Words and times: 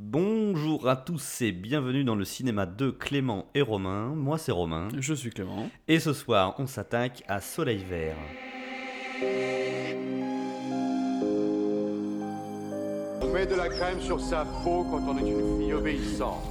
Bonjour 0.00 0.88
à 0.88 0.94
tous 0.94 1.42
et 1.42 1.50
bienvenue 1.50 2.04
dans 2.04 2.14
le 2.14 2.24
cinéma 2.24 2.66
de 2.66 2.92
Clément 2.92 3.46
et 3.56 3.62
Romain. 3.62 4.14
Moi 4.14 4.38
c'est 4.38 4.52
Romain. 4.52 4.86
Je 4.96 5.12
suis 5.12 5.30
Clément. 5.30 5.68
Et 5.88 5.98
ce 5.98 6.12
soir 6.12 6.54
on 6.58 6.68
s'attaque 6.68 7.24
à 7.26 7.40
Soleil 7.40 7.82
Vert. 7.82 8.14
On 13.20 13.32
met 13.32 13.44
de 13.44 13.56
la 13.56 13.68
crème 13.68 14.00
sur 14.00 14.20
sa 14.20 14.44
peau 14.62 14.86
quand 14.88 15.02
on 15.08 15.18
est 15.18 15.28
une 15.28 15.60
fille 15.60 15.72
obéissante. 15.74 16.44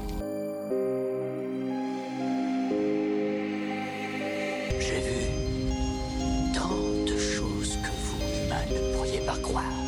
J'ai 4.78 5.00
vu 5.00 6.54
tant 6.54 7.06
de 7.06 7.18
choses 7.18 7.78
que 7.78 7.92
vous, 8.04 8.76
ne 8.76 8.94
pourriez 8.94 9.22
pas 9.22 9.38
croire. 9.38 9.87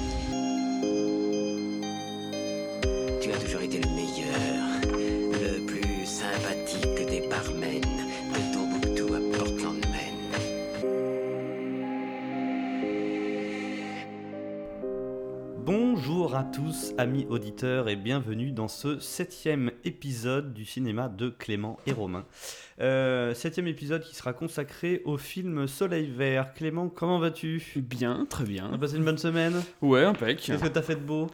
Le 3.81 3.87
meilleur, 3.95 4.81
le 5.31 5.65
plus 5.65 6.05
sympathique 6.05 7.07
des 7.09 7.27
barmen 7.27 7.81
de 7.81 8.53
Tombouctou 8.53 9.13
à 9.13 9.37
Portland, 9.37 9.79
Maine. 9.91 10.39
Bonjour 15.65 16.35
à 16.35 16.43
tous 16.43 16.93
amis 16.97 17.25
auditeurs 17.29 17.87
et 17.89 17.95
bienvenue 17.95 18.51
dans 18.51 18.67
ce 18.67 18.99
septième 18.99 19.71
épisode 19.85 20.53
du 20.53 20.65
cinéma 20.65 21.07
de 21.07 21.29
Clément 21.29 21.77
et 21.85 21.91
Romain. 21.93 22.25
Euh, 22.81 23.33
septième 23.33 23.67
épisode 23.67 24.01
qui 24.03 24.15
sera 24.15 24.33
consacré 24.33 25.01
au 25.05 25.17
film 25.17 25.67
Soleil 25.67 26.07
Vert. 26.09 26.53
Clément, 26.53 26.89
comment 26.89 27.19
vas-tu? 27.19 27.63
Bien, 27.77 28.25
très 28.29 28.43
On 28.43 28.47
a 28.47 28.49
bien. 28.49 28.77
passé 28.77 28.97
une 28.97 29.05
bonne 29.05 29.17
semaine? 29.17 29.61
Ouais, 29.81 30.03
impec. 30.03 30.39
Qu'est-ce 30.41 30.63
que 30.63 30.67
t'as 30.67 30.81
fait 30.81 30.95
de 30.95 31.01
beau? 31.01 31.27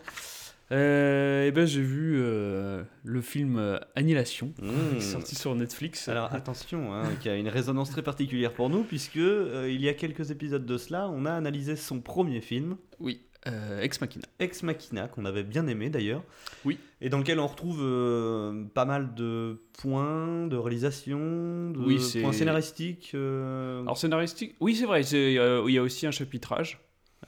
Euh, 0.72 1.46
et 1.46 1.52
ben 1.52 1.66
j'ai 1.68 1.82
vu 1.82 2.16
euh, 2.18 2.84
le 3.04 3.22
film 3.22 3.58
euh, 3.58 3.78
Annihilation, 3.96 4.52
Mmh. 4.62 5.00
sorti 5.00 5.36
sur 5.36 5.54
Netflix. 5.56 6.08
Alors 6.08 6.34
attention, 6.34 6.94
hein, 6.94 7.04
qui 7.22 7.30
a 7.30 7.36
une 7.36 7.50
résonance 7.50 7.92
très 7.92 8.02
particulière 8.02 8.54
pour 8.54 8.70
nous, 8.70 8.84
puisque 8.84 9.18
euh, 9.18 9.70
il 9.70 9.82
y 9.82 9.90
a 9.90 9.94
quelques 9.94 10.32
épisodes 10.32 10.66
de 10.66 10.78
cela, 10.78 11.08
on 11.10 11.26
a 11.26 11.34
analysé 11.34 11.76
son 11.76 12.00
premier 12.02 12.42
film, 12.42 12.78
oui, 13.00 13.22
Ex 13.80 14.02
Machina. 14.02 14.26
Ex 14.40 14.64
Machina, 14.64 15.08
qu'on 15.08 15.24
avait 15.24 15.44
bien 15.44 15.68
aimé 15.68 15.92
d'ailleurs. 15.92 16.24
Oui. 16.64 16.80
Et 17.00 17.10
dans 17.10 17.20
lequel 17.20 17.40
on 17.40 17.46
retrouve 17.46 17.78
pas 18.74 18.86
mal 18.86 19.14
de 19.14 19.62
points 19.80 20.48
de 20.48 20.56
réalisation, 20.58 21.70
de 21.70 21.78
Oui, 21.78 22.00
points 22.24 22.34
scénaristiques. 22.34 23.12
Alors 23.14 23.98
scénaristique, 24.00 24.56
oui 24.62 24.76
c'est 24.76 24.86
vrai, 24.88 25.04
il 25.04 25.72
y 25.72 25.78
a 25.78 25.82
aussi 25.84 26.08
un 26.08 26.12
chapitrage. 26.12 26.80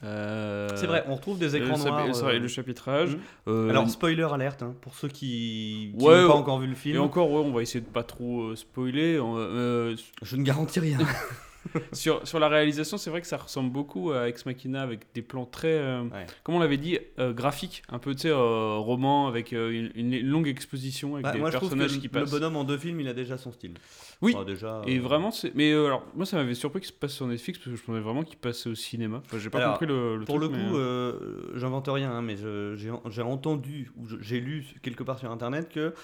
Euh, 0.04 0.68
c'est 0.76 0.86
vrai, 0.86 1.04
on 1.08 1.14
retrouve 1.16 1.38
des 1.38 1.56
écrans 1.56 1.76
noirs. 1.78 2.14
c'est 2.14 2.22
vrai, 2.22 2.36
euh, 2.36 2.38
le 2.38 2.48
chapitrage. 2.48 3.10
Mhm. 3.16 3.20
Euh, 3.48 3.70
Alors, 3.70 3.88
spoiler 3.90 4.22
alerte, 4.32 4.62
hein, 4.62 4.74
pour 4.80 4.94
ceux 4.94 5.08
qui 5.08 5.92
qui 5.98 6.04
Ouais, 6.04 6.22
n'ont 6.22 6.28
pas 6.28 6.34
ouais. 6.34 6.40
encore 6.40 6.58
vu 6.60 6.66
le 6.68 6.74
film, 6.76 6.96
et 6.96 6.98
encore, 6.98 7.30
ouais, 7.32 7.42
on 7.44 7.52
va 7.52 7.62
essayer 7.62 7.80
de 7.80 7.86
pas 7.86 8.04
trop 8.04 8.42
euh, 8.50 8.56
spoiler. 8.56 9.16
Euh, 9.16 9.22
euh, 9.36 9.96
je 10.22 10.36
ne 10.36 10.42
garantis 10.44 10.80
rien. 10.80 10.98
sur, 11.92 12.26
sur 12.26 12.38
la 12.38 12.48
réalisation, 12.48 12.98
c'est 12.98 13.10
vrai 13.10 13.20
que 13.20 13.26
ça 13.26 13.36
ressemble 13.36 13.70
beaucoup 13.70 14.10
à 14.12 14.28
Ex 14.28 14.46
Machina 14.46 14.82
avec 14.82 15.00
des 15.14 15.22
plans 15.22 15.46
très, 15.46 15.68
euh, 15.72 16.02
Ouais. 16.04 16.26
comment 16.42 16.58
on 16.58 16.60
l'avait 16.60 16.76
dit, 16.76 16.98
euh, 17.18 17.32
graphiques, 17.32 17.82
un 17.88 17.98
peu, 17.98 18.14
tu 18.14 18.22
sais, 18.22 18.30
euh, 18.30 18.76
roman 18.76 19.26
avec 19.28 19.52
une, 19.52 19.90
une 19.94 20.20
longue 20.26 20.48
exposition 20.48 21.14
avec 21.14 21.24
Bah, 21.24 21.32
des 21.32 21.38
moi, 21.38 21.50
je 21.50 21.56
trouve 21.56 21.70
que 21.70 21.74
personnages 21.74 21.96
le, 21.96 22.00
qui 22.00 22.14
le 22.14 22.20
passent. 22.20 22.30
bonhomme 22.30 22.56
en 22.56 22.64
deux 22.64 22.78
films, 22.78 23.00
il 23.00 23.08
a 23.08 23.14
déjà 23.14 23.36
son 23.38 23.52
style. 23.52 23.74
Oui. 24.20 24.34
Enfin, 24.34 24.44
déjà, 24.44 24.82
Et 24.86 24.98
vraiment, 24.98 25.30
c'est. 25.30 25.54
Mais 25.54 25.72
alors, 25.72 26.04
moi, 26.14 26.26
ça 26.26 26.36
m'avait 26.36 26.54
surpris 26.54 26.80
qu'il 26.80 26.88
se 26.88 26.92
passe 26.92 27.12
sur 27.14 27.26
Netflix 27.26 27.58
parce 27.58 27.70
que 27.70 27.76
je 27.76 27.82
pensais 27.84 28.00
vraiment 28.00 28.22
qu'il 28.24 28.36
passait 28.38 28.68
au 28.68 28.74
cinéma. 28.74 29.22
Enfin, 29.24 29.38
j'ai 29.38 29.48
pas 29.50 29.58
Alors, 29.58 29.72
compris 29.74 29.86
le, 29.86 30.16
le 30.16 30.24
Pour 30.24 30.40
truc, 30.40 30.50
le 30.52 30.58
coup, 30.58 31.58
j'invente 31.58 31.88
rien, 31.88 32.10
hein, 32.10 32.22
mais 32.22 32.36
je- 32.36 32.74
j'ai 33.10 33.22
entendu 33.22 33.90
ou 33.96 34.06
je- 34.08 34.16
j'ai 34.20 34.40
lu 34.40 34.64
quelque 34.82 35.02
part 35.02 35.18
sur 35.18 35.30
internet 35.30 35.68
que 35.68 35.94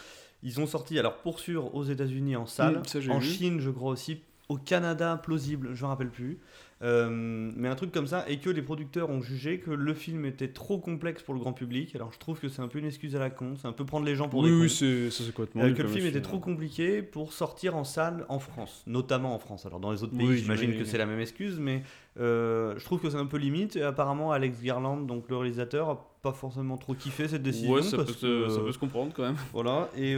ils 0.43 0.61
ont 0.61 0.67
sorti, 0.67 0.99
alors 0.99 1.15
pour 1.17 1.41
sûr, 1.41 1.75
aux 1.75 1.85
États-Unis 1.85 2.37
en 2.37 2.47
salle, 2.47 2.83
en 3.11 3.19
vu. 3.19 3.27
Chine, 3.27 3.61
je 3.61 3.71
crois 3.71 3.91
aussi, 3.91 4.21
au 4.49 4.57
Canada, 4.59 5.17
plausible, 5.23 5.71
je 5.75 5.83
me 5.83 5.89
rappelle 5.89 6.11
plus, 6.11 6.39
Euh, 6.83 7.09
mais 7.57 7.69
un 7.69 7.77
truc 7.77 7.93
comme 7.93 8.09
ça, 8.09 8.29
et 8.29 8.39
que 8.39 8.51
les 8.51 8.61
producteurs 8.61 9.09
ont 9.09 9.23
jugé 9.23 9.59
que 9.59 9.71
le 9.71 9.95
film 9.95 10.27
était 10.27 10.49
trop 10.49 10.79
complexe 10.79 11.23
pour 11.23 11.33
le 11.33 11.41
grand 11.41 11.55
public. 11.55 11.95
Alors 11.95 12.13
je 12.13 12.19
trouve 12.19 12.39
que 12.39 12.49
c'est 12.49 12.61
un 12.61 12.69
peu 12.69 12.79
une 12.79 12.85
excuse 12.85 13.17
à 13.17 13.21
la 13.21 13.31
con, 13.31 13.55
c'est 13.57 13.69
un 13.69 13.73
peu 13.73 13.87
prendre 13.87 14.05
les 14.05 14.17
gens 14.17 14.29
pour 14.29 14.41
oui, 14.41 14.51
des 14.51 14.57
oui, 14.57 14.69
c'est 14.69 15.11
ça, 15.11 15.25
c'est 15.25 15.33
complètement. 15.33 15.63
Euh, 15.63 15.73
que 15.73 15.81
le 15.81 15.89
film 15.89 16.05
était 16.05 16.21
trop 16.21 16.41
compliqué 16.41 17.01
pour 17.01 17.33
sortir 17.33 17.75
en 17.75 17.85
salle 17.85 18.27
en 18.29 18.39
France, 18.39 18.83
notamment 18.87 19.35
en 19.35 19.39
France. 19.39 19.65
Alors 19.65 19.81
dans 19.81 19.93
les 19.93 20.03
autres 20.03 20.15
pays, 20.15 20.27
Oui, 20.27 20.37
j'imagine 20.39 20.77
que 20.77 20.85
c'est 20.85 20.99
la 20.99 21.07
même 21.07 21.21
excuse, 21.21 21.59
mais 21.59 21.85
euh, 22.21 22.75
je 22.77 22.85
trouve 22.85 23.01
que 23.01 23.09
c'est 23.09 23.17
un 23.17 23.27
peu 23.27 23.39
limite. 23.39 23.77
Et 23.77 23.83
apparemment, 23.83 24.33
Alex 24.33 24.61
Garland, 24.61 24.99
donc 25.07 25.31
le 25.31 25.37
réalisateur, 25.37 25.89
a 25.89 26.11
pas 26.23 26.33
forcément 26.33 26.77
trop 26.77 26.93
kiffé 26.95 27.29
cette 27.29 27.43
décision. 27.45 27.73
Ouais, 27.73 27.83
ça 27.83 27.97
peut, 27.97 28.05
parce 28.05 28.19
se, 28.19 28.27
que, 28.27 28.49
ça 28.51 28.61
peut 28.61 28.73
se 28.73 28.79
comprendre 28.79 29.13
quand 29.15 29.23
même. 29.23 29.37
Voilà. 29.55 29.89
Et 29.97 30.15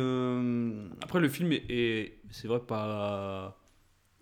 Après, 1.02 1.20
le 1.20 1.28
film 1.28 1.52
est. 1.52 1.62
est- 1.68 2.18
c'est 2.30 2.48
vrai, 2.48 2.58
pas. 2.60 3.56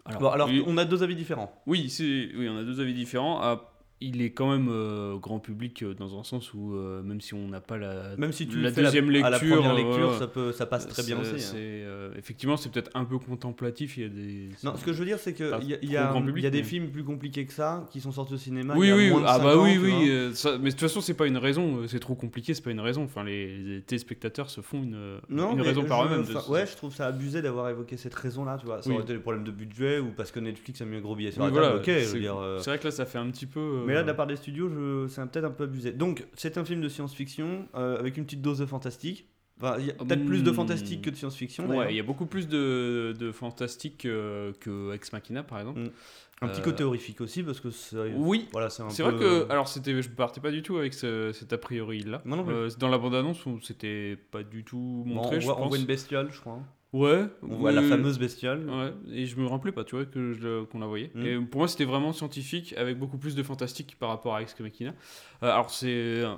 Alors, 0.06 0.20
bon, 0.20 0.28
alors, 0.30 0.48
oui, 0.48 0.62
on 0.66 0.76
a 0.76 0.84
deux 0.84 1.02
avis 1.02 1.14
différents. 1.16 1.62
oui, 1.66 1.88
c'est- 1.88 2.30
oui, 2.36 2.48
on 2.48 2.58
a 2.58 2.62
deux 2.62 2.80
avis 2.80 2.92
différents. 2.94 3.40
Ah, 3.40 3.62
il 4.08 4.22
est 4.22 4.30
quand 4.30 4.50
même 4.50 4.68
euh, 4.70 5.16
grand 5.16 5.38
public 5.38 5.82
euh, 5.82 5.94
dans 5.94 6.18
un 6.18 6.24
sens 6.24 6.52
où, 6.54 6.74
euh, 6.74 7.02
même 7.02 7.20
si 7.20 7.34
on 7.34 7.48
n'a 7.48 7.60
pas 7.60 7.76
la, 7.78 8.16
Même 8.16 8.32
si 8.32 8.46
tu 8.46 8.56
la 8.60 8.68
le 8.68 8.74
fais 8.74 8.82
deuxième 8.82 9.08
à 9.10 9.30
la 9.30 9.38
lecture, 9.38 9.56
première 9.56 9.74
lecture, 9.74 10.14
ça, 10.18 10.26
peut, 10.26 10.52
ça 10.52 10.66
passe 10.66 10.86
très 10.88 11.02
bien 11.02 11.18
c'est- 11.22 11.34
aussi. 11.34 11.56
hein. 11.56 12.10
effectivement, 12.18 12.56
c'est 12.56 12.70
peut-être 12.70 12.90
un 12.94 13.04
peu 13.04 13.18
contemplatif. 13.18 13.96
Il 13.96 14.02
y 14.02 14.06
a 14.06 14.08
des. 14.08 14.48
Non, 14.62 14.74
ce 14.76 14.84
que 14.84 14.92
je 14.92 14.98
veux 14.98 15.04
dire, 15.04 15.18
c'est 15.18 15.38
y 15.38 15.42
a, 15.42 15.58
il 15.82 15.90
y 15.90 15.96
a, 15.96 16.12
public, 16.12 16.44
y 16.44 16.46
a 16.46 16.50
des 16.50 16.62
films 16.62 16.88
plus 16.88 17.04
compliqués 17.04 17.44
que 17.46 17.52
ça 17.52 17.86
qui 17.90 18.00
sont 18.00 18.12
sortis 18.12 18.34
au 18.34 18.38
cinéma. 18.38 18.74
il 18.76 18.80
Oui, 18.80 18.88
y 18.88 18.90
a 18.90 18.96
oui, 18.96 19.10
moins 19.10 19.20
de 19.20 19.26
ah 19.28 19.38
bah 19.38 19.56
ans, 19.58 19.64
oui, 19.64 19.78
oui. 19.82 20.30
ça- 20.34 20.58
mais 20.58 20.66
de 20.66 20.70
toute 20.70 20.80
façon, 20.80 21.00
c'est 21.00 21.14
pas 21.14 21.26
une 21.26 21.38
raison. 21.38 21.86
C'est 21.88 22.00
trop 22.00 22.14
compliqué, 22.14 22.54
c'est 22.54 22.62
pas 22.64 22.70
une 22.70 22.80
raison. 22.80 23.04
Enfin, 23.04 23.24
les, 23.24 23.56
les 23.56 23.80
téléspectateurs 23.80 24.50
se 24.50 24.60
font 24.60 24.82
une, 24.82 25.18
Non, 25.28 25.52
une 25.52 25.62
raison 25.62 25.84
par 25.84 26.04
eux-mêmes. 26.06 26.22
enfin, 26.22 26.50
ouais, 26.52 26.66
je 26.66 26.76
trouve 26.76 26.94
ça 26.94 27.06
abusé 27.06 27.42
d'avoir 27.42 27.68
évoqué 27.70 27.96
cette 27.96 28.14
raison-là, 28.14 28.56
tu 28.60 28.66
vois. 28.66 28.82
Ça 28.82 28.88
Oui. 28.90 28.94
aurait 28.96 29.04
été 29.04 29.12
des 29.14 29.18
problèmes 29.20 29.44
de 29.44 29.50
budget 29.50 29.98
ou 29.98 30.08
parce 30.16 30.30
que 30.30 30.40
Netflix 30.40 30.80
a 30.80 30.84
mis 30.84 30.96
un 30.96 31.00
gros 31.00 31.14
billet 31.16 31.30
sur 31.32 31.42
la 31.44 31.50
table, 31.50 31.78
ok, 31.78 31.84
C'est 31.86 32.70
vrai 32.70 32.78
que 32.78 32.84
là, 32.84 32.90
ça 32.90 33.04
fait 33.06 33.18
un 33.18 33.30
petit 33.30 33.46
peu. 33.46 33.84
Mais 33.94 33.98
là, 33.98 34.02
de 34.02 34.08
la 34.08 34.14
part 34.14 34.26
des 34.26 34.36
studios, 34.36 34.68
je... 34.68 35.06
c'est 35.08 35.24
peut-être 35.30 35.44
un 35.46 35.50
peu 35.50 35.64
abusé. 35.64 35.92
Donc, 35.92 36.26
c'est 36.34 36.58
un 36.58 36.64
film 36.64 36.80
de 36.80 36.88
science-fiction 36.88 37.68
euh, 37.74 37.98
avec 37.98 38.16
une 38.16 38.24
petite 38.24 38.42
dose 38.42 38.58
de 38.58 38.66
fantastique. 38.66 39.28
Enfin, 39.60 39.76
il 39.78 39.86
y 39.86 39.90
a 39.90 39.94
peut-être 39.94 40.24
plus 40.24 40.42
de 40.42 40.50
Hmm. 40.50 40.54
fantastique 40.54 41.02
que 41.02 41.10
de 41.10 41.14
science-fiction. 41.16 41.68
Ouais, 41.68 41.86
il 41.90 41.96
y 41.96 42.00
a 42.00 42.02
beaucoup 42.02 42.26
plus 42.26 42.48
de, 42.48 43.14
de 43.18 43.30
fantastique 43.30 44.04
euh, 44.04 44.52
que 44.60 44.92
Ex 44.92 45.12
Machina, 45.12 45.42
par 45.44 45.60
exemple. 45.60 45.80
Mm. 45.80 45.90
Un 46.42 46.48
petit 46.48 46.60
Euh, 46.60 46.64
côté 46.64 46.82
horrifique 46.82 47.20
aussi 47.20 47.44
parce 47.44 47.60
que 47.60 47.70
c'est. 47.70 48.12
Oui, 48.16 48.48
Voilà, 48.52 48.68
c'est 48.68 48.82
peu- 48.82 49.02
vrai 49.04 49.14
que. 49.16 49.46
Alors, 49.52 49.68
c'était, 49.68 50.02
je 50.02 50.10
partais 50.10 50.40
pas 50.40 50.50
du 50.50 50.62
tout 50.62 50.76
avec 50.76 50.92
ce- 50.92 51.30
cet 51.32 51.52
a 51.52 51.58
priori-là. 51.58 52.20
Moi 52.24 52.36
non 52.36 52.44
plus. 52.44 52.52
Euh, 52.52 52.68
dans 52.80 52.88
la 52.88 52.98
bande-annonce, 52.98 53.46
on- 53.46 53.60
c'était 53.60 54.18
pas 54.32 54.42
du 54.42 54.64
tout 54.64 55.04
Bon, 55.06 55.14
montré, 55.14 55.36
on, 55.36 55.40
je 55.40 55.46
voit, 55.46 55.54
on 55.54 55.58
pense. 55.60 55.68
voit 55.68 55.78
une 55.78 55.84
bestiole, 55.86 56.28
je 56.32 56.40
crois. 56.40 56.58
Ouais. 56.94 57.24
On 57.42 57.56
voit 57.56 57.72
la 57.72 57.82
fameuse 57.82 58.20
bestiole. 58.20 58.70
Ouais, 58.70 58.92
et 59.12 59.26
je 59.26 59.34
me 59.36 59.46
rappelais 59.46 59.72
pas, 59.72 59.82
tu 59.82 59.96
vois, 59.96 60.04
que 60.04 60.18
le- 60.40 60.64
qu'on 60.64 60.78
la 60.78 60.86
voyait. 60.86 61.10
Mm. 61.16 61.26
Et 61.26 61.38
pour 61.40 61.58
moi, 61.58 61.66
c'était 61.68 61.84
vraiment 61.84 62.12
scientifique, 62.12 62.72
avec 62.76 62.96
beaucoup 63.00 63.18
plus 63.18 63.34
de 63.34 63.42
fantastique 63.42 63.96
par 63.98 64.10
rapport 64.10 64.36
à 64.36 64.42
Ex 64.42 64.54
Machina. 64.60 64.90
Euh, 65.42 65.50
alors, 65.50 65.70
c'est, 65.70 65.88
euh, 65.90 66.34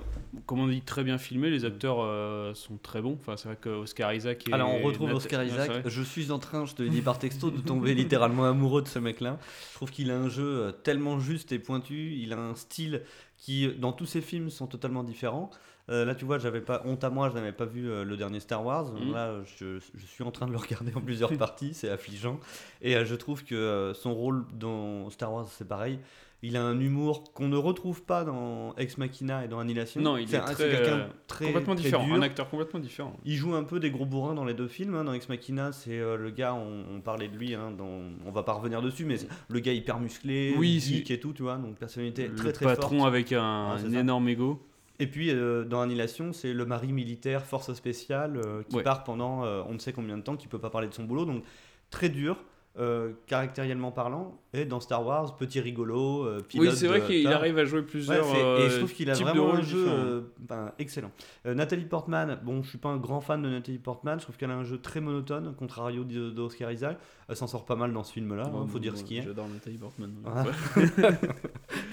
comme 0.47 0.59
on 0.59 0.67
dit, 0.67 0.81
très 0.81 1.03
bien 1.03 1.19
filmé, 1.19 1.51
les 1.51 1.63
acteurs 1.63 1.97
euh, 2.01 2.55
sont 2.55 2.77
très 2.81 3.03
bons. 3.03 3.17
Enfin, 3.21 3.37
c'est 3.37 3.47
vrai 3.49 3.57
que 3.61 3.69
Oscar 3.69 4.11
Isaac 4.15 4.49
et. 4.49 4.53
Alors 4.53 4.73
on 4.73 4.81
retrouve 4.81 5.09
Nat- 5.09 5.15
Oscar 5.15 5.43
Isaac. 5.43 5.87
Je 5.87 6.01
suis 6.01 6.31
en 6.31 6.39
train, 6.39 6.65
je 6.65 6.73
te 6.73 6.81
l'ai 6.81 6.89
dit 6.89 7.01
par 7.01 7.19
texto, 7.19 7.51
de 7.51 7.61
tomber 7.61 7.93
littéralement 7.93 8.45
amoureux 8.45 8.81
de 8.81 8.87
ce 8.87 8.97
mec-là. 8.97 9.37
Je 9.69 9.75
trouve 9.75 9.91
qu'il 9.91 10.09
a 10.09 10.17
un 10.17 10.27
jeu 10.27 10.73
tellement 10.83 11.19
juste 11.19 11.51
et 11.51 11.59
pointu. 11.59 12.13
Il 12.15 12.33
a 12.33 12.39
un 12.39 12.55
style 12.55 13.03
qui, 13.37 13.67
dans 13.77 13.91
tous 13.91 14.07
ses 14.07 14.21
films, 14.21 14.49
sont 14.49 14.65
totalement 14.65 15.03
différents. 15.03 15.51
Euh, 15.89 16.03
là, 16.03 16.15
tu 16.15 16.25
vois, 16.25 16.37
j'avais 16.37 16.59
pas 16.61 16.81
honte 16.85 17.03
à 17.03 17.09
moi, 17.09 17.29
je 17.29 17.35
n'avais 17.35 17.53
pas 17.53 17.65
vu 17.65 17.89
euh, 17.89 18.03
le 18.03 18.17
dernier 18.17 18.39
Star 18.41 18.65
Wars. 18.65 18.91
Mhm. 18.93 19.13
Là, 19.13 19.35
je, 19.59 19.79
je 19.95 20.05
suis 20.05 20.23
en 20.23 20.31
train 20.31 20.45
de 20.45 20.51
le 20.51 20.57
regarder 20.57 20.91
en 20.95 21.01
plusieurs 21.01 21.31
parties, 21.37 21.73
c'est 21.73 21.89
affligeant. 21.89 22.39
Et 22.81 22.95
euh, 22.97 23.05
je 23.05 23.15
trouve 23.15 23.43
que 23.45 23.93
son 23.95 24.13
rôle 24.13 24.45
dans 24.53 25.09
Star 25.09 25.31
Wars, 25.33 25.47
c'est 25.49 25.67
pareil. 25.67 25.99
Il 26.43 26.55
a 26.55 26.61
un 26.63 26.79
humour 26.79 27.33
qu'on 27.33 27.47
ne 27.47 27.57
retrouve 27.57 28.03
pas 28.03 28.23
dans 28.23 28.75
Ex 28.75 28.99
Machina 28.99 29.43
et 29.43 29.47
dans 29.47 29.57
Annihilation. 29.57 30.01
Non, 30.01 30.17
il 30.17 30.31
est 30.31 30.37
un- 30.37 30.41
très, 30.41 31.09
très 31.25 31.45
complètement 31.45 31.73
très 31.73 31.85
différent. 31.85 32.05
dur. 32.05 32.13
Un 32.15 32.21
acteur 32.21 32.47
complètement 32.47 32.79
différent. 32.79 33.17
Il 33.25 33.35
joue 33.35 33.55
un 33.55 33.63
peu 33.63 33.79
des 33.79 33.89
gros 33.89 34.05
bourrins 34.05 34.35
dans 34.35 34.45
les 34.45 34.53
deux 34.53 34.67
films. 34.67 34.93
hein. 34.93 35.03
Dans 35.05 35.13
Ex 35.13 35.29
Machina, 35.29 35.71
c'est 35.71 35.97
le 35.97 36.29
gars, 36.29 36.53
on, 36.53 36.83
on 36.95 37.01
parlait 37.01 37.27
de 37.27 37.35
lui, 37.35 37.55
hein, 37.55 37.71
dans- 37.75 38.01
on 38.25 38.31
va 38.31 38.43
pas 38.43 38.53
revenir 38.53 38.83
dessus, 38.83 39.03
mais 39.05 39.15
le 39.47 39.59
gars 39.61 39.73
hyper 39.73 39.99
musclé, 39.99 40.53
Oui, 40.59 40.79
geek 40.79 41.09
et 41.09 41.19
tout, 41.19 41.33
tu 41.33 41.41
vois, 41.41 41.55
donc 41.55 41.75
personnalité 41.77 42.27
le 42.27 42.35
très 42.35 42.51
très 42.53 42.65
patron 42.65 42.97
forte. 42.99 43.07
avec 43.07 43.31
un, 43.33 43.73
Ouais, 43.73 43.79
c'est 43.79 43.87
un 43.95 43.99
énorme 44.01 44.29
ego. 44.29 44.61
Et 44.99 45.07
puis 45.07 45.29
euh, 45.31 45.63
dans 45.63 45.81
Annihilation, 45.81 46.33
c'est 46.33 46.53
le 46.53 46.65
mari 46.65 46.91
militaire, 46.91 47.45
force 47.45 47.71
spéciale, 47.73 48.37
euh, 48.37 48.63
qui 48.67 48.77
Ouais. 48.77 48.83
part 48.83 49.03
pendant 49.03 49.43
euh, 49.45 49.61
on 49.67 49.73
ne 49.73 49.79
sait 49.79 49.93
combien 49.93 50.17
de 50.17 50.23
temps, 50.23 50.35
qui 50.35 50.47
peut 50.47 50.59
pas 50.59 50.69
parler 50.69 50.87
de 50.87 50.93
son 50.93 51.03
boulot, 51.03 51.25
donc 51.25 51.43
très 51.91 52.09
dur. 52.09 52.43
Euh, 52.79 53.13
caractériellement 53.25 53.91
parlant, 53.91 54.39
et 54.53 54.65
dans 54.65 54.79
Star 54.79 55.05
Wars, 55.05 55.35
petit 55.37 55.59
rigolo, 55.59 56.25
euh, 56.25 56.41
pilote. 56.47 56.67
Oui, 56.69 56.75
c'est 56.75 56.87
vrai 56.87 57.01
qu'il 57.01 57.27
arrive 57.27 57.57
à 57.57 57.65
jouer 57.65 57.79
Ouais, 57.79 57.85
plusieurs. 57.85 58.25
c'est- 58.25 58.37
et 58.37 58.43
euh, 58.43 58.69
je 58.69 58.77
trouve 58.77 58.93
qu'il 58.93 59.09
a 59.09 59.13
vraiment 59.13 59.53
un 59.53 59.61
jeu 59.61 59.85
euh, 59.87 60.21
ben, 60.39 60.71
excellent. 60.77 61.11
Euh, 61.45 61.53
Nathalie 61.55 61.85
Portman, 61.85 62.39
bon, 62.43 62.61
je 62.63 62.69
suis 62.69 62.77
pas 62.77 62.89
un 62.89 62.97
grand 62.97 63.19
fan 63.21 63.41
de 63.41 63.49
Nathalie 63.49 63.79
Portman, 63.79 64.19
je 64.19 64.23
trouve 64.25 64.37
qu'elle 64.37 64.51
a 64.51 64.55
un 64.55 64.63
jeu 64.63 64.77
très 64.79 65.01
monotone, 65.01 65.55
contrario 65.57 66.03
d'Oscar 66.03 66.71
Isaac. 66.71 66.97
Elle 67.29 67.35
s'en 67.35 67.47
sort 67.47 67.65
pas 67.65 67.75
mal 67.75 67.91
dans 67.93 68.03
ce 68.03 68.13
film-là, 68.13 68.43
hein, 68.45 68.51
Ouais, 68.61 68.67
faut 68.67 68.79
dire 68.79 68.95
ce 68.97 69.03
qui 69.03 69.17
est. 69.17 69.23
J'adore 69.23 69.47
Nathalie 69.49 69.77
Portman. 69.77 70.11
Ah. 70.25 70.43
Ouais. 70.43 70.91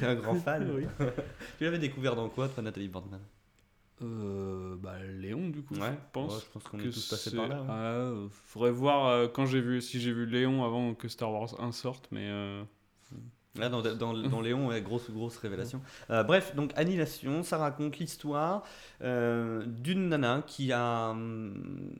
T'es 0.00 0.06
un 0.06 0.14
grand 0.14 0.34
fan. 0.34 0.70
Oui. 0.76 0.84
tu 1.58 1.64
l'avais 1.64 1.78
découvert 1.78 2.14
dans 2.16 2.28
quoi, 2.28 2.48
toi, 2.48 2.62
Nathalie 2.62 2.88
Portman? 2.88 3.20
Euh, 4.02 4.76
bah, 4.76 4.96
Léon, 5.02 5.48
du 5.48 5.62
coup, 5.62 5.74
Ouais, 5.74 5.80
je 5.92 6.10
pense. 6.12 6.34
ouais, 6.34 6.40
je 6.46 6.52
pense 6.52 6.62
qu'on 6.64 6.78
est 6.80 6.90
tous 6.90 7.08
passés 7.08 7.34
par 7.36 7.48
là. 7.48 7.60
ouais. 7.60 7.66
Ah, 7.68 7.82
euh, 7.92 8.28
faudrait 8.30 8.70
voir 8.72 9.06
euh, 9.06 9.28
quand 9.28 9.46
j'ai 9.46 9.60
vu, 9.60 9.80
si 9.80 10.00
j'ai 10.00 10.12
vu 10.12 10.26
Léon 10.26 10.64
avant 10.64 10.94
que 10.94 11.08
Star 11.08 11.32
Wars 11.32 11.54
1 11.60 11.72
sorte, 11.72 12.08
mais. 12.10 12.28
euh, 12.28 12.62
Là, 13.56 13.68
dans, 13.68 13.82
dans, 13.82 14.12
dans 14.28 14.40
Léon, 14.40 14.68
grosse, 14.80 15.10
grosse 15.10 15.36
révélation. 15.36 15.80
Bref, 16.08 16.56
donc 16.56 16.72
Annihilation, 16.74 17.44
ça 17.44 17.56
raconte 17.58 17.98
l'histoire 17.98 18.64
d'une 19.00 20.08
nana 20.08 20.42
qui 20.44 20.72
a, 20.72 21.10
hum, 21.10 21.92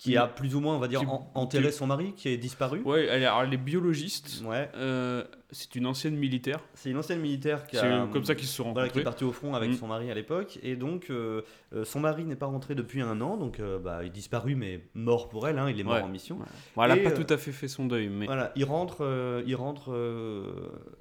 qui 0.00 0.16
a 0.16 0.26
plus 0.26 0.54
ou 0.54 0.60
moins, 0.60 0.74
on 0.76 0.78
va 0.78 0.88
dire, 0.88 1.00
Qui- 1.00 1.06
en- 1.06 1.30
enterré 1.34 1.66
qui- 1.68 1.72
son 1.74 1.86
mari, 1.86 2.14
qui 2.16 2.28
est 2.30 2.38
disparu. 2.38 2.80
Ouais, 2.86 3.04
elle 3.10 3.22
est, 3.22 3.26
alors, 3.26 3.42
elle 3.42 3.52
est 3.52 3.58
biologiste. 3.58 4.42
Ouais, 4.46 4.70
Euh, 4.74 5.24
c'est 5.50 5.74
une 5.76 5.86
ancienne 5.86 6.16
militaire. 6.16 6.60
c'est 6.72 6.90
une 6.90 6.96
ancienne 6.96 7.20
militaire 7.20 7.66
qui 7.66 7.76
C'est 7.76 7.86
a, 7.86 8.08
comme 8.10 8.24
ça 8.24 8.34
qu'ils 8.34 8.48
se 8.48 8.54
sont 8.54 8.72
voilà, 8.72 8.88
qui 8.88 8.92
rencontrés. 8.92 9.00
est 9.00 9.04
partie 9.04 9.24
au 9.24 9.32
front 9.32 9.54
avec 9.54 9.70
Mm. 9.70 9.74
son 9.74 9.86
mari 9.88 10.10
à 10.10 10.14
l'époque. 10.14 10.58
Et 10.62 10.74
donc, 10.74 11.08
euh, 11.10 11.42
euh, 11.74 11.84
son 11.84 12.00
mari 12.00 12.24
n'est 12.24 12.34
pas 12.36 12.46
rentré 12.46 12.74
depuis 12.74 13.02
un 13.02 13.20
an, 13.20 13.36
donc 13.36 13.60
euh, 13.60 13.78
bah, 13.78 13.98
il 14.02 14.06
est 14.06 14.10
disparu, 14.10 14.54
mais 14.54 14.80
mort 14.94 15.28
pour 15.28 15.46
elle, 15.46 15.58
hein, 15.58 15.68
il 15.68 15.78
est 15.78 15.84
mort 15.84 15.96
Ouais. 15.96 16.00
en 16.02 16.08
mission. 16.08 16.36
Ouais. 16.38 16.46
Bon, 16.76 16.82
elle 16.84 16.92
a 16.92 16.96
Et, 16.96 17.02
pas 17.02 17.10
tout 17.10 17.26
à 17.28 17.36
fait 17.36 17.52
fait 17.52 17.68
son 17.68 17.84
deuil, 17.84 18.08
mais. 18.08 18.24
Voilà, 18.24 18.52
il 18.56 18.64
rentre, 18.64 19.42
il 19.46 19.54
rentre 19.54 19.92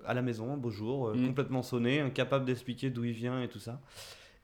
à 0.05 0.13
la 0.13 0.21
maison 0.21 0.57
beau 0.57 0.71
jour, 0.71 1.13
Mm. 1.15 1.27
complètement 1.27 1.63
sonné, 1.63 2.01
incapable 2.01 2.43
d'expliquer 2.43 2.89
d'où 2.89 3.05
il 3.05 3.13
vient 3.13 3.41
et 3.41 3.47
tout 3.47 3.59
ça. 3.59 3.79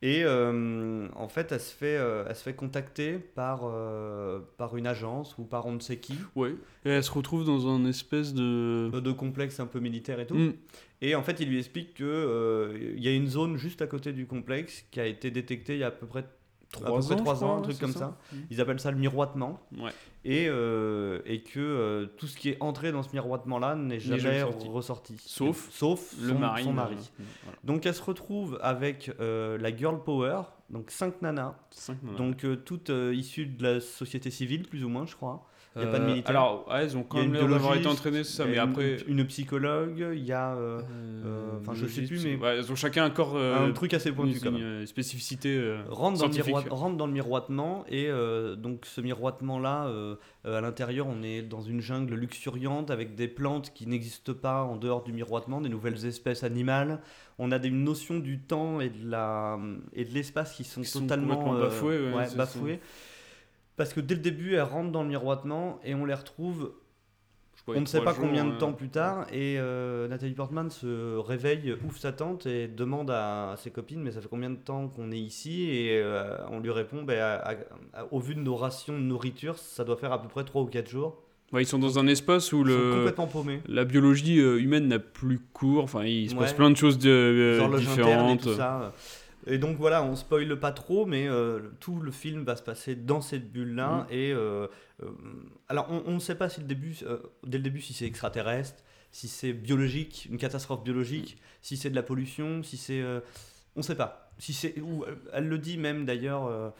Et 0.02 0.24
euh, 0.24 1.08
en 1.16 1.28
fait, 1.28 1.52
elle 1.52 1.60
se 1.60 1.74
fait, 1.74 1.98
euh, 1.98 2.26
elle 2.28 2.36
se 2.36 2.44
fait 2.44 2.54
contacter 2.54 3.14
par, 3.14 3.62
euh, 3.64 4.40
par 4.58 4.76
une 4.76 4.88
agence 4.88 5.38
ou 5.38 5.44
par 5.46 5.66
on 5.66 5.72
ne 5.72 5.80
sait 5.80 5.98
qui, 5.98 6.16
Ouais. 6.36 6.52
Et 6.84 6.90
elle 6.90 7.04
se 7.04 7.12
retrouve 7.12 7.46
dans 7.46 7.68
un 7.68 7.86
espèce 7.86 8.34
de. 8.34 8.92
de 8.92 9.12
complexe 9.12 9.60
un 9.60 9.68
peu 9.68 9.80
militaire 9.80 10.20
et 10.20 10.28
tout. 10.28 10.36
Mm. 10.36 10.54
Et 11.02 11.16
en 11.16 11.24
fait, 11.24 11.40
il 11.40 11.50
lui 11.50 11.60
explique 11.60 11.96
que 11.96 12.04
euh, 12.04 12.94
il 12.96 13.04
y 13.04 13.08
a 13.08 13.12
une 13.12 13.28
zone 13.28 13.58
juste 13.58 13.82
à 13.82 13.88
côté 13.88 14.14
du 14.14 14.28
complexe 14.28 14.86
qui 14.92 15.00
a 15.00 15.06
été 15.06 15.32
détectée 15.32 15.74
il 15.74 15.80
y 15.80 15.84
a 15.84 15.88
à 15.88 15.92
peu 15.92 16.06
près 16.06 16.26
Trois 16.72 16.88
à 16.88 16.92
peu 16.92 17.00
près 17.06 17.14
ans, 17.14 17.18
trois 17.18 17.36
je 17.36 17.40
ans, 17.44 17.48
crois, 17.48 17.58
un 17.58 17.62
truc 17.62 17.80
comme 17.80 17.92
ça 17.94 18.00
ça. 18.00 18.18
Mm. 18.34 18.38
Ils 18.50 18.62
appellent 18.62 18.80
ça 18.80 18.92
le 18.92 18.98
miroitement. 18.98 19.60
Ouais. 19.78 19.92
Et, 20.26 20.48
euh, 20.50 21.22
et 21.26 21.42
que 21.42 21.60
euh, 21.60 22.06
tout 22.18 22.28
ce 22.28 22.36
qui 22.38 22.50
est 22.50 22.58
entré 22.62 22.92
dans 22.92 23.04
ce 23.04 23.10
miroitement-là 23.14 23.76
n'est 23.76 24.00
jamais, 24.00 24.20
jamais 24.20 24.40
sorti. 24.42 24.68
ressorti. 24.68 25.16
Sauf 25.20 25.70
Sauf 25.72 26.14
Le 26.22 26.30
son, 26.30 26.40
mari. 26.40 26.64
son 26.64 26.70
euh, 26.72 26.74
mari. 26.74 26.96
voilà. 27.44 27.58
Donc 27.64 27.86
elle 27.86 27.94
se 27.94 28.04
retrouve 28.04 28.60
avec 28.62 29.12
euh, 29.20 29.58
la 29.60 29.76
Girl 29.76 30.04
Power, 30.04 30.42
donc 30.70 30.90
cinq 30.92 31.22
nanas, 31.22 31.56
Cinq 31.72 32.02
nanas. 32.04 32.18
donc 32.18 32.44
euh, 32.44 32.56
toutes 32.56 32.90
euh, 32.90 33.14
issues 33.14 33.46
de 33.46 33.64
la 33.64 33.80
société 33.80 34.32
civile, 34.32 34.64
plus 34.68 34.84
ou 34.84 34.90
moins, 34.90 35.06
je 35.06 35.16
crois. 35.16 35.48
Il 35.76 35.82
n'y 35.82 35.88
a 35.88 35.92
pas 35.92 36.00
de 36.00 36.04
Euh, 36.04 36.08
militaire. 36.08 36.30
Alors, 36.30 36.68
ouais, 36.70 36.86
ils 36.86 36.96
ont 36.98 37.04
quand 37.04 37.18
même 37.18 37.34
l'air 37.34 37.48
d'avoir 37.48 37.76
été 37.76 37.88
entraînés, 37.88 38.24
c'est 38.24 38.38
ça, 38.38 38.46
mais 38.46 38.54
une- 38.54 38.60
après. 38.60 38.98
Une, 39.08 39.26
psychologue, 39.26 40.08
il 40.14 40.24
y 40.24 40.32
a 40.32 40.56
euh, 40.56 40.82
euh, 41.26 41.58
enfin, 41.60 41.74
je 41.74 41.86
sais 41.86 42.02
logique, 42.02 42.08
plus, 42.08 42.26
mais- 42.26 42.36
ouais, 42.38 42.60
ils 42.60 42.72
ont 42.72 42.76
chacun 42.76 43.04
un 43.04 43.10
corps. 43.10 43.38
un 43.38 43.72
truc 43.72 43.94
assez 43.94 44.12
pointu 44.12 44.40
quand 44.40 44.52
même. 44.52 44.80
une, 44.80 44.86
spécificité. 44.86 45.76
rentre 45.90 46.20
dans, 46.20 46.28
le 46.28 46.70
rentre 46.74 46.96
dans 46.98 47.08
le 47.08 47.14
miroitement 47.14 47.84
et 47.90 48.10
donc 48.58 48.86
ce 48.86 49.02
miroitement 49.02 49.60
là 49.60 49.90
à 50.44 50.62
l'intérieur 50.62 51.08
on 51.08 51.24
est 51.24 51.42
dans 51.42 51.62
une 51.62 51.82
jungle 51.82 52.14
luxuriante 52.16 52.92
avec 52.92 53.16
des 53.16 53.28
plantes 53.28 53.72
qui 53.74 53.88
n'existent 53.88 54.34
pas 54.34 54.64
en 54.64 54.76
dehors 54.78 55.04
du 55.04 55.12
miroitement 55.12 55.60
des 55.62 55.70
nouvelles 55.70 56.06
espèces 56.06 56.44
animales 56.44 57.00
on 57.38 57.52
a 57.52 57.60
des, 57.60 57.68
une 57.68 57.84
notion 57.84 58.18
du 58.20 58.40
temps 58.40 58.80
et 58.80 58.90
de 58.90 60.14
l'espace 60.14 60.54
qui 60.54 60.64
sont 60.64 60.82
Qui 60.82 60.88
sont 60.88 61.02
totalement 61.02 61.56
euh, 61.56 61.62
bafoués, 61.64 62.14
ouais, 62.14 62.28
bafoués. 62.36 62.80
Parce 63.78 63.94
que 63.94 64.00
dès 64.00 64.16
le 64.16 64.22
début 64.22 64.54
elles 64.56 64.62
rentrent 64.62 64.92
dans 64.92 65.04
le 65.04 65.10
miroitement 65.10 65.80
et 65.84 65.94
on 65.96 66.06
les 66.06 66.14
retrouve 66.14 66.72
on 67.68 67.82
ne 67.82 67.86
sait 67.88 68.02
pas 68.02 68.14
combien 68.14 68.46
de 68.46 68.52
euh, 68.52 68.58
temps 68.60 68.74
plus 68.74 68.90
tard 68.90 69.26
et 69.32 69.56
euh, 69.58 70.08
Nathalie 70.08 70.36
Portman 70.36 70.70
se 70.70 71.18
réveille, 71.18 71.74
ouvre 71.84 71.98
sa 71.98 72.12
tente 72.12 72.46
et 72.46 72.68
demande 72.68 73.10
à, 73.10 73.54
à 73.54 73.58
ses 73.58 73.72
copines 73.72 74.02
mais 74.04 74.12
ça 74.12 74.22
fait 74.22 74.28
combien 74.30 74.52
de 74.52 74.56
temps 74.56 74.88
qu'on 74.88 75.12
est 75.12 75.18
ici? 75.20 75.64
Et 75.72 76.00
euh, 76.00 76.38
on 76.52 76.60
lui 76.60 76.70
répond 76.70 77.04
à- 77.10 77.14
à- 77.14 77.56
à- 77.94 78.06
au 78.12 78.20
vu 78.20 78.36
de 78.36 78.40
nos 78.42 78.56
rations 78.56 78.94
de 78.94 79.04
nourriture 79.04 79.58
ça 79.58 79.84
doit 79.84 79.98
faire 79.98 80.12
à 80.12 80.22
peu 80.22 80.28
près 80.28 80.44
3 80.44 80.62
ou 80.62 80.66
4 80.68 80.88
jours. 80.90 81.22
Ouais, 81.54 81.64
ils 81.64 81.68
sont 81.68 81.80
dans 81.80 81.98
un 82.00 82.06
espace 82.08 82.52
où 82.54 82.64
le, 82.64 83.12
la 83.68 83.86
biologie 83.86 84.40
euh, 84.40 84.60
humaine 84.60 84.88
n'a 84.88 85.00
plus 85.00 85.40
cours. 85.40 85.84
Enfin, 85.84 86.04
il 86.04 86.30
se 86.30 86.36
passe 86.36 86.54
plein 86.54 86.70
de 86.72 86.76
choses 86.76 86.98
de, 87.00 87.10
euh, 87.10 87.64
internes 87.64 87.76
et 87.76 87.80
différentes. 87.80 88.42
tout 88.42 88.54
ça. 88.56 88.94
Et 89.48 89.58
donc 89.58 89.78
voilà, 89.78 90.04
on 90.04 90.16
spoile 90.16 90.60
pas 90.60 90.72
trop, 90.72 91.06
mais 91.06 91.28
euh, 91.28 91.60
tout 91.80 92.00
le 92.00 92.12
film 92.12 92.44
va 92.44 92.56
se 92.56 92.64
passer 92.64 92.96
dans 92.96 93.22
cette 93.22 93.52
bulle-là. 93.52 94.08
Mm. 94.10 94.14
Et 94.14 94.32
euh, 94.32 94.68
euh, 95.04 95.10
alors, 95.70 95.88
on, 95.90 96.12
ne 96.12 96.20
sait 96.20 96.36
pas 96.36 96.50
si 96.50 96.62
le 96.62 96.68
début, 96.68 96.98
dès 97.46 97.58
le 97.58 97.64
début 97.64 97.82
si 97.82 97.94
c'est 97.94 98.06
extraterrestre, 98.06 98.84
si 99.12 99.28
c'est 99.28 99.54
biologique, 99.54 100.28
une 100.30 100.38
catastrophe 100.38 100.84
biologique, 100.84 101.38
si 101.62 101.78
c'est 101.78 101.90
de 101.90 101.96
la 101.96 102.04
pollution, 102.04 102.64
si 102.64 102.78
c'est, 102.78 103.04
on 103.76 103.80
ne 103.80 103.84
sait 103.84 103.96
pas. 103.96 104.32
Si 104.38 104.52
c'est, 104.52 104.76
elle 105.32 105.48
le 105.48 105.58
dit 105.58 105.78
même 105.78 106.06
d'ailleurs, 106.06 106.74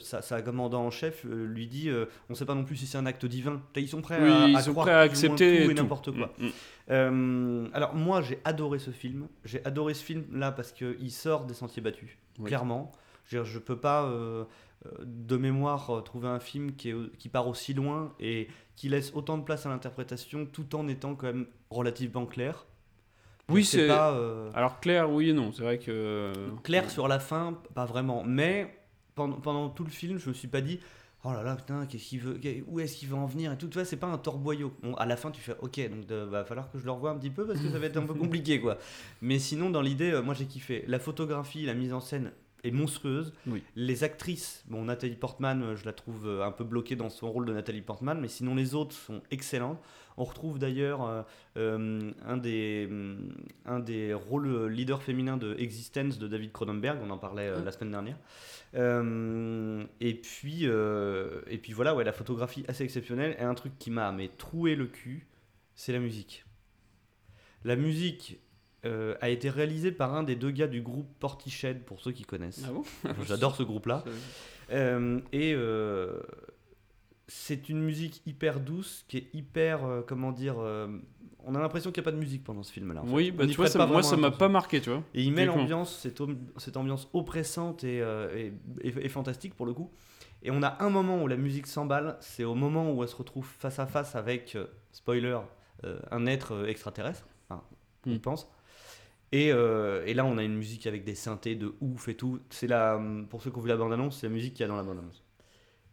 sa, 0.00 0.22
sa 0.22 0.42
commandant 0.42 0.84
en 0.84 0.90
chef 0.90 1.24
euh, 1.26 1.46
lui 1.46 1.66
dit, 1.66 1.88
euh, 1.88 2.06
on 2.28 2.32
ne 2.32 2.36
sait 2.36 2.44
pas 2.44 2.54
non 2.54 2.64
plus 2.64 2.76
si 2.76 2.86
c'est 2.86 2.98
un 2.98 3.06
acte 3.06 3.24
divin. 3.26 3.62
Ils 3.76 3.88
sont 3.88 4.00
prêts 4.02 4.18
Oui, 4.22 4.30
à, 4.30 4.48
ils 4.48 4.56
à 4.56 4.60
sont 4.62 4.72
croire 4.72 4.86
prêts 4.86 4.94
à 4.94 5.00
accepter 5.00 5.64
tout 5.64 5.70
et 5.70 5.74
n'importe 5.74 6.10
quoi. 6.16 6.32
Mm, 6.38 6.46
mm. 6.46 6.50
Euh, 6.90 7.68
alors 7.72 7.94
moi 7.94 8.20
j'ai 8.22 8.40
adoré 8.44 8.78
ce 8.78 8.90
film. 8.90 9.28
J'ai 9.44 9.64
adoré 9.64 9.94
ce 9.94 10.02
film 10.04 10.24
là 10.32 10.52
parce 10.52 10.72
qu'il 10.72 11.10
sort 11.10 11.44
des 11.46 11.54
sentiers 11.54 11.82
battus, 11.82 12.18
Oui. 12.38 12.46
clairement. 12.46 12.92
Je, 13.26 13.42
je 13.42 13.58
peux 13.58 13.78
pas 13.78 14.04
euh, 14.04 14.44
euh, 14.86 14.90
de 15.04 15.36
mémoire 15.36 15.88
euh, 15.90 16.00
trouver 16.02 16.28
un 16.28 16.40
film 16.40 16.74
qui, 16.74 16.90
est, 16.90 17.16
qui 17.18 17.28
part 17.30 17.48
aussi 17.48 17.72
loin 17.72 18.12
et 18.20 18.48
qui 18.76 18.88
laisse 18.90 19.12
autant 19.14 19.38
de 19.38 19.44
place 19.44 19.64
à 19.64 19.70
l'interprétation 19.70 20.44
tout 20.46 20.74
en 20.76 20.88
étant 20.88 21.14
quand 21.14 21.28
même 21.28 21.46
relativement 21.70 22.26
clair. 22.26 22.66
Oui, 23.48 23.64
c'est 23.64 23.88
euh, 23.90 24.50
Alors, 24.54 24.80
clair, 24.80 25.10
oui 25.10 25.30
et 25.30 25.32
non. 25.32 25.52
C'est 25.52 25.62
vrai 25.62 25.78
que. 25.78 26.32
clair 26.62 26.90
sur 26.90 27.08
la 27.08 27.18
fin, 27.18 27.58
pas 27.74 27.84
vraiment. 27.84 28.24
Mais 28.24 28.74
pendant, 29.14 29.36
pendant 29.36 29.68
tout 29.68 29.84
le 29.84 29.90
film, 29.90 30.18
je 30.18 30.28
me 30.28 30.34
suis 30.34 30.48
pas 30.48 30.60
dit. 30.60 30.80
Oh 31.26 31.32
là 31.32 31.42
là, 31.42 31.56
putain, 31.56 31.86
qu'est-ce 31.86 32.04
qu'il 32.04 32.20
veut, 32.20 32.38
où 32.66 32.80
est-ce 32.80 32.96
qu'il 32.96 33.08
veut 33.08 33.16
en 33.16 33.24
venir 33.24 33.50
et 33.50 33.56
tout. 33.56 33.66
Tu 33.66 33.74
vois, 33.74 33.86
c'est 33.86 33.96
pas 33.96 34.08
un 34.08 34.18
torboyau. 34.18 34.74
Bon, 34.82 34.94
à 34.96 35.06
la 35.06 35.16
fin, 35.16 35.30
tu 35.30 35.40
fais, 35.40 35.56
ok, 35.58 35.80
donc 35.88 36.04
il 36.10 36.16
va 36.16 36.44
falloir 36.44 36.70
que 36.70 36.78
je 36.78 36.84
le 36.84 36.90
revoie 36.90 37.10
un 37.10 37.16
petit 37.16 37.30
peu 37.30 37.46
parce 37.46 37.60
que 37.60 37.70
ça 37.70 37.78
va 37.78 37.86
être 37.86 37.96
un 37.96 38.02
peu 38.02 38.12
compliqué, 38.14 38.60
quoi. 38.60 38.76
Mais 39.22 39.38
sinon, 39.38 39.70
dans 39.70 39.80
l'idée, 39.80 40.10
euh, 40.10 40.22
moi 40.22 40.34
j'ai 40.34 40.44
kiffé. 40.44 40.84
La 40.86 40.98
photographie, 40.98 41.64
la 41.64 41.72
mise 41.72 41.94
en 41.94 42.00
scène 42.00 42.32
est 42.62 42.70
monstrueuse. 42.70 43.32
Oui. 43.46 43.62
Les 43.74 44.04
actrices, 44.04 44.64
bon, 44.68 44.84
Nathalie 44.84 45.16
Portman, 45.16 45.62
euh, 45.62 45.76
je 45.76 45.86
la 45.86 45.94
trouve 45.94 46.26
euh, 46.28 46.44
un 46.44 46.52
peu 46.52 46.64
bloquée 46.64 46.94
dans 46.94 47.08
son 47.08 47.32
rôle 47.32 47.46
de 47.46 47.54
Nathalie 47.54 47.80
Portman, 47.80 48.20
mais 48.20 48.28
sinon 48.28 48.54
les 48.54 48.74
autres 48.74 48.94
sont 48.94 49.22
excellentes. 49.30 49.80
On 50.16 50.24
retrouve 50.24 50.58
d'ailleurs 50.58 51.04
euh, 51.06 51.22
euh, 51.56 52.12
un, 52.24 52.36
des, 52.36 52.88
un 53.66 53.80
des 53.80 54.14
rôles 54.14 54.46
euh, 54.46 54.66
leaders 54.68 55.02
féminins 55.02 55.36
de 55.36 55.56
Existence 55.58 56.18
de 56.18 56.28
David 56.28 56.52
Cronenberg, 56.52 56.98
on 57.02 57.10
en 57.10 57.18
parlait 57.18 57.48
euh, 57.48 57.56
Ah. 57.58 57.64
la 57.64 57.72
semaine 57.72 57.90
dernière. 57.90 58.16
Euh, 58.74 59.84
et, 60.00 60.14
puis, 60.14 60.64
et 60.64 61.58
puis 61.58 61.72
voilà, 61.72 61.94
ouais, 61.94 62.04
la 62.04 62.12
photographie 62.12 62.64
assez 62.68 62.84
exceptionnelle. 62.84 63.36
Et 63.38 63.42
un 63.42 63.54
truc 63.54 63.72
qui 63.78 63.90
m'a 63.90 64.12
mais 64.12 64.28
troué 64.28 64.74
le 64.76 64.86
cul, 64.86 65.26
c'est 65.74 65.92
la 65.92 65.98
musique. 66.00 66.44
La 67.64 67.76
musique 67.76 68.38
euh, 68.84 69.14
a 69.20 69.30
été 69.30 69.48
réalisée 69.48 69.90
par 69.92 70.14
un 70.14 70.22
des 70.22 70.36
deux 70.36 70.50
gars 70.50 70.66
du 70.66 70.82
groupe 70.82 71.08
Portiched, 71.18 71.84
pour 71.84 72.00
ceux 72.00 72.12
qui 72.12 72.24
connaissent. 72.24 72.62
Ah 72.68 72.72
bon? 72.72 72.84
J'adore 73.26 73.56
ce 73.56 73.62
groupe-là. 73.62 74.04
Euh, 74.70 75.20
et 75.30 75.52
euh, 75.54 76.20
c'est 77.26 77.68
une 77.68 77.80
musique 77.82 78.22
hyper 78.26 78.60
douce, 78.60 79.04
qui 79.08 79.18
est 79.18 79.28
hyper, 79.34 79.84
euh, 79.84 80.02
comment 80.06 80.32
dire, 80.32 80.56
euh, 80.58 80.88
on 81.46 81.54
a 81.54 81.60
l'impression 81.60 81.90
qu'il 81.92 82.00
n'y 82.02 82.04
a 82.04 82.10
pas 82.10 82.12
de 82.16 82.20
musique 82.20 82.44
pendant 82.44 82.62
ce 82.62 82.72
film-là. 82.72 83.02
en 83.02 83.06
fait. 83.06 83.12
Oui, 83.12 83.30
bah, 83.30 83.46
tu 83.46 83.54
vois, 83.54 83.68
ça- 83.68 83.86
moi, 83.86 84.02
ça 84.02 84.16
m'a 84.16 84.30
pas 84.30 84.48
marqué, 84.48 84.80
tu 84.80 84.90
vois. 84.90 85.02
Et 85.14 85.22
il 85.22 85.32
met 85.32 85.44
l'ambiance, 85.46 86.06
cette, 86.58 86.76
ambiance 86.76 87.08
oppressante 87.12 87.84
et, 87.84 88.00
euh, 88.02 88.34
et, 88.36 88.52
et- 88.88 89.06
et 89.06 89.08
fantastique 89.08 89.54
pour 89.54 89.66
le 89.66 89.72
coup. 89.74 89.90
Et 90.42 90.50
on 90.50 90.62
a 90.62 90.76
un 90.82 90.90
moment 90.90 91.22
où 91.22 91.26
la 91.26 91.36
musique 91.36 91.66
s'emballe, 91.66 92.16
c'est 92.20 92.44
au 92.44 92.54
moment 92.54 92.92
où 92.92 93.02
elle 93.02 93.08
se 93.08 93.16
retrouve 93.16 93.46
face 93.46 93.78
à 93.78 93.86
face 93.86 94.14
avec, 94.14 94.56
spoiler, 94.92 95.38
un 96.10 96.26
être 96.26 96.66
extraterrestre, 96.68 97.26
enfin, 97.48 97.62
on 98.06 98.10
Hmm. 98.14 98.18
pense. 98.18 98.50
Et, 99.32 99.50
euh, 99.52 100.04
et 100.06 100.14
là, 100.14 100.24
on 100.24 100.38
a 100.38 100.44
une 100.44 100.54
musique 100.54 100.86
avec 100.86 101.02
des 101.04 101.14
synthés 101.16 101.56
de 101.56 101.74
ouf 101.80 102.08
et 102.08 102.14
tout. 102.14 102.38
C'est 102.50 102.66
la, 102.68 103.00
pour 103.30 103.42
ceux 103.42 103.50
qui 103.50 103.56
ont 103.58 103.62
vu 103.62 103.68
la 103.68 103.76
bande-annonce, 103.76 104.20
c'est 104.20 104.28
la 104.28 104.32
musique 104.32 104.54
qu'il 104.54 104.60
y 104.62 104.64
a 104.64 104.68
dans 104.68 104.76
la 104.76 104.82
bande-annonce. 104.84 105.23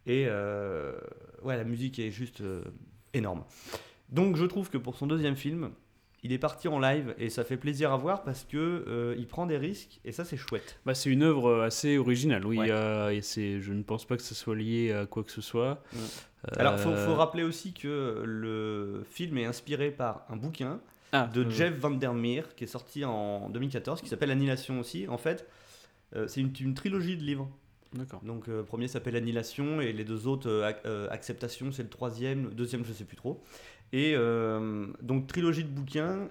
Et 0.06 0.26
euh, 0.28 0.92
ouais, 1.42 1.56
la 1.56 1.64
musique 1.64 1.98
est 1.98 2.10
juste 2.10 2.40
euh, 2.40 2.62
énorme. 3.14 3.44
Donc, 4.08 4.36
je 4.36 4.44
trouve 4.44 4.70
que 4.70 4.78
pour 4.78 4.96
son 4.96 5.06
deuxième 5.06 5.36
film, 5.36 5.70
il 6.24 6.32
est 6.32 6.38
parti 6.38 6.68
en 6.68 6.78
live 6.78 7.14
et 7.18 7.30
ça 7.30 7.44
fait 7.44 7.56
plaisir 7.56 7.92
à 7.92 7.96
voir 7.96 8.22
parce 8.22 8.44
que 8.44 8.56
euh, 8.56 9.14
il 9.18 9.26
prend 9.26 9.46
des 9.46 9.56
risques 9.56 10.00
et 10.04 10.12
ça 10.12 10.24
c'est 10.24 10.36
chouette. 10.36 10.78
Bah, 10.86 10.94
c'est 10.94 11.10
une 11.10 11.22
œuvre 11.22 11.62
assez 11.62 11.98
originale, 11.98 12.46
oui. 12.46 12.58
Ouais. 12.58 12.70
euh, 12.70 13.10
et 13.10 13.22
c'est, 13.22 13.60
je 13.60 13.72
ne 13.72 13.82
pense 13.82 14.04
pas 14.04 14.16
que 14.16 14.22
ça 14.22 14.34
soit 14.34 14.54
lié 14.54 14.92
à 14.92 15.06
quoi 15.06 15.24
que 15.24 15.32
ce 15.32 15.40
soit. 15.40 15.82
Alors 16.56 16.78
faut, 16.78 16.94
faut 16.94 17.14
rappeler 17.14 17.42
aussi 17.42 17.72
que 17.72 18.22
le 18.24 19.04
film 19.10 19.38
est 19.38 19.44
inspiré 19.44 19.90
par 19.90 20.26
un 20.28 20.36
bouquin 20.36 20.80
ah, 21.12 21.28
de 21.32 21.48
Jeff 21.50 21.74
Vandermeer 21.78 22.54
qui 22.56 22.64
est 22.64 22.68
sorti 22.68 23.04
en 23.04 23.48
2014 23.50 24.00
qui 24.00 24.08
s'appelle 24.08 24.30
Annihilation 24.30 24.80
aussi. 24.80 25.06
En 25.08 25.18
fait, 25.18 25.48
c'est 26.26 26.40
une, 26.40 26.52
une 26.60 26.74
trilogie 26.74 27.16
de 27.16 27.22
livres. 27.22 27.48
D'accord. 27.94 28.20
Donc 28.24 28.48
euh, 28.48 28.62
premier 28.62 28.88
s'appelle 28.88 29.16
Annihilation 29.16 29.80
et 29.80 29.92
les 29.92 30.04
deux 30.04 30.26
autres 30.26 30.48
euh, 30.48 30.72
euh, 30.86 31.08
Acceptation, 31.10 31.72
c'est 31.72 31.82
le 31.82 31.88
troisième, 31.90 32.44
le 32.44 32.50
deuxième 32.54 32.84
je 32.84 32.92
sais 32.92 33.04
plus 33.04 33.16
trop. 33.16 33.42
Et 33.92 34.14
donc 35.02 35.26
trilogie 35.26 35.64
de 35.64 35.68
bouquins 35.68 36.28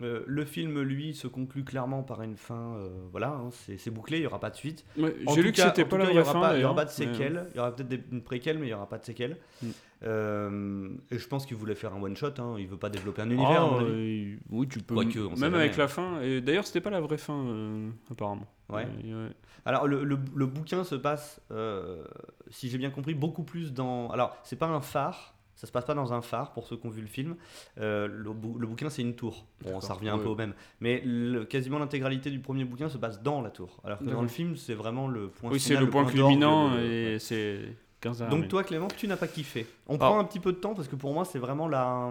le 0.00 0.44
film, 0.44 0.80
lui, 0.82 1.14
se 1.14 1.26
conclut 1.28 1.64
clairement 1.64 2.02
par 2.02 2.20
une 2.22 2.36
fin. 2.36 2.76
voilà, 3.10 3.28
hein, 3.28 3.50
c'est 3.78 3.90
bouclé, 3.90 4.18
il 4.18 4.20
n'y 4.20 4.26
aura 4.26 4.40
pas 4.40 4.50
de 4.50 4.56
suite. 4.56 4.84
Ouais, 4.98 5.14
En 5.26 5.34
J'ai 5.34 5.40
tout 5.40 5.46
lu 5.46 5.52
que 5.52 5.56
cas- 5.58 5.68
c'était 5.68 5.84
en 5.84 5.88
pas 5.88 5.98
la 5.98 6.04
cas, 6.06 6.10
il 6.10 6.14
vraie 6.18 6.24
fin. 6.32 6.58
n'y 6.58 6.64
aura 6.64 6.74
pas 6.74 6.84
de 6.84 6.90
mais, 6.90 6.94
séquelles. 7.12 7.46
Il 7.52 7.56
y 7.56 7.60
aura 7.60 7.74
peut-être 7.76 8.02
une 8.10 8.22
préquelle, 8.22 8.58
mais 8.58 8.64
il 8.66 8.68
n'y 8.70 8.74
aura 8.74 8.88
pas 8.88 8.98
de 8.98 9.04
séquelles. 9.04 9.36
Mm. 9.62 9.66
Euh, 10.04 10.88
et 11.10 11.18
je 11.18 11.26
pense 11.28 11.46
qu'il 11.46 11.56
voulait 11.56 11.74
faire 11.74 11.94
un 11.94 12.02
one 12.02 12.16
shot. 12.16 12.34
Hein. 12.38 12.56
Il 12.58 12.66
veut 12.66 12.76
pas 12.76 12.90
développer 12.90 13.22
un 13.22 13.30
univers. 13.30 13.62
Ah, 13.62 13.78
euh, 13.82 14.36
oui, 14.50 14.68
tu 14.68 14.78
peux. 14.80 14.94
Quoique, 14.94 15.18
même 15.18 15.36
jamais, 15.36 15.58
avec 15.58 15.76
la 15.76 15.88
fin. 15.88 16.20
Et 16.20 16.40
d'ailleurs, 16.40 16.66
c'était 16.66 16.80
pas 16.80 16.90
la 16.90 17.00
vraie 17.00 17.18
fin, 17.18 17.46
euh, 17.46 17.90
apparemment. 18.10 18.46
Ouais. 18.70 18.84
Ouais. 19.04 19.30
Alors 19.66 19.86
le, 19.86 20.04
le- 20.04 20.18
le 20.34 20.46
bouquin 20.46 20.84
se 20.84 20.94
passe, 20.94 21.40
euh, 21.50 22.04
si 22.50 22.68
j'ai 22.68 22.78
bien 22.78 22.90
compris, 22.90 23.14
beaucoup 23.14 23.44
plus 23.44 23.72
dans. 23.72 24.08
Alors 24.10 24.36
c'est 24.42 24.56
pas 24.58 24.66
un 24.66 24.80
phare. 24.80 25.32
Ça 25.56 25.68
se 25.68 25.72
passe 25.72 25.84
pas 25.84 25.94
dans 25.94 26.12
un 26.12 26.20
phare 26.20 26.52
pour 26.52 26.66
ceux 26.66 26.76
qui 26.76 26.86
ont 26.86 26.90
vu 26.90 27.00
le 27.00 27.06
film. 27.06 27.36
Euh, 27.78 28.08
le, 28.08 28.32
bou- 28.32 28.58
le 28.58 28.66
bouquin 28.66 28.90
c'est 28.90 29.02
une 29.02 29.14
tour. 29.14 29.46
Bon, 29.62 29.80
ça 29.80 29.94
revient 29.94 30.08
un 30.08 30.16
ouais. 30.16 30.22
peu 30.22 30.28
au 30.28 30.34
même. 30.34 30.52
Mais 30.80 31.00
le- 31.04 31.44
quasiment 31.44 31.78
l'intégralité 31.78 32.30
du 32.30 32.40
premier 32.40 32.64
bouquin 32.64 32.88
se 32.88 32.98
passe 32.98 33.22
dans 33.22 33.40
la 33.40 33.50
tour. 33.50 33.78
Alors 33.84 33.98
que 34.00 34.04
dans 34.04 34.20
le 34.20 34.28
film 34.28 34.56
c'est 34.56 34.74
vraiment 34.74 35.06
le 35.08 35.28
point. 35.28 35.50
Oui, 35.50 35.60
c'est 35.60 35.76
le 35.76 35.88
point 35.88 36.02
d'orgue, 36.02 36.14
culminant 36.14 36.76
et 36.78 37.18
c'est 37.20 37.60
15 38.04 38.22
heures. 38.22 38.28
Donc 38.28 38.46
toi 38.48 38.62
Clément, 38.62 38.88
tu 38.88 39.08
n'as 39.08 39.16
pas 39.16 39.26
kiffé. 39.26 39.66
On 39.88 39.98
prend 39.98 40.18
un 40.20 40.24
petit 40.24 40.40
peu 40.40 40.52
de 40.52 40.58
temps 40.58 40.74
parce 40.74 40.86
que 40.88 40.96
pour 40.96 41.12
moi 41.12 41.24
c'est 41.24 41.38
vraiment 41.40 41.66
la, 41.68 42.10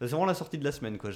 c'est 0.00 0.06
vraiment 0.08 0.24
la 0.26 0.34
sortie 0.34 0.58
de 0.58 0.64
la 0.64 0.72
semaine 0.72 0.98
quoi. 0.98 1.10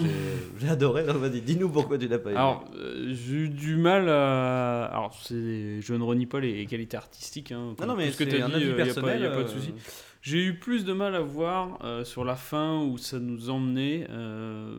J'ai 0.60 0.68
adoré. 0.68 1.02
Vas-y, 1.04 1.40
dis-nous 1.40 1.68
pourquoi 1.70 1.98
tu 1.98 2.08
n'as 2.08 2.18
pas 2.18 2.30
aimé. 2.30 2.38
Alors, 2.38 2.64
euh, 2.76 3.08
j'ai 3.12 3.34
eu 3.34 3.48
du 3.48 3.76
mal 3.76 4.08
à. 4.08 4.84
Alors, 4.86 5.14
c'est. 5.22 5.80
Je 5.80 5.94
ne 5.94 6.02
renie 6.04 6.26
pas 6.26 6.38
les 6.40 6.64
qualités 6.66 6.96
artistiques. 6.96 7.50
Hein, 7.52 7.74
non 7.80 7.86
non 7.86 7.96
mais 7.96 8.10
ce 8.12 8.18
que 8.18 8.24
c'est 8.30 8.38
t'as 8.38 8.44
un 8.46 8.48
dit, 8.48 8.54
avis 8.56 8.64
euh, 8.66 8.84
y 8.86 8.90
a 8.90 8.94
pas- 8.94 9.10
a 9.10 9.18
de 9.18 9.24
euh, 9.24 9.46
souci. 9.48 9.72
J'ai 10.20 10.44
eu 10.44 10.58
plus 10.58 10.84
de 10.84 10.92
mal 10.92 11.16
à 11.16 11.20
voir 11.20 11.78
euh, 11.84 12.04
sur 12.04 12.24
la 12.24 12.36
fin 12.36 12.80
où 12.82 12.96
ça 12.98 13.18
nous 13.18 13.50
emmenait. 13.50 14.06
euh, 14.10 14.78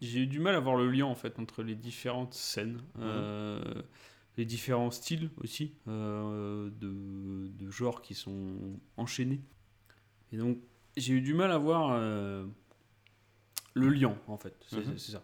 J'ai 0.00 0.20
eu 0.20 0.26
du 0.26 0.38
mal 0.40 0.54
à 0.54 0.60
voir 0.60 0.76
le 0.76 0.88
lien 0.90 1.06
en 1.06 1.14
fait 1.14 1.38
entre 1.38 1.62
les 1.62 1.74
différentes 1.74 2.34
scènes, 2.34 2.78
euh, 3.00 3.60
les 4.36 4.44
différents 4.44 4.90
styles 4.90 5.30
aussi 5.42 5.72
euh, 5.88 6.70
de, 6.80 7.48
de 7.48 7.70
genres 7.70 8.02
qui 8.02 8.14
sont 8.14 8.78
enchaînés. 8.96 9.40
Et 10.32 10.36
donc 10.36 10.58
j'ai 10.96 11.14
eu 11.14 11.20
du 11.20 11.34
mal 11.34 11.50
à 11.52 11.58
voir 11.58 11.90
euh, 11.92 12.44
le 13.74 13.88
lien 13.88 14.16
en 14.28 14.36
fait. 14.38 14.54
C'est 14.68 14.76
Mhm. 14.86 14.98
c'est 14.98 15.12
ça. 15.12 15.22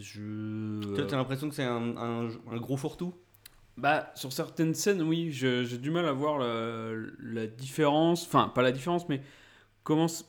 Je. 0.00 0.80
Toi, 0.94 1.04
t'as 1.06 1.16
l'impression 1.16 1.48
que 1.48 1.54
c'est 1.54 1.62
un, 1.64 1.96
un- 1.96 2.28
un 2.50 2.56
gros 2.56 2.76
fourre-tout? 2.76 3.14
Bah, 3.76 4.12
sur 4.14 4.32
certaines 4.32 4.74
scènes, 4.74 5.02
oui, 5.02 5.30
j'ai 5.32 5.78
du 5.78 5.90
mal 5.90 6.06
à 6.06 6.12
voir 6.12 6.38
la, 6.38 6.92
la 7.20 7.46
différence. 7.46 8.24
Enfin, 8.26 8.48
pas 8.48 8.62
la 8.62 8.72
différence, 8.72 9.08
mais 9.08 9.20
comment 9.84 10.08
ça. 10.08 10.24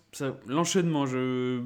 L'enchaînement, 0.48 1.06
je, 1.08 1.62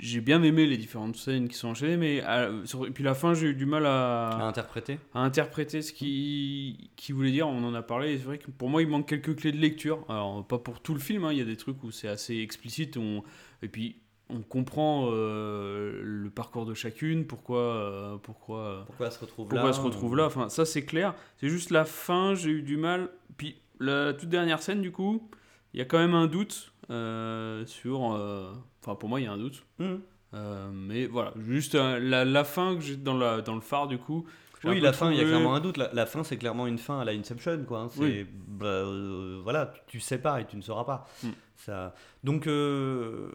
j'ai 0.00 0.20
bien 0.20 0.42
aimé 0.42 0.66
les 0.66 0.76
différentes 0.78 1.16
scènes 1.16 1.48
qui 1.48 1.56
sont 1.56 1.68
enchaînées, 1.68 1.96
mais. 1.98 2.20
à- 2.22 2.50
sur- 2.64 2.86
et 2.86 2.90
puis 2.90 3.04
la 3.04 3.14
fin, 3.14 3.34
j'ai 3.34 3.48
eu 3.48 3.54
du 3.54 3.66
mal 3.66 3.84
à 3.84 4.28
à, 4.30 4.42
interpréter 4.44 4.98
à 5.14 5.20
interpréter 5.20 5.82
ce 5.82 5.92
qui, 5.92 6.90
qui 6.96 7.12
voulait 7.12 7.30
dire. 7.32 7.46
On 7.48 7.62
en 7.64 7.74
a 7.74 7.82
parlé, 7.82 8.16
c'est 8.16 8.24
vrai 8.24 8.38
que 8.38 8.50
pour 8.50 8.68
moi, 8.70 8.80
il 8.82 8.88
manque 8.88 9.06
quelques 9.08 9.36
clés 9.36 9.52
de 9.52 9.58
lecture. 9.58 10.04
Alors, 10.08 10.46
pas 10.46 10.58
pour 10.58 10.80
tout 10.80 10.94
le 10.94 11.00
film, 11.00 11.24
hein, 11.24 11.32
il 11.32 11.38
y 11.38 11.42
a 11.42 11.44
des 11.44 11.56
trucs 11.56 11.82
où 11.84 11.90
c'est 11.90 12.08
assez 12.08 12.38
explicite, 12.38 12.96
on, 12.96 13.22
et 13.62 13.68
puis. 13.68 13.96
On 14.34 14.40
comprend 14.40 15.10
euh, 15.12 16.00
le 16.02 16.30
parcours 16.30 16.64
de 16.64 16.72
chacune, 16.72 17.26
pourquoi, 17.26 17.58
euh, 17.58 18.16
pourquoi, 18.16 18.84
Pourquoi 18.86 19.06
elle 19.06 19.12
se 19.12 19.18
retrouve 19.18 19.46
pourquoi 19.48 19.62
là 19.62 19.68
elle 19.68 19.74
se 19.74 19.80
retrouve 19.82 20.16
là. 20.16 20.24
Enfin, 20.24 20.48
ça 20.48 20.64
c'est 20.64 20.86
clair. 20.86 21.14
C'est 21.36 21.50
juste 21.50 21.70
la 21.70 21.84
fin, 21.84 22.34
j'ai 22.34 22.48
eu 22.50 22.62
du 22.62 22.78
mal. 22.78 23.10
Puis 23.36 23.56
la 23.78 24.14
toute 24.14 24.30
dernière 24.30 24.62
scène, 24.62 24.80
du 24.80 24.90
coup, 24.90 25.28
il 25.74 25.80
y 25.80 25.82
a 25.82 25.84
quand 25.84 25.98
même 25.98 26.14
un 26.14 26.28
doute 26.28 26.68
euh, 26.70 26.71
sur. 26.88 28.12
euh, 28.14 28.52
Enfin, 28.84 28.96
pour 28.96 29.08
moi, 29.08 29.20
il 29.20 29.24
y 29.24 29.26
a 29.26 29.32
un 29.32 29.38
doute. 29.38 29.64
Mhm. 29.78 30.00
Euh, 30.34 30.68
mais 30.72 31.06
voilà, 31.06 31.32
juste 31.46 31.74
euh, 31.74 31.98
la, 32.00 32.24
la 32.24 32.42
fin 32.44 32.74
que 32.74 32.80
j'ai 32.80 32.96
dans, 32.96 33.16
la, 33.16 33.42
dans 33.42 33.54
le 33.54 33.60
phare, 33.60 33.86
du 33.86 33.98
coup. 33.98 34.26
Oui, 34.64 34.80
la 34.80 34.92
fin, 34.92 35.10
il 35.10 35.16
y 35.18 35.20
a 35.20 35.24
clairement 35.24 35.54
un 35.54 35.60
doute. 35.60 35.76
La, 35.76 35.90
la 35.92 36.06
fin, 36.06 36.22
c'est 36.24 36.36
clairement 36.36 36.66
une 36.68 36.78
fin 36.78 37.00
à 37.00 37.04
la 37.04 37.12
Inception, 37.12 37.64
quoi. 37.66 37.80
hein. 37.80 37.88
C'est, 37.90 38.00
Oui. 38.00 38.26
bah, 38.48 38.66
euh, 38.66 39.40
voilà, 39.42 39.66
tu, 39.66 39.98
tu 39.98 40.00
sais 40.00 40.18
pas 40.18 40.40
et 40.40 40.46
tu 40.46 40.56
ne 40.56 40.62
sauras 40.62 40.84
pas. 40.84 41.08
Mm. 41.24 41.28
Ça, 41.56 41.94
donc, 42.24 42.46
euh, 42.46 43.30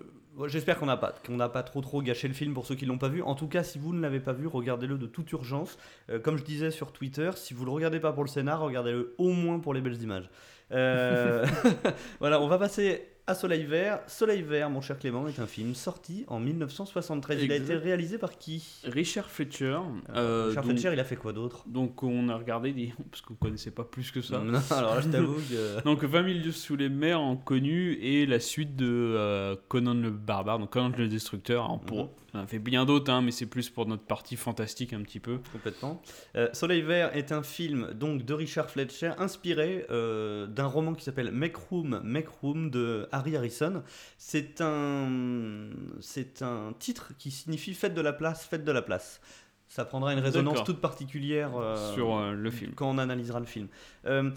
j'espère 0.48 0.80
qu'on 0.80 0.86
n'a 0.86 0.96
pas, 0.98 1.14
qu'on 1.26 1.36
n'a 1.36 1.50
pas 1.50 1.64
trop 1.64 1.82
trop 1.82 2.02
gâché 2.02 2.28
le 2.30 2.34
film 2.34 2.54
pour 2.54 2.66
ceux 2.66 2.76
qui 2.76 2.86
l'ont 2.86 2.98
pas 2.98 3.10
vu. 3.10 3.22
En 3.22 3.36
tout 3.36 3.48
cas, 3.48 3.64
si 3.64 3.78
vous 3.78 3.94
ne 3.94 4.02
l'avez 4.02 4.20
pas 4.22 4.34
vu, 4.34 4.48
regardez-le 4.48 4.98
de 4.98 5.06
toute 5.06 5.30
urgence. 5.34 5.78
Euh, 6.10 6.20
comme 6.20 6.38
je 6.38 6.44
disais 6.46 6.72
sur 6.72 6.92
Twitter, 6.94 7.30
si 7.36 7.54
vous 7.54 7.64
le 7.66 7.72
regardez 7.72 8.00
pas 8.00 8.12
pour 8.14 8.24
le 8.24 8.30
scénar, 8.30 8.60
regardez-le 8.62 9.14
au 9.18 9.32
moins 9.34 9.60
pour 9.60 9.74
les 9.74 9.82
belles 9.82 10.02
images. 10.02 10.30
Euh, 10.72 11.46
voilà, 12.20 12.42
on 12.42 12.48
va 12.48 12.58
passer 12.58 13.08
à 13.28 13.36
Soleil 13.36 13.66
Vert. 13.66 14.00
Soleil 14.08 14.42
Vert, 14.42 14.70
mon 14.70 14.82
cher 14.82 14.98
Clément, 14.98 15.28
est 15.28 15.40
un 15.40 15.48
film 15.48 15.76
sorti 15.76 16.24
en 16.28 16.40
1973. 16.40 17.44
Il 17.44 17.52
a 17.52 17.56
été 17.58 17.76
réalisé 17.76 18.18
par 18.18 18.38
qui? 18.38 18.64
Richard 18.86 19.30
Fletcher. 19.30 19.78
euh, 20.16 20.46
Richard 20.50 20.64
donc, 20.64 20.74
Fletcher, 20.74 20.94
il 20.94 21.00
a 21.00 21.04
fait 21.04 21.18
quoi 21.18 21.34
d'autre? 21.34 21.64
donc 21.68 22.02
on 22.04 22.30
a 22.30 22.36
regardé, 22.38 22.72
des... 22.72 22.94
parce 23.12 23.22
que 23.22 23.30
vous 23.30 23.36
connaissez 23.36 23.72
pas 23.72 23.84
plus 23.84 24.12
que 24.12 24.22
ça. 24.22 24.40
Non, 24.40 24.60
alors 24.72 24.96
là, 24.96 25.02
je 25.02 25.10
t'avoue 25.10 25.34
que. 25.50 25.84
Donc 25.84 26.04
20 26.04 26.24
000 26.34 26.40
lieues 26.46 26.52
sous 26.52 26.76
les 26.78 26.90
mers 26.90 27.20
en 27.22 27.36
connu 27.36 27.94
et 28.02 28.26
la 28.26 28.40
suite 28.40 28.76
de 28.76 28.88
euh, 28.88 29.56
Conan 29.68 29.94
le 29.96 30.10
barbare, 30.12 30.60
donc 30.60 30.70
Conan 30.72 30.92
le 30.98 31.08
destructeur. 31.08 31.80
Pour, 31.82 31.98
Mhm. 32.06 32.10
On 32.38 32.44
a 32.44 32.48
fait 32.48 32.60
bien 32.60 32.86
d'autres, 32.86 33.12
hein, 33.12 33.22
mais 33.22 33.32
c'est 33.32 33.46
plus 33.46 33.70
pour 33.70 33.88
notre 33.88 34.04
partie 34.04 34.36
fantastique 34.36 34.94
un 34.94 35.02
petit 35.02 35.20
peu. 35.20 35.40
Complètement. 35.52 36.02
Euh, 36.36 36.50
Soleil 36.54 36.82
Vert 36.82 37.16
est 37.16 37.32
un 37.32 37.42
film 37.42 37.94
donc 37.94 38.24
de 38.24 38.34
Richard 38.34 38.70
Fletcher 38.70 39.14
inspiré 39.18 39.86
euh, 39.90 40.46
d'un 40.46 40.68
roman 40.68 40.94
qui 40.94 41.04
s'appelle 41.04 41.32
Make 41.32 41.58
Room, 41.58 42.00
Make 42.04 42.30
Room 42.42 42.70
de 42.70 43.08
Harry 43.12 43.36
Harrison. 43.36 43.82
C'est 44.18 44.62
un, 44.62 45.70
c'est 46.00 46.44
un 46.44 46.74
titre 46.78 47.14
qui 47.18 47.32
signifie 47.32 47.74
fête 47.74 47.94
de 47.94 48.02
la 48.02 48.14
place, 48.14 48.46
fête 48.46 48.64
de 48.64 48.72
la 48.72 48.84
place. 48.84 49.20
Ça 49.68 49.84
prendra 49.84 50.14
une 50.14 50.20
résonance 50.20 50.64
toute 50.64 50.80
particulière 50.80 51.58
euh, 51.58 51.94
sur 51.94 52.16
euh, 52.16 52.34
le 52.34 52.52
film. 52.52 52.72
quand 52.76 52.90
on 52.90 52.98
analysera 52.98 53.40
le 53.40 53.46
film. 53.46 53.68
Euh, 54.06 54.32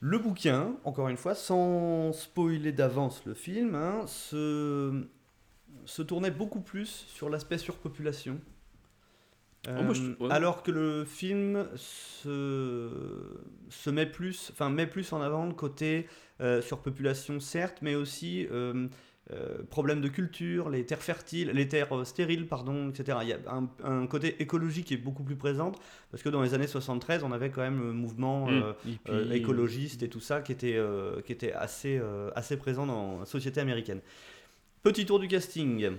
le 0.00 0.18
bouquin, 0.18 0.74
encore 0.84 1.08
une 1.08 1.16
fois, 1.16 1.34
sans 1.34 2.12
spoiler 2.12 2.72
d'avance 2.72 3.22
le 3.26 3.34
film, 3.34 3.74
hein, 3.74 4.06
se, 4.06 5.04
se 5.84 6.02
tournait 6.02 6.30
beaucoup 6.30 6.60
plus 6.60 6.86
sur 7.08 7.28
l'aspect 7.30 7.58
surpopulation. 7.58 8.40
Oh, 9.68 9.82
moi, 9.82 9.92
je- 9.94 10.02
Euh, 10.02 10.14
ouais. 10.20 10.30
Alors 10.32 10.62
que 10.62 10.70
le 10.70 11.04
film 11.04 11.66
se, 11.76 12.88
se 13.68 13.90
met, 13.90 14.06
plus, 14.06 14.50
enfin, 14.52 14.70
met 14.70 14.86
plus 14.86 15.12
en 15.12 15.20
avant 15.20 15.46
le 15.46 15.52
côté 15.54 16.06
euh, 16.40 16.62
surpopulation, 16.62 17.40
certes, 17.40 17.78
mais 17.82 17.94
aussi 17.96 18.46
euh, 18.52 18.86
euh, 19.32 19.58
problème 19.68 20.00
de 20.00 20.08
culture, 20.08 20.70
les 20.70 20.86
terres 20.86 21.02
fertiles, 21.02 21.50
les 21.50 21.68
terres 21.68 22.06
stériles, 22.06 22.46
pardon, 22.46 22.88
etc. 22.90 23.18
Il 23.22 23.28
y 23.28 23.32
a 23.32 23.38
un, 23.52 23.68
un 23.84 24.06
côté 24.06 24.40
écologique 24.40 24.86
qui 24.86 24.94
est 24.94 24.98
beaucoup 24.98 25.24
plus 25.24 25.36
présent, 25.36 25.72
parce 26.12 26.22
que 26.22 26.28
dans 26.30 26.40
les 26.40 26.54
années 26.54 26.68
73, 26.68 27.24
on 27.24 27.32
avait 27.32 27.50
quand 27.50 27.60
même 27.62 27.80
le 27.80 27.92
mouvement 27.92 28.46
Mm. 28.46 28.62
euh, 28.62 28.72
Et 28.86 28.92
puis- 29.04 29.12
euh, 29.12 29.32
écologiste 29.32 30.02
et 30.04 30.08
tout 30.08 30.20
ça 30.20 30.40
qui 30.40 30.52
était, 30.52 30.80
qui 31.26 31.32
était 31.32 31.52
assez, 31.52 32.00
assez 32.36 32.56
présent 32.56 32.86
dans 32.86 33.18
la 33.20 33.26
société 33.26 33.60
américaine. 33.60 34.00
Petit 34.82 35.06
tour 35.06 35.18
du 35.18 35.28
casting. 35.28 35.90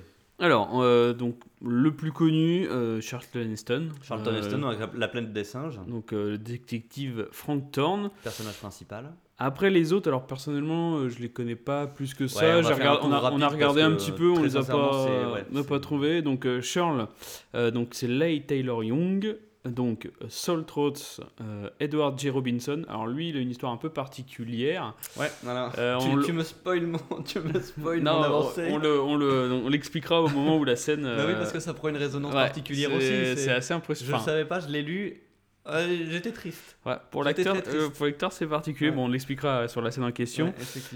Alors, 0.41 0.81
euh, 0.81 1.13
donc 1.13 1.35
le 1.61 1.91
plus 1.91 2.13
connu, 2.13 2.65
euh, 2.69 3.01
Charlton 3.01 3.49
Heston. 3.51 3.89
Charlton 4.01 4.31
Euh, 4.31 4.39
Heston 4.39 4.61
la, 4.61 4.89
la 4.95 5.07
planète 5.09 5.33
des 5.33 5.43
singes, 5.43 5.79
Donc 5.87 6.13
euh, 6.13 6.31
le 6.31 6.37
détective 6.37 7.27
Frank 7.31 7.71
Thorne. 7.71 8.09
personnage 8.23 8.55
principal. 8.55 9.11
Après 9.37 9.69
les 9.69 9.93
autres, 9.93 10.07
alors 10.09 10.27
personnellement, 10.27 11.07
je 11.07 11.19
les 11.19 11.29
connais 11.29 11.55
pas 11.55 11.87
plus 11.87 12.13
que 12.13 12.27
ça. 12.27 12.59
Ouais, 12.59 12.65
on 12.65 12.67
a, 12.67 13.01
on 13.03 13.11
a 13.11 13.19
rapide 13.19 13.43
regardé 13.43 13.81
un 13.81 13.91
petit 13.91 14.11
peu, 14.11 14.29
on 14.29 14.43
les 14.43 14.57
a 14.57 14.63
pas, 14.63 15.31
ouais, 15.31 15.45
on 15.53 15.63
pas 15.63 15.79
trouvé. 15.79 16.21
Donc 16.21 16.45
euh, 16.45 17.71
donc 17.71 17.89
c'est 17.93 18.07
Leigh 18.07 18.45
Taylor 18.45 18.83
Young. 18.83 19.37
Donc 19.65 20.05
euh, 20.05 20.25
Saul 20.29 20.65
Trots, 20.65 20.93
euh, 21.41 21.69
Edward 21.81 22.17
J. 22.17 22.29
Robinson. 22.29 22.83
Alors 22.87 23.07
lui, 23.07 23.29
il 23.29 23.37
a 23.37 23.41
une 23.41 23.51
histoire 23.51 23.71
un 23.73 23.77
peu 23.77 23.89
particulière. 23.89 24.93
Ouais, 25.17 25.29
voilà. 25.43 25.71
Euh, 25.77 25.97
tu, 25.99 26.07
on 26.07 26.15
le- 26.15 26.23
tu 26.25 26.31
me 26.31 26.43
spoil 26.43 26.87
mon, 26.87 26.97
tu 27.25 27.39
me 27.41 27.59
spoil 27.59 28.01
non, 28.01 28.21
mon 28.21 28.51
on 28.73 28.77
le, 28.77 29.01
on 29.01 29.15
le, 29.17 29.51
on 29.51 29.67
l'expliquera 29.67 30.21
au 30.21 30.29
moment 30.29 30.57
où 30.57 30.63
la 30.63 30.77
scène. 30.77 31.03
Bah 31.03 31.23
oui, 31.25 31.33
euh, 31.33 31.37
parce 31.39 31.51
que 31.51 31.59
ça 31.59 31.73
prend 31.73 31.89
une 31.89 31.97
résonance 31.97 32.33
ouais, 32.33 32.39
particulière 32.41 32.93
aussi. 32.93 33.07
C'est 33.35 33.51
assez 33.51 33.73
impressionnant. 33.73 34.07
Je 34.07 34.11
ne 34.13 34.17
Enfin, 34.17 34.25
savais 34.25 34.45
pas, 34.45 34.59
je 34.61 34.67
l'ai 34.69 34.81
lu. 34.81 35.21
Euh, 35.67 36.05
J'étais 36.09 36.31
triste. 36.31 36.77
ouais, 36.85 36.95
pour 37.11 37.23
l'acteur, 37.23 37.55
euh, 37.67 37.89
pour 37.89 38.05
l'acteur, 38.07 38.31
c'est 38.33 38.47
particulier. 38.47 38.89
Ouais. 38.89 38.95
Bon, 38.95 39.05
on 39.05 39.07
l'expliquera 39.09 39.67
sur 39.67 39.81
la 39.81 39.91
scène 39.91 40.03
en 40.05 40.11
question. 40.11 40.53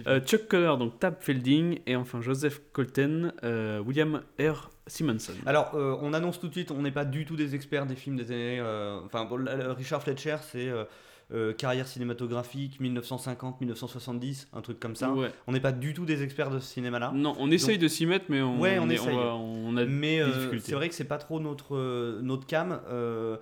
Euh, 0.08 0.20
Chuck 0.22 0.48
Connor, 0.48 0.78
donc 0.78 1.00
Tab 1.00 1.16
Felding, 1.20 1.80
et 1.86 1.96
enfin 1.96 2.22
Joseph 2.22 2.60
Colton, 2.72 3.34
euh, 3.44 3.80
William 3.80 4.22
R. 4.40 4.70
Simonson. 4.88 5.34
Alors, 5.46 5.76
euh, 5.76 5.96
on 6.02 6.14
annonce 6.14 6.40
tout 6.40 6.48
de 6.48 6.54
suite, 6.54 6.72
on 6.72 6.82
n'est 6.82 6.92
pas 6.92 7.06
du 7.06 7.26
tout 7.26 7.36
des 7.36 7.54
experts 7.56 7.86
des 7.86 7.96
films 7.96 8.16
des 8.18 8.32
années. 8.32 8.60
euh, 8.60 9.00
Enfin, 9.06 9.26
bon, 9.26 9.46
Richard 9.78 10.02
Fletcher, 10.02 10.38
c'est 10.42 10.68
euh, 10.70 10.86
euh, 11.34 11.54
carrière 11.54 11.88
cinématographique 11.88 12.80
1950-1970, 12.82 14.48
un 14.54 14.62
truc 14.62 14.80
comme 14.80 14.96
ça. 14.96 15.12
Ouais. 15.12 15.30
On 15.48 15.52
n'est 15.52 15.60
pas 15.60 15.72
du 15.72 15.94
tout 15.94 16.06
des 16.06 16.24
experts 16.24 16.50
de 16.50 16.60
ce 16.60 16.68
cinéma-là. 16.74 17.12
Non, 17.16 17.36
on 17.40 17.52
essaye 17.52 17.78
de 17.78 17.88
s'y 17.88 18.06
mettre, 18.06 18.26
mais 18.30 18.42
on, 18.42 18.60
Ouais, 18.60 18.78
on 18.80 18.90
est- 18.90 18.96
essaye. 18.96 19.16
va- 19.16 19.36
on 19.36 19.76
a 19.78 19.86
Mais 19.86 20.18
des 20.18 20.22
euh, 20.22 20.28
difficultés. 20.34 20.66
c'est 20.68 20.76
vrai 20.76 20.90
que 20.90 20.96
c'est 20.96 21.04
pas 21.06 21.18
trop 21.18 21.40
notre, 21.40 21.76
euh, 21.76 22.20
notre 22.22 22.46
cam. 22.48 22.80
euh, 22.90 23.38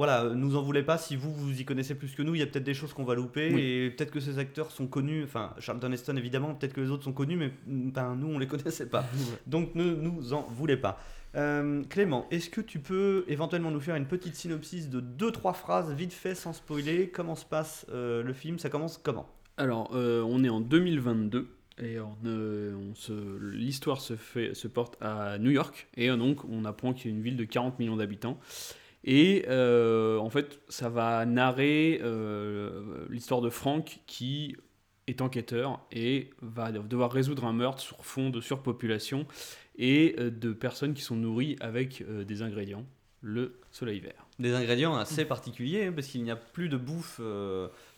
voilà, 0.00 0.24
euh, 0.24 0.34
nous 0.34 0.56
en 0.56 0.62
voulez 0.62 0.82
pas 0.82 0.96
si 0.96 1.14
vous 1.14 1.30
vous 1.30 1.60
y 1.60 1.66
connaissez 1.66 1.94
plus 1.94 2.14
que 2.14 2.22
nous. 2.22 2.34
Il 2.34 2.38
y 2.38 2.42
a 2.42 2.46
peut-être 2.46 2.64
des 2.64 2.72
choses 2.72 2.94
qu'on 2.94 3.04
va 3.04 3.14
louper 3.14 3.50
Oui. 3.52 3.60
et 3.60 3.90
peut-être 3.90 4.10
que 4.10 4.18
ces 4.20 4.38
acteurs 4.38 4.70
sont 4.70 4.86
connus. 4.86 5.24
Enfin, 5.24 5.52
Charlton 5.58 5.92
Heston 5.92 6.16
évidemment, 6.16 6.54
peut-être 6.54 6.72
que 6.72 6.80
les 6.80 6.90
autres 6.90 7.04
sont 7.04 7.12
connus, 7.12 7.36
mais 7.36 7.52
ben, 7.66 8.16
nous 8.16 8.28
on 8.28 8.38
les 8.38 8.46
connaissait 8.48 8.88
pas. 8.88 9.04
Donc 9.46 9.74
ne 9.74 9.94
nous 9.94 10.32
en 10.32 10.42
voulez 10.48 10.78
pas. 10.78 10.98
Euh, 11.36 11.82
Clément, 11.90 12.26
est-ce 12.30 12.48
que 12.48 12.62
tu 12.62 12.78
peux 12.78 13.24
éventuellement 13.28 13.70
nous 13.70 13.78
faire 13.80 13.94
une 13.96 14.06
petite 14.06 14.34
synopsis 14.36 14.88
de 14.88 15.00
deux 15.00 15.30
trois 15.30 15.52
phrases 15.52 15.92
vite 15.92 16.14
fait 16.14 16.34
sans 16.34 16.54
spoiler? 16.54 17.08
Comment 17.10 17.34
se 17.36 17.44
passe 17.44 17.84
euh, 17.90 18.22
le 18.22 18.32
film? 18.32 18.58
Ça 18.58 18.70
commence 18.70 18.96
comment? 18.96 19.28
Alors, 19.58 19.90
euh, 19.94 20.22
on 20.26 20.42
est 20.42 20.48
en 20.48 20.60
2022 20.62 21.46
et 21.82 21.98
on, 22.00 22.16
on 22.24 22.94
se- 22.94 23.38
l'histoire 23.52 24.00
se, 24.00 24.16
fait, 24.16 24.54
se 24.54 24.66
porte 24.68 24.96
à 25.02 25.38
New 25.38 25.50
York 25.50 25.88
et 25.96 26.08
donc 26.08 26.44
on 26.50 26.64
apprend 26.64 26.92
qu'il 26.94 27.10
y 27.10 27.14
a 27.14 27.16
une 27.16 27.22
ville 27.22 27.36
de 27.36 27.44
40 27.44 27.78
millions 27.78 27.96
d'habitants. 27.96 28.38
Et 29.04 29.44
euh, 29.48 30.18
en 30.18 30.30
fait, 30.30 30.60
ça 30.68 30.88
va 30.88 31.24
narrer 31.24 32.00
euh, 32.02 33.06
l'histoire 33.08 33.40
de 33.40 33.50
Frank 33.50 34.00
qui 34.06 34.56
est 35.06 35.22
enquêteur 35.22 35.80
et 35.90 36.30
va 36.42 36.70
devoir 36.70 37.10
résoudre 37.10 37.44
un 37.44 37.52
meurtre 37.52 37.80
sur 37.80 38.04
fond 38.04 38.30
de 38.30 38.40
surpopulation 38.40 39.26
et 39.76 40.14
euh, 40.18 40.30
de 40.30 40.52
personnes 40.52 40.94
qui 40.94 41.02
sont 41.02 41.16
nourries 41.16 41.56
avec 41.60 42.04
des 42.26 42.42
ingrédients, 42.42 42.84
le 43.22 43.58
soleil 43.70 44.00
vert. 44.00 44.26
Des 44.38 44.54
ingrédients 44.54 44.96
assez 44.96 45.24
particuliers 45.24 45.86
hein, 45.86 45.92
parce 45.92 46.06
qu'il 46.06 46.22
n'y 46.22 46.30
a 46.30 46.36
plus 46.36 46.68
de 46.68 46.76
bouffe, 46.76 47.20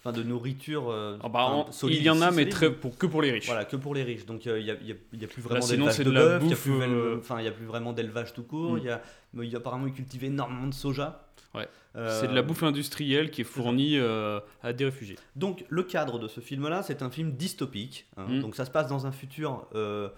enfin 0.05 0.13
de 0.17 0.23
nourriture. 0.23 0.91
euh, 0.91 1.17
Ah 1.23 1.29
bah, 1.29 1.67
solide, 1.71 1.99
il 1.99 2.05
y 2.05 2.11
en 2.11 2.21
a, 2.23 2.31
mais 2.31 2.49
très, 2.49 2.73
pour, 2.73 2.97
que 2.99 3.07
pour 3.07 3.23
les 3.23 3.31
riches. 3.33 3.47
Voilà, 3.47 3.65
que 3.65 3.77
pour 3.77 3.95
les 3.95 4.03
riches. 4.03 4.27
Donc 4.27 4.47
euh, 4.47 4.59
il 4.61 4.65
n'y 4.67 5.25
a, 5.25 5.27
plus 5.29 5.41
vraiment 5.43 5.67
d'élevage 5.67 5.99
de 5.99 6.11
bœuf, 6.11 6.43
il 6.43 6.49
y 6.49 6.53
a 6.53 6.55
bouffe, 6.55 6.63
plus 6.63 6.79
vel- 6.79 6.91
euh, 6.91 7.17
enfin, 7.19 7.37
il 7.41 7.45
y 7.45 7.49
a 7.49 7.53
plus 7.53 7.67
vraiment 7.67 7.93
d'élevage 7.93 8.33
tout 8.35 8.43
court. 8.45 8.73
Mm. 8.75 8.79
Il 8.79 8.85
y 8.85 8.91
a, 8.91 9.01
y 9.45 9.57
apparemment 9.57 9.87
ils 9.87 9.93
cultivent 9.93 10.25
énormément 10.25 10.67
de 10.67 10.75
soja. 10.75 11.27
Ouais. 11.55 11.69
Euh, 11.97 12.19
C'est 12.21 12.29
de 12.29 12.35
la 12.35 12.41
bouffe 12.43 12.63
industrielle 12.63 13.31
qui 13.31 13.43
est 13.43 13.45
fournie 13.45 13.99
euh, 13.99 14.41
à 14.63 14.73
des 14.73 14.87
réfugiés. 14.87 15.17
Donc 15.37 15.65
le 15.69 15.83
cadre 15.83 16.19
de 16.19 16.27
ce 16.27 16.41
film-là, 16.41 16.83
c'est 16.83 17.03
un 17.03 17.11
film 17.11 17.33
dystopique. 17.33 18.07
hein. 18.17 18.25
Mm. 18.29 18.41
Donc 18.41 18.57
ça 18.57 18.65
se 18.65 18.71
passe 18.71 18.89
dans 18.89 19.07
un 19.07 19.13
futur, 19.13 19.67
euh, 19.75 20.09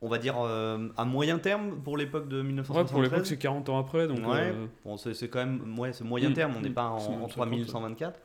on 0.00 0.08
va 0.08 0.18
dire 0.18 0.36
euh, 0.38 0.88
à 0.96 1.04
moyen 1.04 1.38
terme 1.38 1.80
pour 1.82 1.96
l'époque 1.96 2.28
de 2.28 2.36
Ouais, 2.36 2.42
1973. 2.44 2.92
pour 2.92 3.02
l'époque, 3.02 3.26
c'est 3.26 3.38
40 3.38 3.68
ans 3.70 3.78
après, 3.78 4.06
donc 4.06 4.18
Ouais. 4.18 4.52
euh, 4.54 4.66
Bon, 4.84 4.96
c'est 4.96 5.28
quand 5.28 5.38
même 5.44 5.76
ouais, 5.78 5.92
c'est 5.92 6.04
moyen 6.04 6.30
Mm, 6.30 6.34
terme, 6.34 6.52
on 6.56 6.60
n'est 6.60 6.70
pas 6.70 6.84
en, 6.88 6.96
en 6.96 7.28
50, 7.28 7.30
3124. 7.30 8.20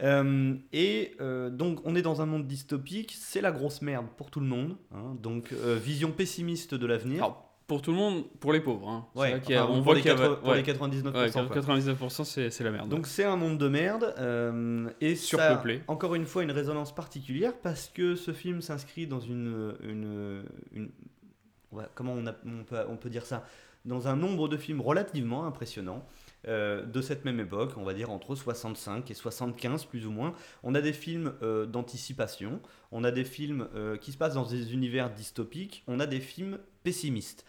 Euh, 0.00 0.54
et 0.72 1.14
euh, 1.20 1.50
donc 1.50 1.80
on 1.84 1.94
est 1.94 2.02
dans 2.02 2.22
un 2.22 2.26
monde 2.26 2.46
dystopique, 2.46 3.14
c'est 3.16 3.40
la 3.40 3.52
grosse 3.52 3.82
merde 3.82 4.06
pour 4.16 4.30
tout 4.30 4.40
le 4.40 4.46
monde. 4.46 4.76
hein. 4.94 5.16
donc 5.22 5.52
euh, 5.52 5.76
vision 5.76 6.10
pessimiste 6.10 6.74
de 6.74 6.86
l'avenir. 6.86 7.34
pour 7.68 7.80
tout 7.82 7.92
le 7.92 7.96
monde, 7.96 8.24
pour 8.40 8.52
les 8.52 8.60
pauvres. 8.60 8.88
Hein. 8.88 9.06
Ouais, 9.14 9.32
a- 9.54 9.64
on 9.66 9.74
pour 9.76 9.82
voit 9.82 9.94
les 9.94 10.00
qu'il 10.02 10.10
y 10.10 10.14
a- 10.14 10.16
80 10.16 10.36
pour 10.42 10.54
les 10.54 10.62
99%. 10.62 11.04
ouais, 11.14 11.30
quoi. 11.30 11.56
99% 11.56 12.24
c'est 12.50 12.64
la 12.64 12.70
merde. 12.70 12.88
Donc 12.88 13.06
c'est 13.06 13.24
un 13.24 13.36
monde 13.36 13.58
de 13.58 13.68
merde 13.68 14.14
et 15.00 15.14
Surpeuplé. 15.14 15.78
ça 15.86 15.92
encore 15.92 16.14
une 16.14 16.26
fois 16.26 16.42
une 16.42 16.50
résonance 16.50 16.94
particulière 16.94 17.52
parce 17.62 17.88
que 17.88 18.14
ce 18.16 18.32
film 18.32 18.60
s'inscrit 18.60 19.06
dans 19.06 19.20
une, 19.20 19.74
comment 21.94 22.12
on, 22.14 22.26
a- 22.26 22.34
on 22.46 22.64
peut, 22.64 22.76
on 22.88 22.96
peut 22.96 23.10
dire 23.10 23.24
ça? 23.26 23.44
Dans 23.84 24.06
un 24.06 24.16
nombre 24.16 24.48
de 24.48 24.56
films 24.56 24.80
relativement 24.80 25.44
impressionnant 25.46 26.04
euh, 26.48 26.84
de 26.84 27.00
cette 27.00 27.24
même 27.24 27.40
époque, 27.40 27.72
on 27.76 27.84
va 27.84 27.94
dire 27.94 28.10
entre 28.10 28.34
65 28.34 29.10
et 29.10 29.14
75 29.14 29.84
plus 29.84 30.06
ou 30.06 30.10
moins. 30.10 30.34
On 30.62 30.74
a 30.74 30.80
des 30.80 30.92
films 30.92 31.34
euh, 31.42 31.66
d'anticipation, 31.66 32.60
on 32.90 33.04
a 33.04 33.10
des 33.10 33.24
films 33.24 33.68
euh, 33.74 33.96
qui 33.96 34.12
se 34.12 34.18
passent 34.18 34.34
dans 34.34 34.46
des 34.46 34.74
univers 34.74 35.10
dystopiques, 35.10 35.84
on 35.86 36.00
a 36.00 36.06
des 36.06 36.20
films 36.20 36.58
pessimistes. 36.82 37.44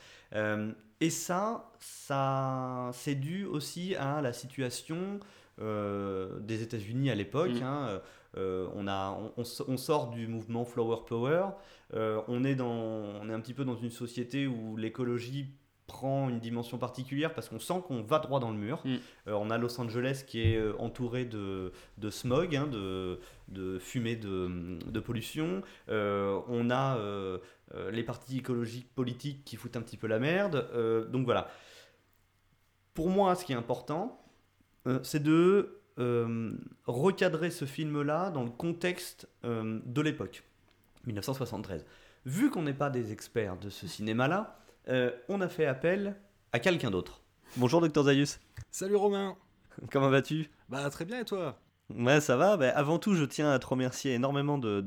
Et 0.99 1.09
ça, 1.11 1.71
ça 1.79 2.89
c'est 2.93 3.13
dû 3.13 3.45
aussi 3.45 3.93
à 3.95 4.19
la 4.21 4.33
situation 4.33 5.19
des 5.59 6.63
États-Unis 6.63 7.11
à 7.11 7.15
l'époque. 7.15 7.51
Mm. 7.51 7.63
hein. 7.63 8.01
Euh, 8.37 8.67
on, 8.75 8.87
a, 8.87 9.15
on, 9.37 9.77
sort 9.77 10.09
du 10.09 10.27
mouvement 10.27 10.65
Flower 10.65 11.05
Power. 11.05 11.49
Euh, 11.93 12.21
on, 12.27 12.43
est 12.43 12.55
dans, 12.55 12.71
on 12.71 13.29
est 13.29 13.33
un 13.33 13.39
petit 13.39 13.53
peu 13.53 13.63
dans 13.63 13.75
une 13.75 13.91
société 13.91 14.47
où 14.47 14.75
l'écologie 14.75 15.49
prend 15.87 16.29
une 16.29 16.39
dimension 16.39 16.77
particulière 16.77 17.33
parce 17.33 17.49
qu'on 17.49 17.59
sent 17.59 17.81
qu'on 17.87 18.01
va 18.01 18.19
droit 18.19 18.39
dans 18.39 18.51
le 18.51 18.57
mur. 18.57 18.81
Mm. 18.85 18.95
Euh, 19.27 19.33
on 19.33 19.49
a 19.49 19.57
Los 19.57 19.79
Angeles 19.79 20.23
qui 20.25 20.41
est 20.41 20.57
euh, 20.57 20.73
entouré 20.79 21.25
de, 21.25 21.71
de 21.97 22.09
smog, 22.09 22.55
hein, 22.55 22.67
de, 22.67 23.19
de 23.49 23.79
fumée 23.79 24.15
de, 24.15 24.79
de 24.85 24.99
pollution. 24.99 25.61
Euh, 25.89 26.39
on 26.47 26.69
a 26.69 26.97
euh, 26.97 27.39
les 27.91 28.03
partis 28.03 28.39
écologiques 28.39 28.93
politiques 28.93 29.43
qui 29.45 29.55
foutent 29.55 29.77
un 29.77 29.81
petit 29.81 29.97
peu 29.97 30.07
la 30.07 30.19
merde. 30.19 30.67
Donc 31.11 31.25
voilà. 31.25 31.49
Pour 32.93 33.09
moi, 33.09 33.35
ce 33.35 33.43
qui 33.45 33.53
est 33.53 33.55
important, 33.55 34.23
c'est 35.01 35.23
de 35.23 35.81
recadrer 36.85 37.49
ce 37.49 37.65
film-là 37.65 38.29
dans 38.29 38.43
le 38.43 38.51
contexte 38.51 39.27
de 39.43 40.01
l'époque, 40.01 40.43
1973. 41.07 41.83
Vu 42.27 42.51
qu'on 42.51 42.61
n'est 42.61 42.75
pas 42.75 42.91
des 42.91 43.11
experts 43.11 43.57
de 43.57 43.71
ce 43.71 43.87
cinéma-là, 43.87 44.62
euh, 44.89 45.11
on 45.29 45.41
a 45.41 45.49
fait 45.49 45.65
appel 45.65 46.15
à 46.51 46.59
quelqu'un 46.59 46.91
d'autre. 46.91 47.21
Bonjour, 47.57 47.81
docteur 47.81 48.03
Zayus. 48.03 48.39
Salut 48.71 48.95
Romain 48.95 49.37
Comment 49.91 50.09
vas-tu? 50.09 50.49
Bah 50.69 50.89
très 50.89 51.05
bien 51.05 51.19
et 51.19 51.25
toi? 51.25 51.59
Ouais, 51.95 52.21
ça 52.21 52.37
va. 52.37 52.57
Bah, 52.57 52.69
avant 52.75 52.97
tout, 52.97 53.13
je 53.13 53.23
tiens 53.23 53.51
à 53.51 53.59
te 53.59 53.67
remercier 53.67 54.13
énormément 54.13 54.57
de, 54.57 54.83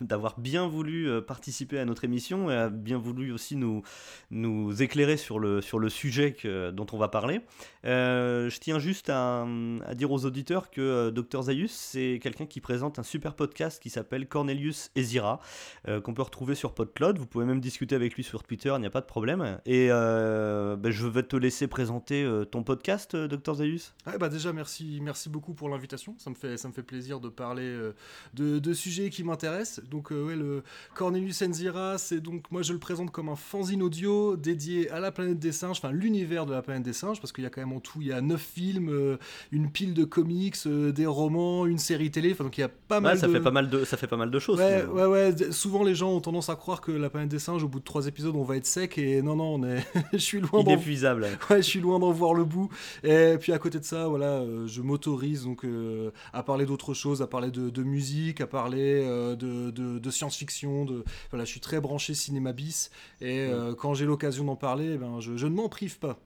d'avoir 0.00 0.38
bien 0.38 0.68
voulu 0.68 1.08
euh, 1.08 1.20
participer 1.20 1.78
à 1.78 1.84
notre 1.84 2.04
émission 2.04 2.50
et 2.50 2.54
à 2.54 2.68
bien 2.70 2.98
voulu 2.98 3.32
aussi 3.32 3.56
nous, 3.56 3.82
nous 4.30 4.80
éclairer 4.82 5.16
sur 5.16 5.38
le, 5.40 5.60
sur 5.60 5.78
le 5.78 5.88
sujet 5.88 6.34
que- 6.34 6.70
dont 6.70 6.86
on 6.92 6.98
va 6.98 7.08
parler. 7.08 7.40
Euh, 7.84 8.48
je 8.48 8.60
tiens 8.60 8.78
juste 8.78 9.10
à, 9.10 9.44
à 9.86 9.94
dire 9.94 10.12
aux 10.12 10.24
auditeurs 10.24 10.70
que 10.70 10.80
euh, 10.80 11.10
Dr 11.10 11.42
Zayus, 11.42 11.68
c'est 11.72 12.20
quelqu'un 12.22 12.46
qui 12.46 12.60
présente 12.60 12.98
un 12.98 13.02
super 13.02 13.34
podcast 13.34 13.82
qui 13.82 13.90
s'appelle 13.90 14.28
Cornelius 14.28 14.90
Ezira, 14.94 15.40
euh, 15.88 16.00
qu'on 16.00 16.14
peut 16.14 16.22
retrouver 16.22 16.54
sur 16.54 16.74
PodCloud. 16.74 17.18
Vous 17.18 17.26
pouvez 17.26 17.44
même 17.44 17.60
discuter 17.60 17.94
avec 17.96 18.14
lui 18.14 18.22
sur 18.22 18.42
Twitter, 18.44 18.72
il 18.76 18.80
n'y 18.80 18.86
a 18.86 18.90
pas 18.90 19.00
de 19.00 19.06
problème. 19.06 19.58
Et 19.66 19.88
bah, 19.88 20.90
je 20.90 21.06
vais 21.06 21.22
te 21.22 21.36
laisser 21.36 21.66
présenter 21.66 22.28
ton 22.50 22.62
podcast, 22.62 23.16
Dr 23.16 23.54
Zayus. 23.54 23.94
Ouais, 24.06 24.18
bah 24.18 24.28
déjà 24.28 24.52
merci, 24.52 25.00
merci 25.02 25.28
beaucoup 25.28 25.54
pour 25.54 25.68
l'invitation. 25.68 26.14
Fait, 26.36 26.56
ça 26.56 26.68
me 26.68 26.72
fait 26.72 26.82
plaisir 26.82 27.20
de 27.20 27.28
parler 27.28 27.64
euh, 27.64 27.92
de, 28.34 28.58
de 28.58 28.72
sujets 28.72 29.10
qui 29.10 29.24
m'intéressent. 29.24 29.84
Donc 29.88 30.12
euh, 30.12 30.26
ouais, 30.26 30.36
le 30.36 30.62
Cornelius 30.94 31.42
Enzira, 31.42 31.98
c'est 31.98 32.20
donc 32.20 32.50
moi 32.50 32.62
je 32.62 32.72
le 32.72 32.78
présente 32.78 33.10
comme 33.10 33.28
un 33.28 33.36
fanzine 33.36 33.82
audio 33.82 34.36
dédié 34.36 34.90
à 34.90 35.00
la 35.00 35.12
planète 35.12 35.38
des 35.38 35.52
singes, 35.52 35.78
enfin 35.78 35.92
l'univers 35.92 36.46
de 36.46 36.52
la 36.52 36.62
planète 36.62 36.82
des 36.82 36.92
singes, 36.92 37.20
parce 37.20 37.32
qu'il 37.32 37.44
y 37.44 37.46
a 37.46 37.50
quand 37.50 37.60
même 37.60 37.72
en 37.72 37.80
tout 37.80 38.00
il 38.00 38.08
y 38.08 38.12
a 38.12 38.20
neuf 38.20 38.42
films, 38.42 38.88
euh, 38.90 39.16
une 39.52 39.70
pile 39.70 39.94
de 39.94 40.04
comics, 40.04 40.56
euh, 40.66 40.92
des 40.92 41.06
romans, 41.06 41.66
une 41.66 41.78
série 41.78 42.10
télé. 42.10 42.32
Enfin 42.32 42.44
donc 42.44 42.58
il 42.58 42.62
y 42.62 42.64
a 42.64 42.68
pas 42.68 43.00
mal 43.00 43.18
ça 43.18 43.26
de 43.26 43.32
fait 43.32 43.40
pas 43.40 43.50
mal 43.50 43.68
de 43.68 43.84
ça 43.84 43.96
fait 43.96 44.06
pas 44.06 44.16
mal 44.16 44.30
de 44.30 44.38
choses. 44.38 44.58
Ouais, 44.58 44.84
ouais, 44.84 45.06
ouais. 45.06 45.52
Souvent, 45.52 45.82
les 45.82 45.94
gens 45.94 46.12
ont 46.12 46.20
tendance 46.20 46.48
à 46.48 46.56
croire 46.56 46.80
que 46.80 46.92
la 46.92 47.10
planète 47.10 47.28
des 47.30 47.38
singes, 47.38 47.62
au 47.62 47.68
bout 47.68 47.80
de 47.80 47.84
trois 47.84 48.06
épisodes, 48.06 48.34
on 48.36 48.44
va 48.44 48.56
être 48.56 48.66
sec. 48.66 48.98
Et 48.98 49.22
non, 49.22 49.36
non, 49.36 49.54
on 49.54 49.64
est. 49.64 49.86
je 50.12 50.18
suis 50.18 50.40
loin 50.40 50.62
d'en. 50.62 50.72
Inépuisable. 50.72 51.26
Ouais, 51.50 51.58
je 51.58 51.68
suis 51.68 51.80
loin 51.80 51.98
d'en 51.98 52.12
voir 52.12 52.34
le 52.34 52.44
bout. 52.44 52.68
Et 53.02 53.36
puis 53.40 53.52
à 53.52 53.58
côté 53.58 53.78
de 53.78 53.84
ça, 53.84 54.08
voilà, 54.08 54.42
je 54.66 54.82
m'autorise 54.82 55.44
donc 55.44 55.64
euh, 55.64 56.10
à 56.32 56.42
parler 56.42 56.66
d'autres 56.66 56.94
choses, 56.94 57.22
à 57.22 57.26
parler 57.26 57.50
de, 57.50 57.70
de 57.70 57.82
musique, 57.82 58.40
à 58.40 58.46
parler 58.46 59.02
euh, 59.04 59.36
de, 59.36 59.70
de- 59.70 59.98
de 59.98 60.10
science-fiction. 60.10 60.84
De 60.84 61.04
voilà, 61.30 61.44
je 61.44 61.50
suis 61.50 61.60
très 61.60 61.80
branché 61.80 62.14
cinéma 62.14 62.52
bis. 62.52 62.90
Et 63.20 63.40
euh, 63.40 63.74
quand 63.74 63.94
j'ai 63.94 64.04
l'occasion 64.06 64.44
d'en 64.44 64.56
parler, 64.56 64.92
eh 64.94 64.98
ben, 64.98 65.20
je, 65.20 65.36
je 65.36 65.46
ne 65.46 65.54
m'en 65.54 65.68
prive 65.68 65.98
pas. 65.98 66.18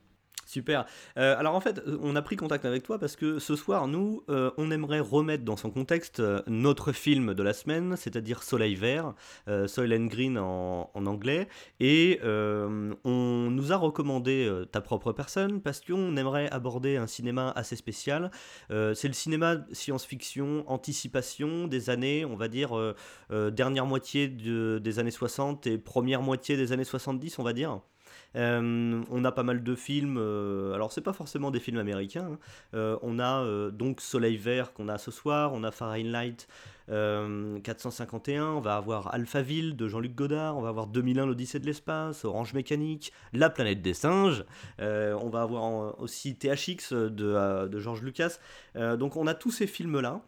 Super. 0.51 0.85
Euh, 1.17 1.39
alors 1.39 1.55
en 1.55 1.61
fait, 1.61 1.79
euh, 1.87 1.97
on 2.03 2.17
a 2.17 2.23
pris 2.23 2.35
contact 2.35 2.65
avec 2.65 2.83
toi 2.83 2.99
parce 2.99 3.15
que 3.15 3.39
ce 3.39 3.55
soir, 3.55 3.87
nous, 3.87 4.25
euh, 4.29 4.51
on 4.57 4.73
aimerait 4.73 4.99
remettre 4.99 5.45
dans 5.45 5.57
son 5.57 5.71
contexte 5.71 6.21
notre 6.49 6.91
film 6.91 7.35
de 7.35 7.43
la 7.45 7.53
semaine, 7.53 7.95
c'est-à-dire 7.97 8.43
Soleil 8.43 8.75
Vert, 8.75 9.15
Soil 9.67 9.95
and 9.95 10.07
Green 10.07 10.39
en, 10.39 10.91
anglais. 10.95 11.47
Et 11.79 12.19
on 12.25 13.49
nous 13.51 13.73
a 13.73 13.77
recommandé 13.77 14.51
ta 14.73 14.81
propre 14.81 15.13
personne 15.13 15.61
parce 15.61 15.81
qu'on 15.81 16.17
aimerait 16.17 16.51
aborder 16.51 16.97
un 16.97 17.07
cinéma 17.07 17.53
assez 17.55 17.77
spécial. 17.77 18.31
C'est 18.69 19.09
le 19.09 19.13
cinéma 19.13 19.59
science-fiction, 19.73 20.65
anticipation 20.69 21.69
des 21.69 21.91
années, 21.91 22.25
on 22.25 22.37
va 22.37 22.49
dire, 22.49 22.71
dernière 23.31 23.87
moitié 23.87 24.29
de- 24.29 24.81
des 24.83 24.99
années 24.99 25.11
60 25.11 25.67
et 25.67 25.79
première 25.79 26.23
moitié 26.23 26.57
des 26.57 26.73
années 26.73 26.85
70, 26.85 27.39
on 27.39 27.45
va 27.45 27.53
dire. 27.53 27.81
Euh, 28.37 29.03
on 29.11 29.25
a 29.25 29.33
pas 29.33 29.43
mal 29.43 29.63
de 29.63 29.75
films, 29.75 30.17
euh, 30.19 30.73
alors 30.75 30.93
c'est 30.93 31.01
pas 31.01 31.13
forcément 31.13 31.51
des 31.51 31.61
films 31.61 31.79
américains. 31.79 32.29
hein. 32.33 32.39
Euh, 32.75 32.97
on 33.03 33.19
a 33.19 33.43
euh, 33.43 33.71
donc 33.71 34.01
Soleil 34.01 34.37
Vert 34.37 34.73
qu'on 34.73 34.89
a 34.89 34.99
ce 34.99 35.11
soir, 35.11 35.53
on 35.53 35.65
a 35.65 35.71
Fahrenheit 35.71 36.47
451, 36.89 38.47
on 38.47 38.61
va 38.61 38.75
avoir 38.77 39.15
Alphaville 39.15 39.77
de 39.77 39.87
Jean-Luc 39.87 40.13
Godard, 40.17 40.57
on 40.57 40.61
va 40.61 40.71
avoir 40.71 40.89
2001 40.89 41.25
l'Odyssée 41.25 41.61
de 41.61 41.67
l'espace, 41.67 42.25
Orange 42.25 42.53
Mécanique, 42.53 43.13
La 43.33 43.49
planète 43.49 43.81
des 43.81 43.95
singes, 43.95 44.45
on 44.81 45.29
va 45.29 45.43
avoir 45.43 46.01
aussi 46.01 46.35
THX 46.35 46.93
de, 46.93 47.69
de 47.69 47.79
Georges 47.79 48.03
Lucas. 48.03 48.39
Donc 48.75 49.17
on 49.17 49.27
a 49.27 49.35
tous 49.35 49.51
ces 49.51 49.67
films-là 49.67 50.23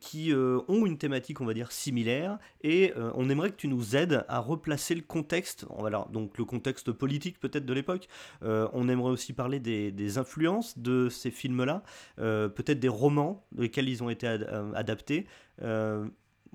qui 0.00 0.32
ont 0.34 0.86
une 0.86 0.98
thématique, 0.98 1.40
on 1.40 1.44
va 1.44 1.54
dire, 1.54 1.72
similaire, 1.72 2.38
et 2.62 2.92
on 3.14 3.28
aimerait 3.28 3.50
que 3.50 3.56
tu 3.56 3.68
nous 3.68 3.96
aides 3.96 4.24
à 4.28 4.38
replacer 4.38 4.94
le 4.94 5.02
contexte, 5.02 5.66
donc 6.12 6.38
le 6.38 6.44
contexte 6.44 6.92
politique 6.92 7.38
peut-être 7.40 7.66
de 7.66 7.72
l'époque. 7.72 8.08
on 8.42 8.88
aimerait 8.88 9.10
aussi 9.10 9.32
parler 9.32 9.60
des, 9.60 10.18
influences 10.18 10.78
de 10.78 11.08
ces 11.08 11.30
films-là, 11.30 11.82
euh, 12.18 12.48
peut-être 12.48 12.80
des 12.80 12.88
romans 12.88 13.44
lesquels 13.56 13.88
ils 13.88 14.02
ont 14.02 14.10
été 14.10 14.26
euh, 14.26 14.72
adaptés. 14.74 15.26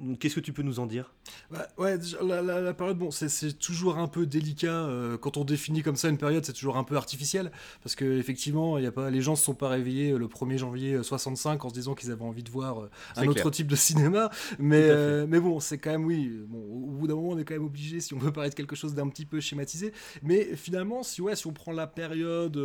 Euh, 0.04 0.16
Qu'est-ce 0.20 0.36
que 0.36 0.40
tu 0.40 0.54
peux 0.54 0.64
nous 0.64 0.80
en 0.80 0.86
dire? 0.86 1.12
Bah, 1.52 1.68
Ouais, 1.78 1.98
la, 2.22 2.74
période, 2.74 2.98
bon, 2.98 3.12
c'est 3.12 3.58
toujours 3.58 3.98
un 3.98 4.08
peu 4.08 4.26
délicat 4.26 4.68
euh, 4.68 5.18
quand 5.18 5.38
on 5.38 5.44
définit 5.44 5.82
comme 5.82 5.96
ça 5.96 6.10
une 6.10 6.18
période, 6.18 6.46
c'est 6.46 6.54
toujours 6.54 6.78
un 6.78 6.84
peu 6.84 6.96
artificiel 6.96 7.52
parce 7.84 7.96
que 7.96 8.18
effectivement, 8.18 8.78
il 8.78 8.84
y 8.84 8.88
a 8.88 8.92
pas, 8.92 9.10
les 9.10 9.22
gens 9.22 9.36
se 9.36 9.44
sont 9.44 9.54
pas 9.54 9.70
réveillés 9.70 10.18
le 10.18 10.28
1er 10.28 10.58
janvier 10.58 11.04
65 11.04 11.64
en 11.64 11.70
se 11.70 11.74
disant 11.74 11.96
qu'ils 11.96 12.12
avaient 12.12 12.24
envie 12.24 12.44
de 12.44 12.50
voir 12.50 12.82
euh, 12.82 12.90
un 13.16 13.28
autre 13.28 13.50
type 13.50 13.68
de 13.68 13.76
cinéma, 13.76 14.30
mais 14.60 14.82
euh, 14.82 15.26
mais 15.28 15.40
bon, 15.40 15.60
c'est 15.60 15.78
quand 15.78 15.92
même 15.92 16.06
oui, 16.06 16.32
bon, 16.48 16.60
au 16.60 16.92
bout 16.92 17.08
d'un 17.08 17.16
moment, 17.16 17.30
on 17.30 17.38
est 17.38 17.46
quand 17.46 17.54
même 17.54 17.66
obligé 17.66 18.00
si 18.00 18.14
on 18.14 18.20
veut 18.20 18.32
parler 18.32 18.50
de 18.50 18.56
quelque 18.56 18.76
chose 18.76 18.94
d'un 18.94 19.08
petit 19.08 19.26
peu 19.26 19.40
schématisé, 19.40 19.94
mais 20.24 20.56
finalement, 20.56 21.04
si 21.04 21.22
ouais, 21.22 21.36
si 21.36 21.48
on 21.48 21.54
prend 21.54 21.72
la 21.72 21.88
période 21.88 22.60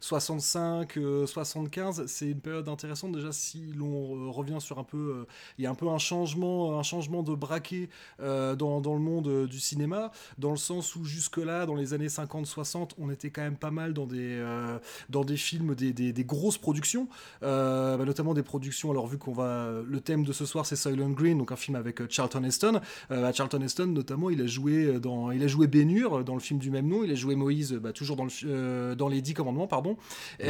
65, 0.00 0.98
75, 1.26 2.06
c'est 2.06 2.30
une 2.30 2.40
période 2.40 2.68
intéressante. 2.68 3.12
Déjà 3.12 3.32
si 3.32 3.72
l'on 3.76 4.30
revient 4.32 4.58
sur 4.60 4.78
un 4.78 4.84
peu, 4.84 5.26
il 5.58 5.64
y 5.64 5.66
a 5.66 5.70
un 5.70 5.74
peu 5.74 5.88
un 5.88 5.98
changement 5.98 6.63
un 6.72 6.82
changement 6.82 7.22
de 7.22 7.34
braquet 7.34 7.88
euh, 8.20 8.54
dans, 8.56 8.80
dans, 8.80 8.94
le 8.94 9.00
monde 9.00 9.28
euh, 9.28 9.46
du 9.46 9.60
cinéma, 9.60 10.10
dans 10.38 10.50
le 10.50 10.56
sens 10.56 10.96
où 10.96 11.04
jusque-là, 11.04 11.66
dans 11.66 11.74
les 11.74 11.94
années 11.94 12.08
50-60, 12.08 12.90
on 12.98 13.10
était 13.10 13.30
quand 13.30 13.42
même 13.42 13.56
pas 13.56 13.70
mal 13.70 13.92
dans 13.92 14.06
des, 14.06 14.16
euh, 14.18 14.78
dans 15.10 15.24
des 15.24 15.36
films, 15.36 15.74
des, 15.74 15.92
des, 15.92 16.24
grosses 16.24 16.58
productions, 16.58 17.08
bah, 17.40 17.98
notamment 18.04 18.34
des 18.34 18.42
productions, 18.42 18.90
alors 18.90 19.06
vu 19.06 19.18
qu'on 19.18 19.32
va... 19.32 19.68
Le 19.86 20.00
thème 20.00 20.24
de 20.24 20.32
ce 20.32 20.46
soir, 20.46 20.66
c'est 20.66 20.76
Silent 20.76 21.10
Green, 21.10 21.38
donc 21.38 21.52
un 21.52 21.56
film 21.56 21.76
avec 21.76 22.10
Charlton 22.10 22.42
Heston. 22.44 22.80
Bah, 23.10 23.32
Charlton 23.32 23.60
Heston, 23.60 23.86
notamment, 23.86 24.30
il 24.30 24.40
a 24.40 24.46
joué 24.46 24.98
dans... 25.00 25.30
Il 25.30 25.42
a 25.42 25.46
joué 25.46 25.66
Bénur 25.66 26.24
dans 26.24 26.34
le 26.34 26.40
film 26.40 26.58
du 26.58 26.70
même 26.70 26.88
nom, 26.88 27.04
il 27.04 27.10
a 27.10 27.14
joué 27.14 27.34
Moïse, 27.34 27.72
bah, 27.74 27.92
toujours 27.92 28.16
dans, 28.16 28.24
le, 28.24 28.94
dans 28.94 29.08
les 29.08 29.20
Dix 29.20 29.34
Commandements, 29.34 29.66
pardon. 29.66 29.96
Et, 30.40 30.46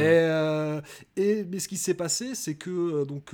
et, 1.17 1.43
mais 1.43 1.59
ce 1.59 1.67
qui 1.67 1.77
s'est 1.77 1.93
passé, 1.93 2.35
c'est 2.35 2.55
que 2.55 3.03
donc, 3.05 3.33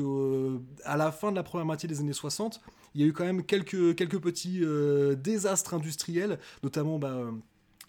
à 0.84 0.98
la 0.98 1.12
fin 1.12 1.32
de 1.32 1.36
la 1.36 1.44
première 1.44 1.66
moitié 1.66 1.88
des 1.88 2.00
années 2.00 2.14
60, 2.14 2.62
il 2.94 3.02
y 3.02 3.04
a 3.04 3.08
eu 3.08 3.14
quand 3.14 3.24
même 3.24 3.44
quelques, 3.44 4.20
petits 4.20 4.60
euh, 4.64 5.16
désastres 5.16 5.74
industriels, 5.74 6.40
notamment 6.64 7.00
bah, 7.00 7.32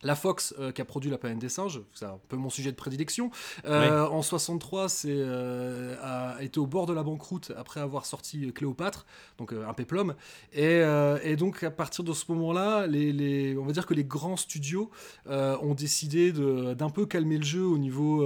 la 0.03 0.15
Fox 0.15 0.55
euh, 0.59 0.73
qui 0.73 0.81
a 0.81 0.85
produit 0.85 1.11
La 1.11 1.19
planète 1.19 1.39
des 1.39 1.49
singes, 1.49 1.81
c'est 1.95 2.05
un 2.05 2.19
peu 2.29 2.37
mon 2.37 2.51
sujet 2.51 2.71
de 2.71 2.77
prédilection. 2.77 3.31
Euh, 3.65 4.07
en 4.07 4.23
63, 4.23 4.89
c'est 4.89 5.09
euh, 5.11 5.97
a 6.03 6.43
été 6.43 6.59
au 6.59 6.67
bord 6.67 6.87
de 6.87 6.93
la 6.93 7.03
banqueroute 7.03 7.53
après 7.57 7.81
avoir 7.81 8.07
sorti 8.07 8.53
Cléopâtre, 8.53 9.07
donc 9.39 9.53
un 9.53 9.73
péplum. 9.75 10.15
Et, 10.53 10.81
et, 11.25 11.37
donc 11.37 11.63
à 11.63 11.71
partir 11.71 12.05
de 12.05 12.13
ce 12.13 12.25
moment-là, 12.33 12.87
les, 12.87 13.13
les, 13.13 13.57
on 13.57 13.65
va 13.65 13.73
dire 13.73 13.87
que 13.87 13.95
les 13.95 14.05
grands 14.05 14.37
studios 14.37 14.91
ont 15.29 15.75
décidé 15.75 16.33
d'un 16.33 16.91
peu 16.91 17.07
calmer 17.07 17.39
le 17.39 17.45
jeu 17.45 17.65
au 17.65 17.79
niveau, 17.79 18.25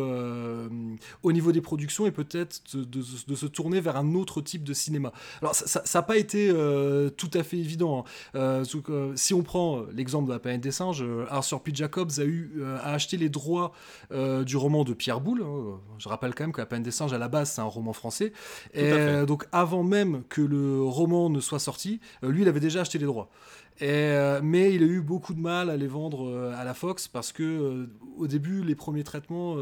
au 1.22 1.32
niveau 1.32 1.52
des 1.52 1.60
productions 1.60 2.06
et 2.06 2.10
peut-être 2.10 2.76
de, 2.76 2.84
de, 2.84 3.34
se 3.34 3.46
tourner 3.46 3.80
vers 3.80 3.96
un 3.96 4.14
autre 4.14 4.40
type 4.40 4.64
de 4.64 4.72
cinéma. 4.72 5.12
Alors 5.42 5.54
ça 5.54 5.82
n'a 5.94 6.02
pas 6.02 6.16
été 6.16 6.48
tout 7.16 7.30
à 7.34 7.42
fait 7.42 7.58
évident. 7.58 8.04
Hein. 8.34 8.62
si 9.14 9.34
on 9.34 9.42
prend 9.42 9.84
l'exemple 9.92 10.28
de 10.28 10.32
La 10.32 10.38
planète 10.38 10.60
des 10.60 10.72
singes, 10.72 11.04
Arthur 11.28 11.60
Jacobs 11.74 12.10
a 12.18 12.24
eu 12.24 12.52
euh, 12.58 12.78
à 12.78 12.92
acheter 12.92 13.16
les 13.16 13.28
droits 13.28 13.72
euh, 14.12 14.44
du 14.44 14.56
roman 14.56 14.84
de 14.84 14.94
Pierre 14.94 15.20
Boulle. 15.20 15.42
Hein. 15.42 15.80
Je 15.98 16.08
rappelle 16.08 16.34
quand 16.34 16.44
même 16.44 16.52
que 16.52 16.60
La 16.60 16.66
peine 16.66 16.82
des 16.82 16.90
singes 16.90 17.12
à 17.12 17.18
la 17.18 17.28
base 17.28 17.50
c'est 17.50 17.60
un 17.60 17.64
roman 17.64 17.92
français. 17.92 18.32
Et 18.74 18.92
euh, 18.92 19.26
donc 19.26 19.46
avant 19.52 19.82
même 19.82 20.22
que 20.28 20.40
le 20.40 20.82
roman 20.82 21.30
ne 21.30 21.40
soit 21.40 21.58
sorti, 21.58 22.00
lui 22.22 22.42
il 22.42 22.48
avait 22.48 22.60
déjà 22.60 22.80
acheté 22.80 22.98
les 22.98 23.06
droits. 23.06 23.30
Et, 23.78 24.14
mais 24.42 24.74
il 24.74 24.82
a 24.82 24.86
eu 24.86 25.02
beaucoup 25.02 25.34
de 25.34 25.40
mal 25.40 25.68
à 25.68 25.76
les 25.76 25.86
vendre 25.86 26.52
à 26.56 26.64
la 26.64 26.72
Fox 26.72 27.08
parce 27.08 27.30
que 27.30 27.86
au 28.16 28.26
début, 28.26 28.62
les 28.62 28.74
premiers 28.74 29.04
traitements 29.04 29.56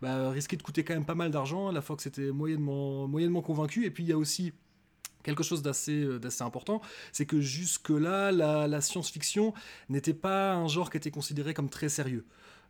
bah, 0.00 0.30
risquaient 0.30 0.56
de 0.56 0.62
coûter 0.62 0.84
quand 0.84 0.94
même 0.94 1.04
pas 1.04 1.16
mal 1.16 1.32
d'argent. 1.32 1.72
La 1.72 1.80
Fox 1.80 2.06
était 2.06 2.30
moyennement, 2.30 3.08
moyennement 3.08 3.42
convaincue. 3.42 3.84
Et 3.84 3.90
puis 3.90 4.04
il 4.04 4.10
y 4.10 4.12
a 4.12 4.18
aussi 4.18 4.52
quelque 5.22 5.42
chose 5.42 5.62
d'assez 5.62 6.04
euh, 6.04 6.18
d'assez 6.18 6.42
important, 6.42 6.80
c'est 7.12 7.26
que 7.26 7.40
jusque-là, 7.40 8.32
la, 8.32 8.80
science-fiction 8.80 9.54
n'était 9.88 10.14
pas 10.14 10.54
un 10.54 10.66
genre 10.68 10.90
qui 10.90 10.96
était 10.96 11.10
considéré 11.10 11.54
comme 11.54 11.68
très 11.68 11.88
sérieux. 11.88 12.24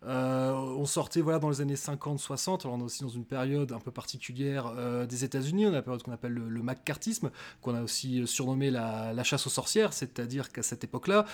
Euh, 0.07 0.53
on 0.53 0.85
sortait 0.85 1.21
voilà 1.21 1.39
dans 1.39 1.51
les 1.51 1.61
années 1.61 1.75
50-60, 1.75 2.63
alors 2.63 2.77
on 2.77 2.81
est 2.81 2.85
aussi 2.85 3.03
dans 3.03 3.09
une 3.09 3.25
période 3.25 3.73
un 3.73 3.79
peu 3.79 3.91
particulière 3.91 4.73
euh, 4.77 5.07
des 5.07 5.25
États-Unis, 5.25 5.67
on 5.67 5.71
a 5.71 5.73
la 5.73 5.83
période 5.83 6.03
qu'on 6.03 6.13
appelle 6.13 6.33
le, 6.33 6.49
le 6.49 6.63
McCarthyisme, 6.63 7.31
qu'on 7.61 7.75
a 7.75 7.83
aussi 7.83 8.27
surnommé 8.27 8.71
la, 8.71 9.23
chasse 9.23 9.47
aux 9.47 9.51
sorcières, 9.51 9.93
c'est-à-dire 9.93 10.51
qu'à 10.51 10.63
cette 10.63 10.83
époque-là, 10.83 11.27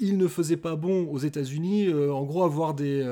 il 0.00 0.16
ne 0.16 0.26
faisait 0.26 0.56
pas 0.56 0.74
bon 0.76 1.06
aux 1.08 1.18
États-Unis, 1.18 1.92
en 1.92 2.22
gros, 2.22 2.44
avoir 2.44 2.72
des, 2.72 3.04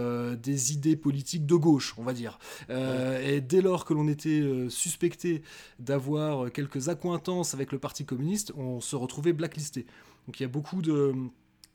des, 0.42 0.72
idées 0.72 0.96
politiques 0.96 1.44
de 1.44 1.55
gauche, 1.55 1.94
on 1.98 2.03
va 2.03 2.14
dire. 2.14 2.38
Et 2.70 3.42
dès 3.42 3.61
lors 3.61 3.85
que 3.85 3.92
l'on 3.92 4.09
était 4.09 4.42
suspecté 4.70 5.42
d'avoir 5.79 6.51
quelques 6.51 6.88
accointances 6.88 7.53
avec 7.53 7.70
le 7.72 7.79
Parti 7.79 8.07
communiste, 8.07 8.53
on 8.57 8.81
se 8.81 8.96
retrouvait 8.96 9.35
blacklisté. 9.35 9.85
Donc 10.27 10.40
il 10.40 10.42
y 10.42 10.46
a 10.46 10.48
beaucoup 10.48 10.81
de 10.81 11.12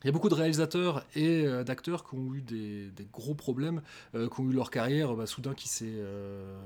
il 0.03 0.07
y 0.07 0.09
a 0.09 0.11
beaucoup 0.11 0.29
de 0.29 0.33
réalisateurs 0.33 1.03
et 1.15 1.45
euh, 1.45 1.63
d'acteurs 1.63 2.07
qui 2.07 2.15
ont 2.15 2.33
eu 2.33 2.41
des, 2.41 2.91
gros 3.11 3.33
problèmes, 3.33 3.81
euh, 4.15 4.27
qui 4.27 4.41
ont 4.41 4.49
eu 4.49 4.53
leur 4.53 4.69
carrière 4.69 5.13
bah, 5.13 5.25
soudain 5.25 5.53
qui, 5.53 5.69
s'est, 5.69 5.85
euh, 5.87 6.57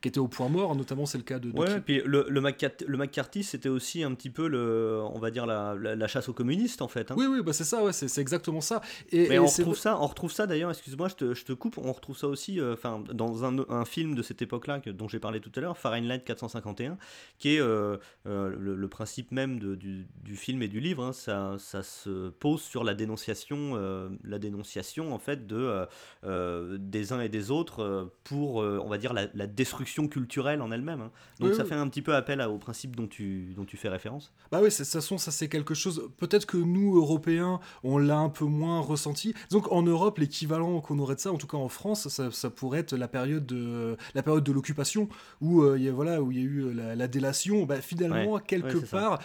qui 0.00 0.08
était 0.08 0.18
au 0.18 0.28
point 0.28 0.48
mort, 0.48 0.74
notamment 0.74 1.04
c'est 1.04 1.18
le 1.18 1.24
cas 1.24 1.38
de... 1.38 1.50
ouais, 1.50 1.80
puis 1.80 2.00
le, 2.04 2.26
le, 2.28 2.96
McCarthy, 2.96 3.42
c'était 3.42 3.68
aussi 3.68 4.02
un 4.02 4.14
petit 4.14 4.30
peu, 4.30 4.48
le, 4.48 5.00
on 5.02 5.18
va 5.18 5.30
dire, 5.30 5.44
la, 5.44 5.74
la, 5.74 6.08
chasse 6.08 6.28
aux 6.28 6.32
communistes 6.32 6.80
en 6.80 6.88
fait. 6.88 7.10
Hein. 7.10 7.14
Oui, 7.18 7.26
oui, 7.26 7.42
bah 7.42 7.52
c'est 7.52 7.64
ça, 7.64 7.84
ouais, 7.84 7.92
c'est, 7.92 8.18
exactement 8.18 8.62
ça. 8.62 8.80
Et, 9.10 9.28
Mais 9.28 9.38
on, 9.38 9.46
retrouve 9.46 9.76
ça, 9.76 10.00
on 10.00 10.06
retrouve 10.06 10.32
ça 10.32 10.46
d'ailleurs, 10.46 10.70
excuse-moi, 10.70 11.08
je 11.08 11.14
te, 11.14 11.34
je 11.34 11.44
te, 11.44 11.52
coupe, 11.52 11.76
on 11.76 11.92
retrouve 11.92 12.16
ça 12.16 12.26
aussi 12.26 12.58
enfin 12.62 13.02
dans 13.12 13.44
un, 13.44 13.58
un, 13.68 13.84
film 13.84 14.14
de 14.14 14.22
cette 14.22 14.40
époque-là 14.40 14.80
dont 14.86 15.08
j'ai 15.08 15.18
parlé 15.18 15.40
tout 15.40 15.52
à 15.56 15.60
l'heure, 15.60 15.76
Fahrenheit 15.76 16.20
451, 16.20 16.96
qui 17.38 17.56
est 17.56 17.58
le, 17.58 18.88
principe 18.88 19.32
même 19.32 19.58
de, 19.58 19.74
du, 19.74 20.06
du, 20.24 20.34
film 20.34 20.62
et 20.62 20.68
du 20.68 20.80
livre, 20.80 21.04
hein, 21.04 21.12
ça, 21.12 21.56
ça 21.58 21.82
se 21.82 22.30
pose 22.30 22.62
sur 22.62 22.77
la 22.84 22.94
dénonciation, 22.94 23.72
euh, 23.74 24.08
la 24.24 24.38
dénonciation 24.38 25.14
en 25.14 25.18
fait 25.18 25.46
de 25.46 25.56
euh, 25.56 25.86
euh, 26.24 26.76
des 26.78 27.12
uns 27.12 27.20
et 27.20 27.28
des 27.28 27.50
autres 27.50 28.12
pour, 28.24 28.56
on 28.56 28.88
va 28.88 28.98
dire, 28.98 29.12
la, 29.12 29.26
destruction 29.46 30.08
culturelle 30.08 30.62
en 30.62 30.70
elle-même. 30.70 31.00
Hein. 31.00 31.10
Donc 31.40 31.54
ça 31.54 31.64
fait 31.64 31.74
un 31.74 31.88
petit 31.88 32.02
peu 32.02 32.14
appel 32.14 32.40
au 32.42 32.58
principe 32.58 32.94
dont 32.94 33.06
tu, 33.06 33.54
dont 33.56 33.64
tu 33.64 33.76
fais 33.76 33.88
référence. 33.88 34.32
Bah 34.52 34.60
oui, 34.62 34.68
de 34.68 34.74
toute 34.74 34.86
façon, 34.86 35.18
ça 35.18 35.30
c'est 35.30 35.48
quelque 35.48 35.74
chose. 35.74 36.10
Peut-être 36.18 36.46
que 36.46 36.56
nous 36.56 36.96
Européens, 36.96 37.60
on 37.82 37.98
l'a 37.98 38.18
un 38.18 38.28
peu 38.28 38.44
moins 38.44 38.80
ressenti. 38.80 39.34
Donc 39.50 39.72
en 39.72 39.82
Europe, 39.82 40.18
l'équivalent 40.18 40.80
qu'on 40.80 40.98
aurait 40.98 41.14
de 41.14 41.20
ça, 41.20 41.32
en 41.32 41.38
tout 41.38 41.46
cas 41.46 41.56
en 41.56 41.68
France, 41.68 42.08
ça, 42.08 42.30
ça 42.30 42.50
pourrait 42.50 42.80
être 42.80 42.94
la 42.94 43.08
période 43.08 43.46
de 43.46 43.96
la 44.14 44.22
période 44.22 44.44
de 44.44 44.52
l'occupation 44.52 45.08
où 45.40 45.64
il 45.74 45.82
y 45.82 45.88
a 45.88 45.92
voilà 45.92 46.22
où 46.22 46.30
il 46.30 46.38
y 46.38 46.40
a 46.40 46.44
eu 46.44 46.72
la, 46.72 47.08
délation. 47.08 47.64
Bah, 47.64 47.80
finalement, 47.80 48.38
quelque 48.38 48.78
part, 48.78 49.20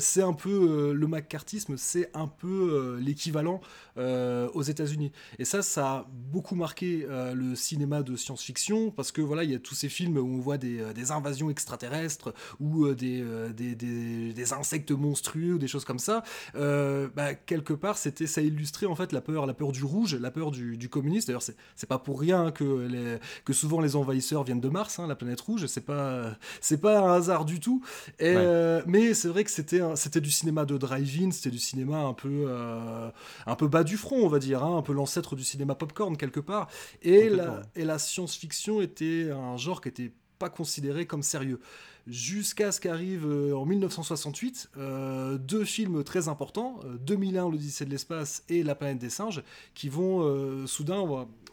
c'est 0.00 0.22
un 0.22 0.34
peu 0.34 0.92
le 0.92 1.06
macartisme, 1.06 1.76
c'est 1.76 2.10
un 2.14 2.26
peu 2.26 2.89
l'équivalent 2.98 3.60
euh, 3.98 4.48
aux 4.54 4.62
États-Unis. 4.62 5.12
Et 5.38 5.44
ça, 5.44 5.62
ça 5.62 5.86
a 5.86 6.06
beaucoup 6.10 6.54
marqué 6.54 7.06
euh, 7.08 7.34
le 7.34 7.54
cinéma 7.54 8.02
de 8.02 8.16
science-fiction 8.16 8.90
parce 8.90 9.12
que 9.12 9.20
voilà, 9.20 9.44
il 9.44 9.50
y 9.50 9.54
a 9.54 9.58
tous 9.58 9.74
ces 9.74 9.88
films 9.88 10.16
où 10.16 10.26
on 10.26 10.40
voit 10.40 10.58
des, 10.58 10.80
euh, 10.80 10.92
des 10.92 11.10
invasions 11.10 11.50
extraterrestres 11.50 12.32
ou 12.60 12.92
des, 12.94 13.24
des, 13.54 13.74
des, 13.74 14.52
insectes 14.52 14.90
monstrueux 14.90 15.54
ou 15.54 15.58
des 15.58 15.68
choses 15.68 15.84
comme 15.84 15.98
ça. 15.98 16.22
Bah, 16.54 17.34
quelque 17.34 17.72
part, 17.72 17.98
c'était 17.98 18.26
ça 18.26 18.40
illustrait 18.40 18.86
en 18.86 18.94
fait 18.94 19.12
la 19.12 19.20
peur, 19.20 19.46
la 19.46 19.54
peur 19.54 19.72
du 19.72 19.84
rouge, 19.84 20.14
la 20.14 20.30
peur 20.30 20.50
du, 20.50 20.76
du 20.76 20.88
communiste. 20.88 21.28
D'ailleurs, 21.28 21.42
c'est 21.42 21.88
pas 21.88 21.98
pour 21.98 22.20
rien 22.20 22.50
que, 22.50 22.86
les, 22.86 23.18
que 23.44 23.52
souvent 23.52 23.80
les 23.80 23.96
envahisseurs 23.96 24.44
viennent 24.44 24.60
de 24.60 24.68
Mars, 24.68 24.98
hein, 24.98 25.06
la 25.06 25.16
planète 25.16 25.40
rouge. 25.40 25.66
C'est 25.66 25.84
pas 25.84 26.36
c'est 26.60 26.80
pas 26.80 27.00
un 27.00 27.14
hasard 27.14 27.44
du 27.44 27.60
tout. 27.60 27.82
Et, 28.18 28.34
mais 28.86 29.14
c'est 29.14 29.28
vrai 29.28 29.44
que 29.44 29.50
c'était 29.50 29.80
c'était 29.96 30.20
du 30.20 30.30
cinéma 30.30 30.64
de 30.64 30.76
drive-in, 30.78 31.30
c'était 31.30 31.50
du 31.50 31.58
cinéma 31.58 31.98
un 31.98 32.14
peu 32.14 32.46
euh, 32.48 32.79
un 33.46 33.56
peu 33.56 33.68
bas 33.68 33.84
du 33.84 33.96
front, 33.96 34.24
on 34.24 34.28
va 34.28 34.38
dire, 34.38 34.62
hein, 34.62 34.78
un 34.78 34.82
peu 34.82 34.92
l'ancêtre 34.92 35.36
du 35.36 35.44
cinéma 35.44 35.74
popcorn 35.74 36.16
quelque 36.16 36.40
part. 36.40 36.68
Et 37.02 37.28
la, 37.28 37.62
et 37.74 37.84
la 37.84 37.98
science-fiction 37.98 38.80
était 38.80 39.30
un 39.30 39.56
genre 39.56 39.80
qui 39.80 39.88
était 39.88 40.12
pas 40.38 40.50
considéré 40.50 41.06
comme 41.06 41.22
sérieux. 41.22 41.60
Jusqu'à 42.06 42.72
ce 42.72 42.80
qu'arrive 42.80 43.26
euh, 43.26 43.54
en 43.54 43.66
1968 43.66 44.70
euh, 44.78 45.36
deux 45.36 45.64
films 45.64 46.02
très 46.02 46.28
importants, 46.28 46.80
2001 47.00 47.50
l'Odyssée 47.50 47.84
de 47.84 47.90
l'espace 47.90 48.42
et 48.48 48.62
La 48.62 48.74
planète 48.74 48.98
des 48.98 49.10
singes, 49.10 49.42
qui 49.74 49.88
vont 49.88 50.66
soudain, 50.66 51.00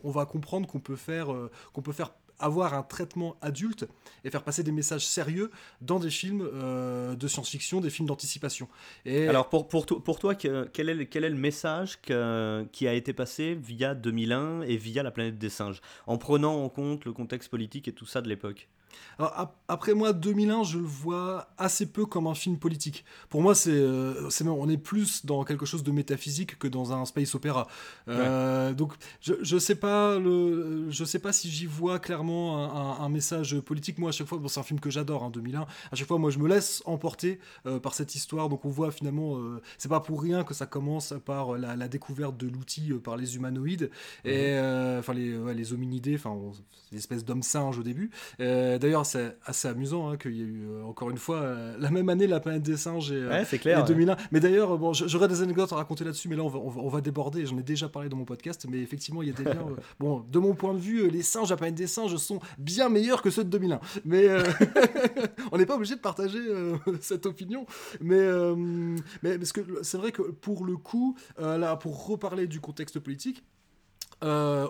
on 0.03 0.11
va, 0.11 0.25
comprendre 0.25 0.67
qu'on 0.67 0.79
peut 0.79 0.95
faire 0.95 1.27
qu'on 1.73 1.81
peut 1.81 1.91
faire 1.91 2.13
avoir 2.39 2.73
un 2.73 2.83
traitement 2.83 3.35
adulte 3.41 3.85
et 4.23 4.29
faire 4.29 4.43
passer 4.43 4.63
des 4.63 4.71
messages 4.71 5.05
sérieux 5.05 5.51
dans 5.81 5.99
des 5.99 6.09
films 6.09 6.49
de 7.15 7.27
science-fiction, 7.27 7.81
des 7.81 7.89
films 7.89 8.07
d'anticipation. 8.07 8.67
Et... 9.05 9.27
Alors 9.27 9.49
pour, 9.49 9.67
pour, 9.67 9.85
toi, 9.85 10.35
quel 10.35 10.89
est, 10.89 11.05
quel 11.07 11.23
est 11.23 11.29
le 11.29 11.35
message 11.35 11.99
qui 12.01 12.87
a 12.87 12.93
été 12.93 13.13
passé 13.13 13.55
via 13.55 13.95
2001 13.95 14.61
et 14.61 14.77
via 14.77 15.03
La 15.03 15.11
planète 15.11 15.37
des 15.37 15.49
singes, 15.49 15.81
en 16.05 16.17
prenant 16.17 16.63
en 16.63 16.69
compte 16.69 17.05
le 17.05 17.13
contexte 17.13 17.49
politique 17.49 17.87
et 17.87 17.93
tout 17.93 18.05
ça 18.05 18.21
de 18.21 18.29
l'époque? 18.29 18.67
Alors, 19.19 19.53
après 19.67 19.93
moi, 19.93 20.13
2001, 20.13 20.63
je 20.63 20.77
le 20.77 20.85
vois 20.85 21.49
assez 21.57 21.87
peu 21.87 22.05
comme 22.05 22.27
un 22.27 22.35
film 22.35 22.57
politique. 22.57 23.03
Pour 23.29 23.41
moi, 23.41 23.55
c'est, 23.55 23.71
euh, 23.71 24.29
on 24.45 24.69
est 24.69 24.77
plus 24.77 25.25
dans 25.25 25.43
quelque 25.43 25.65
chose 25.65 25.83
de 25.83 25.91
métaphysique 25.91 26.57
que 26.59 26.67
dans 26.67 26.93
un 26.93 27.05
space 27.05 27.33
opéra. 27.35 27.67
Euh, 28.07 28.73
donc, 28.73 28.93
je, 29.21 29.33
je 29.41 29.57
sais 29.57 29.75
pas 29.75 30.19
le, 30.19 30.89
je 30.89 31.03
sais 31.03 31.19
pas 31.19 31.33
si 31.33 31.49
j'y 31.49 31.65
vois 31.65 31.99
clairement 31.99 33.01
un, 33.01 33.09
message 33.09 33.59
politique. 33.61 33.97
Moi, 33.97 34.09
à 34.09 34.11
chaque 34.11 34.27
fois, 34.27 34.37
bon, 34.37 34.47
c'est 34.47 34.59
un 34.59 34.63
film 34.63 34.79
que 34.79 34.89
j'adore, 34.89 35.23
hein, 35.23 35.31
2001. 35.31 35.61
À 35.91 35.95
chaque 35.95 36.07
fois, 36.07 36.19
moi, 36.19 36.29
je 36.29 36.39
me 36.39 36.47
laisse 36.47 36.83
emporter 36.85 37.39
euh, 37.65 37.79
par 37.79 37.93
cette 37.93 38.13
histoire. 38.15 38.49
Donc, 38.49 38.65
on 38.65 38.69
voit 38.69 38.91
finalement, 38.91 39.39
c'est 39.77 39.89
pas 39.89 39.99
pour 39.99 40.21
rien 40.21 40.43
que 40.43 40.53
ça 40.53 40.65
commence 40.65 41.13
par 41.25 41.57
la, 41.57 41.87
découverte 41.87 42.37
de 42.37 42.47
l'outil 42.47 42.91
par 43.03 43.15
les 43.15 43.37
humanoïdes 43.37 43.89
et 44.25 44.57
enfin 44.99 45.13
les, 45.13 45.53
les 45.53 45.73
hominidés, 45.73 46.15
enfin 46.15 46.35
l'espèce 46.91 47.23
d'homme 47.23 47.43
singe 47.43 47.79
au 47.79 47.83
début. 47.83 48.11
D'ailleurs, 48.79 49.05
c'est 49.05 49.37
assez 49.45 49.67
amusant 49.67 50.09
hein, 50.09 50.17
qu'il 50.17 50.35
y 50.35 50.41
ait 50.41 50.45
eu 50.45 50.67
euh, 50.67 50.83
encore 50.83 51.09
une 51.09 51.17
fois 51.17 51.37
euh, 51.37 51.75
la 51.79 51.89
même 51.89 52.09
année 52.09 52.27
la 52.27 52.39
planète 52.39 52.63
des 52.63 52.77
singes 52.77 53.11
et, 53.11 53.15
euh, 53.15 53.43
clair, 53.43 53.83
2001. 53.85 54.15
Mais 54.31 54.39
d'ailleurs, 54.39 54.77
bon, 54.77 54.93
j'aurais 54.93 55.27
des 55.27 55.41
anecdotes 55.41 55.71
à 55.73 55.75
raconter 55.75 56.03
là-dessus, 56.03 56.27
mais 56.29 56.35
là 56.35 56.43
on 56.43 56.47
va, 56.47 56.59
on 56.59 56.89
va, 56.89 57.01
déborder. 57.01 57.45
J'en 57.45 57.57
ai 57.57 57.63
déjà 57.63 57.89
parlé 57.89 58.09
dans 58.09 58.17
mon 58.17 58.25
podcast, 58.25 58.65
mais 58.69 58.79
effectivement 58.79 59.21
il 59.21 59.29
y 59.29 59.31
a 59.31 59.33
des 59.33 59.43
liens. 59.45 59.67
bon, 59.99 60.25
de 60.29 60.39
mon 60.39 60.53
point 60.53 60.73
de 60.73 60.79
vue, 60.79 61.09
les 61.09 61.23
singes 61.23 61.51
à 61.51 61.57
planète 61.57 61.75
des 61.75 61.87
singes 61.87 62.15
sont 62.17 62.39
bien 62.57 62.89
meilleurs 62.89 63.21
que 63.21 63.29
ceux 63.29 63.43
de 63.43 63.49
2001. 63.49 63.79
Mais 64.05 64.27
on 65.51 65.57
n'est 65.57 65.65
pas 65.65 65.75
obligé 65.75 65.95
de 65.95 66.01
partager 66.01 66.39
cette 67.01 67.25
opinion. 67.25 67.65
Mais, 68.01 68.27
mais 69.23 69.37
parce 69.37 69.53
que 69.53 69.61
c'est 69.81 69.97
vrai 69.97 70.11
que 70.11 70.21
pour 70.21 70.65
le 70.65 70.77
coup, 70.77 71.15
là, 71.39 71.75
pour 71.75 72.07
reparler 72.07 72.47
du 72.47 72.59
contexte 72.59 72.99
politique. 72.99 73.43
Euh, 74.23 74.67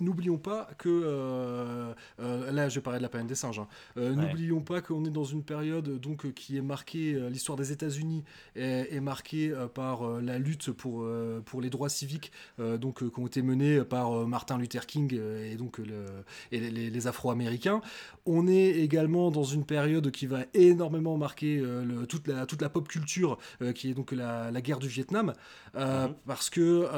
n'oublions 0.00 0.36
pas 0.36 0.68
que 0.76 0.88
euh, 0.88 1.94
euh, 2.20 2.52
là 2.52 2.68
je 2.68 2.74
vais 2.74 2.80
parler 2.82 2.98
de 2.98 3.02
la 3.02 3.08
planète 3.08 3.28
des 3.28 3.34
singes. 3.34 3.58
Hein. 3.58 3.68
N'oublions 3.96 4.60
pas 4.60 4.80
qu'on 4.82 5.04
est 5.04 5.10
dans 5.10 5.24
une 5.24 5.42
période 5.42 5.98
donc 5.98 6.32
qui 6.34 6.58
est 6.58 6.62
marquée 6.62 7.18
l'histoire 7.30 7.56
des 7.56 7.72
États-Unis 7.72 8.24
est, 8.54 9.00
marquée 9.00 9.52
par 9.74 10.04
la 10.20 10.38
lutte 10.38 10.70
pour 10.72 11.06
pour 11.44 11.60
les 11.60 11.70
droits 11.70 11.88
civiques 11.88 12.32
donc 12.58 12.98
qui 12.98 13.20
ont 13.20 13.26
été 13.26 13.42
menés 13.42 13.82
par 13.84 14.26
Martin 14.26 14.58
Luther 14.58 14.86
King 14.86 15.14
et 15.14 15.56
donc 15.56 15.78
le, 15.78 16.04
et 16.50 16.60
les, 16.60 17.06
Afro-Américains. 17.06 17.80
On 18.26 18.46
est 18.46 18.70
également 18.70 19.30
dans 19.30 19.42
une 19.42 19.64
période 19.64 20.10
qui 20.10 20.26
va 20.26 20.40
énormément 20.54 21.16
marquer 21.16 21.56
le, 21.56 22.06
toute 22.06 22.28
la 22.28 22.46
toute 22.46 22.62
la 22.62 22.68
pop 22.68 22.86
culture 22.86 23.38
qui 23.74 23.90
est 23.90 23.94
donc 23.94 24.12
la, 24.12 24.50
la 24.50 24.60
guerre 24.60 24.78
du 24.78 24.88
Vietnam 24.88 25.32
mhm. 25.74 26.14
parce 26.26 26.50
que 26.50 26.88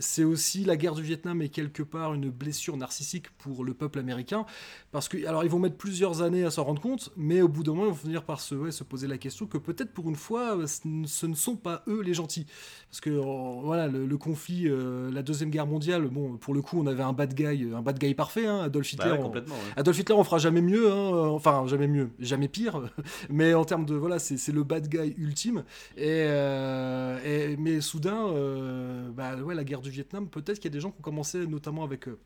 c'est 0.00 0.24
aussi 0.24 0.64
la 0.64 0.76
guerre 0.76 0.91
du 0.94 1.02
Vietnam 1.02 1.42
est 1.42 1.48
quelque 1.48 1.82
part 1.82 2.14
une 2.14 2.30
blessure 2.30 2.76
narcissique 2.76 3.30
pour 3.38 3.64
le 3.64 3.74
peuple 3.74 3.98
américain. 3.98 4.46
Parce 4.90 5.08
que, 5.08 5.26
alors, 5.26 5.44
ils 5.44 5.50
vont 5.50 5.58
mettre 5.58 5.76
plusieurs 5.76 6.22
années 6.22 6.44
à 6.44 6.50
s'en 6.50 6.64
rendre 6.64 6.80
compte, 6.80 7.10
mais 7.16 7.42
au 7.42 7.48
bout 7.48 7.62
d'un 7.62 7.72
moment, 7.72 7.86
ils 7.86 7.90
vont 7.90 7.96
finir 7.96 8.24
par 8.24 8.40
se, 8.40 8.70
se 8.70 8.84
poser 8.84 9.06
la 9.06 9.18
question 9.18 9.46
que 9.46 9.58
peut-être 9.58 9.92
pour 9.92 10.08
une 10.08 10.16
fois, 10.16 10.58
ce 10.66 11.26
ne 11.26 11.34
sont 11.34 11.56
pas 11.56 11.82
eux 11.88 12.02
les 12.02 12.14
gentils. 12.14 12.46
Parce 12.90 13.00
que, 13.00 13.10
voilà, 13.10 13.88
le, 13.88 14.18
conflit, 14.18 14.68
euh, 14.68 15.10
la 15.10 15.22
Deuxième 15.22 15.50
Guerre 15.50 15.66
mondiale, 15.66 16.06
bon, 16.08 16.36
pour 16.36 16.54
le 16.54 16.62
coup, 16.62 16.78
on 16.78 16.86
avait 16.86 17.02
un 17.02 17.12
bad 17.12 17.34
guy, 17.34 17.68
un 17.74 17.82
bad 17.82 17.98
guy 17.98 18.14
parfait, 18.14 18.46
hein, 18.46 18.60
Adolf 18.60 18.94
bah 18.96 19.06
Hitler. 19.06 19.22
on, 19.22 19.78
Adolf 19.80 19.98
Hitler, 19.98 20.14
on 20.14 20.24
fera 20.24 20.38
jamais 20.38 20.60
mieux, 20.60 20.92
hein, 20.92 21.28
enfin, 21.28 21.66
jamais 21.66 21.88
mieux, 21.88 22.10
jamais 22.18 22.48
pire, 22.48 22.82
mais 23.30 23.54
en 23.54 23.64
termes 23.64 23.86
de, 23.86 23.94
voilà, 23.94 24.18
c'est 24.18 24.52
le 24.52 24.62
bad 24.62 24.88
guy 24.88 25.14
ultime. 25.16 25.64
Et, 25.96 26.24
euh, 26.26 27.18
et 27.24 27.56
mais 27.56 27.80
soudain, 27.80 28.28
euh, 28.28 29.10
bah, 29.10 29.36
ouais, 29.36 29.54
la 29.54 29.64
guerre 29.64 29.80
du 29.80 29.90
Vietnam, 29.90 30.28
peut-être 30.28 30.58
qu'il 30.58 30.70
y 30.70 30.72
a 30.72 30.76
des 30.76 30.80
gens 30.82 30.90
qui 30.90 30.98
ont 30.98 31.02
commencé, 31.02 31.46
notamment 31.46 31.84
avec 31.84 32.08
eux. 32.08 32.20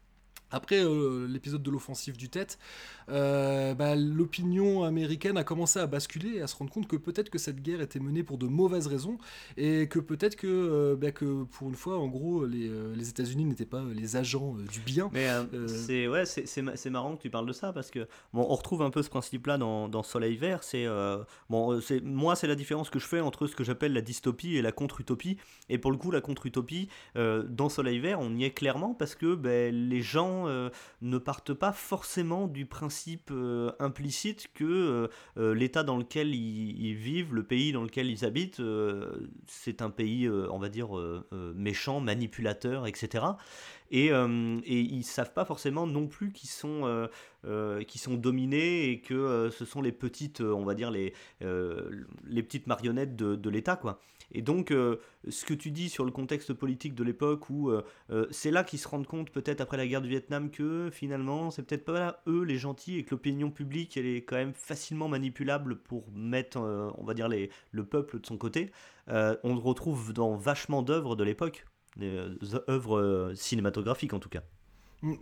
Après 0.53 0.85
euh, 0.85 1.27
l'épisode 1.27 1.63
de 1.63 1.71
l'offensive 1.71 2.17
du 2.17 2.29
tête, 2.29 2.59
euh, 3.09 3.75
bah, 3.75 3.97
l'opinion 3.97 4.85
américaine 4.85 5.37
a 5.37 5.45
commencé 5.45 5.81
à 5.81 5.87
basculer 5.87 6.37
et 6.37 6.43
à 6.43 6.47
se 6.47 6.55
rendre 6.55 6.71
compte 6.71 6.87
que 6.87 6.97
peut-être 6.97 7.31
que 7.31 7.39
cette 7.39 7.63
guerre 7.63 7.81
était 7.81 7.99
menée 7.99 8.23
pour 8.23 8.39
de 8.39 8.47
mauvaises 8.47 8.87
raisons 8.87 9.19
et 9.57 9.89
que 9.89 9.99
peut-être 9.99 10.37
que, 10.37 10.47
euh, 10.47 10.97
bah, 10.97 11.11
que 11.11 11.45
pour 11.45 11.69
une 11.69 11.75
fois, 11.75 11.99
en 11.99 12.07
gros, 12.07 12.47
les, 12.47 12.71
les 12.95 13.09
États-Unis 13.09 13.45
n'étaient 13.45 13.65
pas 13.65 13.83
les 13.93 14.17
agents 14.17 14.55
du 14.73 14.81
bien. 14.81 15.11
Mais 15.13 15.29
c'est 15.67 16.07
ouais, 16.07 16.25
c'est 16.27 16.91
marrant 16.91 17.17
que 17.17 17.23
tu 17.23 17.31
parles 17.31 17.47
de 17.47 17.53
ça 17.53 17.73
parce 17.73 17.91
que 17.91 18.07
bon, 18.33 18.47
on 18.49 18.55
retrouve 18.55 18.83
un 18.83 18.91
peu 18.91 19.03
ce 19.03 19.11
principe-là 19.11 19.59
dans, 19.59 19.89
dans, 19.89 20.05
Soleil 20.05 20.37
Vert. 20.37 20.63
C'est 20.63 20.87
bon, 21.51 21.81
c'est 21.81 22.01
moi, 22.03 22.37
c'est 22.37 22.47
la 22.47 22.55
différence 22.55 22.91
que 22.91 23.01
je 23.01 23.07
fais 23.07 23.21
entre 23.21 23.49
ce 23.49 23.57
que 23.57 23.65
j'appelle 23.65 23.93
la 23.93 24.01
dystopie 24.01 24.57
et 24.57 24.63
la 24.63 24.71
contre-utopie. 24.71 25.39
Et 25.69 25.79
pour 25.79 25.91
le 25.91 25.97
coup, 25.97 26.13
la 26.13 26.21
contre-utopie 26.21 26.89
dans 27.17 27.69
Soleil 27.69 27.99
Vert, 27.99 28.21
on 28.21 28.35
y 28.37 28.45
est 28.45 28.53
clairement 28.53 28.95
parce 28.95 29.17
que 29.17 29.35
ben, 29.35 29.75
les 29.75 30.03
gens 30.03 30.36
euh, 30.47 30.71
ne 31.03 31.19
partent 31.19 31.55
pas 31.55 31.73
forcément 31.73 32.47
du 32.47 32.67
principe 32.67 33.31
euh, 33.33 33.73
implicite 33.79 34.49
que 34.55 35.09
euh, 35.39 35.55
l'état 35.55 35.83
dans 35.83 35.97
lequel 35.97 36.35
ils, 36.35 36.95
vivent, 36.95 37.35
le 37.35 37.43
pays 37.43 37.73
dans 37.73 37.83
lequel 37.83 38.11
ils 38.11 38.25
habitent, 38.25 38.63
c'est 39.47 39.83
un 39.83 39.91
pays, 39.91 40.29
on 40.29 40.59
va 40.59 40.69
dire, 40.69 40.89
méchant, 41.55 42.01
manipulateur, 42.01 42.87
etc. 42.87 43.25
Et, 43.91 44.07
et 44.09 44.81
ils 44.81 45.05
savent 45.05 45.33
pas 45.33 45.45
forcément 45.45 45.87
non 45.87 46.07
plus 46.07 46.33
qu'ils 46.33 46.51
sont, 46.51 47.09
sont 47.45 48.15
dominés 48.15 48.91
et 48.91 49.01
que 49.01 49.51
ce 49.53 49.65
sont 49.65 49.83
les 49.83 49.93
petites, 49.93 50.41
on 50.41 50.65
va 50.65 50.75
dire, 50.75 50.91
les, 50.91 51.13
les 51.41 52.43
petites 52.43 52.67
marionnettes 52.67 53.17
de, 53.17 53.37
de 53.37 53.51
l'État, 53.51 53.77
quoi. 53.77 54.01
Et 54.33 54.43
donc, 54.43 54.71
euh, 54.71 54.97
ce 55.29 55.45
que 55.45 55.55
tu 55.55 55.71
dis 55.71 55.89
sur 55.89 56.05
le 56.05 56.11
contexte 56.11 56.53
politique 56.53 56.95
de 56.95 57.05
l'époque, 57.05 57.49
où 57.51 57.71
euh, 57.71 57.85
euh, 58.11 58.27
c'est 58.31 58.51
là 58.51 58.65
qu'ils 58.65 58.79
se 58.79 58.89
rendent 58.89 59.07
compte, 59.07 59.31
peut-être 59.31 59.61
après 59.61 59.77
la 59.77 59.87
guerre 59.87 60.03
du 60.03 60.09
Vietnam, 60.09 60.51
que 60.51 60.91
finalement, 60.93 61.51
c'est 61.51 61.63
peut-être 61.63 61.85
pas 61.85 61.99
là, 61.99 62.23
eux, 62.27 62.43
les 62.43 62.59
gentils, 62.59 62.99
et 62.99 63.05
que 63.05 63.13
l'opinion 63.13 63.51
publique, 63.51 63.97
elle 63.97 64.07
est 64.07 64.23
quand 64.23 64.37
même 64.37 64.55
facilement 64.55 65.09
manipulable 65.09 65.77
pour 65.77 66.11
mettre, 66.13 66.59
on 66.59 67.05
va 67.05 67.15
dire, 67.15 67.29
le 67.29 67.85
peuple 67.85 68.21
de 68.21 68.27
son 68.27 68.37
côté, 68.37 68.71
on 69.09 69.55
le 69.55 69.61
retrouve 69.61 70.13
dans 70.13 70.37
vachement 70.37 70.83
d'œuvres 70.83 71.17
de 71.17 71.25
l'époque, 71.25 71.67
des 71.97 72.29
œuvres 72.69 73.33
cinématographiques 73.35 74.13
en 74.13 74.19
tout 74.19 74.29
cas. 74.29 74.43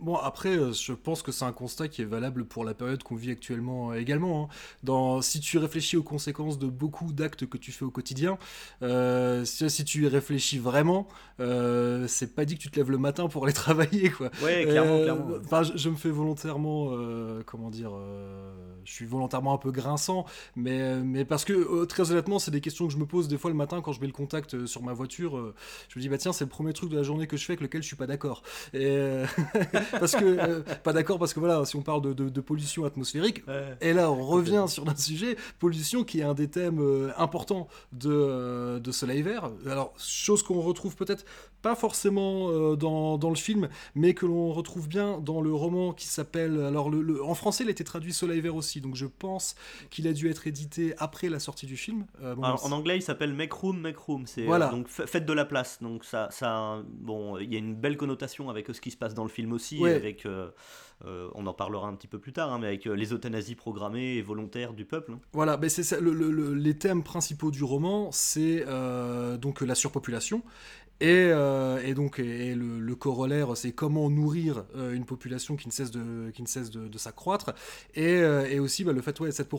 Bon, 0.01 0.15
après, 0.15 0.57
euh, 0.57 0.73
je 0.73 0.93
pense 0.93 1.21
que 1.21 1.31
c'est 1.31 1.45
un 1.45 1.51
constat 1.51 1.87
qui 1.87 2.01
est 2.01 2.05
valable 2.05 2.45
pour 2.45 2.65
la 2.65 2.73
période 2.73 3.03
qu'on 3.03 3.15
vit 3.15 3.31
actuellement 3.31 3.91
euh, 3.91 3.99
également. 3.99 4.43
Hein. 4.43 4.47
Dans, 4.83 5.21
si 5.21 5.39
tu 5.39 5.57
réfléchis 5.57 5.97
aux 5.97 6.03
conséquences 6.03 6.57
de 6.57 6.67
beaucoup 6.67 7.13
d'actes 7.13 7.45
que 7.45 7.57
tu 7.57 7.71
fais 7.71 7.85
au 7.85 7.91
quotidien, 7.91 8.37
euh, 8.81 9.45
si, 9.45 9.85
tu 9.85 10.03
y 10.03 10.07
réfléchis 10.07 10.57
vraiment, 10.57 11.07
c'est 11.37 12.35
pas 12.35 12.45
dit 12.45 12.55
que 12.55 12.61
tu 12.61 12.71
te 12.71 12.77
lèves 12.77 12.91
le 12.91 12.97
matin 12.97 13.27
pour 13.27 13.43
aller 13.43 13.53
travailler. 13.65 14.09
Quoi. 14.09 14.31
Ouais, 14.41 14.63
clairement, 14.63 15.01
clairement. 15.01 15.27
Enfin, 15.43 15.61
je, 15.63 15.89
me 15.89 15.95
fais 15.95 16.09
volontairement, 16.09 16.91
comment 17.45 17.69
dire, 17.69 17.91
je 18.83 18.91
suis 18.91 19.05
volontairement 19.05 19.53
un 19.53 19.57
peu 19.57 19.71
grinçant, 19.71 20.25
mais, 20.55 20.95
mais 21.03 21.25
parce 21.25 21.45
que 21.45 21.85
très 21.85 22.11
honnêtement, 22.11 22.39
c'est 22.39 22.51
des 22.51 22.61
questions 22.61 22.87
que 22.87 22.93
je 22.93 22.97
me 22.97 23.05
pose 23.05 23.27
des 23.27 23.37
fois 23.37 23.51
le 23.51 23.57
matin 23.57 23.81
quand 23.81 23.91
je 23.91 24.01
mets 24.01 24.07
le 24.07 24.13
contact 24.13 24.65
sur 24.65 24.81
ma 24.81 24.93
voiture. 24.93 25.53
je 25.89 25.99
me 25.99 26.01
dis, 26.01 26.09
bah 26.09 26.17
tiens, 26.17 26.33
c'est 26.33 26.45
le 26.45 26.49
premier 26.49 26.73
truc 26.73 26.89
de 26.89 26.97
la 26.97 27.03
journée 27.03 27.27
que 27.27 27.37
je 27.37 27.45
fais 27.45 27.53
avec 27.53 27.61
lequel 27.61 27.83
je 27.83 27.87
suis 27.87 27.95
pas 27.95 28.07
d'accord. 28.07 28.41
Et. 28.73 29.23
parce 29.99 30.15
que 30.15 30.25
euh, 30.25 30.61
pas 30.83 30.93
d'accord 30.93 31.19
parce 31.19 31.33
que 31.33 31.39
voilà, 31.39 31.63
si 31.65 31.75
on 31.75 31.81
parle 31.81 32.13
de, 32.13 32.41
pollution 32.41 32.85
atmosphérique, 32.85 33.43
et 33.81 33.93
là 33.93 34.11
on 34.11 34.23
revient 34.23 34.65
sur 34.67 34.87
un 34.87 34.95
sujet 34.95 35.35
pollution 35.59 36.03
qui 36.03 36.19
est 36.19 36.23
un 36.23 36.33
des 36.33 36.47
thèmes 36.47 36.79
euh, 36.79 37.11
importants 37.17 37.67
de, 37.91 38.11
euh, 38.11 38.79
de 38.79 38.91
Soleil 38.91 39.21
Vert. 39.21 39.49
Alors 39.65 39.93
chose 39.97 40.43
qu'on 40.43 40.61
retrouve 40.61 40.95
peut-être 40.95 41.25
pas 41.61 41.75
forcément 41.75 42.75
dans, 42.75 43.17
dans, 43.17 43.29
le 43.29 43.35
film, 43.35 43.69
mais 43.95 44.13
que 44.13 44.27
l'on 44.27 44.51
retrouve 44.51 44.87
bien 44.87 45.19
dans 45.19 45.41
le 45.41 45.51
roman 45.51 45.93
qui 45.93 46.05
s'appelle 46.05 46.61
alors 46.63 46.91
le, 46.91 47.23
en 47.23 47.33
français 47.33 47.63
il 47.63 47.67
a 47.67 47.71
été 47.71 47.83
traduit 47.83 48.13
Soleil 48.13 48.39
Vert 48.39 48.55
aussi, 48.55 48.81
donc 48.81 48.95
je 48.95 49.07
pense 49.07 49.55
qu'il 49.89 50.07
a 50.07 50.13
dû 50.13 50.29
être 50.29 50.45
édité 50.45 50.93
après 50.99 51.29
la 51.29 51.39
sortie 51.39 51.65
du 51.65 51.77
film. 51.77 52.05
en 52.21 52.71
anglais 52.71 52.97
il 52.97 53.01
s'appelle 53.01 53.33
Make 53.33 53.53
Room, 53.53 53.79
Make 53.79 53.97
Room, 53.97 54.27
c'est 54.27 54.45
voilà. 54.45 54.67
donc 54.67 54.87
faites 54.87 55.25
de 55.25 55.33
la 55.33 55.45
place, 55.45 55.79
donc 55.81 56.05
ça 56.05 56.27
ça 56.29 56.83
bon 56.87 57.39
il 57.39 57.51
y 57.51 57.55
a 57.55 57.59
une 57.59 57.75
belle 57.75 57.97
connotation 57.97 58.49
avec 58.49 58.67
ce 58.73 58.81
qui 58.81 58.91
se 58.91 58.97
passe 58.97 59.13
dans 59.13 59.23
le 59.23 59.29
film 59.29 59.53
aussi, 59.55 59.83
avec, 59.85 60.25
euh, 60.25 60.49
euh, 61.05 61.29
on 61.33 61.47
en 61.47 61.53
parlera 61.53 61.87
un 61.87 61.95
petit 61.95 62.07
peu 62.07 62.19
plus 62.19 62.33
tard, 62.33 62.53
hein, 62.53 62.59
mais 62.59 62.67
avec 62.67 62.87
euh, 62.87 62.93
les 62.93 63.13
euthanasies 63.13 63.55
programmées 63.55 64.15
et 64.15 64.21
volontaires 64.21 64.73
du 64.73 64.85
peuple. 64.85 65.13
Hein. 65.13 65.19
Voilà, 65.33 65.57
mais 65.57 65.69
c'est 65.69 65.99
le, 65.99 66.53
les 66.53 66.77
thèmes 66.77 67.03
principaux 67.03 67.51
du 67.51 67.63
roman, 67.63 68.11
c'est 68.11 68.65
donc 69.39 69.61
la 69.61 69.75
surpopulation 69.75 70.43
Et, 71.01 71.07
euh, 71.09 71.81
et 71.85 71.93
donc, 71.93 72.19
le, 72.19 72.95
corollaire, 72.95 73.57
c'est 73.57 73.73
comment 73.73 74.09
nourrir 74.09 74.63
euh, 74.75 74.93
une 74.93 75.03
population 75.03 75.57
qui 75.57 75.67
ne 75.67 75.73
cesse 75.73 75.91
de, 75.91 76.31
qui 76.31 76.41
ne 76.41 76.47
cesse 76.47 76.71
de, 76.71 76.97
s'accroître. 76.97 77.53
Et, 77.95 78.07
euh, 78.07 78.61
aussi, 78.61 78.85
bah, 78.85 78.93
le 78.93 79.01
fait, 79.01 79.19
ouais, 79.19 79.31
cette, 79.31 79.49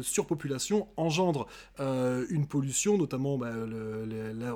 surpopulation 0.00 0.88
engendre 0.96 1.46
une 1.78 2.46
pollution, 2.46 2.96
notamment, 2.96 3.36
bah, 3.36 3.52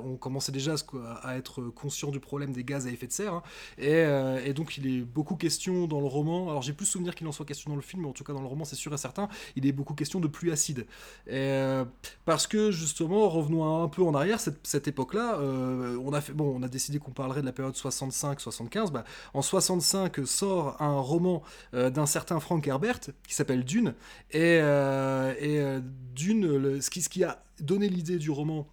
on 0.03 0.15
commençait 0.17 0.51
déjà 0.51 0.75
à, 1.21 1.37
être 1.37 1.61
conscient 1.61 2.09
du 2.09 2.19
problème 2.19 2.51
des 2.51 2.63
gaz 2.63 2.87
à 2.87 2.89
effet 2.89 3.07
de 3.07 3.11
serre. 3.11 3.33
hein. 3.33 3.43
Et, 3.77 4.53
donc, 4.53 4.77
il 4.77 4.87
est 4.87 5.01
beaucoup 5.01 5.35
question 5.35 5.87
dans 5.87 5.99
le 5.99 6.07
roman. 6.07 6.49
Alors, 6.49 6.63
j'ai 6.63 6.73
plus 6.73 6.87
souvenir 6.87 7.13
qu'il 7.13 7.27
en 7.27 7.31
soit 7.31 7.45
question 7.45 7.69
dans 7.69 7.75
le 7.75 7.81
film, 7.81 8.01
mais 8.03 8.09
en 8.09 8.13
tout 8.13 8.23
cas, 8.23 8.33
dans 8.33 8.41
le 8.41 8.47
roman, 8.47 8.65
c'est 8.65 8.75
sûr 8.75 8.93
et 8.93 8.97
certain. 8.97 9.29
Il 9.55 9.67
est 9.67 9.71
beaucoup 9.71 9.93
question 9.93 10.19
de 10.19 10.27
pluie 10.27 10.51
acide. 10.51 10.87
Parce 12.25 12.47
que 12.47 12.71
justement, 12.71 13.29
revenons 13.29 13.83
un 13.83 13.87
peu 13.87 14.01
en 14.01 14.15
arrière, 14.15 14.39
cette, 14.39 14.65
cette 14.65 14.87
époque-là, 14.87 15.39
on 16.07 16.13
a 16.13 16.21
fait, 16.21 16.31
bon, 16.31 16.55
on 16.57 16.63
a 16.63 16.69
décidé 16.69 16.99
qu'on 16.99 17.11
parlerait 17.11 17.41
de 17.41 17.45
la 17.45 17.51
période 17.51 17.75
65-75. 17.75 18.91
Bah, 18.91 19.03
en 19.33 19.41
65 19.41 20.25
sort 20.25 20.81
un 20.81 20.99
roman 20.99 21.43
euh, 21.73 21.89
d'un 21.89 22.05
certain 22.05 22.39
Frank 22.39 22.65
Herbert 22.65 22.99
qui 23.27 23.33
s'appelle 23.33 23.65
Dune. 23.65 23.93
Et, 24.31 24.59
euh, 24.61 25.33
euh, 25.41 25.81
Dune, 26.15 26.81
ce 26.81 26.89
qui 26.89 27.23
a 27.23 27.43
donné 27.59 27.89
l'idée 27.89 28.17
du 28.17 28.31
roman 28.31 28.67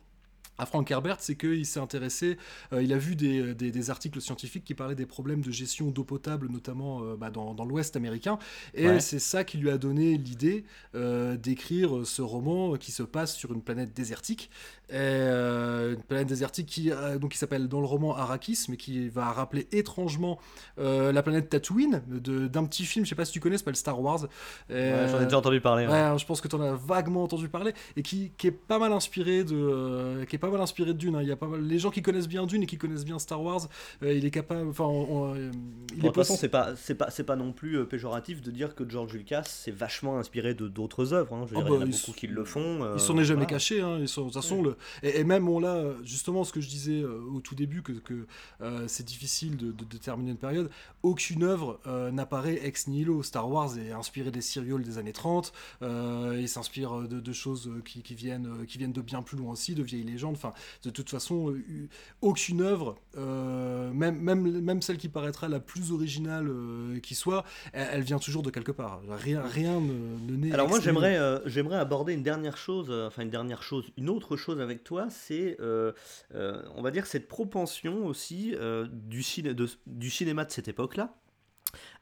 à 0.59 0.67
Frank 0.67 0.89
Herbert, 0.91 1.17
c'est 1.21 1.37
qu'il 1.37 1.67
s'est 1.67 1.81
intéressé, 1.81 2.37
euh, 2.73 2.83
il 2.83 2.93
a 2.93 2.99
vu 2.99 3.17
des, 3.17 3.55
des- 3.55 3.71
des 3.73 3.91
articles 3.91 4.21
scientifiques 4.21 4.65
qui 4.65 4.75
parlaient 4.75 4.95
des 4.95 5.07
problèmes 5.07 5.41
de 5.43 5.51
gestion 5.51 5.91
d'eau 5.91 6.05
potable, 6.05 6.49
notamment 6.51 7.03
euh, 7.03 7.17
bah, 7.17 7.31
dans, 7.31 7.55
dans 7.55 7.65
l'Ouest 7.65 7.97
américain, 7.97 8.39
et 8.75 8.87
Ouais. 8.89 9.01
c'est 9.01 9.19
ça 9.19 9.43
qui 9.45 9.59
lui 9.59 9.71
a 9.71 9.79
donné 9.79 10.17
l'idée 10.17 10.65
euh, 10.95 11.37
d'écrire 11.37 12.07
ce 12.07 12.23
roman 12.23 12.75
qui 12.77 12.93
se 12.93 13.03
passe 13.03 13.35
sur 13.35 13.53
une 13.53 13.63
planète 13.63 13.93
désertique, 13.95 14.51
et, 14.91 14.97
une 14.97 16.03
planète 16.07 16.29
désertique 16.29 16.67
qui, 16.67 16.91
donc, 17.21 17.33
qui 17.33 17.39
s'appelle 17.39 17.69
dans 17.69 17.81
le 17.81 17.87
roman 17.87 18.15
Arrakis, 18.17 18.67
mais 18.69 18.77
qui 18.77 19.09
va 19.09 19.33
rappeler 19.33 19.67
étrangement 19.73 20.39
la 20.77 21.23
planète 21.23 21.49
Tatooine, 21.49 22.03
d'un 22.07 22.65
petit 22.65 22.85
film, 22.85 23.05
je 23.05 23.09
sais 23.11 23.15
pas 23.15 23.25
si 23.25 23.33
tu 23.33 23.41
connais, 23.41 23.59
s'appelle 23.59 23.77
Star 23.77 24.01
Wars. 24.01 24.23
Ouais, 24.71 25.07
J'en 25.11 25.21
ai 25.21 25.25
déjà 25.25 25.39
entendu 25.39 25.61
parler. 25.61 25.87
ouais. 25.87 26.19
Je 26.19 26.25
pense 26.27 26.41
que 26.41 26.49
tu 26.49 26.55
en 26.57 26.61
as 26.61 26.75
vaguement 26.75 27.23
entendu 27.25 27.49
parler 27.49 27.73
et 27.97 28.03
qui, 28.03 28.33
qui 28.37 28.49
est 28.49 28.51
pas 28.53 28.79
mal 28.79 28.93
inspiré 28.93 29.43
de 29.45 30.25
qui 30.29 30.37
est 30.37 30.39
pas 30.45 30.51
mal 30.51 30.61
inspiré 30.61 30.93
de 30.93 30.99
Dune. 30.99 31.17
hein. 31.17 31.23
Il 31.23 31.29
y 31.29 31.33
a 31.33 31.37
pas 31.37 31.47
mal 31.47 31.61
les 31.63 31.79
gens 31.79 31.91
qui 31.91 32.03
connaissent 32.03 32.29
bien 32.29 32.47
Dune 32.47 32.63
et 32.63 32.67
qui 32.67 32.77
connaissent 32.79 33.05
bien 33.05 33.19
Star 33.19 33.43
Wars. 33.43 33.69
euh, 34.03 34.13
il 34.15 34.25
est 34.25 34.31
capable. 34.31 34.69
Enfin, 34.69 34.85
on- 34.85 35.07
on, 35.31 35.35
euh, 35.35 35.51
il 35.95 35.99
Bon, 35.99 35.99
est 35.99 36.01
de 36.01 36.07
toute 36.09 36.15
façon, 36.17 36.37
c'est 36.37 36.49
pas, 36.49 36.75
c'est 36.77 36.95
pas, 36.95 37.11
c'est 37.11 37.25
pas 37.25 37.37
non 37.37 37.53
plus 37.53 37.79
euh, 37.79 37.85
péjoratif 37.85 38.43
de 38.43 38.51
dire 38.51 38.75
que 38.75 38.89
George 38.89 39.13
Lucas 39.15 39.45
s'est 39.45 39.71
vachement 39.71 40.19
inspiré 40.19 40.55
de 40.55 40.69
d'autres 40.69 41.13
œuvres. 41.13 41.35
hein. 41.35 41.45
Je 41.47 41.55
veux 41.55 41.61
Ah 41.61 41.63
dire, 41.65 41.69
il 41.71 41.75
y 41.75 41.77
en 41.77 41.81
bah, 41.81 41.87
a 41.95 41.99
beaucoup 41.99 42.13
qui 42.13 42.27
le 42.27 42.45
font. 42.45 42.83
euh, 42.85 42.95
Ils 42.97 43.01
s'en 43.01 43.17
est 43.19 43.25
jamais 43.25 43.41
voilà. 43.43 43.47
caché. 43.47 43.81
Hein. 43.81 43.99
Ils 44.01 44.09
sont, 44.09 44.23
de 44.23 44.27
toute 44.27 44.35
façon, 44.35 44.63
le... 44.63 44.77
et, 45.03 45.21
et 45.21 45.25
même 45.25 45.49
on 45.49 45.59
l'a 45.61 45.83
justement 46.05 46.45
ce 46.45 46.53
que 46.53 46.61
je 46.61 46.69
disais 46.69 47.03
au 47.05 47.41
tout 47.41 47.55
début 47.55 47.83
que, 47.83 47.93
que 47.93 48.27
euh, 48.61 48.85
c'est 48.89 49.05
difficile 49.07 49.57
de, 49.57 49.73
de 49.73 49.85
déterminer 49.85 50.31
une 50.33 50.37
période. 50.37 50.71
Aucune 51.03 51.43
œuvre 51.43 51.81
n'apparaît 52.13 52.61
ex 52.65 52.87
nihilo. 52.89 53.23
Star 53.23 53.51
Wars 53.51 53.79
est 53.79 53.93
inspiré 53.93 54.31
des 54.31 54.41
serials 54.41 54.83
des 54.83 54.99
années 54.99 55.13
30. 55.13 55.53
euh, 55.83 56.37
il 56.41 56.49
s'inspire 56.49 57.09
de, 57.09 57.21
de 57.21 57.33
choses 57.33 57.71
qui, 57.85 58.03
qui 58.03 58.15
viennent 58.15 58.67
qui 58.67 58.79
viennent 58.79 58.93
de 58.93 59.01
bien 59.01 59.23
plus 59.23 59.37
loin 59.37 59.53
aussi, 59.53 59.75
de 59.75 59.83
vieilles 59.83 60.03
légendes. 60.05 60.34
Enfin, 60.35 60.53
de 60.85 60.91
toute 60.91 61.09
façon, 61.11 61.51
euh, 61.51 61.57
eu- 61.57 61.89
aucune 62.21 62.61
œuvre, 62.61 62.97
euh, 63.17 63.91
même, 63.93 64.19
même, 64.21 64.61
même 64.61 64.83
celle 64.83 64.99
qui 64.99 65.09
paraîtra 65.09 65.49
la 65.49 65.61
plus 65.61 65.93
originale 65.93 66.49
euh, 66.49 66.99
qui 67.01 67.15
soit, 67.15 67.45
elle, 67.73 67.89
elle 67.93 68.03
vient 68.03 68.19
toujours 68.19 68.43
de 68.43 68.51
quelque 68.51 68.73
part. 68.73 69.01
Rien, 69.09 69.43
rien 69.43 69.81
ne, 69.81 70.19
ne 70.33 70.37
naît. 70.37 70.53
Alors 70.53 70.69
moi 70.69 70.79
j'aimerais 70.85 71.17
euh, 71.19 71.39
j'aimerais 71.47 71.77
aborder 71.79 72.13
une 72.13 72.23
dernière 72.23 72.57
chose, 72.57 72.91
enfin 72.91 73.23
une 73.23 73.31
dernière 73.31 73.63
chose, 73.63 73.91
une 73.97 74.11
autre 74.11 74.37
chose 74.37 74.61
avec 74.61 74.85
toi, 74.85 75.09
c'est 75.11 75.57
on 75.61 76.83
va 76.83 76.91
dire 76.91 77.07
cette 77.07 77.29
propension 77.29 78.07
aussi 78.07 78.55
du, 78.93 79.23
ciné- 79.23 79.55
de- 79.55 79.69
du 79.87 80.11
cinéma 80.11 80.45
de 80.45 80.51
cette 80.51 80.69
époque-là 80.69 81.15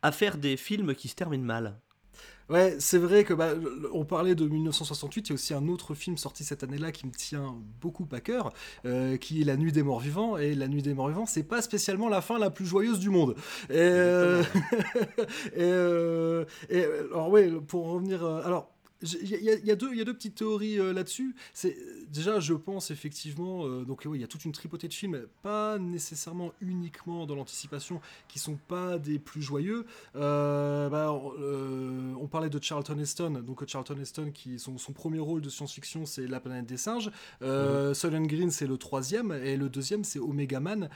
à 0.02 0.12
faire 0.12 0.36
des 0.36 0.56
films 0.56 0.94
qui 0.94 1.08
se 1.08 1.14
terminent 1.14 1.44
mal. 1.44 1.78
Ouais, 2.48 2.76
c'est 2.80 2.98
vrai 2.98 3.24
que 3.24 3.32
bah, 3.32 3.50
on 3.92 4.04
parlait 4.04 4.34
de 4.34 4.46
1968, 4.46 5.28
il 5.28 5.30
y 5.30 5.32
a 5.32 5.34
aussi 5.34 5.54
un 5.54 5.68
autre 5.68 5.94
film 5.94 6.18
sorti 6.18 6.44
cette 6.44 6.62
année-là 6.64 6.92
qui 6.92 7.06
me 7.06 7.12
tient 7.12 7.54
beaucoup 7.80 8.06
à 8.12 8.20
cœur, 8.20 8.52
euh, 8.84 9.16
qui 9.16 9.40
est 9.40 9.44
La 9.44 9.56
Nuit 9.56 9.72
des 9.72 9.82
Morts 9.82 10.00
Vivants. 10.00 10.36
Et 10.36 10.54
La 10.54 10.68
Nuit 10.68 10.82
des 10.82 10.92
Morts 10.92 11.08
Vivants, 11.08 11.26
c'est 11.26 11.44
pas 11.44 11.62
spécialement 11.62 12.08
la 12.08 12.20
fin 12.20 12.38
la 12.38 12.50
plus 12.50 12.66
joyeuse 12.66 12.98
du 12.98 13.10
monde. 13.10 13.36
Et, 13.70 13.74
euh, 13.78 14.42
et, 15.54 15.60
euh, 15.60 16.44
et, 16.68 16.84
alors 16.84 17.30
ouais, 17.30 17.50
pour 17.66 17.90
revenir, 17.90 18.24
alors. 18.24 18.71
Il 19.02 19.28
y, 19.28 19.34
y 19.34 19.66
y 19.66 19.70
a 19.70 19.76
deux 19.76 20.14
petites 20.14 20.36
théories 20.36 20.78
euh, 20.78 20.92
là-dessus. 20.92 21.34
C'est 21.54 21.76
déjà, 22.10 22.38
je 22.40 22.54
pense 22.54 22.90
effectivement, 22.90 23.66
euh, 23.66 23.84
donc 23.84 24.06
il 24.12 24.20
y 24.20 24.24
a 24.24 24.28
toute 24.28 24.44
une 24.44 24.52
tripotée 24.52 24.88
de 24.88 24.94
films, 24.94 25.26
pas 25.42 25.78
nécessairement 25.78 26.52
uniquement 26.60 27.26
dans 27.26 27.34
l'anticipation, 27.34 28.00
qui 28.28 28.38
sont 28.38 28.58
pas 28.68 28.98
des 28.98 29.18
plus 29.18 29.42
joyeux. 29.42 29.86
Euh, 30.16 30.88
bah, 30.88 31.12
on- 31.12 32.28
parlait 32.32 32.48
de 32.48 32.62
Charlton 32.62 32.98
Heston, 32.98 33.42
donc 33.44 33.68
Charlton 33.68 33.98
Heston 34.00 34.30
qui 34.32 34.58
son, 34.58 34.78
son 34.78 34.94
premier 34.94 35.18
rôle 35.18 35.42
de 35.42 35.50
science-fiction 35.50 36.06
c'est 36.06 36.26
La 36.26 36.40
planète 36.40 36.64
des 36.64 36.78
singes. 36.78 37.10
Euh, 37.42 37.92
Soylent 37.92 38.26
Green 38.26 38.50
c'est 38.50 38.66
le 38.66 38.78
troisième 38.78 39.32
et 39.32 39.58
le 39.58 39.68
deuxième 39.68 40.02
c'est 40.02 40.18
Omega 40.18 40.60
Man 40.60 40.88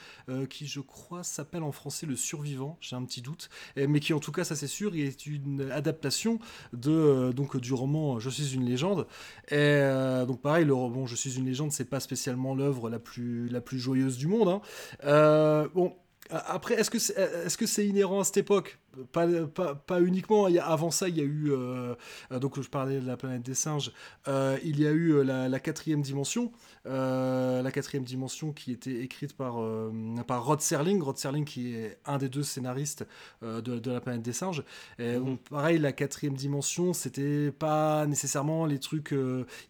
qui 0.48 0.66
je 0.66 0.80
crois 0.80 1.22
s'appelle 1.24 1.62
en 1.62 1.72
français 1.72 2.06
le 2.06 2.16
survivant. 2.16 2.78
J'ai 2.80 2.96
un 2.96 3.04
petit 3.04 3.20
doute, 3.20 3.50
mais 3.76 4.00
qui 4.00 4.14
en 4.14 4.18
tout 4.20 4.32
cas 4.32 4.44
ça 4.44 4.56
c'est 4.56 4.66
sûr 4.66 4.94
est 4.94 5.26
une 5.26 5.70
adaptation 5.70 6.38
de 6.72 7.32
donc 7.36 7.58
du 7.58 7.74
roman 7.74 7.95
Je 8.18 8.30
suis 8.30 8.54
une 8.54 8.64
légende. 8.64 9.06
Et 9.48 9.54
euh, 9.56 10.26
donc 10.26 10.40
pareil 10.42 10.64
le 10.64 10.74
roman 10.74 11.06
Je 11.06 11.16
suis 11.16 11.36
une 11.38 11.46
légende 11.46 11.70
c'est 11.72 11.84
pas 11.96 12.00
spécialement 12.00 12.54
l'œuvre 12.54 12.90
la 12.90 12.98
plus 12.98 13.48
la 13.48 13.60
plus 13.60 13.78
joyeuse 13.78 14.16
du 14.18 14.26
monde. 14.26 14.48
hein. 14.48 14.60
Euh, 15.04 15.68
bon. 15.74 15.92
Après, 16.28 16.74
est-ce 16.74 16.90
que 16.90 16.98
c'est 16.98 17.14
est 17.16 17.46
-ce 17.56 17.66
c'est 17.66 17.86
inhérent 17.86 18.18
à 18.20 18.24
cette 18.24 18.38
époque? 18.38 18.78
Pas, 19.12 19.26
pas, 19.58 19.74
pas 19.76 20.00
uniquement. 20.00 20.48
Y 20.48 20.58
a- 20.58 20.66
avant 20.66 20.90
ça, 20.90 21.08
il 21.08 21.16
y 21.16 21.20
a 21.20 21.24
eu. 21.24 21.52
euh, 21.52 21.94
euh, 22.32 22.38
donc, 22.40 22.60
je 22.60 22.68
parlais 22.68 22.98
de 23.00 23.06
la 23.06 23.16
planète 23.16 23.42
des 23.42 23.54
singes. 23.54 23.92
euh, 24.26 24.58
il 24.64 24.80
y 24.80 24.86
a 24.88 24.90
eu 24.90 25.12
euh, 25.14 25.22
la 25.48 25.60
quatrième 25.60 26.02
dimension. 26.02 26.50
Euh, 26.86 27.62
la 27.62 27.70
quatrième 27.72 28.04
dimension 28.04 28.52
qui 28.52 28.70
était 28.72 29.00
écrite 29.02 29.36
par, 29.36 29.60
euh, 29.60 29.90
par 30.26 30.44
Rod 30.44 30.60
Serling. 30.60 31.02
Rod 31.02 31.18
Serling, 31.18 31.44
qui 31.44 31.74
est 31.74 31.98
un 32.06 32.18
des 32.18 32.28
deux 32.28 32.42
scénaristes 32.42 33.06
euh, 33.42 33.60
de, 33.60 33.78
de 33.78 33.90
la 33.90 34.00
planète 34.00 34.22
des 34.22 34.32
singes. 34.32 34.62
Et, 34.98 35.18
bon, 35.18 35.36
pareil, 35.50 35.78
la 35.78 35.92
quatrième 35.92 36.34
dimension, 36.34 36.92
c'était 36.92 37.50
pas 37.50 38.06
nécessairement 38.06 38.66
les 38.66 38.78
trucs 38.78 39.14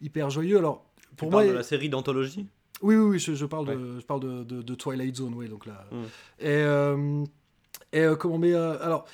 hyper 0.01 0.29
joyeux. 0.29 0.57
Alors. 0.57 0.85
Pour 1.15 1.29
Pour 1.29 1.39
moi, 1.39 1.47
de 1.47 1.51
la 1.51 1.63
série 1.63 1.89
d'anthologie? 1.89 2.45
oui, 2.83 2.95
oui, 2.95 3.09
oui, 3.11 3.19
je, 3.19 3.33
je 3.33 3.45
parle, 3.45 3.67
Ouais. 3.69 3.75
de, 3.75 3.99
je 3.99 4.05
parle 4.05 4.19
de, 4.19 4.43
de- 4.43 4.61
de 4.61 4.75
Twilight 4.75 5.15
Zone, 5.15 5.33
oui, 5.35 5.49
donc 5.49 5.65
là. 5.65 5.87
Mm. 5.91 6.03
Et, 7.93 7.99
et 7.99 8.05
comment, 8.19 8.37
mais 8.37 8.53
alors, 8.53 9.05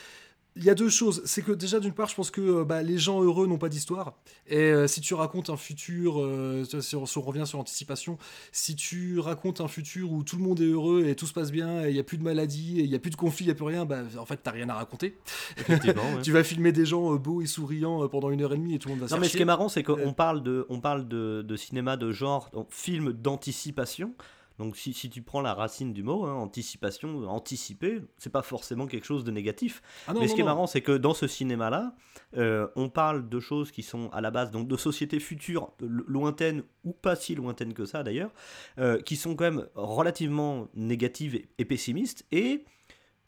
il 0.56 0.63
y 0.63 0.70
a 0.70 0.76
deux 0.76 0.89
choses. 0.89 1.22
C'est 1.26 1.42
que 1.42 1.52
déjà, 1.52 1.80
d'une 1.80 1.94
part, 1.94 2.10
je 2.10 2.16
pense 2.16 2.30
que 2.32 2.42
euh, 2.42 2.66
bah, 2.66 2.84
les 2.84 2.98
gens 2.98 3.22
heureux 3.22 3.48
n'ont 3.48 3.58
pas 3.58 3.70
d'histoire. 3.70 4.13
Et 4.48 4.58
euh, 4.58 4.88
si 4.88 5.02
tu 5.02 5.13
racontes 5.13 5.50
un 5.50 5.58
futur, 5.58 6.22
euh, 6.22 6.63
si 6.82 6.96
on, 6.96 7.22
revient 7.22 7.46
sur 7.46 7.58
l'anticipation, 7.58 8.18
si 8.52 8.76
tu 8.76 9.20
racontes 9.20 9.62
un 9.62 9.68
futur 9.68 10.12
où 10.12 10.24
tout 10.24 10.38
le 10.38 10.44
monde 10.44 10.62
est 10.62 10.66
heureux 10.66 11.06
et 11.08 11.16
tout 11.16 11.26
se 11.26 11.34
passe 11.34 11.52
bien, 11.52 11.86
et 11.86 11.89
il 11.89 11.94
n'y 11.94 12.00
a 12.00 12.04
plus 12.04 12.18
de 12.18 12.24
maladie, 12.24 12.80
et 12.80 12.84
il 12.84 12.89
n'y 12.89 12.96
a 12.96 13.00
plus 13.00 13.12
de 13.12 13.16
conflit, 13.16 13.46
il 13.46 13.48
n'y 13.48 13.52
a 13.52 13.56
plus 13.56 13.66
rien, 13.66 13.86
bah, 13.86 14.02
en 14.20 14.26
fait, 14.26 14.39
t'as 14.44 14.52
rien 14.52 14.70
à 14.70 14.76
raconter. 14.76 15.18
Effectivement. 15.58 16.04
ouais. 16.16 16.22
Tu 16.22 16.32
vas 16.32 16.44
filmer 16.44 16.72
des 16.72 16.86
gens 16.86 17.13
euh, 17.13 17.18
beaux 17.18 17.42
et 17.42 17.48
souriants 17.48 18.08
pendant 18.08 18.30
une 18.30 18.42
heure 18.42 18.54
et 18.54 18.58
demie 18.58 18.76
et 18.76 18.80
tout 18.80 18.89
le 18.89 18.96
monde 18.96 19.02
va 19.02 19.08
se 19.08 19.13
Non, 19.13 19.20
mais 19.20 19.28
ce 19.28 19.38
qui 19.38 19.42
est 19.42 19.46
marrant, 19.46 19.70
c'est 19.70 19.84
qu'on 19.84 20.13
parle, 20.13 20.44
de, 20.44 20.66
on 20.70 20.80
parle 20.80 21.08
de, 21.08 21.42
de 21.42 21.56
cinéma 21.56 21.98
de 21.98 22.12
genre, 22.12 22.50
donc 22.54 22.68
film 22.70 23.12
d'anticipation. 23.13 24.13
Donc 24.60 24.78
si, 24.78 24.94
si 24.94 25.10
tu 25.10 25.22
prends 25.24 25.42
la 25.42 25.54
racine 25.54 25.94
du 25.94 26.04
mot, 26.04 26.26
hein, 26.26 26.34
anticipation, 26.34 27.28
anticiper, 27.28 28.02
c'est 28.18 28.30
pas 28.30 28.44
forcément 28.44 28.86
quelque 28.88 29.06
chose 29.06 29.24
de 29.24 29.32
négatif. 29.32 29.82
Ah 30.08 30.13
non, 30.13 30.20
mais 30.20 30.26
non, 30.26 30.30
ce 30.32 30.36
qui 30.36 30.42
est 30.42 30.46
marrant, 30.46 30.68
c'est 30.68 30.82
que 30.82 30.92
dans 30.92 31.13
ce 31.13 31.28
cinéma-là, 31.28 31.96
euh, 32.38 32.68
on 32.76 32.89
parle 32.89 33.28
de 33.30 33.39
choses 33.39 33.72
qui 33.72 33.82
sont 33.84 34.10
à 34.12 34.22
la 34.22 34.30
base 34.32 34.52
donc 34.52 34.68
de 34.68 34.78
sociétés 34.78 35.20
futures, 35.20 35.72
lo- 35.80 36.04
lointaines 36.08 36.63
ou 36.84 36.94
pas 36.94 37.16
si 37.16 37.34
lointaines 37.36 37.74
que 37.74 37.86
ça 37.86 38.04
d'ailleurs, 38.04 38.32
euh, 38.78 39.02
qui 39.02 39.16
sont 39.16 39.36
quand 39.36 39.46
même 39.46 39.68
relativement 39.76 40.68
négatives 40.76 41.36
et, 41.36 41.48
et 41.58 41.66
pessimistes. 41.66 42.26
Et 42.32 42.63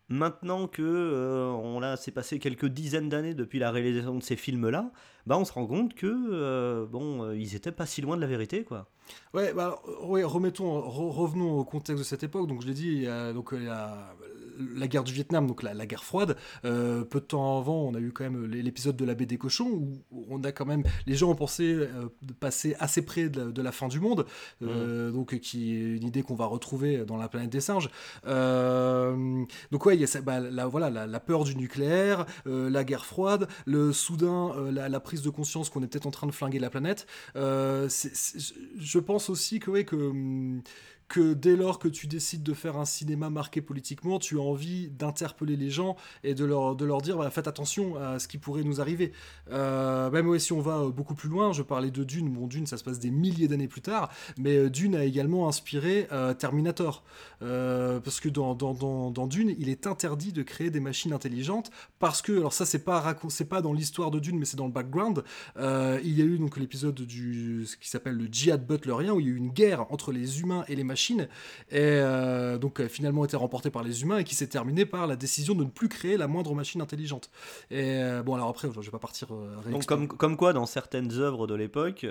maintenant 0.09 0.67
que 0.67 0.81
euh, 0.83 1.47
on 1.51 1.81
a, 1.81 1.97
c'est 1.97 2.11
passé 2.11 2.39
quelques 2.39 2.67
dizaines 2.67 3.09
d'années 3.09 3.33
depuis 3.33 3.59
la 3.59 3.71
réalisation 3.71 4.15
de 4.15 4.23
ces 4.23 4.35
films-là, 4.35 4.91
bah 5.25 5.37
on 5.37 5.45
se 5.45 5.51
rend 5.53 5.65
compte 5.65 5.93
que 5.95 6.05
euh, 6.07 6.85
bon, 6.85 7.23
euh, 7.23 7.35
ils 7.35 7.55
étaient 7.55 7.71
pas 7.71 7.85
si 7.85 8.01
loin 8.01 8.15
de 8.15 8.21
la 8.21 8.27
vérité, 8.27 8.63
quoi. 8.63 8.87
Ouais, 9.33 9.53
bah, 9.53 9.79
euh, 9.87 10.05
ouais, 10.05 10.23
remettons, 10.23 10.79
re- 10.79 11.11
revenons 11.11 11.59
au 11.59 11.63
contexte 11.63 11.99
de 11.99 12.03
cette 12.07 12.23
époque. 12.23 12.47
Donc, 12.47 12.61
je 12.61 12.67
l'ai 12.67 12.73
dit, 12.73 13.05
donc 13.33 13.49
il 13.53 13.63
y 13.63 13.67
a 13.67 14.15
la 14.57 14.87
guerre 14.87 15.03
du 15.03 15.13
Vietnam, 15.13 15.47
donc 15.47 15.63
la, 15.63 15.73
la 15.73 15.85
guerre 15.85 16.03
froide. 16.03 16.35
Euh, 16.63 17.03
peu 17.03 17.19
de 17.19 17.25
temps 17.25 17.57
avant, 17.59 17.83
on 17.83 17.93
a 17.95 17.99
eu 17.99 18.11
quand 18.11 18.23
même 18.23 18.45
l'é- 18.45 18.61
l'épisode 18.61 18.95
de 18.95 19.05
la 19.05 19.15
baie 19.15 19.25
des 19.25 19.37
cochons 19.37 19.69
où 20.11 20.25
on 20.29 20.43
a 20.43 20.51
quand 20.51 20.65
même 20.65 20.83
les 21.05 21.15
gens 21.15 21.29
ont 21.29 21.35
pensé 21.35 21.63
euh, 21.73 22.09
de 22.21 22.33
passer 22.33 22.75
assez 22.79 23.01
près 23.03 23.29
de 23.29 23.39
la, 23.41 23.51
de 23.51 23.61
la 23.61 23.71
fin 23.71 23.87
du 23.87 23.99
monde, 23.99 24.25
euh, 24.61 25.11
donc 25.11 25.37
qui 25.39 25.75
est 25.75 25.95
une 25.97 26.03
idée 26.03 26.23
qu'on 26.23 26.35
va 26.35 26.45
retrouver 26.45 27.05
dans 27.05 27.17
la 27.17 27.27
planète 27.27 27.49
des 27.49 27.61
singes. 27.61 27.89
Donc 28.25 29.85
ouais, 29.85 29.95
il 29.95 30.01
y 30.01 30.03
a 30.05 30.21
bah, 30.21 30.39
la, 30.39 30.67
voilà 30.67 30.89
la, 30.89 31.07
la 31.07 31.19
peur 31.19 31.43
du 31.43 31.55
nucléaire, 31.55 32.25
la 32.45 32.83
guerre 32.83 33.05
froide, 33.05 33.47
le 33.65 33.93
soudain 33.93 34.53
la, 34.71 34.99
prise 34.99 35.21
de 35.21 35.29
conscience 35.29 35.69
qu'on 35.69 35.83
est 35.83 35.87
peut-être 35.87 36.07
en 36.07 36.11
train 36.11 36.27
de 36.27 36.31
flinguer 36.31 36.59
la 36.59 36.69
planète. 36.69 37.07
Je 37.35 38.99
pense 38.99 39.29
aussi 39.29 39.59
que, 39.59 39.71
ouais, 39.71 39.85
que, 39.85 39.95
hum, 39.95 40.61
que 41.07 41.33
dès 41.33 41.55
lors 41.55 41.79
que 41.79 41.87
tu 41.87 42.07
décides 42.07 42.43
de 42.43 42.53
faire 42.53 42.77
un 42.77 42.85
cinéma 42.85 43.29
marqué 43.29 43.61
politiquement, 43.61 44.19
tu 44.19 44.37
as 44.37 44.41
envie 44.41 44.89
d'interpeller 44.89 45.55
les 45.55 45.69
gens 45.69 45.95
et 46.23 46.33
de 46.33 46.45
leur, 46.45 46.75
de 46.75 46.85
leur 46.85 47.01
dire 47.01 47.17
bah, 47.17 47.29
faites 47.29 47.47
attention 47.47 47.95
à 47.97 48.19
ce 48.19 48.27
qui 48.27 48.37
pourrait 48.37 48.63
nous 48.63 48.81
arriver. 48.81 49.11
Euh, 49.51 50.09
même 50.09 50.37
si 50.39 50.53
on 50.53 50.61
va 50.61 50.79
euh, 50.79 50.89
beaucoup 50.89 51.15
plus 51.15 51.29
loin, 51.29 51.53
je 51.53 51.61
parlais 51.61 51.91
de 51.91 52.03
Dune, 52.03 52.29
bon 52.29 52.47
Dune 52.47 52.65
ça 52.65 52.77
se 52.77 52.83
passe 52.83 52.99
des 52.99 53.11
milliers 53.11 53.47
d'années 53.47 53.67
plus 53.67 53.81
tard, 53.81 54.09
mais 54.37 54.57
euh, 54.57 54.69
Dune 54.69 54.95
a 54.95 55.03
également 55.03 55.47
inspiré 55.47 56.07
Terminator. 56.39 57.03
parce 57.39 58.19
que 58.19 58.29
dans, 58.29 58.55
dans, 58.55 58.73
dans, 59.11 59.27
Dune, 59.27 59.55
il 59.59 59.69
est 59.69 59.87
interdit 59.87 60.31
de 60.31 60.43
créer 60.43 60.69
des 60.69 60.79
machines 60.79 61.13
intelligentes 61.13 61.71
parce 61.99 62.21
que, 62.21 62.31
alors 62.31 62.53
ça 62.53 62.65
c'est 62.65 62.83
pas, 62.83 63.15
c'est 63.29 63.49
pas 63.49 63.61
dans 63.61 63.73
l'histoire 63.73 64.11
de 64.11 64.19
Dune, 64.19 64.37
mais 64.39 64.45
c'est 64.45 64.57
dans 64.57 64.65
le 64.65 64.71
background, 64.71 65.23
il 65.57 66.13
y 66.13 66.21
a 66.21 66.25
eu 66.25 66.37
donc 66.39 66.57
l'épisode 66.57 66.95
du 66.95 67.65
ce 67.65 67.77
qui 67.77 67.89
s'appelle 67.89 68.15
le 68.15 68.25
djihad 68.25 68.65
butlerien 68.65 69.13
où 69.13 69.19
il 69.19 69.27
y 69.27 69.29
a 69.29 69.33
eu 69.33 69.37
une 69.37 69.51
guerre 69.51 69.85
entre 69.91 70.11
les 70.11 70.41
humains 70.41 70.63
et 70.67 70.75
les 70.75 70.83
machines 70.83 70.94
et 70.95 71.79
euh, 71.79 72.57
donc 72.57 72.79
euh, 72.79 72.87
finalement 72.87 73.25
été 73.25 73.35
remporté 73.35 73.69
par 73.69 73.83
les 73.83 74.01
humains 74.03 74.19
et 74.19 74.23
qui 74.23 74.35
s'est 74.35 74.47
terminé 74.47 74.85
par 74.85 75.07
la 75.07 75.15
décision 75.15 75.55
de 75.55 75.63
ne 75.63 75.69
plus 75.69 75.89
créer 75.89 76.17
la 76.17 76.27
moindre 76.27 76.53
machine 76.53 76.81
intelligente. 76.81 77.29
Et 77.71 77.97
euh, 78.01 78.23
bon, 78.23 78.35
alors 78.35 78.49
après, 78.49 78.67
je 78.73 78.79
vais 78.79 78.91
pas 78.91 78.99
partir. 78.99 79.27
donc 79.69 79.85
comme, 79.85 80.07
comme 80.07 80.37
quoi, 80.37 80.53
dans 80.53 80.65
certaines 80.65 81.11
œuvres 81.13 81.47
de 81.47 81.55
l'époque, 81.55 82.05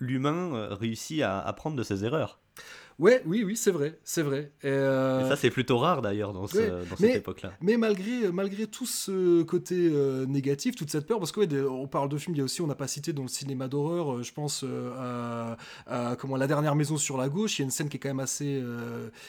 l'humain 0.00 0.68
réussit 0.74 1.22
à 1.22 1.40
apprendre 1.40 1.76
de 1.76 1.82
ses 1.82 2.04
erreurs. 2.04 2.38
Ouais, 2.98 3.22
oui, 3.26 3.44
oui, 3.44 3.56
c'est 3.56 3.70
vrai, 3.70 3.96
c'est 4.02 4.22
vrai. 4.22 4.50
Et, 4.62 4.66
euh, 4.66 5.28
ça, 5.28 5.36
c'est 5.36 5.50
plutôt 5.50 5.78
rare 5.78 6.02
d'ailleurs 6.02 6.32
dans, 6.32 6.48
cette 6.48 7.00
époque-là. 7.00 7.52
Mais 7.60 7.76
malgré, 7.76 8.32
malgré 8.32 8.66
tout 8.66 8.86
ce 8.86 9.42
côté 9.42 9.76
euh, 9.76 10.26
négatif, 10.26 10.74
toute 10.74 10.90
cette 10.90 11.06
peur, 11.06 11.20
parce 11.20 11.30
que 11.30 11.68
on 11.68 11.86
parle 11.86 12.08
de 12.08 12.18
films, 12.18 12.34
il 12.34 12.38
y 12.38 12.40
a 12.40 12.44
aussi, 12.44 12.60
on 12.60 12.66
n'a 12.66 12.74
pas 12.74 12.88
cité 12.88 13.12
dans 13.12 13.22
le 13.22 13.28
cinéma 13.28 13.68
d'horreur, 13.68 14.16
euh, 14.16 14.22
je 14.24 14.32
pense 14.32 14.64
à, 14.96 15.56
comment 16.18 16.36
La 16.36 16.48
dernière 16.48 16.74
maison 16.74 16.96
sur 16.96 17.16
la 17.16 17.28
gauche, 17.28 17.58
il 17.58 17.62
y 17.62 17.64
a 17.64 17.66
une 17.66 17.70
scène 17.70 17.88
qui 17.88 17.98
est 17.98 18.00
quand 18.00 18.08
même 18.08 18.20
assez. 18.20 18.62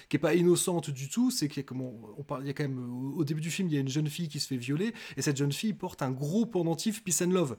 qui 0.09 0.15
est 0.17 0.20
pas 0.20 0.34
innocente 0.34 0.89
du 0.89 1.07
tout, 1.07 1.30
c'est 1.30 1.47
qu'il 1.47 1.57
y 1.57 1.65
a, 1.65 1.67
comment, 1.67 1.93
on 2.17 2.24
parle, 2.24 2.43
il 2.43 2.47
y 2.47 2.49
a 2.49 2.53
quand 2.53 2.63
même. 2.63 3.13
Au 3.15 3.24
début 3.24 3.41
du 3.41 3.51
film, 3.51 3.67
il 3.67 3.76
y 3.76 3.78
a 3.78 3.82
une 3.82 3.89
jeune 3.89 4.07
fille 4.07 4.30
qui 4.30 4.39
se 4.39 4.47
fait 4.47 4.57
violer, 4.57 4.93
et 5.15 5.22
cette 5.22 5.38
jeune 5.38 5.51
fille 5.51 5.74
porte 5.74 6.01
un 6.01 6.11
gros 6.11 6.47
pendentif 6.47 7.03
Peace 7.03 7.24
and 7.24 7.32
Love. 7.32 7.55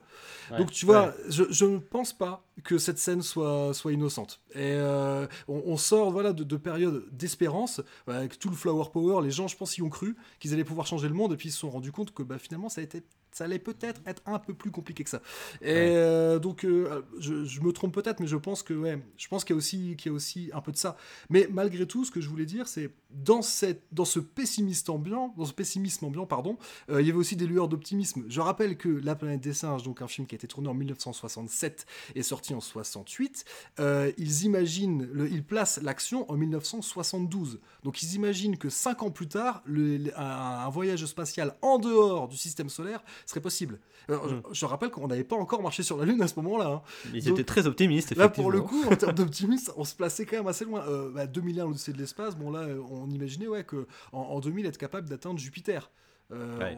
Donc 0.58 0.72
tu 0.72 0.86
vois, 0.86 1.14
je, 1.28 1.64
ne 1.64 1.78
pense 1.78 2.12
pas 2.12 2.44
que 2.64 2.78
cette 2.78 2.98
scène 2.98 3.22
soit, 3.22 3.72
soit 3.74 3.92
innocente. 3.92 4.40
Et 4.56 4.76
on, 5.46 5.62
on 5.66 5.76
sort 5.76 5.99
voilà, 6.08 6.32
de, 6.32 6.44
de 6.44 6.56
périodes 6.56 7.04
d'espérance, 7.12 7.82
avec 8.06 8.38
tout 8.38 8.48
le 8.48 8.56
flower 8.56 8.84
power, 8.92 9.22
les 9.22 9.30
gens, 9.30 9.48
je 9.48 9.56
pense, 9.56 9.76
y 9.76 9.82
ont 9.82 9.90
cru 9.90 10.16
qu'ils 10.38 10.54
allaient 10.54 10.64
pouvoir 10.64 10.86
changer 10.86 11.08
le 11.08 11.14
monde, 11.14 11.32
et 11.32 11.36
puis 11.36 11.48
ils 11.48 11.52
se 11.52 11.58
sont 11.58 11.70
rendus 11.70 11.92
compte 11.92 12.14
que 12.14 12.22
bah, 12.22 12.38
finalement, 12.38 12.68
ça 12.68 12.80
a 12.80 12.84
été 12.84 13.02
ça 13.32 13.44
allait 13.44 13.58
peut-être 13.58 14.00
être 14.06 14.22
un 14.26 14.38
peu 14.38 14.54
plus 14.54 14.70
compliqué 14.70 15.04
que 15.04 15.10
ça. 15.10 15.22
Et 15.62 15.72
euh, 15.72 16.38
donc, 16.38 16.64
euh, 16.64 17.02
je, 17.18 17.60
me 17.60 17.72
trompe 17.72 17.94
peut-être, 17.94 18.20
mais 18.20 18.26
je 18.26 18.36
pense 18.36 18.62
que 18.62 18.74
ouais, 18.74 19.00
je 19.16 19.28
pense 19.28 19.44
qu'il 19.44 19.54
y 19.54 19.56
a 19.56 19.58
aussi 19.58 19.96
qu'il 19.96 20.10
y 20.10 20.12
a 20.12 20.16
aussi 20.16 20.50
un 20.52 20.60
peu 20.60 20.72
de 20.72 20.76
ça. 20.76 20.96
Mais 21.28 21.48
malgré 21.50 21.86
tout, 21.86 22.04
ce 22.04 22.10
que 22.10 22.20
je 22.20 22.28
voulais 22.28 22.46
dire, 22.46 22.68
c'est 22.68 22.90
dans 23.10 23.42
cette 23.42 23.82
dans 23.92 24.04
ce 24.04 24.20
pessimisme 24.20 24.90
ambiant, 24.90 25.34
dans 25.36 25.44
ce 25.44 25.52
pessimisme 25.52 26.04
ambiant, 26.04 26.26
pardon, 26.26 26.58
euh, 26.90 27.00
il 27.00 27.06
y 27.06 27.10
avait 27.10 27.18
aussi 27.18 27.36
des 27.36 27.46
lueurs 27.46 27.68
d'optimisme. 27.68 28.24
Je 28.28 28.40
rappelle 28.40 28.76
que 28.76 28.88
La 28.88 29.14
planète 29.14 29.40
des 29.40 29.54
singes, 29.54 29.82
donc 29.82 30.02
un 30.02 30.08
film 30.08 30.26
qui 30.26 30.34
a 30.34 30.36
été 30.36 30.46
tourné 30.46 30.68
en 30.68 30.74
1967 30.74 31.86
et 32.14 32.22
sorti 32.22 32.54
en 32.54 32.60
68, 32.60 33.44
ils 34.18 34.42
imaginent, 34.44 35.08
le, 35.12 35.30
ils 35.30 35.44
placent 35.44 35.80
l'action 35.82 36.30
en 36.30 36.36
1972. 36.36 37.60
Donc 37.84 38.02
ils 38.02 38.14
imaginent 38.14 38.56
que 38.56 38.68
cinq 38.68 39.02
ans 39.02 39.10
plus 39.10 39.28
tard, 39.28 39.62
le, 39.64 40.10
un 40.18 40.68
voyage 40.68 41.04
spatial 41.06 41.56
en 41.62 41.78
dehors 41.78 42.28
du 42.28 42.36
système 42.36 42.68
solaire 42.68 43.02
serait 43.26 43.40
possible. 43.40 43.78
Euh, 44.10 44.16
hmm. 44.16 44.42
je, 44.52 44.66
rappelle 44.66 44.90
qu'on 44.90 45.06
n'avait 45.06 45.24
pas 45.24 45.36
encore 45.36 45.62
marché 45.62 45.82
sur 45.82 45.96
la 45.96 46.04
Lune 46.04 46.20
à 46.22 46.28
ce 46.28 46.36
moment-là. 46.36 46.68
Hein. 46.68 46.82
Ils 47.14 47.28
étaient 47.28 47.44
très 47.44 47.66
optimistes. 47.66 48.16
Là, 48.16 48.28
pour 48.28 48.50
le 48.50 48.60
coup, 48.60 48.84
en 48.90 48.96
termes 48.96 49.12
d'optimisme, 49.14 49.72
on 49.76 49.84
se 49.84 49.94
plaçait 49.94 50.26
quand 50.26 50.36
même 50.36 50.46
assez 50.46 50.64
loin. 50.64 50.84
Euh, 50.88 51.10
bah, 51.10 51.26
2001, 51.26 51.66
l'Odyssée 51.66 51.92
de 51.92 51.98
l'espace, 51.98 52.36
bon 52.36 52.50
là, 52.50 52.66
on 52.90 53.08
imaginait 53.10 53.48
ouais, 53.48 53.64
qu'en 53.64 53.84
en, 54.12 54.40
2000, 54.40 54.66
être 54.66 54.78
capable 54.78 55.08
d'atteindre 55.08 55.38
Jupiter. 55.38 55.90
Euh, 56.32 56.74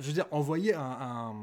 je 0.00 0.06
veux 0.06 0.12
dire, 0.12 0.26
envoyer 0.30 0.74
un 0.74 1.34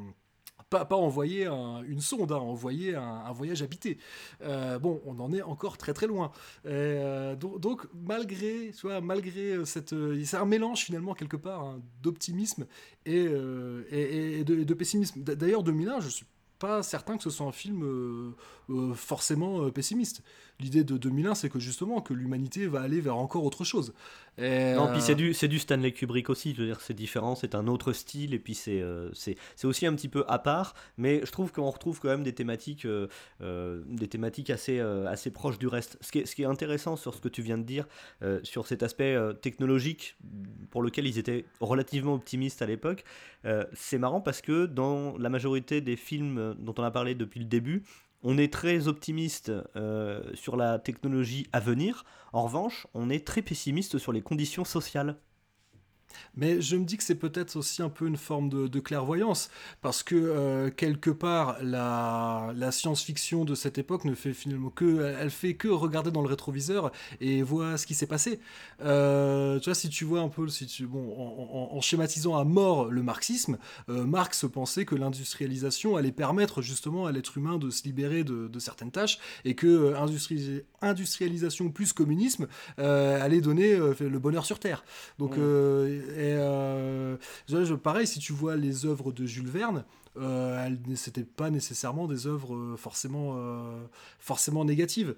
pas, 0.69 0.85
pas 0.85 0.95
envoyer 0.95 1.45
une 1.45 2.01
sonde, 2.01 2.31
hein, 2.31 2.37
envoyer 2.37 2.95
un, 2.95 3.31
voyage 3.31 3.61
habité. 3.61 3.97
Euh, 4.41 4.79
bon, 4.79 5.01
on 5.05 5.19
en 5.19 5.31
est 5.33 5.41
encore 5.41 5.77
très 5.77 5.93
très 5.93 6.07
loin. 6.07 6.31
Euh, 6.65 7.35
donc, 7.35 7.87
malgré, 7.93 8.71
vois, 8.81 9.01
malgré 9.01 9.65
cette, 9.65 9.95
c'est 10.23 10.37
un 10.37 10.45
mélange 10.45 10.83
finalement 10.83 11.13
quelque 11.13 11.37
part 11.37 11.61
hein, 11.61 11.81
d'optimisme 12.01 12.67
et, 13.05 13.25
euh, 13.27 13.85
et, 13.91 14.43
de, 14.43 14.63
de, 14.63 14.73
pessimisme. 14.73 15.23
D'ailleurs, 15.23 15.63
2001, 15.63 16.01
je 16.01 16.09
suis 16.09 16.25
pas 16.59 16.81
certain 16.83 17.17
que 17.17 17.23
ce 17.23 17.29
soit 17.29 17.45
un 17.45 17.51
film 17.51 18.33
forcément 18.95 19.69
pessimiste 19.69 20.23
l'idée 20.59 20.83
de 20.83 20.97
2001, 20.97 21.35
c'est 21.35 21.49
que 21.49 21.59
justement, 21.59 22.01
que 22.01 22.13
l'humanité 22.13 22.67
va 22.67 22.81
aller 22.81 22.99
vers 22.99 23.17
encore 23.17 23.43
autre 23.43 23.63
chose. 23.63 23.93
Et 24.39 24.73
non, 24.73 24.87
puis 24.91 25.01
c'est 25.01 25.15
du, 25.15 25.33
c'est 25.33 25.47
du 25.47 25.57
Stanley 25.57 25.91
Kubrick 25.91 26.29
aussi, 26.29 26.53
je 26.53 26.61
veux 26.61 26.67
dire, 26.67 26.79
c'est 26.79 26.93
différent, 26.93 27.35
c'est 27.35 27.55
un 27.55 27.67
autre 27.67 27.91
style, 27.91 28.35
et 28.35 28.39
puis 28.39 28.53
c'est, 28.53 28.81
euh, 28.81 29.09
c'est, 29.13 29.35
aussi 29.63 29.87
un 29.87 29.95
petit 29.95 30.09
peu 30.09 30.25
à 30.27 30.37
part, 30.37 30.75
mais 30.97 31.21
je 31.25 31.31
trouve 31.31 31.51
qu'on 31.51 31.69
retrouve 31.69 31.99
quand 31.99 32.09
même 32.09 32.23
des 32.23 32.33
thématiques, 32.33 32.85
euh, 32.85 33.07
euh, 33.41 33.81
des 33.87 34.07
thématiques 34.07 34.51
assez, 34.51 34.79
assez 34.79 35.31
proches 35.31 35.57
du 35.57 35.67
reste. 35.67 35.97
Ce 36.01 36.11
qui, 36.11 36.19
est, 36.19 36.25
ce 36.25 36.35
qui 36.35 36.43
est 36.43 36.45
intéressant 36.45 36.95
sur 36.95 37.15
ce 37.15 37.21
que 37.21 37.29
tu 37.29 37.41
viens 37.41 37.57
de 37.57 37.63
dire, 37.63 37.87
sur 38.43 38.67
cet 38.67 38.83
aspect 38.83 39.17
technologique 39.41 40.17
pour 40.69 40.81
lequel 40.81 41.07
ils 41.07 41.17
étaient 41.17 41.45
relativement 41.59 42.13
optimistes 42.13 42.61
à 42.61 42.65
l'époque, 42.65 43.03
c'est 43.73 43.97
marrant 43.97 44.21
parce 44.21 44.41
que 44.41 44.65
dans 44.65 45.17
la 45.17 45.29
majorité 45.29 45.81
des 45.81 45.95
films 45.95 46.55
dont 46.59 46.73
on 46.77 46.83
a 46.83 46.91
parlé 46.91 47.15
depuis 47.15 47.39
le 47.39 47.45
début, 47.45 47.83
on 48.23 48.37
est 48.37 48.51
très 48.51 48.87
optimiste 48.87 49.51
euh, 49.75 50.23
sur 50.33 50.57
la 50.57 50.79
technologie 50.79 51.47
à 51.53 51.59
venir. 51.59 52.03
En 52.33 52.43
revanche, 52.43 52.87
on 52.93 53.09
est 53.09 53.25
très 53.25 53.41
pessimiste 53.41 53.97
sur 53.97 54.11
les 54.11 54.21
conditions 54.21 54.65
sociales. 54.65 55.17
Mais 56.35 56.61
je 56.61 56.75
me 56.75 56.85
dis 56.85 56.97
que 56.97 57.03
c'est 57.03 57.15
peut-être 57.15 57.55
aussi 57.55 57.81
un 57.81 57.89
peu 57.89 58.07
une 58.07 58.17
forme 58.17 58.49
de, 58.49 58.79
clairvoyance, 58.79 59.49
parce 59.81 60.03
que 60.03 60.15
euh, 60.15 60.69
quelque 60.69 61.09
part, 61.09 61.57
la, 61.63 62.53
science-fiction 62.71 63.43
de 63.43 63.55
cette 63.55 63.77
époque 63.77 64.05
ne 64.05 64.13
fait 64.13 64.33
finalement 64.33 64.69
que, 64.69 65.15
elle 65.19 65.31
fait 65.31 65.55
que 65.55 65.67
regarder 65.67 66.11
dans 66.11 66.21
le 66.21 66.27
rétroviseur 66.27 66.91
et 67.21 67.41
voir 67.41 67.79
ce 67.79 67.87
qui 67.87 67.95
s'est 67.95 68.07
passé. 68.07 68.39
Euh, 68.81 69.59
tu 69.59 69.65
vois, 69.65 69.75
si 69.75 69.89
tu 69.89 70.05
vois 70.05 70.19
un 70.21 70.29
peu, 70.29 70.47
si 70.47 70.67
tu, 70.67 70.85
bon, 70.85 71.15
en, 71.17 71.81
schématisant 71.81 72.37
à 72.37 72.43
mort 72.43 72.85
le 72.85 73.01
marxisme, 73.01 73.57
euh, 73.89 74.05
Marx 74.05 74.45
pensait 74.51 74.85
que 74.85 74.95
l'industrialisation 74.95 75.95
allait 75.95 76.11
permettre 76.11 76.61
justement 76.61 77.07
à 77.07 77.11
l'être 77.11 77.37
humain 77.37 77.57
de 77.57 77.69
se 77.69 77.83
libérer 77.83 78.23
de, 78.23 78.59
certaines 78.59 78.91
tâches 78.91 79.19
et 79.45 79.55
que 79.55 79.93
industrialisation 80.81 81.69
plus 81.69 81.93
communisme 81.93 82.47
allait 82.77 83.41
donner 83.41 83.75
le 83.75 84.19
bonheur 84.19 84.45
sur 84.45 84.59
terre. 84.59 84.83
Donc 85.19 85.35
et 85.97 86.33
euh, 86.37 87.17
pareil, 87.83 88.07
si 88.07 88.19
tu 88.19 88.33
vois 88.33 88.55
les 88.55 88.85
œuvres 88.85 89.11
de 89.11 89.25
Jules 89.25 89.49
Verne, 89.49 89.83
euh, 90.19 90.69
n'étaient 90.87 91.23
pas 91.23 91.49
nécessairement 91.49 92.07
des 92.07 92.27
œuvres 92.27 92.55
euh, 92.55 92.75
forcément, 92.75 93.33
euh, 93.35 93.83
forcément 94.19 94.65
négatives. 94.65 95.15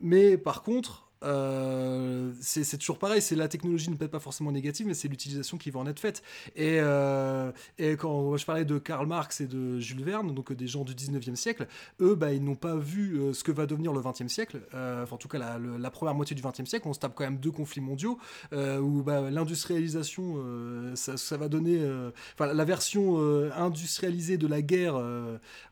mais 0.00 0.36
par 0.38 0.62
contre, 0.62 1.03
euh, 1.24 2.32
c'est 2.40 2.78
toujours 2.78 2.98
pareil, 2.98 3.22
c'est 3.22 3.34
la 3.34 3.48
technologie 3.48 3.90
ne 3.90 3.96
peut 3.96 4.04
être 4.04 4.10
pas 4.10 4.20
forcément 4.20 4.52
négative, 4.52 4.86
mais 4.86 4.94
c'est 4.94 5.08
l'utilisation 5.08 5.58
qui 5.58 5.70
va 5.70 5.80
en 5.80 5.86
être 5.86 6.00
faite. 6.00 6.22
Et, 6.56 6.78
euh, 6.80 7.50
et 7.78 7.96
quand 7.96 8.36
je 8.36 8.44
parlais 8.44 8.64
de 8.64 8.78
Karl 8.78 9.06
Marx 9.06 9.40
et 9.40 9.46
de 9.46 9.78
Jules 9.80 10.04
Verne, 10.04 10.34
donc 10.34 10.52
des 10.52 10.66
gens 10.66 10.84
du 10.84 10.94
19e 10.94 11.36
siècle, 11.36 11.66
eux, 12.00 12.14
bah, 12.14 12.32
ils 12.32 12.44
n'ont 12.44 12.54
pas 12.54 12.76
vu 12.76 13.18
euh, 13.18 13.32
ce 13.32 13.44
que 13.44 13.52
va 13.52 13.66
devenir 13.66 13.92
le 13.92 14.00
20e 14.00 14.28
siècle, 14.28 14.60
enfin, 14.72 15.14
en 15.14 15.18
tout 15.18 15.28
cas 15.28 15.38
la, 15.38 15.58
la, 15.58 15.90
première 15.90 16.14
moitié 16.14 16.36
du 16.36 16.42
20e 16.42 16.66
siècle, 16.66 16.86
on 16.88 16.92
se 16.92 17.00
tape 17.00 17.14
quand 17.14 17.24
même 17.24 17.38
deux 17.38 17.50
conflits 17.50 17.80
mondiaux, 17.80 18.18
où 18.52 19.02
bah, 19.02 19.30
l'industrialisation, 19.30 20.42
ça, 20.94 21.16
ça, 21.16 21.36
va 21.36 21.48
donner, 21.48 21.80
enfin 22.34 22.52
la 22.52 22.64
version 22.64 23.18
industrialisée 23.56 24.36
de 24.36 24.46
la 24.46 24.62
guerre 24.62 25.00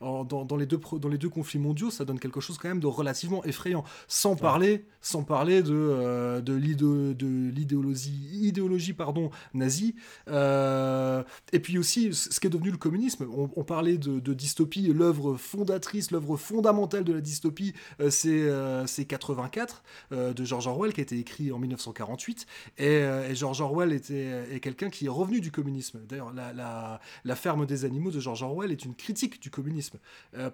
dans, 0.01 0.25
dans, 0.25 0.57
les 0.57 0.67
deux, 0.67 0.81
dans 1.01 1.09
les 1.09 1.19
deux 1.19 1.29
conflits 1.29 1.59
mondiaux, 1.59 1.91
ça 1.91 2.05
donne 2.05 2.19
quelque 2.19 2.41
chose 2.41 2.59
quand 2.59 2.69
même 2.69 2.81
de 2.81 2.87
relativement 2.87 3.45
effrayant, 3.45 3.85
sans 4.07 4.37
parler, 4.37 4.85
sans 5.01 5.25
parler 5.25 5.42
de, 5.45 5.73
euh, 5.73 6.41
de 6.41 6.55
l'idéologie 6.55 8.13
idéologie, 8.33 8.93
pardon, 8.93 9.31
nazie. 9.55 9.95
Euh, 10.29 11.23
et 11.53 11.61
puis 11.61 11.79
aussi, 11.79 12.13
ce 12.15 12.41
qui 12.41 12.47
est 12.47 12.51
devenu 12.51 12.71
le 12.71 12.77
communisme. 12.77 13.27
On, 13.57 13.65
parlait 13.65 13.99
de, 13.99 14.33
dystopie. 14.33 14.93
L'œuvre 14.93 15.37
fondatrice, 15.37 16.11
l'œuvre 16.11 16.37
fondamentale 16.37 17.05
de 17.05 17.13
la 17.13 17.21
dystopie, 17.21 17.75
euh, 18.01 18.87
c'est 18.87 19.05
84 19.05 19.83
de 20.11 20.45
George 20.45 20.67
Orwell, 20.67 20.93
qui 20.93 21.01
a 21.01 21.03
été 21.03 21.19
écrit 21.19 21.53
en 21.53 21.59
1948. 21.59 22.47
Et, 22.79 23.03
George 23.35 23.61
Orwell 23.61 23.93
était, 23.93 24.45
est 24.53 24.61
quelqu'un 24.61 24.91
qui 24.91 25.07
est 25.07 25.11
revenu 25.11 25.41
du 25.41 25.51
communisme. 25.51 26.01
D'ailleurs, 26.09 26.33
la, 26.33 27.01
la, 27.25 27.37
ferme 27.37 27.67
des 27.67 27.85
animaux 27.85 28.11
de 28.11 28.21
George 28.21 28.43
Orwell 28.43 28.71
est 28.73 28.85
une 28.85 28.95
critique 28.95 29.41
du 29.41 29.51
communisme. 29.51 29.99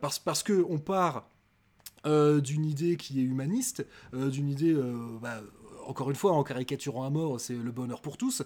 parce 0.01 0.18
parce 0.18 0.43
qu'on 0.43 0.78
part 0.78 1.28
euh, 2.07 2.40
d'une 2.40 2.64
idée 2.64 2.96
qui 2.96 3.20
est 3.20 3.24
humaniste, 3.24 3.86
euh, 4.14 4.30
d'une 4.30 4.49
idée 4.49 4.72
euh, 4.72 4.94
bah, 5.20 5.40
encore 5.86 6.11
une 6.11 6.16
fois, 6.16 6.32
en 6.32 6.44
caricaturant 6.44 7.05
à 7.05 7.11
mort, 7.11 7.40
c'est 7.40 7.55
le 7.55 7.70
bonheur 7.70 8.03
pour 8.03 8.18
tous, 8.18 8.42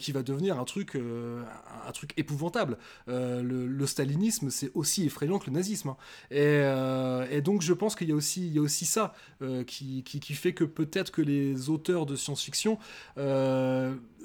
qui 0.00 0.10
va 0.10 0.24
devenir 0.24 0.58
un 0.58 0.64
truc, 0.64 0.96
un 0.96 1.92
truc 1.92 2.12
épouvantable. 2.16 2.76
Le, 3.06 3.86
stalinisme, 3.86 4.50
c'est 4.50 4.72
aussi 4.74 5.06
effrayant 5.06 5.38
que 5.38 5.46
le 5.46 5.52
nazisme. 5.52 5.90
Hein. 5.90 5.96
Et, 7.30 7.40
donc, 7.40 7.62
je 7.62 7.72
pense 7.72 7.94
qu'il 7.94 8.08
y 8.08 8.12
a 8.12 8.16
aussi, 8.16 8.48
y 8.48 8.58
a 8.58 8.62
aussi 8.62 8.84
ça 8.84 9.14
qui, 9.64 10.02
fait 10.34 10.54
que 10.54 10.64
peut-être 10.64 11.12
que 11.12 11.22
les 11.22 11.70
auteurs 11.70 12.04
de 12.04 12.16
science-fiction 12.16 12.80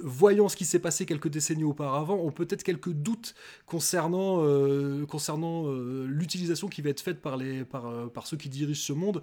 voyant 0.01 0.49
ce 0.49 0.55
qui 0.55 0.65
s'est 0.65 0.79
passé 0.79 1.05
quelques 1.05 1.27
décennies 1.27 1.63
auparavant, 1.63 2.15
ont 2.15 2.31
peut-être 2.31 2.63
quelques 2.63 2.91
doutes 2.91 3.35
concernant, 3.65 4.43
euh, 4.43 5.05
concernant 5.05 5.67
euh, 5.67 6.05
l'utilisation 6.07 6.67
qui 6.67 6.81
va 6.81 6.89
être 6.89 7.01
faite 7.01 7.21
par, 7.21 7.37
les, 7.37 7.63
par, 7.65 7.87
euh, 7.87 8.07
par 8.07 8.27
ceux 8.27 8.37
qui 8.37 8.49
dirigent 8.49 8.81
ce 8.81 8.93
monde 8.93 9.21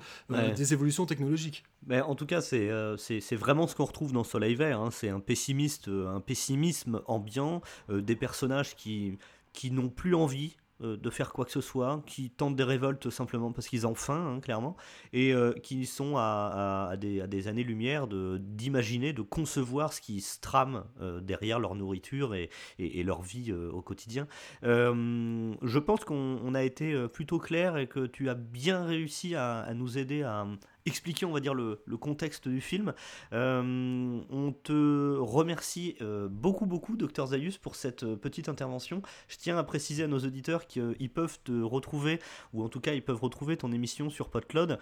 des 0.56 0.72
évolutions 0.72 1.06
technologiques. 1.06 1.64
Mais 1.86 2.00
en 2.00 2.14
tout 2.14 2.26
cas, 2.26 2.40
c'est 2.40 2.70
c'est 2.98 3.36
vraiment 3.36 3.66
ce 3.66 3.74
qu'on 3.74 3.84
retrouve 3.84 4.12
dans 4.12 4.24
Soleil 4.24 4.54
Vert. 4.54 4.80
Hein. 4.80 4.90
C'est 4.90 5.08
un, 5.08 5.20
pessimiste, 5.20 5.88
un 5.88 6.20
pessimisme 6.20 7.02
ambiant, 7.06 7.60
des 7.90 8.16
personnages 8.16 8.74
qui, 8.74 9.18
qui 9.52 9.70
n'ont 9.70 9.88
plus 9.88 10.14
envie 10.14 10.56
de 10.80 11.10
faire 11.10 11.32
quoi 11.32 11.44
que 11.44 11.52
ce 11.52 11.60
soit, 11.60 12.02
qui 12.06 12.30
tentent 12.30 12.56
des 12.56 12.64
révoltes 12.64 13.10
simplement 13.10 13.52
parce 13.52 13.68
qu'ils 13.68 13.86
ont 13.86 13.94
faim, 13.94 14.34
hein, 14.36 14.40
clairement, 14.40 14.76
et 15.12 15.32
euh, 15.32 15.52
qui 15.52 15.86
sont 15.86 16.14
à, 16.16 16.94
des, 16.98 17.48
années-lumière 17.48 18.06
d'imaginer, 18.08 19.12
de, 19.12 19.22
concevoir 19.22 19.92
ce 19.92 20.00
qui 20.00 20.20
se 20.20 20.40
trame 20.40 20.84
euh, 21.00 21.20
derrière 21.20 21.58
leur 21.60 21.74
nourriture 21.74 22.34
et, 22.34 22.50
leur 22.78 23.22
vie 23.22 23.52
au 23.52 23.82
quotidien. 23.82 24.26
je 24.62 25.78
pense 25.78 26.04
qu'on 26.04 26.54
a 26.54 26.62
été 26.62 27.08
plutôt 27.08 27.38
clair 27.38 27.76
et 27.76 27.86
que 27.86 28.06
tu 28.06 28.28
as 28.30 28.34
bien 28.34 28.84
réussi 28.84 29.34
à 29.34 29.72
nous 29.74 29.98
aider 29.98 30.22
à, 30.22 30.46
expliquer, 30.86 31.26
on 31.26 31.32
va 31.32 31.40
dire, 31.40 31.54
le, 31.54 31.82
contexte 32.00 32.48
du 32.48 32.60
film. 32.60 32.92
Euh, 33.32 34.20
on 34.28 34.52
te 34.52 35.16
remercie 35.18 35.96
euh, 36.02 36.28
beaucoup, 36.28 36.66
beaucoup, 36.66 36.96
Dr 36.96 37.28
Zayus, 37.28 37.56
pour 37.58 37.76
cette 37.76 38.02
euh, 38.02 38.16
petite 38.16 38.48
intervention. 38.48 39.00
Je 39.28 39.36
tiens 39.38 39.56
à 39.56 39.64
préciser 39.64 40.02
à 40.04 40.06
nos 40.06 40.18
auditeurs 40.18 40.66
qu'ils 40.66 41.10
peuvent 41.10 41.38
te 41.44 41.62
retrouver, 41.62 42.18
ou 42.52 42.62
en 42.62 42.68
tout 42.68 42.80
cas, 42.80 42.92
ils 42.94 43.02
peuvent 43.02 43.22
retrouver 43.22 43.56
ton 43.56 43.72
émission 43.72 44.10
sur 44.10 44.28
PodCloud. 44.28 44.78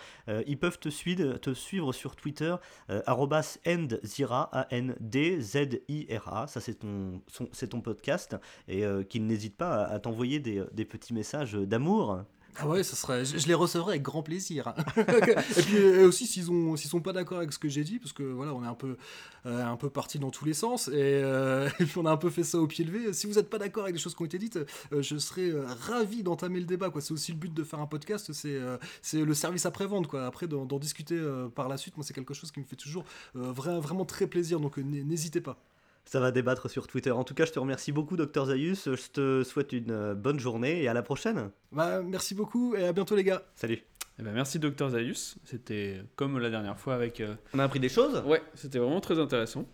ils 0.46 0.58
peuvent 0.58 0.78
te 0.78 0.88
suivre, 0.88 1.92
sur 1.92 2.16
Twitter, 2.16 2.56
endzira, 3.06 4.48
A-N-D-Z-I-R-A. 4.52 6.46
Ça, 6.46 6.60
c'est 6.60 6.78
ton, 6.78 7.80
podcast. 7.82 8.36
Et 8.68 8.84
qu'ils 9.08 9.26
n'hésitent 9.26 9.56
pas 9.56 9.84
à, 9.84 9.98
t'envoyer 9.98 10.40
des 10.40 10.84
petits 10.84 11.14
messages 11.14 11.54
d'amour. 11.54 12.24
Ah 12.56 12.68
ouais, 12.68 12.82
ça 12.82 12.96
serait, 12.96 13.24
je, 13.24 13.46
les 13.48 13.54
recevrai 13.54 13.92
avec 13.92 14.02
grand 14.02 14.22
plaisir. 14.22 14.68
Hein. 14.68 14.74
et 14.96 15.62
puis 15.62 15.78
aussi 16.00 16.26
s'ils 16.26 16.50
ont, 16.50 16.76
s'ils 16.76 16.90
sont 16.90 17.00
pas 17.00 17.12
d'accord 17.12 17.38
avec 17.38 17.52
ce 17.52 17.58
que 17.58 17.68
j'ai 17.68 17.82
dit, 17.82 17.98
parce 17.98 18.12
que 18.12 18.22
voilà, 18.22 18.52
on 18.52 18.62
est 18.62 18.66
un 18.66 18.74
peu, 18.74 18.96
euh, 19.46 19.64
un 19.64 19.76
peu 19.76 19.88
parti 19.88 20.18
dans 20.18 20.30
tous 20.30 20.44
les 20.44 20.52
sens, 20.52 20.90
euh, 20.92 21.70
et, 21.80 21.84
puis 21.84 21.98
on 21.98 22.04
a 22.04 22.10
un 22.10 22.16
peu 22.16 22.28
fait 22.28 22.44
ça 22.44 22.58
au 22.58 22.66
pied 22.66 22.84
levé. 22.84 23.12
Si 23.14 23.26
vous 23.26 23.34
n'êtes 23.34 23.48
pas 23.48 23.58
d'accord 23.58 23.84
avec 23.84 23.94
les 23.94 24.00
choses 24.00 24.14
qui 24.14 24.22
ont 24.22 24.26
été 24.26 24.38
dites, 24.38 24.58
euh, 24.92 25.00
je 25.00 25.16
serais 25.16 25.50
ravi 25.86 26.22
d'entamer 26.22 26.60
le 26.60 26.66
débat. 26.66 26.90
Quoi, 26.90 27.00
c'est 27.00 27.12
aussi 27.12 27.32
le 27.32 27.38
but 27.38 27.54
de 27.54 27.64
faire 27.64 27.80
un 27.80 27.86
podcast, 27.86 28.32
c'est, 28.32 28.60
c'est 29.00 29.24
le 29.24 29.34
service 29.34 29.64
après 29.64 29.86
vente. 29.86 30.06
Quoi, 30.06 30.26
après 30.26 30.46
d'en, 30.46 30.66
discuter 30.78 31.20
par 31.54 31.68
la 31.68 31.76
suite, 31.76 31.96
moi 31.96 32.04
c'est 32.04 32.14
quelque 32.14 32.34
chose 32.34 32.50
qui 32.50 32.60
me 32.60 32.64
fait 32.64 32.76
toujours 32.76 33.04
vraiment 33.34 34.04
très 34.04 34.26
plaisir. 34.26 34.60
Donc 34.60 34.76
n'hésitez 34.78 35.40
pas 35.40 35.62
ça 36.04 36.20
va 36.20 36.30
débattre 36.30 36.68
sur 36.68 36.86
Twitter. 36.86 37.10
En 37.10 37.24
tout 37.24 37.34
cas, 37.34 37.44
je 37.44 37.52
te 37.52 37.58
remercie 37.58 37.92
beaucoup, 37.92 38.16
Dr 38.16 38.46
Zayus. 38.46 38.84
Je 38.86 39.10
te 39.10 39.42
souhaite 39.44 39.72
une 39.72 39.90
euh, 39.90 40.14
bonne 40.14 40.38
journée 40.38 40.82
et 40.82 40.88
à 40.88 40.94
la 40.94 41.02
prochaine. 41.02 41.50
Bah, 41.70 42.02
merci 42.02 42.34
beaucoup 42.34 42.74
et 42.74 42.84
à 42.86 42.92
bientôt, 42.92 43.16
les 43.16 43.24
gars. 43.24 43.42
Salut. 43.54 43.82
Eh 44.18 44.22
ben, 44.22 44.32
merci, 44.32 44.58
Dr 44.58 44.90
Zayus. 44.90 45.36
C'était 45.44 46.02
comme 46.16 46.38
la 46.38 46.50
dernière 46.50 46.78
fois 46.78 46.94
avec. 46.94 47.20
Euh, 47.20 47.34
On 47.54 47.58
a 47.58 47.64
appris 47.64 47.80
des 47.80 47.88
choses 47.88 48.22
Ouais, 48.26 48.42
c'était 48.54 48.78
vraiment 48.78 49.00
très 49.00 49.18
intéressant. 49.18 49.64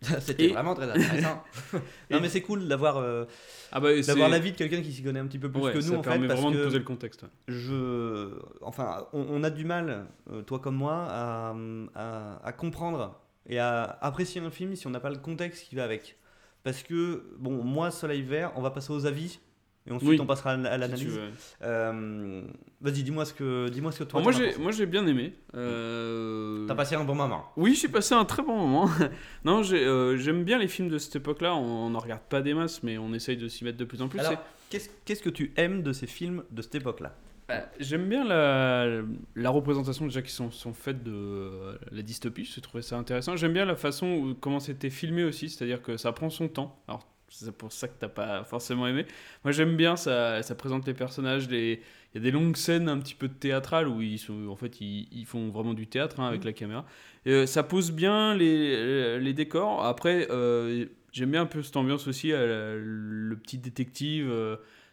c'était 0.20 0.48
vraiment 0.48 0.76
très 0.76 0.88
intéressant. 0.88 1.42
non, 2.10 2.20
mais 2.20 2.28
c'est 2.28 2.42
cool 2.42 2.68
d'avoir 2.68 2.98
euh, 2.98 3.24
ah 3.72 3.80
bah, 3.80 4.00
d'avoir 4.00 4.28
l'avis 4.28 4.52
de 4.52 4.56
quelqu'un 4.56 4.80
qui 4.80 4.92
s'y 4.92 5.02
connaît 5.02 5.18
un 5.18 5.26
petit 5.26 5.40
peu 5.40 5.50
plus 5.50 5.60
que 5.60 5.84
nous, 5.84 5.94
en 5.96 6.02
fait. 6.04 6.10
Parce 6.10 6.40
vraiment 6.40 6.52
de 6.52 6.62
poser 6.62 6.78
le 6.78 6.84
contexte. 6.84 7.24
Je. 7.48 8.38
Enfin, 8.60 9.08
on, 9.12 9.42
a 9.42 9.50
du 9.50 9.64
mal, 9.64 10.06
toi 10.46 10.60
comme 10.60 10.76
moi, 10.76 11.08
à, 11.10 11.56
à, 11.96 12.46
à 12.46 12.52
comprendre 12.52 13.20
et 13.48 13.58
à 13.58 13.98
apprécier 14.00 14.40
un 14.40 14.50
film 14.50 14.76
si 14.76 14.86
on 14.86 14.90
n'a 14.90 15.00
pas 15.00 15.10
le 15.10 15.18
contexte 15.18 15.68
qui 15.68 15.74
va 15.74 15.84
avec. 15.84 16.16
Parce 16.62 16.82
que, 16.82 17.24
bon, 17.38 17.62
moi, 17.62 17.90
Soleil 17.90 18.22
Vert, 18.22 18.52
on 18.56 18.62
va 18.62 18.70
passer 18.70 18.92
aux 18.92 19.06
avis. 19.06 19.38
Et 19.86 19.92
ensuite, 19.92 20.20
on 20.20 20.26
passera 20.26 20.50
à 20.50 20.56
l'analyse. 20.56 21.18
Euh, 21.62 22.42
vas-y, 22.82 23.02
dis-moi 23.02 23.24
ce 23.24 23.32
que, 23.32 23.68
dis-moi 23.70 23.90
ce 23.90 24.00
que 24.00 24.04
toi. 24.04 24.20
moi, 24.20 24.32
j'ai, 24.32 24.54
moi, 24.58 24.70
j'ai 24.70 24.84
bien 24.84 25.06
aimé. 25.06 25.32
Euh... 25.54 26.66
T'as 26.66 26.74
passé 26.74 26.94
un 26.94 27.04
bon 27.04 27.14
moment. 27.14 27.46
Oui, 27.56 27.74
j'ai 27.74 27.88
passé 27.88 28.14
un 28.14 28.26
très 28.26 28.42
bon 28.42 28.54
moment. 28.54 28.90
non, 29.44 29.62
euh, 29.72 30.18
j'aime 30.18 30.44
bien 30.44 30.58
les 30.58 30.68
films 30.68 30.90
de 30.90 30.98
cette 30.98 31.16
époque-là. 31.16 31.54
On 31.54 31.88
n'en 31.88 32.00
regarde 32.00 32.20
pas 32.28 32.42
des 32.42 32.52
masses, 32.52 32.82
mais 32.82 32.98
on 32.98 33.14
essaye 33.14 33.38
de 33.38 33.48
s'y 33.48 33.64
mettre 33.64 33.78
de 33.78 33.84
plus 33.86 34.02
en 34.02 34.08
plus. 34.08 34.18
Alors, 34.18 34.34
qu'est-ce, 34.68 34.90
qu'est-ce 35.06 35.22
que 35.22 35.30
tu 35.30 35.54
aimes 35.56 35.82
de 35.82 35.94
ces 35.94 36.06
films 36.06 36.44
de 36.50 36.60
cette 36.60 36.74
époque-là? 36.74 37.14
Bah, 37.48 37.66
j'aime 37.80 38.10
bien 38.10 38.24
la, 38.24 39.00
la, 39.34 39.50
représentation 39.50 40.04
déjà 40.04 40.20
qui 40.20 40.30
sont, 40.30 40.50
sont 40.50 40.74
faites 40.74 41.02
de 41.02 41.12
euh, 41.14 41.78
la 41.92 42.02
dystopie, 42.02 42.44
je 42.44 42.60
trouvais 42.60 42.82
ça 42.82 42.98
intéressant. 42.98 43.36
J'aime 43.36 43.54
bien 43.54 43.64
la 43.64 43.74
façon 43.74 44.06
où, 44.06 44.34
comment 44.34 44.60
c'était 44.60 44.90
filmé 44.90 45.24
aussi, 45.24 45.48
c'est-à-dire 45.48 45.80
que 45.80 45.96
ça 45.96 46.12
prend 46.12 46.28
son 46.28 46.48
temps. 46.48 46.78
Alors 46.88 47.08
c'est 47.30 47.56
pour 47.56 47.72
ça 47.72 47.88
que 47.88 47.94
t'as 47.98 48.08
pas 48.08 48.44
forcément 48.44 48.86
aimé. 48.86 49.06
Moi 49.44 49.52
j'aime 49.52 49.76
bien, 49.76 49.96
ça, 49.96 50.42
ça 50.42 50.54
présente 50.54 50.86
les 50.86 50.92
personnages, 50.92 51.48
il 51.50 51.78
y 52.14 52.18
a 52.18 52.20
des 52.20 52.30
longues 52.30 52.56
scènes 52.56 52.86
un 52.86 52.98
petit 52.98 53.14
peu 53.14 53.28
théâtrales 53.28 53.88
où 53.88 54.02
ils, 54.02 54.18
sont, 54.18 54.48
en 54.48 54.56
fait, 54.56 54.82
ils, 54.82 55.08
ils 55.10 55.24
font 55.24 55.48
vraiment 55.48 55.72
du 55.72 55.86
théâtre 55.86 56.20
hein, 56.20 56.28
avec 56.28 56.42
mmh. 56.42 56.46
la 56.46 56.52
caméra. 56.52 56.84
Euh, 57.26 57.46
ça 57.46 57.62
pose 57.62 57.92
bien 57.92 58.34
les, 58.34 59.18
les 59.20 59.32
décors. 59.32 59.86
Après, 59.86 60.28
euh, 60.30 60.84
j'aime 61.12 61.30
bien 61.30 61.42
un 61.42 61.46
peu 61.46 61.62
cette 61.62 61.76
ambiance 61.78 62.08
aussi, 62.08 62.30
le 62.30 63.34
petit 63.36 63.56
détective 63.56 64.30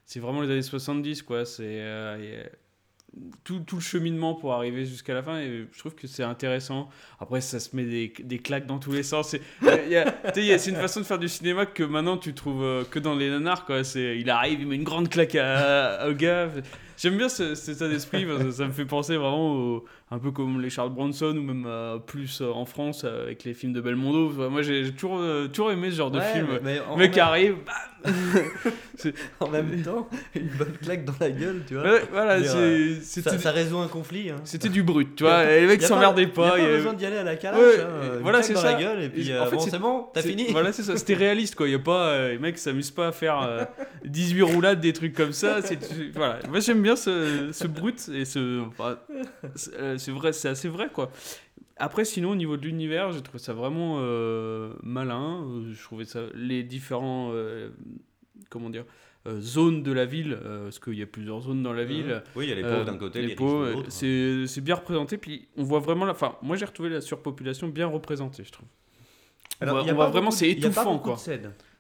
c'est 0.05 0.19
vraiment 0.19 0.41
les 0.41 0.51
années 0.51 0.61
70, 0.61 1.23
quoi. 1.23 1.45
C'est 1.45 1.63
euh, 1.63 2.43
tout, 3.43 3.59
tout, 3.61 3.77
le 3.77 3.81
cheminement 3.81 4.35
pour 4.35 4.53
arriver 4.53 4.85
jusqu'à 4.85 5.13
la 5.13 5.23
fin. 5.23 5.39
Et 5.39 5.67
je 5.71 5.79
trouve 5.79 5.95
que 5.95 6.05
c'est 6.07 6.23
intéressant. 6.23 6.89
Après, 7.19 7.41
ça 7.41 7.59
se 7.59 7.75
met 7.75 7.85
des, 7.85 8.13
des 8.19 8.39
claques 8.39 8.67
dans 8.67 8.77
tous 8.77 8.91
les 8.91 9.03
sens. 9.03 9.35
C'est 9.61 10.67
une 10.67 10.75
façon 10.75 10.99
de 10.99 11.05
faire 11.05 11.19
du 11.19 11.27
cinéma 11.29 11.65
que 11.65 11.83
maintenant 11.83 12.17
tu 12.17 12.33
trouves 12.33 12.63
euh, 12.63 12.83
que 12.83 12.99
dans 12.99 13.15
les 13.15 13.29
nanars, 13.29 13.65
quoi. 13.65 13.81
Il 13.95 14.29
arrive, 14.29 14.61
il 14.61 14.67
met 14.67 14.75
une 14.75 14.83
grande 14.83 15.09
claque 15.09 15.35
à, 15.35 16.07
au 16.07 16.13
gars. 16.13 16.51
J'aime 16.97 17.17
bien 17.17 17.29
cet 17.29 17.67
état 17.69 17.87
d'esprit 17.87 18.25
parce 18.25 18.43
que 18.43 18.51
ça 18.51 18.65
me 18.65 18.71
fait 18.71 18.85
penser 18.85 19.17
vraiment 19.17 19.81
un 20.11 20.19
peu 20.19 20.31
comme 20.31 20.61
les 20.61 20.69
Charles 20.69 20.91
Bronson 20.91 21.35
ou 21.35 21.41
même 21.41 21.65
euh, 21.67 21.97
plus 21.97 22.41
euh, 22.41 22.51
en 22.51 22.65
France 22.65 23.03
avec 23.05 23.43
les 23.43 23.55
films 23.55 23.73
de 23.73 23.81
Belmondo. 23.81 24.49
moi 24.49 24.61
j'ai 24.61 24.91
toujours, 24.91 25.17
euh, 25.19 25.47
toujours 25.47 25.71
aimé 25.71 25.89
ce 25.89 25.95
genre 25.95 26.11
de 26.11 26.19
film. 26.19 26.47
Mais, 26.63 26.79
mec 26.95 27.17
arrive, 27.17 27.55
en 29.39 29.49
même 29.49 29.81
temps, 29.81 30.07
une 30.35 30.49
bonne 30.49 30.73
claque 30.79 31.05
dans 31.05 31.15
la 31.19 31.31
gueule, 31.31 31.63
tu 31.67 31.73
vois. 31.73 32.01
voilà, 32.11 32.43
ça, 32.43 33.37
ça, 33.39 33.51
résout 33.51 33.79
un 33.79 33.87
conflit. 33.87 34.29
Hein. 34.29 34.35
C'était 34.43 34.69
du 34.69 34.83
brut, 34.83 35.15
tu 35.15 35.23
vois. 35.23 35.51
Et 35.51 35.61
les 35.61 35.67
mecs 35.67 35.81
s'emmerdaient 35.81 36.27
pas. 36.27 36.53
Il 36.57 36.63
n'y 36.63 36.67
a 36.67 36.71
pas 36.71 36.77
besoin 36.77 36.93
d'y 36.93 37.05
aller 37.07 37.17
à 37.17 37.23
la 37.23 37.35
calage. 37.35 37.79
Hein, 37.79 38.19
voilà, 38.21 38.43
c'est 38.43 38.55
ça. 38.55 38.73
la 38.73 38.79
gueule 38.79 39.01
et 39.01 39.09
puis 39.09 39.35
en 39.35 39.47
fait, 39.47 39.59
c'est 39.59 39.79
bon, 39.79 40.05
t'as 40.13 40.21
fini. 40.21 40.47
Voilà, 40.51 40.71
c'est 40.71 40.83
ça. 40.83 40.95
C'était 40.97 41.15
réaliste, 41.15 41.55
quoi. 41.55 41.67
Il 41.67 41.71
y 41.71 41.75
a 41.75 41.79
pas, 41.79 42.29
les 42.29 42.37
mecs 42.37 42.59
s'amusent 42.59 42.91
pas 42.91 43.07
à 43.07 43.11
faire 43.11 43.67
18 44.05 44.43
roulades, 44.43 44.79
des 44.79 44.93
trucs 44.93 45.15
comme 45.15 45.33
ça. 45.33 45.61
Voilà. 46.13 46.39
Moi 46.47 46.59
j'aime 46.59 46.84
bien 46.85 46.95
ce, 46.95 47.49
ce 47.51 47.67
brut 47.67 48.09
et 48.09 48.25
ce. 48.25 48.63
Euh, 49.73 49.97
c'est 49.97 50.11
vrai, 50.11 50.33
c'est 50.33 50.49
assez 50.49 50.69
vrai 50.69 50.89
quoi. 50.93 51.11
Après, 51.77 52.05
sinon, 52.05 52.31
au 52.31 52.35
niveau 52.35 52.55
de 52.55 52.61
l'univers, 52.61 53.11
j'ai 53.11 53.21
trouvé 53.21 53.39
ça 53.39 53.53
vraiment 53.53 53.97
euh, 53.99 54.73
malin. 54.81 55.43
Euh, 55.43 55.73
je 55.73 55.83
trouvais 55.83 56.05
ça. 56.05 56.21
Les 56.33 56.63
différents. 56.63 57.33
comment 58.49 58.69
dire 58.69 58.85
zones 59.39 59.81
de 59.81 59.91
la 59.91 60.05
ville, 60.05 60.37
parce 60.39 60.77
qu'il 60.77 60.93
y 60.93 61.01
a 61.01 61.07
plusieurs 61.07 61.41
zones 61.41 61.63
dans 61.63 61.73
la 61.73 61.83
mmh. 61.83 61.87
ville. 61.87 62.23
Oui, 62.35 62.45
il 62.45 62.49
y 62.49 62.51
a 62.51 62.55
les 62.55 62.61
pauvres 62.61 62.85
d'un 62.85 62.95
côté, 62.95 63.21
les, 63.23 63.29
les 63.29 63.35
pauvres. 63.35 63.83
C'est 63.89 64.61
bien 64.61 64.75
représenté, 64.75 65.17
puis 65.17 65.47
on 65.57 65.63
voit 65.63 65.79
vraiment 65.79 66.05
la. 66.05 66.11
Enfin, 66.11 66.35
moi 66.43 66.55
j'ai 66.55 66.65
retrouvé 66.65 66.89
la 66.89 67.01
surpopulation 67.01 67.67
bien 67.67 67.87
représentée, 67.87 68.43
je 68.43 68.51
trouve. 68.51 68.67
Alors, 69.61 69.85
on 69.87 69.93
voit, 69.93 70.09
vraiment, 70.09 70.31
c'est 70.31 70.49
étouffant 70.49 70.99
quoi. 70.99 71.17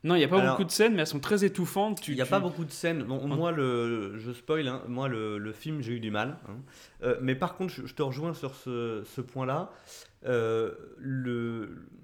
Non, 0.05 0.13
il 0.13 0.19
n'y 0.19 0.23
a 0.23 0.27
pas 0.27 0.47
beaucoup 0.47 0.63
de 0.63 0.71
scènes, 0.71 0.93
mais 0.93 1.01
elles 1.01 1.07
sont 1.07 1.19
très 1.19 1.43
étouffantes. 1.43 2.07
Il 2.07 2.13
n'y 2.13 2.21
a 2.21 2.27
pas 2.27 2.39
beaucoup 2.39 2.63
de 2.63 2.71
scènes. 2.71 3.03
Bon, 3.03 3.27
moi, 3.27 3.51
le, 3.51 4.19
je 4.19 4.31
spoil, 4.31 4.67
hein, 4.67 4.83
moi, 4.87 5.07
le, 5.07 5.39
le 5.39 5.51
film, 5.51 5.81
j'ai 5.81 5.93
eu 5.93 5.99
du 5.99 6.11
mal. 6.11 6.37
Hein. 6.47 6.57
Euh, 7.01 7.17
mais 7.21 7.33
par 7.33 7.55
contre, 7.55 7.73
je, 7.73 7.91
te 7.91 8.03
rejoins 8.03 8.35
sur 8.35 8.53
ce, 8.53 9.01
ce 9.03 9.21
point-là. 9.21 9.71
Euh, 10.27 10.71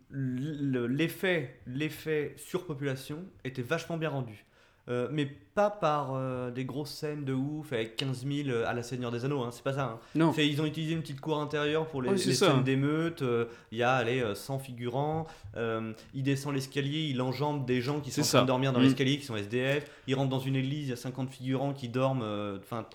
l'effet, 0.10 1.60
l'effet 1.68 2.34
surpopulation 2.38 3.24
était 3.44 3.62
vachement 3.62 3.98
bien 3.98 4.10
rendu. 4.10 4.46
Euh, 4.90 5.08
mais 5.12 5.26
pas 5.26 5.70
par 5.70 6.16
euh, 6.16 6.50
des 6.50 6.66
grosses 6.66 6.92
scènes 6.92 7.24
de 7.24 7.34
ouf 7.34 7.72
avec 7.72 7.98
15 7.98 8.26
000 8.26 8.50
euh, 8.50 8.66
à 8.66 8.74
la 8.74 8.82
Seigneur 8.82 9.12
des 9.12 9.26
Anneaux, 9.26 9.44
hein, 9.44 9.50
c'est 9.52 9.64
pas 9.64 9.74
ça. 9.74 9.84
Hein. 9.84 10.00
Non. 10.16 10.34
Ils 10.38 10.60
ont 10.60 10.66
utilisé 10.66 10.94
une 10.94 11.02
petite 11.02 11.22
cour 11.22 11.40
intérieure 11.40 11.86
pour 11.88 12.02
les, 12.02 12.18
scènes 12.18 12.64
d'émeute, 12.64 13.24
il 13.72 13.78
y 13.78 13.84
a 13.84 13.94
allez, 13.94 14.24
100 14.34 14.60
figurants, 14.60 15.28
il 15.56 16.24
descend 16.24 16.54
l'escalier, 16.54 17.10
il 17.10 17.22
enjambe 17.22 17.66
des 17.66 17.82
gens 17.82 18.00
qui 18.00 18.12
sont 18.12 18.22
en 18.22 18.26
train 18.26 18.42
de 18.42 18.48
dormir 18.48 18.74
dans 18.74 18.80
mm. 18.80 18.84
l'escalier, 18.84 19.18
qui 19.18 19.26
sont 19.26 19.36
SDF, 19.36 19.90
il 20.08 20.16
rentre 20.16 20.30
dans 20.30 20.40
une 20.40 20.56
église, 20.56 20.88
il 20.88 20.90
y 20.90 20.94
a 20.94 20.98
50 20.98 21.30
figurants 21.30 21.74
qui 21.74 21.88
dorment. 21.88 22.58
Enfin 22.60 22.86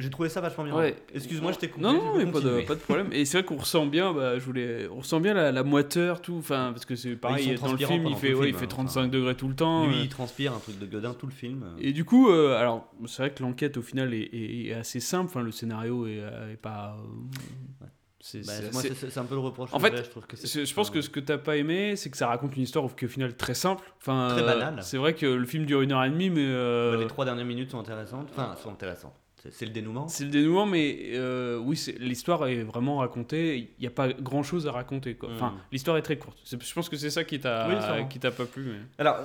j'ai 0.00 0.10
trouvé 0.10 0.28
ça 0.28 0.40
vachement 0.40 0.64
bien. 0.64 0.74
Ouais. 0.74 0.96
Excuse-moi, 1.14 1.52
je 1.52 1.58
t'ai 1.58 1.68
coupé. 1.68 1.82
Non, 1.84 1.92
non, 1.92 2.16
mais 2.16 2.26
pas 2.26 2.40
de, 2.40 2.60
pas 2.66 2.74
de 2.74 2.80
problème. 2.80 3.08
Et 3.12 3.24
c'est 3.24 3.38
vrai 3.38 3.44
qu'on 3.46 3.56
ressent 3.56 3.86
bien, 3.86 4.12
bah, 4.12 4.38
je 4.38 4.44
voulais, 4.44 4.88
on 4.88 4.98
ressent 4.98 5.20
bien 5.20 5.34
la, 5.34 5.52
la 5.52 5.62
moiteur, 5.62 6.20
tout. 6.20 6.36
Enfin, 6.38 6.70
parce 6.72 6.84
que 6.84 6.96
c'est 6.96 7.16
pareil, 7.16 7.54
dans 7.56 7.72
le 7.72 7.76
film, 7.78 8.06
il 8.06 8.16
fait, 8.16 8.34
ouais, 8.34 8.48
il 8.48 8.54
fait 8.54 8.64
hein, 8.64 8.68
35 8.68 9.08
degrés 9.10 9.34
tout 9.36 9.48
le 9.48 9.54
temps. 9.54 9.86
Lui, 9.86 9.94
euh. 9.96 10.00
il 10.02 10.08
transpire 10.08 10.52
un 10.54 10.58
truc 10.58 10.78
de 10.78 10.86
godin 10.86 11.14
tout 11.14 11.26
le 11.26 11.32
film. 11.32 11.64
Et 11.80 11.92
du 11.92 12.04
coup, 12.04 12.30
euh, 12.30 12.56
alors, 12.58 12.90
c'est 13.06 13.22
vrai 13.22 13.30
que 13.32 13.42
l'enquête 13.42 13.76
au 13.76 13.82
final 13.82 14.14
est, 14.14 14.18
est- 14.32 14.66
est 14.68 14.74
assez 14.74 15.00
simple. 15.00 15.26
Enfin, 15.30 15.42
le 15.42 15.50
scénario 15.52 16.06
est, 16.06 16.18
euh, 16.20 16.52
est 16.52 16.56
pas. 16.56 16.96
euh, 16.98 17.86
c'est- 18.22 18.46
Bah, 18.46 18.52
c'est 18.72 19.18
un 19.18 19.24
peu 19.24 19.34
le 19.34 19.40
reproche. 19.40 19.70
En 19.72 19.78
fait, 19.80 19.96
je 19.96 20.10
trouve 20.10 20.26
que 20.26 20.36
c'est. 20.36 20.46
je 20.60 20.64
je 20.66 20.74
pense 20.74 20.90
que 20.90 21.00
ce 21.00 21.08
que 21.08 21.20
t'as 21.20 21.38
pas 21.38 21.56
aimé, 21.56 21.96
c'est 21.96 22.10
que 22.10 22.16
ça 22.18 22.26
raconte 22.26 22.54
une 22.56 22.62
histoire 22.64 22.84
qui 22.94 23.06
au 23.06 23.08
final 23.08 23.34
très 23.34 23.54
simple. 23.54 23.82
Enfin, 23.98 24.28
Très 24.32 24.42
euh, 24.42 24.46
banale. 24.46 24.82
c'est 24.82 24.98
vrai 24.98 25.14
que 25.14 25.24
le 25.26 25.46
film 25.46 25.64
dure 25.64 25.80
une 25.80 25.92
heure 25.92 26.04
et 26.04 26.10
demie, 26.10 26.28
mais 26.30 26.44
euh, 26.44 26.92
Bah, 26.96 27.00
les 27.02 27.06
trois 27.08 27.24
dernières 27.24 27.46
minutes 27.46 27.70
sont 27.70 27.80
intéressantes. 27.80 28.28
Enfin, 28.32 28.54
sont 28.62 28.70
intéressantes. 28.70 29.14
C'est 29.50 29.64
le 29.66 29.72
dénouement? 29.72 30.06
c'est 30.08 30.24
le 30.24 30.30
dénouement. 30.30 30.66
Mais 30.66 31.10
euh, 31.14 31.56
oui, 31.58 31.82
l'histoire 31.98 32.46
est 32.48 32.62
vraiment 32.62 32.98
racontée. 32.98 33.56
Il 33.56 33.80
n'y 33.80 33.86
a 33.86 33.90
pas 33.90 34.12
grand 34.12 34.42
chose 34.42 34.66
à 34.66 34.72
raconter. 34.72 35.14
Quoi. 35.14 35.30
Enfin, 35.32 35.50
Mm. 35.50 35.58
l'histoire 35.72 35.96
est 35.96 36.02
très 36.02 36.18
courte. 36.18 36.38
Je 36.44 36.72
pense 36.74 36.88
que 36.88 36.96
c'est 36.96 37.10
ça 37.10 37.24
qui 37.24 37.40
t'a 37.40 37.68
Oui, 37.68 38.18
t'a 38.20 38.30
pas 38.30 38.44
plu. 38.46 38.64
mais- 38.64 38.80
Alors, 38.98 39.16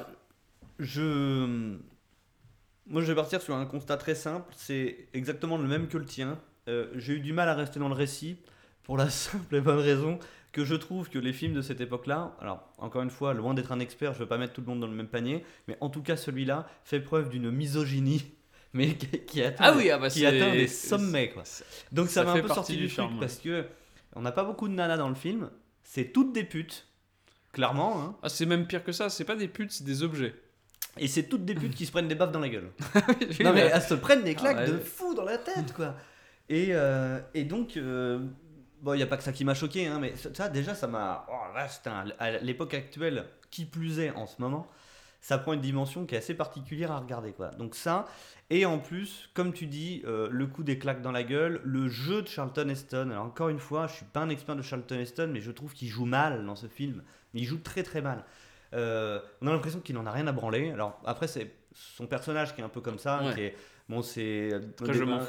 je. 0.80 1.76
Moi, 2.88 3.02
je 3.02 3.08
vais 3.08 3.16
partir 3.16 3.42
sur 3.42 3.56
un 3.56 3.66
constat 3.66 3.98
très 3.98 4.16
simple. 4.16 4.54
C'est 4.56 5.08
exactement 5.14 5.58
le 5.58 5.68
même 5.68 5.88
que 5.88 5.98
le 5.98 6.06
tien. 6.06 6.40
Euh, 6.68 6.88
J'ai 6.96 7.14
eu 7.14 7.20
du 7.20 7.34
mal 7.34 7.50
à 7.50 7.54
rester 7.56 7.80
dans 7.80 7.88
le 7.90 7.96
récit 7.96 8.38
pour 8.84 8.98
la 8.98 9.10
simple 9.10 9.56
et 9.56 9.62
bonne 9.62 9.80
raison 9.80 10.20
que 10.52 10.64
je 10.64 10.76
trouve 10.76 11.10
que 11.10 11.20
les 11.20 11.34
films 11.34 11.54
de 11.54 11.62
cette 11.62 11.82
époque-là, 11.82 12.34
alors 12.40 12.72
encore 12.78 13.02
une 13.02 13.10
fois, 13.10 13.34
loin 13.34 13.54
d'être 13.54 13.74
un 13.74 13.80
expert, 13.82 14.14
je 14.14 14.20
veux 14.20 14.26
pas 14.28 14.38
mettre 14.38 14.54
tout 14.54 14.62
le 14.62 14.68
monde 14.68 14.80
dans 14.80 14.88
le 14.88 14.94
même 14.96 15.08
panier, 15.10 15.44
mais 15.68 15.76
en 15.82 15.90
tout 15.90 16.02
cas 16.02 16.16
celui-là 16.16 16.66
fait 16.86 17.02
preuve 17.02 17.30
d'une 17.30 17.52
misogynie, 17.52 18.24
mais 18.76 18.94
qui, 18.96 19.42
atteint, 19.42 19.64
Ah 19.68 19.74
oui, 19.76 19.90
ah 19.90 19.98
bah 19.98 20.10
qui 20.10 20.20
c'est- 20.20 20.26
atteint 20.28 20.52
des 20.52 20.68
sommets 20.68 21.30
quoi. 21.32 21.44
Donc 21.92 22.10
ça 22.10 22.24
m'a 22.24 22.34
un 22.34 22.42
peu 22.42 22.48
sorti 22.48 22.78
du 22.78 22.86
ouais. 22.86 23.08
parce 23.20 23.38
que 23.38 23.66
on 24.16 24.22
n'a 24.22 24.32
pas 24.32 24.44
beaucoup 24.44 24.68
de 24.68 24.74
nanas 24.74 24.98
dans 24.98 25.10
le 25.10 25.16
film, 25.16 25.50
c'est 25.84 26.06
toutes 26.14 26.32
des 26.34 26.44
putes, 26.44 26.88
clairement, 27.52 28.02
hein, 28.02 28.16
Ah, 28.22 28.30
c'est 28.30 28.46
même 28.46 28.68
pire 28.68 28.84
que 28.84 28.92
ça. 28.92 29.10
C'est 29.10 29.26
pas 29.26 29.36
des 29.36 29.48
putes, 29.48 29.72
c'est 29.72 29.84
des 29.84 30.04
objets. 30.04 30.34
et 30.98 31.08
c'est 31.08 31.24
toutes 31.24 31.44
des 31.46 31.56
putes 31.56 31.76
qui 31.76 31.86
se 31.86 31.92
prennent 31.92 32.08
des 32.08 32.16
baffes 32.16 32.32
dans 32.32 32.40
la 32.40 32.50
gueule. 32.50 32.72
Oui, 33.20 33.44
Non 33.44 33.52
mais 33.54 33.62
elles 33.74 33.82
se 33.82 33.96
prennent 33.96 34.24
des 34.24 34.36
claques 34.36 34.58
Ah 34.60 34.64
ouais. 34.66 34.72
de 34.72 34.78
fou 34.80 35.14
dans 35.14 35.26
la 35.26 35.38
tête 35.38 35.74
quoi. 35.74 35.96
Et, 36.48 36.68
euh, 36.72 37.20
et 37.34 37.44
donc 37.44 37.76
euh, 37.76 38.20
bon 38.82 38.94
il 38.94 39.00
y 39.00 39.04
a 39.04 39.08
pas 39.08 39.18
que 39.18 39.24
ça 39.24 39.32
qui 39.34 39.44
m'a 39.44 39.56
choqué 39.56 39.88
hein, 39.88 39.98
mais 40.00 40.14
ça, 40.16 40.48
déjà 40.48 40.76
ça 40.76 40.88
m'a 40.88 41.26
oh 41.30 41.58
à 42.20 42.32
l'époque 42.38 42.74
actuelle 42.76 43.26
qui 43.50 43.66
plus 43.66 44.00
est 44.00 44.12
en 44.12 44.28
ce 44.28 44.36
moment 44.40 44.68
ça 45.28 45.40
prend 45.40 45.54
une 45.54 45.62
dimension 45.62 46.06
qui 46.06 46.14
est 46.14 46.20
assez 46.20 46.36
particulière 46.36 46.92
à 46.92 47.00
regarder 47.00 47.32
quoi. 47.32 47.50
Donc 47.50 47.74
ça 47.74 48.06
et 48.52 48.64
en 48.68 48.78
plus 48.78 49.32
comme 49.34 49.54
tu 49.54 49.66
dis 49.66 50.04
euh, 50.06 50.28
le 50.32 50.46
coup 50.46 50.62
des 50.64 50.78
claques 50.78 51.02
dans 51.02 51.12
la 51.12 51.24
gueule, 51.24 51.62
le 51.64 51.90
jeu 51.90 52.22
de 52.22 52.28
Charlton 52.28 52.70
Heston. 52.70 53.10
Alors 53.10 53.26
encore 53.26 53.50
une 53.50 53.58
fois 53.58 53.88
je 53.88 53.94
suis 53.96 54.06
pas 54.06 54.20
un 54.20 54.30
expert 54.30 54.56
de 54.56 54.62
Charlton 54.62 55.00
Heston 55.00 55.32
mais 55.34 55.42
je 55.42 55.50
trouve 55.50 55.74
qu'il 55.74 55.88
joue 55.88 56.06
mal 56.06 56.46
dans 56.46 56.56
ce 56.56 56.68
film. 56.68 57.02
Il 57.34 57.44
joue 57.44 57.58
très 57.58 57.82
très 57.82 58.02
mal. 58.04 58.24
Euh, 58.74 59.20
on 59.42 59.48
a 59.48 59.52
l'impression 59.52 59.80
qu'il 59.80 59.98
en 59.98 60.06
a 60.06 60.12
rien 60.12 60.28
à 60.28 60.32
branler. 60.32 60.70
Alors 60.70 61.02
après 61.06 61.28
c'est 61.28 61.56
son 61.74 62.06
personnage 62.06 62.54
qui 62.54 62.62
est 62.62 62.64
un 62.64 62.70
peu 62.70 62.82
comme 62.82 63.00
ça, 63.00 63.24
Ouais. 63.24 63.34
qui 63.34 63.42
est 63.42 63.56
bon 63.90 64.02
c'est 64.02 64.50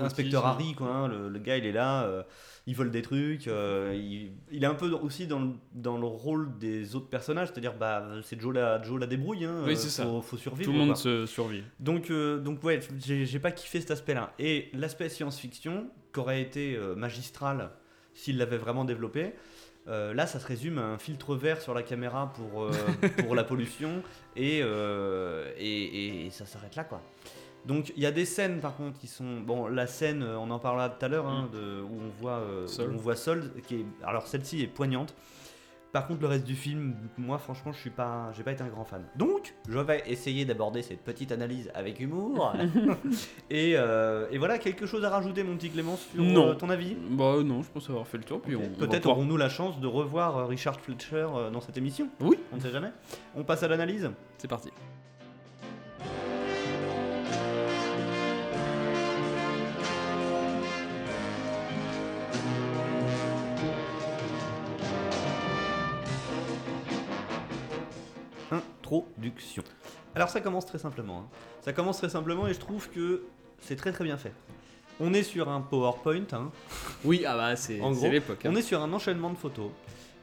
inspecteur 0.00 0.46
Harry 0.46 0.74
quoi. 0.74 0.88
hein, 0.88 1.08
le, 1.08 1.28
le 1.28 1.38
gars 1.38 1.56
il 1.58 1.66
est 1.66 1.72
là, 1.72 2.04
euh, 2.04 2.22
il 2.66 2.74
vole 2.74 2.90
des 2.90 3.02
trucs, 3.02 3.48
euh, 3.48 3.94
il, 3.94 4.32
il 4.50 4.64
est 4.64 4.66
un 4.66 4.74
peu 4.74 4.90
aussi 4.90 5.26
dans 5.26 5.40
le, 5.40 5.50
dans 5.72 5.98
le 5.98 6.06
rôle 6.06 6.56
des 6.58 6.96
autres 6.96 7.08
personnages, 7.08 7.48
c'est-à-dire 7.48 7.74
bah 7.74 8.06
c'est 8.22 8.40
Joe 8.40 8.54
la 8.54 8.82
Joe 8.82 8.98
la 9.00 9.06
débrouille. 9.06 9.44
Hein, 9.44 9.62
Oui, 9.64 9.72
euh, 9.72 9.76
c'est 9.76 10.02
faut, 10.02 10.22
faut 10.22 10.36
survivre. 10.36 10.70
Tout 10.72 10.78
le 10.78 10.84
monde 10.84 10.96
se 10.96 11.26
survit. 11.26 11.62
Donc, 11.80 12.10
euh, 12.10 12.38
donc 12.38 12.62
ouais, 12.64 12.80
j'ai 12.98 13.38
pas 13.38 13.52
kiffé 13.52 13.80
cet 13.80 13.90
aspect-là. 13.90 14.32
Et 14.38 14.70
l'aspect 14.72 15.08
science-fiction, 15.08 15.88
qui 16.12 16.20
aurait 16.20 16.40
été 16.40 16.78
magistral 16.96 17.70
s'il 18.14 18.38
l'avait 18.38 18.56
vraiment 18.56 18.84
développé, 18.86 19.34
euh, 19.88 20.14
là, 20.14 20.26
ça 20.26 20.40
se 20.40 20.46
résume 20.46 20.78
à 20.78 20.84
un 20.86 20.98
filtre 20.98 21.36
vert 21.36 21.60
sur 21.60 21.72
la 21.74 21.82
caméra 21.82 22.32
pour, 22.32 22.64
euh, 22.64 22.70
pour 23.22 23.34
la 23.36 23.44
pollution, 23.50 24.02
et, 24.34 24.60
euh, 24.62 25.52
et, 25.58 26.26
et 26.26 26.30
ça 26.30 26.44
s'arrête 26.46 26.74
là, 26.74 26.82
quoi. 26.84 27.00
Donc, 27.66 27.92
il 27.96 28.02
y 28.02 28.06
a 28.06 28.12
des 28.12 28.24
scènes, 28.24 28.60
par 28.60 28.76
contre, 28.76 28.98
qui 28.98 29.06
sont... 29.08 29.40
Bon, 29.40 29.66
la 29.66 29.86
scène, 29.86 30.22
euh, 30.22 30.38
on 30.38 30.50
en 30.50 30.58
parlera 30.58 30.88
tout 30.88 31.04
à 31.04 31.08
l'heure, 31.08 31.26
hein, 31.26 31.48
de- 31.52 31.82
où 31.82 31.98
on 32.00 32.08
voit, 32.22 32.38
euh, 32.38 32.66
où 32.78 32.94
on 32.94 32.96
voit 32.96 33.16
Sol, 33.16 33.50
qui 33.66 33.76
est... 33.76 33.86
Alors, 34.04 34.26
celle-ci 34.26 34.62
est 34.62 34.66
poignante. 34.68 35.14
Par 35.92 36.06
contre, 36.08 36.20
le 36.20 36.26
reste 36.26 36.44
du 36.44 36.54
film, 36.56 36.94
moi, 37.16 37.38
franchement, 37.38 37.72
je 37.72 37.78
suis 37.78 37.90
pas, 37.90 38.30
j'ai 38.36 38.42
pas 38.42 38.52
été 38.52 38.62
un 38.62 38.68
grand 38.68 38.84
fan. 38.84 39.02
Donc, 39.16 39.54
je 39.68 39.78
vais 39.78 40.02
essayer 40.06 40.44
d'aborder 40.44 40.82
cette 40.82 41.00
petite 41.00 41.32
analyse 41.32 41.70
avec 41.74 42.00
humour. 42.00 42.52
et, 43.50 43.72
euh, 43.76 44.26
et 44.30 44.36
voilà, 44.36 44.58
quelque 44.58 44.84
chose 44.84 45.04
à 45.04 45.10
rajouter, 45.10 45.42
mon 45.42 45.56
petit 45.56 45.70
Clément, 45.70 45.96
sur 45.96 46.22
Non. 46.22 46.48
euh, 46.50 46.54
ton 46.54 46.68
avis? 46.70 46.94
Bah 47.10 47.36
non, 47.42 47.62
je 47.62 47.70
pense 47.70 47.88
avoir 47.88 48.06
fait 48.06 48.18
le 48.18 48.24
tour. 48.24 48.42
Puis 48.42 48.56
Peut-être 48.56 49.02
pouvoir- 49.02 49.16
aurons-nous 49.18 49.36
la 49.38 49.48
chance 49.48 49.80
de 49.80 49.86
revoir 49.86 50.46
Richard 50.48 50.78
Fletcher 50.80 51.26
dans 51.52 51.60
cette 51.62 51.78
émission? 51.78 52.08
Oui. 52.20 52.36
On 52.52 52.56
ne 52.56 52.60
sait 52.60 52.70
jamais. 52.70 52.90
On 53.34 53.42
passe 53.44 53.62
à 53.62 53.68
l'analyse. 53.68 54.10
C'est 54.38 54.48
parti. 54.48 54.68
Introduction. 68.86 69.62
Alors 70.14 70.28
ça 70.28 70.40
commence 70.40 70.66
très 70.66 70.78
simplement. 70.78 71.18
hein. 71.18 71.36
Ça 71.62 71.72
commence 71.72 71.98
très 71.98 72.08
simplement 72.08 72.46
et 72.46 72.54
je 72.54 72.58
trouve 72.60 72.88
que 72.90 73.22
c'est 73.60 73.76
très 73.76 73.92
très 73.92 74.04
bien 74.04 74.16
fait. 74.16 74.32
On 75.00 75.12
est 75.12 75.22
sur 75.24 75.48
un 75.50 75.60
PowerPoint, 75.60 76.24
hein. 76.32 76.50
Oui, 77.04 77.24
ah 77.26 77.36
bah 77.36 77.56
c'est 77.56 77.80
En 77.80 77.92
c'est 77.92 78.00
gros, 78.00 78.10
l'époque. 78.10 78.44
hein. 78.46 78.50
on 78.52 78.56
est 78.56 78.62
sur 78.62 78.80
un 78.80 78.92
enchaînement 78.92 79.30
de 79.30 79.36
photos. 79.36 79.70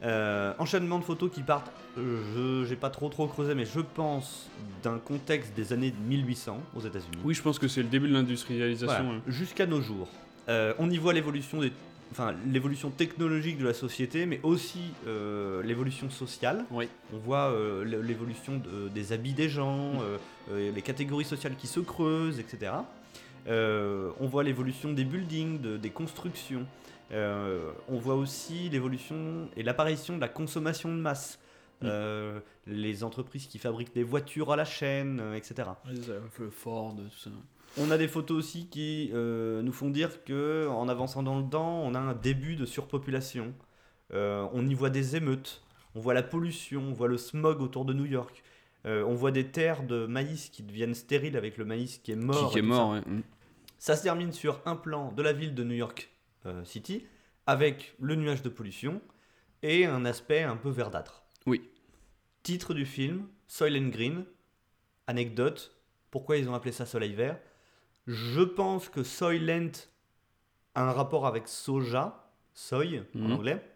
Euh, 0.04 0.54
enchaînement 0.60 1.00
de 1.00 1.04
photos 1.06 1.32
qui 1.32 1.42
partent, 1.44 1.72
euh, 1.98 2.64
je 2.64 2.68
j'ai 2.68 2.76
pas 2.76 2.90
trop 2.90 3.08
trop 3.08 3.26
creusé, 3.28 3.56
mais 3.56 3.66
je 3.66 3.80
pense 3.80 4.50
d'un 4.82 4.98
contexte 4.98 5.54
des 5.54 5.72
années 5.72 5.94
1800 6.08 6.60
aux 6.76 6.82
États-Unis. 6.82 7.20
Oui, 7.24 7.34
je 7.34 7.42
pense 7.42 7.58
que 7.58 7.68
c'est 7.70 7.82
le 7.84 7.88
début 7.88 8.10
de 8.10 8.14
l'industrialisation. 8.14 9.04
Voilà, 9.04 9.20
hein. 9.20 9.22
jusqu'à 9.28 9.66
nos 9.66 9.82
jours. 9.82 10.10
Euh, 10.50 10.74
on 10.78 10.90
y 10.90 10.98
voit 10.98 11.14
l'évolution 11.14 11.60
des, 11.62 11.72
enfin 12.14 12.36
l'évolution 12.52 12.92
technologique 12.92 13.58
de 13.58 13.66
la 13.66 13.74
société, 13.74 14.26
mais 14.28 14.40
aussi 14.44 14.82
euh, 15.08 15.64
l'évolution 15.64 16.10
sociale. 16.12 16.64
Oui. 16.70 16.88
On 17.12 17.18
voit 17.18 17.50
euh, 17.52 17.84
l'évolution 17.84 18.58
de- 18.58 18.88
des 18.90 19.12
habits 19.14 19.34
des 19.34 19.50
gens, 19.50 19.94
euh, 20.02 20.18
euh, 20.52 20.72
les 20.72 20.82
catégories 20.84 21.26
sociales 21.26 21.56
qui 21.56 21.66
se 21.68 21.80
creusent, 21.80 22.40
etc. 22.40 22.72
On 23.50 24.28
voit 24.28 24.44
l'évolution 24.44 24.94
des 24.94 25.04
buildings, 25.06 25.60
de- 25.60 25.78
des 25.78 25.90
constructions. 25.90 26.66
On 27.12 27.98
voit 27.98 28.16
aussi 28.16 28.70
l'évolution 28.70 29.50
et 29.58 29.64
l'apparition 29.64 30.16
de 30.16 30.22
la 30.22 30.30
consommation 30.30 30.90
de 30.90 31.00
masse. 31.02 31.40
Mm. 31.82 31.86
Euh, 31.90 32.40
les 32.68 33.04
entreprises 33.04 33.48
qui 33.48 33.58
fabriquent 33.60 33.94
des 33.94 34.04
voitures 34.04 34.52
à 34.54 34.56
la 34.56 34.64
chaîne, 34.66 35.20
euh, 35.20 35.36
etc. 35.36 35.68
Ford, 36.52 36.96
tout 36.96 37.18
ça. 37.18 37.30
On 37.78 37.90
a 37.92 37.98
des 37.98 38.08
photos 38.08 38.38
aussi 38.38 38.68
qui 38.68 39.10
euh, 39.14 39.62
nous 39.62 39.72
font 39.72 39.90
dire 39.90 40.24
que 40.24 40.68
en 40.70 40.88
avançant 40.88 41.24
dans 41.24 41.40
le 41.40 41.50
temps, 41.50 41.82
on 41.82 41.96
a 41.96 42.00
un 42.00 42.14
début 42.14 42.56
de 42.56 42.66
surpopulation. 42.66 43.54
Euh, 44.14 44.48
on 44.54 44.68
y 44.68 44.74
voit 44.74 44.90
des 44.90 45.16
émeutes, 45.16 45.64
on 45.96 46.00
voit 46.00 46.14
la 46.14 46.24
pollution, 46.24 46.82
on 46.82 46.94
voit 46.94 47.08
le 47.08 47.18
smog 47.18 47.62
autour 47.62 47.86
de 47.86 47.94
New 47.94 48.06
York. 48.06 48.44
Euh, 48.86 49.04
on 49.06 49.16
voit 49.16 49.32
des 49.32 49.48
terres 49.48 49.84
de 49.84 50.06
maïs 50.06 50.50
qui 50.50 50.62
deviennent 50.62 50.94
stériles 50.94 51.38
avec 51.38 51.58
le 51.58 51.66
maïs 51.66 51.98
qui 51.98 52.12
est 52.12 52.16
mort. 52.16 52.52
Qui, 52.52 52.60
est 52.60 52.62
mort, 52.62 52.94
ça. 52.94 53.10
ouais. 53.10 53.16
Mm. 53.16 53.24
Ça 53.80 53.96
se 53.96 54.04
termine 54.04 54.32
sur 54.32 54.62
un 54.66 54.76
plan 54.76 55.12
de 55.12 55.24
la 55.24 55.34
ville 55.34 55.56
de 55.56 55.64
New 55.64 55.76
York 55.76 56.10
City 56.66 57.06
avec 57.48 57.96
le 58.00 58.16
nuage 58.16 58.42
de 58.42 58.50
pollution 58.50 59.02
et 59.62 59.86
un 59.86 60.06
aspect 60.06 60.42
un 60.42 60.58
peu 60.58 60.70
verdâtre. 60.70 61.24
Oui. 61.46 61.70
Titre 62.44 62.74
du 62.74 62.86
film 62.86 63.28
Soil 63.48 63.78
and 63.78 63.90
Green. 63.90 64.26
Anecdote 65.08 65.74
pourquoi 66.14 66.38
ils 66.38 66.48
ont 66.48 66.54
appelé 66.54 66.72
ça 66.72 66.86
Soleil 66.86 67.16
Vert? 67.16 67.40
Je 68.08 68.42
pense 68.42 68.90
que 68.90 69.04
Soylent 69.04 69.72
a 70.76 70.90
un 70.90 70.92
rapport 70.92 71.26
avec 71.26 71.48
soja, 71.48 72.30
soy 72.54 73.02
en 73.16 73.20
Mhm. 73.20 73.32
anglais. 73.32 73.70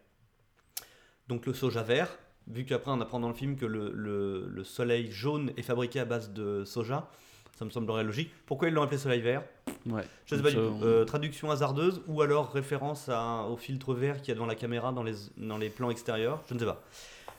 Donc 1.27 1.45
le 1.45 1.53
soja 1.53 1.83
vert, 1.83 2.09
vu 2.47 2.65
qu'après 2.65 2.91
on 2.91 3.01
apprend 3.01 3.19
dans 3.19 3.29
le 3.29 3.33
film 3.35 3.55
que 3.55 3.65
le, 3.65 3.91
le- 3.91 4.47
le 4.47 4.63
soleil 4.63 5.11
jaune 5.11 5.51
est 5.57 5.61
fabriqué 5.61 5.99
à 5.99 6.05
base 6.05 6.31
de 6.31 6.63
soja, 6.65 7.09
ça 7.57 7.65
me 7.65 7.69
semblerait 7.69 8.03
logique. 8.03 8.31
Pourquoi 8.45 8.67
ils 8.67 8.73
l'ont 8.73 8.83
appelé 8.83 8.97
soleil 8.97 9.21
vert? 9.21 9.43
Ouais. 9.85 10.03
je 10.25 10.35
sais 10.35 10.41
pas 10.41 10.49
du 10.49 10.55
tout. 10.55 10.79
Euh, 10.83 11.05
traduction 11.05 11.49
hasardeuse 11.49 12.01
ou 12.07 12.21
alors 12.21 12.51
référence 12.51 13.09
à- 13.09 13.43
au 13.49 13.55
filtre 13.57 13.93
vert 13.93 14.17
qu'il 14.21 14.29
y 14.29 14.31
a 14.31 14.35
devant 14.35 14.45
la 14.45 14.55
caméra 14.55 14.91
dans 14.91 15.03
les, 15.03 15.13
dans 15.37 15.57
les 15.57 15.69
plans 15.69 15.89
extérieurs? 15.89 16.41
Je 16.49 16.53
ne 16.53 16.59
sais 16.59 16.65
pas. 16.65 16.83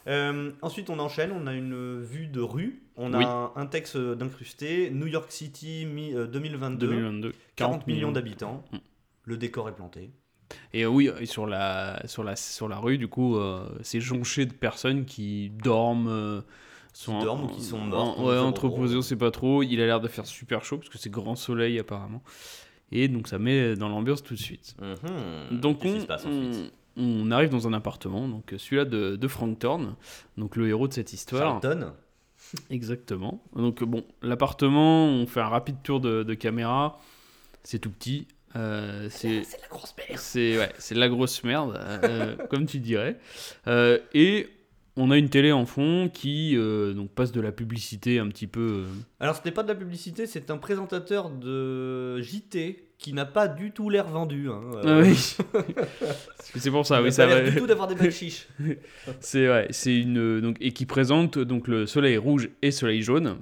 Euh, 0.09 0.50
ensuite, 0.62 0.90
on 0.90 0.98
enchaîne. 0.98 1.32
On 1.32 1.46
a 1.46 1.52
une 1.54 2.00
vue 2.02 2.26
de 2.26 2.40
rue. 2.40 2.82
On 2.96 3.12
a 3.12 3.18
Oui. 3.18 3.24
un, 3.26 3.52
un 3.56 3.66
texte 3.66 3.96
d'incrusté. 3.96 4.90
New 4.90 5.06
York 5.06 5.30
City 5.30 5.86
mi- 5.86 6.14
euh, 6.14 6.26
2022. 6.26 6.86
2022. 6.88 7.32
40 7.56 7.86
millions 7.86 8.12
d'habitants. 8.12 8.64
Mm. 8.72 8.76
Le 9.24 9.36
décor 9.36 9.68
est 9.68 9.74
planté. 9.74 10.11
Et 10.72 10.84
euh, 10.84 10.88
oui, 10.88 11.11
et 11.20 11.26
sur 11.26 11.46
la, 11.46 12.00
sur 12.06 12.24
la, 12.24 12.36
sur 12.36 12.68
la 12.68 12.78
rue, 12.78 12.96
du 12.96 13.06
coup, 13.09 13.36
euh, 13.36 13.68
c'est 13.82 14.00
jonché 14.00 14.46
de 14.46 14.52
personnes 14.54 15.04
qui 15.04 15.50
dorment. 15.62 16.09
euh, 16.09 16.40
sont 16.94 17.20
dorment 17.22 17.44
ou 17.44 17.48
qui 17.48 17.62
sont 17.62 17.78
on 17.78 18.24
ouais, 18.24 18.32
sait 18.32 18.40
pas 18.40 18.42
entreposées, 18.42 18.92
trop. 18.94 18.98
on 18.98 19.02
sait 19.02 19.16
pas 19.16 19.30
trop. 19.30 19.62
Il 19.62 19.80
a 19.80 19.86
l'air 19.86 20.00
de 20.00 20.09
faire 20.09 20.24
super 20.26 20.64
chaud 20.64 20.78
parce 20.78 20.88
que 20.88 20.96
c'est 20.98 21.11
grand 21.11 21.36
soleil 21.36 21.78
apparemment. 21.78 22.22
Et 22.90 23.06
donc 23.09 23.28
ça 23.28 23.38
met 23.38 23.76
dans 23.76 23.90
l'ambiance 23.90 24.22
tout 24.22 24.32
de 24.34 24.38
suite. 24.40 24.74
Mhm. 24.80 25.61
Donc 25.61 25.80
Qu'est-ce 25.82 25.92
qui 25.92 25.98
on, 25.98 26.00
se 26.02 26.06
passe 26.06 26.24
on, 26.26 26.30
ensuite 26.50 26.72
on 26.99 27.30
arrive 27.30 27.49
dans 27.51 27.66
un 27.68 27.72
appartement, 27.72 28.28
donc 28.28 28.55
celui-là 28.57 28.84
de, 28.84 29.16
de 29.16 29.28
Frank 29.28 29.59
Thorne, 29.59 29.94
donc 30.36 30.57
le 30.57 30.68
héros 30.68 30.88
de 30.88 30.92
cette 30.92 31.12
histoire. 31.12 31.61
Charlton. 31.62 31.92
Exactement. 32.70 33.42
Donc 33.55 33.82
bon, 33.84 34.05
l'appartement, 34.22 35.07
on 35.07 35.26
fait 35.26 35.40
un 35.40 35.49
rapide 35.49 35.76
tour 35.82 36.01
de, 36.01 36.22
de 36.22 36.34
caméra. 36.34 36.99
C'est 37.62 37.78
tout 37.78 37.90
petit. 37.90 38.26
Euh, 38.57 39.09
c'est 39.11 39.42
la 39.61 39.68
grosse 39.68 39.94
merde. 39.99 40.18
c'est 40.20 40.59
ouais, 40.59 40.72
c'est 40.78 40.94
de 40.94 41.01
la 41.01 41.09
grosse 41.09 41.44
merde, 41.44 41.78
euh, 42.05 42.36
comme 42.49 42.64
tu 42.66 42.78
dirais. 42.78 43.18
Euh, 43.66 43.99
et 44.14 44.49
on 44.96 45.11
a 45.11 45.18
une 45.18 45.28
télé 45.28 45.53
en 45.53 45.66
fond 45.66 46.11
qui 46.12 46.57
euh, 46.57 46.94
donc 46.94 47.11
passe 47.11 47.30
de 47.30 47.40
la 47.42 47.53
publicité 47.53 48.18
un 48.18 48.28
petit 48.28 48.46
peu. 48.46 48.84
euh, 48.86 48.86
Alors, 49.20 49.36
ce 49.36 49.42
n'est 49.44 49.53
pas 49.53 49.62
de 49.62 49.68
la 49.68 49.74
publicité, 49.74 50.26
c'est 50.26 50.51
un 50.51 50.57
présentateur 50.57 51.28
de 51.30 52.20
JT 52.22 52.88
qui 52.99 53.12
n'a 53.12 53.24
pas 53.24 53.46
du 53.49 53.70
tout 53.70 53.90
l'air 53.90 54.07
vendu. 54.09 54.49
hein. 54.51 54.61
Ah 54.82 54.88
Euh, 54.88 55.03
oui. 55.05 55.14
c'est 56.57 56.70
pour 56.70 56.84
ça. 56.86 57.01
il 57.01 57.05
Oui, 57.05 57.12
ça 57.12 57.26
va. 57.26 57.40
du 57.49 57.57
tout 57.57 57.66
d'avoir 57.66 57.86
des 57.88 57.94
bacs 57.96 58.11
chiches. 58.11 58.49
C'est 59.20 59.49
ouais, 59.49 59.68
c'est 59.70 59.96
une 59.96 60.40
donc 60.40 60.57
et 60.61 60.72
qui 60.72 60.84
présente 60.86 61.38
donc 61.38 61.68
le 61.68 61.86
soleil 61.86 62.16
rouge 62.16 62.51
et 62.62 62.70
soleil 62.70 63.03
jaune. 63.03 63.38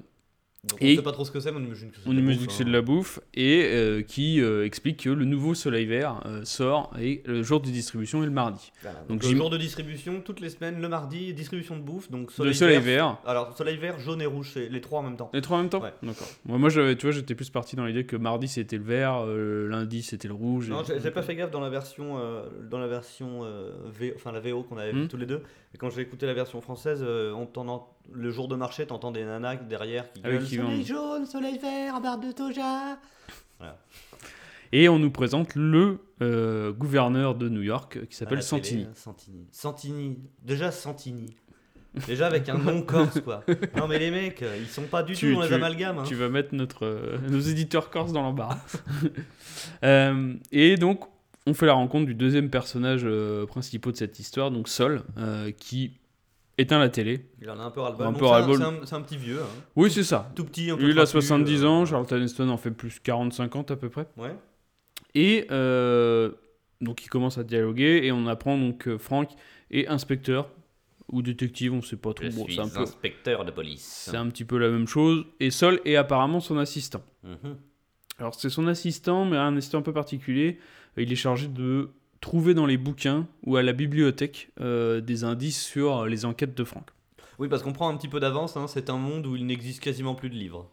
Donc, 0.70 0.82
Et- 0.82 0.92
on 0.94 0.96
sait 0.96 1.02
pas 1.02 1.12
trop 1.12 1.24
ce 1.24 1.30
que 1.30 1.38
c'est, 1.40 1.52
mais 1.52 1.58
on 1.58 1.64
imagine 1.64 1.90
que 1.90 1.96
c'est 1.96 2.04
de 2.04 2.12
la 2.12 2.20
bouffe, 2.32 2.46
que 2.46 2.62
hein. 2.62 2.64
de 2.66 2.72
la 2.72 2.82
bouffe 2.82 3.20
et 3.34 3.62
euh, 3.72 4.02
qui 4.02 4.40
euh, 4.40 4.64
explique 4.64 5.04
que 5.04 5.10
le 5.10 5.24
nouveau 5.24 5.54
soleil 5.54 5.86
vert 5.86 6.20
euh, 6.26 6.44
sort 6.44 6.92
et 7.00 7.22
le 7.26 7.42
jour 7.42 7.60
de 7.60 7.66
distribution 7.70 8.22
est 8.22 8.26
le 8.26 8.32
mardi. 8.32 8.72
Voilà. 8.82 8.98
Donc, 9.00 9.08
Donc, 9.08 9.22
j'im- 9.22 9.30
le 9.32 9.36
jour 9.36 9.50
de 9.50 9.58
distribution, 9.58 10.20
toutes 10.24 10.40
les 10.40 10.50
semaines, 10.50 10.80
le 10.80 10.88
mardi, 10.88 11.32
distribution 11.34 11.76
de 11.76 11.82
bouffe. 11.82 12.10
Donc, 12.10 12.32
soleil, 12.32 12.52
le 12.52 12.56
soleil 12.56 12.78
vert. 12.80 13.06
vert. 13.06 13.18
Alors, 13.26 13.56
soleil 13.56 13.76
vert, 13.76 13.98
jaune 14.00 14.20
et 14.22 14.26
rouge, 14.26 14.50
c'est 14.54 14.68
les 14.68 14.80
trois 14.80 15.00
en 15.00 15.02
même 15.04 15.16
temps. 15.16 15.30
Les 15.32 15.40
trois 15.40 15.58
en 15.58 15.60
même 15.62 15.70
temps 15.70 15.82
Ouais. 15.82 15.92
D'accord. 16.02 16.26
Moi, 16.46 16.58
moi 16.58 16.68
j'avais- 16.68 16.96
tu 16.96 17.06
vois, 17.06 17.12
j'étais 17.12 17.34
plus 17.34 17.50
parti 17.50 17.76
dans 17.76 17.84
l'idée 17.86 18.04
que 18.06 18.16
mardi 18.16 18.48
c'était 18.48 18.78
le 18.78 18.84
vert, 18.84 19.24
lundi 19.26 20.02
c'était 20.02 20.28
le 20.28 20.34
rouge. 20.34 20.68
Non, 20.68 20.82
j'ai 20.84 21.10
pas 21.10 21.22
fait 21.22 21.36
gaffe 21.36 21.50
dans 21.50 21.60
la 21.60 21.70
version, 21.70 22.18
dans 22.68 22.78
la 22.78 22.88
version 22.88 23.42
V- 23.86 24.12
enfin 24.16 24.32
la 24.32 24.40
VO 24.40 24.62
qu'on 24.64 24.78
avait 24.78 24.92
vu 24.92 25.08
tous 25.08 25.16
les 25.16 25.26
deux. 25.26 25.42
Et 25.74 25.78
quand 25.78 25.90
j'ai 25.90 26.00
écouté 26.02 26.26
la 26.26 26.34
version 26.34 26.60
française, 26.60 27.04
on 27.04 27.46
t'entend- 27.46 27.92
le 28.12 28.30
jour 28.30 28.48
de 28.48 28.56
marché, 28.56 28.86
t'entends 28.86 29.10
des 29.12 29.24
nanas 29.24 29.56
derrière 29.56 30.10
qui 30.12 30.20
Ah 30.24 30.28
oui, 30.30 30.34
gueulent 30.38 30.46
Soleil 30.46 30.84
jaune, 30.84 31.26
soleil 31.26 31.58
vert, 31.58 32.00
barre 32.00 32.18
de 32.18 32.32
toja. 32.32 32.98
Et 34.72 34.88
on 34.88 34.98
nous 34.98 35.10
présente 35.10 35.54
le 35.54 36.00
euh, 36.22 36.72
gouverneur 36.72 37.34
de 37.34 37.48
New 37.48 37.62
York 37.62 37.96
euh, 37.98 38.04
qui 38.06 38.16
s'appelle 38.16 38.38
télé, 38.38 38.48
Santini. 38.48 38.86
Santini. 38.94 39.46
Santini. 39.52 40.18
Déjà 40.42 40.70
Santini. 40.72 41.36
Déjà 42.06 42.26
avec 42.26 42.48
un 42.48 42.58
nom 42.58 42.82
corse 42.82 43.20
quoi. 43.20 43.42
Non 43.76 43.86
mais 43.86 43.98
les 43.98 44.10
mecs, 44.10 44.42
euh, 44.42 44.56
ils 44.60 44.66
sont 44.66 44.82
pas 44.82 45.02
du 45.02 45.14
Tu- 45.14 45.28
tout 45.30 45.34
dans 45.36 45.42
les 45.42 45.48
tu- 45.48 45.54
amalgames. 45.54 45.98
hein. 46.00 46.04
Tu 46.06 46.14
vas 46.14 46.28
mettre 46.28 46.54
notre, 46.54 46.84
euh, 46.84 47.16
nos 47.30 47.38
éditeurs 47.40 47.90
corses 47.90 48.12
dans 48.12 48.22
l'embarras. 48.22 48.58
Euh, 49.82 50.34
et 50.52 50.76
donc, 50.76 51.00
on 51.46 51.52
fait 51.54 51.66
la 51.66 51.72
rencontre 51.72 52.06
du 52.06 52.14
deuxième 52.14 52.50
personnage 52.50 53.06
principal 53.48 53.92
de 53.92 53.96
cette 53.96 54.18
histoire, 54.18 54.50
donc 54.50 54.68
Sol, 54.68 55.02
qui 55.58 55.92
éteint 56.58 56.78
la 56.78 56.88
télé. 56.88 57.26
Il 57.40 57.50
en 57.50 57.58
a 57.60 57.64
un 57.64 57.70
peu 57.70 57.80
ras-le-bol. 57.80 58.56
C'est 58.58 58.62
un, 58.64 58.86
c'est 58.86 58.94
un 58.94 59.02
petit 59.02 59.16
vieux. 59.16 59.40
hein. 59.40 59.46
Oui, 59.76 59.90
c'est 59.90 60.04
ça. 60.04 60.30
Tout 60.34 60.44
petit, 60.44 60.70
un 60.70 60.76
peu 60.76 60.84
Lui, 60.84 60.92
il 60.92 60.98
a 60.98 61.04
trapu, 61.04 61.20
70 61.24 61.62
euh, 61.62 61.66
ans, 61.68 61.84
Charlton 61.86 62.22
Heston 62.22 62.48
en 62.48 62.56
fait 62.56 62.70
plus 62.70 63.00
40-50 63.04 63.72
à 63.72 63.76
peu 63.76 63.88
près. 63.88 64.06
Ouais. 64.16 64.34
Et 65.14 65.46
euh, 65.50 66.30
donc, 66.80 67.04
il 67.04 67.08
commence 67.08 67.38
à 67.38 67.44
dialoguer 67.44 68.00
et 68.04 68.12
on 68.12 68.26
apprend 68.26 68.56
donc 68.58 68.78
que 68.78 68.98
Frank 68.98 69.30
est 69.70 69.86
inspecteur 69.88 70.48
ou 71.12 71.22
détective, 71.22 71.72
on 71.72 71.82
sait 71.82 71.96
pas 71.96 72.12
trop. 72.14 72.26
Je 72.28 72.34
Bon, 72.36 72.44
suis 72.44 72.54
c'est 72.56 72.60
un, 72.60 72.68
peu- 72.68 72.80
inspecteur 72.80 73.44
de 73.44 73.50
police. 73.52 74.08
c'est 74.10 74.16
un 74.16 74.28
petit 74.28 74.44
peu 74.44 74.58
la 74.58 74.68
même 74.68 74.88
chose. 74.88 75.24
Et 75.40 75.50
Sol 75.50 75.80
est 75.84 75.96
apparemment 75.96 76.40
son 76.40 76.58
assistant. 76.58 77.02
Mhm. 77.22 77.56
Alors 78.18 78.34
c'est 78.34 78.48
son 78.50 78.66
assistant, 78.66 79.24
mais 79.26 79.36
un 79.36 79.56
assistant 79.56 79.78
un 79.78 79.82
peu 79.82 79.92
particulier. 79.92 80.58
Il 80.96 81.12
est 81.12 81.16
chargé 81.16 81.48
de 81.48 81.90
trouver 82.20 82.54
dans 82.54 82.66
les 82.66 82.76
bouquins 82.76 83.26
ou 83.44 83.56
à 83.56 83.62
la 83.62 83.72
bibliothèque 83.72 84.50
euh, 84.60 85.00
des 85.00 85.24
indices 85.24 85.62
sur 85.62 86.06
les 86.06 86.24
enquêtes 86.24 86.56
de 86.56 86.64
Franck. 86.64 86.88
Oui, 87.38 87.48
parce 87.48 87.62
qu'on 87.62 87.72
prend 87.72 87.88
un 87.88 87.96
petit 87.96 88.08
peu 88.08 88.20
d'avance. 88.20 88.56
hein, 88.56 88.66
C'est 88.68 88.88
un 88.90 88.96
monde 88.96 89.26
où 89.26 89.36
il 89.36 89.44
n'existe 89.46 89.80
quasiment 89.82 90.14
plus 90.14 90.30
de 90.30 90.34
livres. 90.34 90.68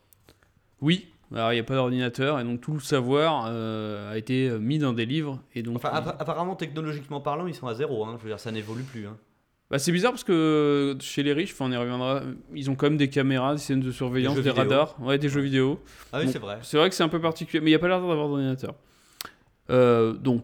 Oui, 0.81 1.07
alors 1.33 1.51
il 1.51 1.55
n'y 1.55 1.59
a 1.61 1.63
pas 1.63 1.75
d'ordinateur 1.75 2.39
et 2.39 2.43
donc 2.43 2.61
tout 2.61 2.73
le 2.73 2.79
savoir 2.79 3.45
euh, 3.49 4.11
a 4.13 4.17
été 4.17 4.49
mis 4.59 4.79
dans 4.79 4.93
des 4.93 5.05
livres 5.05 5.39
et 5.55 5.61
donc 5.63 5.75
Enfin, 5.77 5.89
apparemment, 5.93 6.55
technologiquement 6.55 7.21
parlant, 7.21 7.47
ils 7.47 7.55
sont 7.55 7.67
à 7.67 7.73
zéro. 7.73 8.05
hein. 8.05 8.15
Je 8.19 8.23
veux 8.23 8.29
dire, 8.29 8.39
ça 8.39 8.51
n'évolue 8.51 8.83
plus. 8.83 9.07
hein. 9.07 9.17
Bah, 9.71 9.79
c'est 9.79 9.91
bizarre 9.91 10.11
parce 10.11 10.23
que 10.23 10.95
chez 10.99 11.23
les 11.23 11.33
riches, 11.33 11.55
on 11.59 11.71
y 11.71 11.75
reviendra, 11.77 12.21
ils 12.53 12.69
ont 12.69 12.75
quand 12.75 12.85
même 12.87 12.97
des 12.97 13.09
caméras, 13.09 13.53
des 13.53 13.57
systèmes 13.59 13.81
de 13.81 13.91
surveillance, 13.91 14.37
Des 14.37 14.51
radars, 14.51 14.95
ouais, 15.01 15.17
des 15.17 15.29
jeux 15.29 15.41
vidéo. 15.41 15.79
Ah 16.11 16.19
oui, 16.19 16.25
Bon, 16.25 16.31
c'est 16.31 16.39
vrai. 16.39 16.59
C'est 16.61 16.77
vrai 16.77 16.89
que 16.89 16.95
c'est 16.95 17.03
un 17.03 17.09
peu 17.09 17.19
particulier, 17.21 17.59
mais 17.59 17.71
il 17.71 17.73
n'y 17.73 17.75
a 17.75 17.79
pas 17.79 17.87
l'air 17.87 17.99
d'avoir 17.99 18.27
d'ordinateur. 18.27 18.75
Euh, 19.69 20.13
donc, 20.13 20.43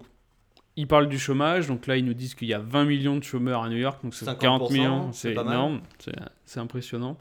ils 0.80 0.88
parlent 0.88 1.10
du 1.10 1.20
chômage. 1.20 1.68
Donc 1.68 1.88
là, 1.88 1.98
ils 1.98 2.06
nous 2.06 2.14
disent 2.14 2.36
qu'il 2.36 2.48
y 2.48 2.54
a 2.54 2.60
20 2.60 2.86
millions 2.86 3.18
de 3.18 3.24
chômeurs 3.24 3.64
à 3.64 3.70
New 3.70 3.78
York. 3.78 4.00
Donc 4.04 4.14
c'est 4.16 4.26
50%, 4.26 4.38
40 4.38 4.72
millions, 4.72 5.12
c'est 5.12 5.34
énorme. 5.34 5.82
C'est 6.46 6.60
impressionnant. 6.60 7.18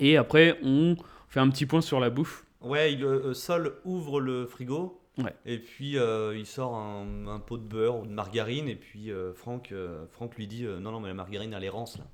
Et 0.00 0.16
après, 0.16 0.58
on 0.64 0.96
fait 1.28 1.40
un 1.40 1.48
petit 1.50 1.66
point 1.66 1.80
sur 1.80 2.00
la 2.00 2.10
bouffe. 2.10 2.44
Ouais, 2.60 2.92
il, 2.92 3.04
euh, 3.04 3.32
Sol 3.32 3.74
ouvre 3.84 4.20
le 4.20 4.46
frigo. 4.46 5.00
Ouais. 5.18 5.34
Et 5.46 5.58
puis 5.58 5.96
euh, 5.96 6.36
il 6.36 6.46
sort 6.46 6.74
un, 6.74 7.28
un 7.28 7.38
pot 7.38 7.58
de 7.58 7.62
beurre 7.62 8.00
ou 8.00 8.06
de 8.06 8.12
margarine. 8.12 8.68
Et 8.68 8.74
puis 8.74 9.12
euh, 9.12 9.32
Franck, 9.32 9.70
euh, 9.70 10.06
Franck 10.10 10.34
lui 10.36 10.48
dit 10.48 10.66
euh, 10.66 10.80
Non, 10.80 10.90
non, 10.90 10.98
mais 10.98 11.08
la 11.08 11.14
margarine, 11.14 11.52
elle 11.52 11.62
est 11.62 11.68
rance 11.68 11.98
là. 11.98 12.04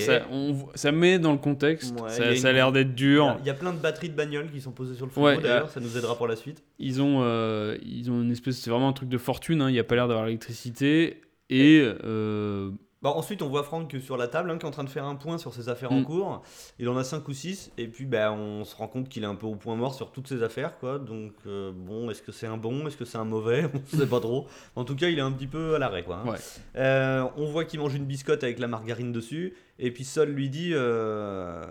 Ça, 0.00 0.26
on 0.30 0.52
vo- 0.52 0.70
ça 0.74 0.90
met 0.90 1.18
dans 1.18 1.32
le 1.32 1.38
contexte. 1.38 1.94
Ouais, 2.00 2.08
ça, 2.08 2.24
a 2.28 2.30
une- 2.30 2.36
ça 2.38 2.48
a 2.48 2.52
l'air 2.52 2.72
d'être 2.72 2.94
dur. 2.94 3.36
il 3.40 3.46
y 3.46 3.50
a 3.50 3.54
plein 3.54 3.72
de 3.74 3.78
batteries 3.78 4.08
de 4.08 4.14
bagnoles 4.14 4.50
qui 4.50 4.60
sont 4.60 4.72
posées 4.72 4.94
sur 4.94 5.06
le 5.06 5.12
Ouais, 5.22 5.38
d'ailleurs. 5.40 5.68
Ça 5.70 5.80
nous 5.80 5.96
aidera 5.98 6.16
pour 6.16 6.26
la 6.26 6.36
suite. 6.36 6.62
Ils 6.78 7.02
ont, 7.02 7.20
euh, 7.22 7.76
ils 7.84 8.10
ont 8.10 8.22
une 8.22 8.30
espèce. 8.32 8.56
C'est 8.58 8.70
vraiment 8.70 8.88
un 8.88 8.92
truc 8.94 9.08
de 9.10 9.18
fortune. 9.18 9.60
hein. 9.60 9.68
Il 9.68 9.74
n'y 9.74 9.78
a 9.78 9.84
pas 9.84 9.94
l'air 9.94 10.08
d'avoir 10.08 10.26
l'électricité. 10.26 11.20
Et. 11.50 11.86
euh, 12.04 12.70
Bah, 13.02 13.10
ensuite, 13.10 13.42
on 13.42 13.48
voit 13.48 13.62
Franck 13.62 13.94
sur 14.02 14.16
la 14.16 14.26
table 14.26 14.50
hein, 14.50 14.56
qui 14.58 14.64
est 14.64 14.68
en 14.68 14.72
train 14.72 14.82
de 14.82 14.88
faire 14.88 15.04
un 15.04 15.16
point 15.16 15.36
sur 15.36 15.52
ses 15.52 15.68
affaires 15.68 15.92
en 15.92 16.00
Mm. 16.00 16.04
cours. 16.04 16.42
Il 16.78 16.88
en 16.88 16.96
a 16.96 17.04
5 17.04 17.28
ou 17.28 17.34
6. 17.34 17.70
Et 17.76 17.88
puis, 17.88 18.06
bah, 18.06 18.32
on 18.32 18.64
se 18.64 18.74
rend 18.74 18.88
compte 18.88 19.08
qu'il 19.10 19.22
est 19.22 19.26
un 19.26 19.34
peu 19.34 19.46
au 19.46 19.54
point 19.54 19.76
mort 19.76 19.94
sur 19.94 20.10
toutes 20.12 20.26
ses 20.28 20.42
affaires. 20.42 20.78
Quoi. 20.78 20.98
Donc, 20.98 21.32
euh, 21.46 21.72
bon, 21.74 22.10
est-ce 22.10 22.22
que 22.22 22.32
c'est 22.32 22.46
un 22.46 22.56
bon 22.56 22.86
Est-ce 22.86 22.96
que 22.96 23.04
c'est 23.04 23.18
un 23.18 23.24
mauvais? 23.26 23.66
On 23.94 23.96
sait 23.98 24.06
pas 24.06 24.18
trop. 24.20 24.46
En 24.76 24.84
tout 24.84 24.96
cas, 24.96 25.08
il 25.08 25.18
est 25.18 25.22
un 25.22 25.30
petit 25.30 25.46
peu 25.46 25.74
à 25.74 25.78
l'arrêt. 25.78 26.04
Quoi, 26.04 26.22
hein. 26.24 26.28
Ouais. 26.30 26.38
Euh, 26.76 27.26
on 27.36 27.44
voit 27.46 27.64
qu'il 27.66 27.80
mange 27.80 27.94
une 27.94 28.06
biscotte 28.06 28.42
avec 28.42 28.58
la 28.58 28.66
margarine 28.66 29.12
dessus. 29.12 29.54
Et 29.78 29.90
puis, 29.92 30.04
Sol 30.04 30.30
lui 30.30 30.48
dit 30.48 30.70
euh, 30.72 31.64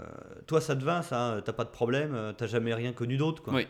Toi, 0.45 0.61
ça 0.61 0.75
te 0.75 0.83
va, 0.83 1.01
ça? 1.01 1.41
T'as 1.43 1.53
pas 1.53 1.63
de 1.63 1.69
problème 1.69 2.33
T'as 2.37 2.47
jamais 2.47 2.73
rien 2.75 2.93
connu 2.93 3.17
d'autre 3.17 3.41
quoi. 3.41 3.53
Oui. 3.55 3.67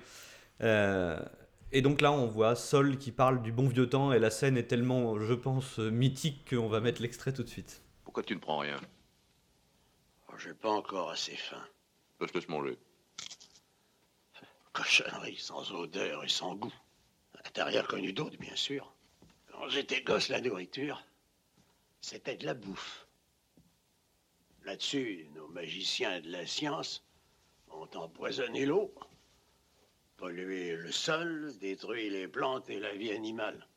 Et 1.75 1.81
donc 1.81 1.99
là, 1.99 2.13
on 2.13 2.25
voit 2.25 2.55
Sol 2.55 2.97
qui 2.97 3.11
parle 3.11 3.41
du 3.41 3.51
bon 3.51 3.67
vieux 3.67 3.89
temps. 3.89 4.13
Et 4.13 4.19
la 4.19 4.29
scène 4.29 4.55
est 4.55 4.63
tellement, 4.63 5.19
je 5.19 5.33
pense, 5.33 5.77
mythique 5.77 6.51
qu'on 6.51 6.69
va 6.69 6.79
mettre 6.79 7.01
l'extrait 7.01 7.33
tout 7.33 7.43
de 7.43 7.49
suite. 7.49 7.83
Pourquoi 8.05 8.23
tu 8.23 8.33
ne 8.33 8.39
prends 8.39 8.59
rien? 8.59 8.79
Oh, 10.29 10.37
J'ai 10.37 10.53
pas 10.53 10.69
encore 10.69 11.09
assez 11.11 11.35
faim. 11.35 11.61
Je 12.21 12.27
te 12.27 12.33
laisse 12.37 12.47
manger. 12.47 12.77
Cochonnerie 14.71 15.35
sans 15.35 15.69
odeur 15.73 16.23
et 16.23 16.29
sans 16.29 16.55
goût. 16.55 16.73
T'as 17.51 17.65
rien 17.65 17.83
connu 17.83 18.13
d'autre, 18.13 18.37
bien 18.37 18.55
sûr. 18.55 18.93
Quand 19.51 19.67
j'étais 19.67 20.01
gosse, 20.01 20.29
la 20.29 20.39
nourriture, 20.39 21.03
c'était 21.99 22.37
de 22.37 22.45
la 22.45 22.53
bouffe. 22.53 23.05
Là-dessus, 24.63 25.27
nos 25.35 25.49
magiciens 25.49 26.21
de 26.21 26.29
la 26.29 26.47
science 26.47 27.03
ont 27.69 27.89
empoisonné 27.95 28.65
l'eau, 28.65 28.93
pollué 30.17 30.75
le 30.75 30.91
sol, 30.91 31.53
détruit 31.59 32.09
les 32.09 32.27
plantes 32.27 32.69
et 32.69 32.79
la 32.79 32.93
vie 32.93 33.11
animale. 33.11 33.67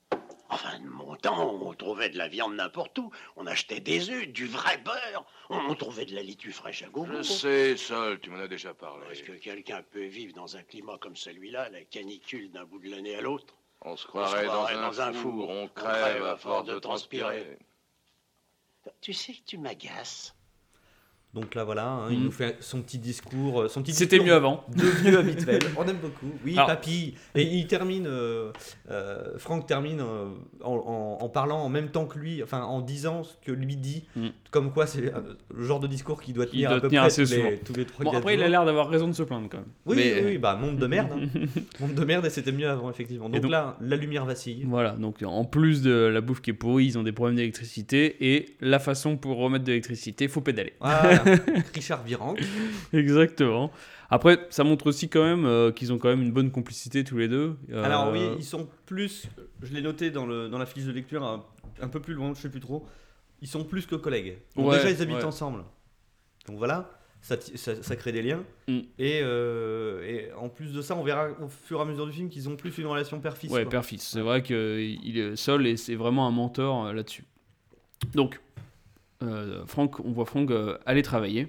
Enfin, 0.50 0.78
de 0.78 0.86
mon 0.86 1.14
temps, 1.16 1.52
on 1.60 1.74
trouvait 1.74 2.08
de 2.08 2.16
la 2.16 2.28
viande 2.28 2.54
n'importe 2.54 2.98
où. 2.98 3.12
On 3.36 3.46
achetait 3.46 3.80
des 3.80 4.08
œufs, 4.08 4.26
du 4.28 4.46
vrai 4.46 4.78
beurre. 4.78 5.26
On, 5.50 5.58
on 5.58 5.74
trouvait 5.74 6.06
de 6.06 6.14
la 6.14 6.22
litue 6.22 6.52
fraîche 6.52 6.82
à 6.82 6.88
gogo. 6.88 7.12
Je 7.18 7.22
sais, 7.22 7.76
Sol, 7.76 8.18
tu 8.20 8.30
m'en 8.30 8.38
as 8.38 8.48
déjà 8.48 8.72
parlé. 8.72 9.04
Est-ce 9.10 9.22
que 9.24 9.32
quelqu'un 9.32 9.82
peut 9.82 10.06
vivre 10.06 10.34
dans 10.34 10.56
un 10.56 10.62
climat 10.62 10.96
comme 10.98 11.16
celui-là, 11.16 11.68
la 11.68 11.82
canicule 11.84 12.50
d'un 12.50 12.64
bout 12.64 12.78
de 12.78 12.90
l'année 12.90 13.14
à 13.14 13.20
l'autre? 13.20 13.54
On 13.82 13.96
se 13.96 14.06
croirait, 14.06 14.46
croirait 14.46 14.74
dans, 14.74 14.80
dans 14.80 15.00
un, 15.02 15.12
four, 15.12 15.32
four. 15.32 15.50
on 15.50 15.64
On 15.64 15.68
crève 15.68 16.24
à 16.24 16.36
force 16.36 16.66
de 16.66 16.78
transpirer. 16.78 17.22
transpirer. 17.42 17.58
Tu 19.02 19.12
sais 19.12 19.34
que 19.34 19.44
tu 19.44 19.58
m'agaces. 19.58 20.34
Donc 21.34 21.54
là, 21.54 21.62
voilà, 21.64 21.86
hein, 21.86 22.06
il 22.10 22.18
Mhm. 22.18 22.24
nous 22.24 22.30
fait 22.30 22.56
son 22.60 22.80
petit 22.82 22.98
discours. 22.98 23.60
euh, 23.62 23.68
son 23.68 23.82
petit 23.82 23.92
C'était 23.92 24.18
mieux 24.18 24.32
avant. 24.32 24.64
De 24.74 24.82
vieux 24.84 25.18
habituel. 25.18 25.58
On 25.76 25.84
aime 25.86 25.98
beaucoup. 25.98 26.32
Oui, 26.44 26.54
Alors- 26.54 26.66
papy. 26.68 27.14
Et 27.34 27.42
il 27.42 27.66
termine. 27.66 28.06
euh, 28.06 28.50
euh, 28.90 29.36
Franck 29.36 29.66
termine 29.66 30.00
euh, 30.00 30.28
en, 30.64 30.72
en- 30.72 31.18
en 31.24 31.28
parlant 31.28 31.58
en 31.58 31.68
même 31.68 31.90
temps 31.90 32.06
que 32.06 32.18
lui, 32.18 32.42
enfin 32.42 32.62
en 32.62 32.80
disant 32.80 33.24
ce 33.24 33.34
que 33.44 33.52
lui 33.52 33.76
dit. 33.76 34.04
Mhm. 34.16 34.30
Comme 34.50 34.72
quoi, 34.72 34.86
c'est 34.86 35.12
euh, 35.14 35.20
le 35.54 35.62
genre 35.64 35.80
de 35.80 35.86
discours 35.86 36.22
qui 36.22 36.32
doit 36.32 36.46
tenir 36.46 36.70
doit 36.70 36.78
à 36.78 36.80
peu 36.80 36.88
tenir 36.88 37.02
près 37.02 37.06
assez 37.08 37.24
tous, 37.24 37.30
les, 37.34 37.58
tous 37.58 37.74
les 37.74 37.84
3 37.84 38.04
Bon, 38.06 38.12
après, 38.16 38.34
il 38.34 38.42
a 38.42 38.48
l'air 38.48 38.64
d'avoir 38.64 38.88
raison 38.88 39.06
de 39.06 39.12
se 39.12 39.22
plaindre 39.22 39.48
quand 39.50 39.58
même. 39.58 39.66
Oui, 39.84 39.96
Mais- 39.96 40.14
oui, 40.14 40.20
oui, 40.24 40.38
bah 40.38 40.56
monde 40.56 40.78
de 40.78 40.86
merde. 40.86 41.10
hein. 41.12 41.26
monde 41.80 41.94
de 41.94 42.04
merde 42.06 42.24
et 42.24 42.30
c'était 42.30 42.52
mieux 42.52 42.68
avant, 42.70 42.88
effectivement. 42.90 43.28
Donc, 43.28 43.42
donc- 43.42 43.50
là, 43.50 43.76
la 43.82 43.96
lumière 43.96 44.24
vacille. 44.24 44.64
Voilà, 44.66 44.92
donc 44.92 45.22
en 45.22 45.44
plus 45.44 45.82
de 45.82 45.90
la 45.92 46.22
bouffe 46.22 46.40
qui 46.40 46.50
est 46.50 46.54
pourrie, 46.54 46.86
ils 46.86 46.98
ont 46.98 47.02
des 47.02 47.12
problèmes 47.12 47.36
d'électricité 47.36 48.16
et 48.34 48.56
la 48.60 48.78
façon 48.78 49.18
pour 49.18 49.36
remettre 49.36 49.64
de 49.66 49.70
l'électricité, 49.72 50.26
faut 50.26 50.40
pédaler. 50.40 50.72
Voilà. 51.24 51.38
Richard 51.74 52.02
Virenque. 52.02 52.40
Exactement. 52.92 53.70
Après, 54.10 54.46
ça 54.50 54.64
montre 54.64 54.86
aussi 54.86 55.08
quand 55.08 55.22
même 55.22 55.44
euh, 55.44 55.70
qu'ils 55.70 55.92
ont 55.92 55.98
quand 55.98 56.08
même 56.08 56.22
une 56.22 56.32
bonne 56.32 56.50
complicité 56.50 57.04
tous 57.04 57.18
les 57.18 57.28
deux. 57.28 57.56
Euh, 57.70 57.84
Alors 57.84 58.10
oui, 58.10 58.20
ils 58.38 58.44
sont 58.44 58.68
plus, 58.86 59.26
je 59.62 59.72
l'ai 59.74 59.82
noté 59.82 60.10
dans, 60.10 60.24
le, 60.24 60.48
dans 60.48 60.58
la 60.58 60.66
fiche 60.66 60.84
de 60.84 60.92
lecture, 60.92 61.22
un, 61.22 61.44
un 61.82 61.88
peu 61.88 62.00
plus 62.00 62.14
loin, 62.14 62.32
je 62.34 62.40
sais 62.40 62.48
plus 62.48 62.60
trop, 62.60 62.86
ils 63.42 63.48
sont 63.48 63.64
plus 63.64 63.86
que 63.86 63.96
collègues. 63.96 64.38
Donc 64.56 64.68
Ouais, 64.68 64.76
déjà, 64.76 64.90
ils 64.90 65.02
habitent 65.02 65.16
ouais. 65.16 65.24
ensemble. 65.24 65.62
Donc 66.46 66.56
voilà, 66.56 66.90
ça, 67.20 67.36
ça, 67.56 67.82
ça 67.82 67.96
crée 67.96 68.12
des 68.12 68.22
liens. 68.22 68.42
Mm. 68.66 68.78
Et, 68.98 69.20
euh, 69.22 70.02
et 70.02 70.32
en 70.32 70.48
plus 70.48 70.72
de 70.72 70.80
ça, 70.80 70.96
on 70.96 71.04
verra 71.04 71.28
au 71.42 71.48
fur 71.48 71.78
et 71.78 71.82
à 71.82 71.84
mesure 71.84 72.06
du 72.06 72.12
film 72.12 72.30
qu'ils 72.30 72.48
ont 72.48 72.56
plus 72.56 72.78
une 72.78 72.86
relation 72.86 73.20
père-fils. 73.20 73.50
Ouais, 73.52 73.66
père-fils. 73.66 74.08
C'est 74.08 74.22
vrai 74.22 74.42
que 74.42 74.80
il 74.80 75.18
est 75.18 75.36
seul 75.36 75.66
et 75.66 75.76
c'est 75.76 75.96
vraiment 75.96 76.26
un 76.26 76.30
mentor 76.30 76.94
là-dessus. 76.94 77.24
Donc, 78.14 78.40
Franck, 79.66 80.00
on 80.00 80.12
voit 80.12 80.24
Franck 80.26 80.50
euh, 80.50 80.78
aller 80.86 81.02
travailler. 81.02 81.46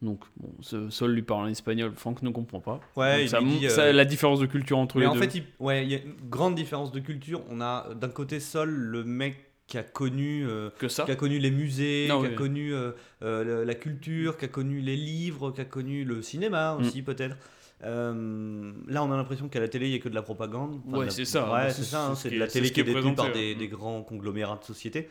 Donc, 0.00 0.20
bon, 0.36 0.50
ce- 0.60 0.90
Sol 0.90 1.10
lui 1.12 1.22
parle 1.22 1.46
en 1.46 1.48
espagnol, 1.48 1.92
Franck 1.96 2.22
ne 2.22 2.30
comprend 2.30 2.60
pas. 2.60 2.78
Ouais, 2.94 3.26
ça 3.26 3.40
dit, 3.42 3.68
ça, 3.68 3.82
euh, 3.86 3.92
la 3.92 4.04
différence 4.04 4.38
de 4.38 4.46
culture 4.46 4.78
entre 4.78 4.96
Mais 4.96 5.02
les 5.02 5.08
en 5.08 5.14
deux. 5.14 5.20
fait, 5.20 5.34
il, 5.34 5.42
ouais, 5.58 5.84
il 5.84 5.90
y 5.90 5.94
a 5.96 5.98
une 5.98 6.14
grande 6.30 6.54
différence 6.54 6.92
de 6.92 7.00
culture. 7.00 7.42
On 7.50 7.60
a 7.60 7.92
d'un 7.94 8.08
côté 8.08 8.38
Sol, 8.38 8.70
le 8.70 9.02
mec 9.02 9.46
qui 9.66 9.76
a 9.76 9.82
connu, 9.82 10.46
euh, 10.46 10.70
que 10.78 10.86
ça. 10.88 11.04
qui 11.04 11.10
a 11.10 11.16
connu 11.16 11.38
les 11.40 11.50
musées, 11.50 12.06
Non, 12.08 12.20
qui 12.20 12.26
a 12.26 12.28
oui. 12.30 12.34
connu 12.36 12.72
euh, 12.72 12.92
euh, 13.22 13.64
la 13.64 13.74
culture, 13.74 14.36
qui 14.38 14.44
a 14.44 14.48
connu 14.48 14.80
les 14.80 14.96
livres, 14.96 15.50
qui 15.50 15.60
a 15.60 15.64
connu 15.64 16.04
le 16.04 16.22
cinéma 16.22 16.74
Mm. 16.74 16.80
aussi 16.80 17.02
peut-être. 17.02 17.36
Euh, 17.84 18.72
là, 18.86 19.02
on 19.04 19.10
a 19.12 19.16
l'impression 19.16 19.48
qu'à 19.48 19.60
la 19.60 19.68
télé, 19.68 19.86
il 19.86 19.90
n'y 19.90 19.96
a 19.96 19.98
que 19.98 20.08
de 20.08 20.14
la 20.14 20.22
propagande. 20.22 20.80
Ouais, 20.86 21.06
la- 21.06 21.10
c'est 21.10 21.24
ça, 21.24 21.44
Ouais, 21.46 21.50
bah, 21.50 21.70
c'est 21.70 21.82
ça. 21.82 22.06
hein, 22.08 22.14
c'est 22.14 22.30
de 22.30 22.38
la 22.38 22.46
télé 22.46 22.70
qui 22.70 22.80
est 22.80 22.84
détenue 22.84 23.14
par 23.14 23.32
des, 23.32 23.54
des 23.56 23.68
grands 23.68 24.02
conglomérats 24.02 24.58
de 24.60 24.64
société. 24.64 25.08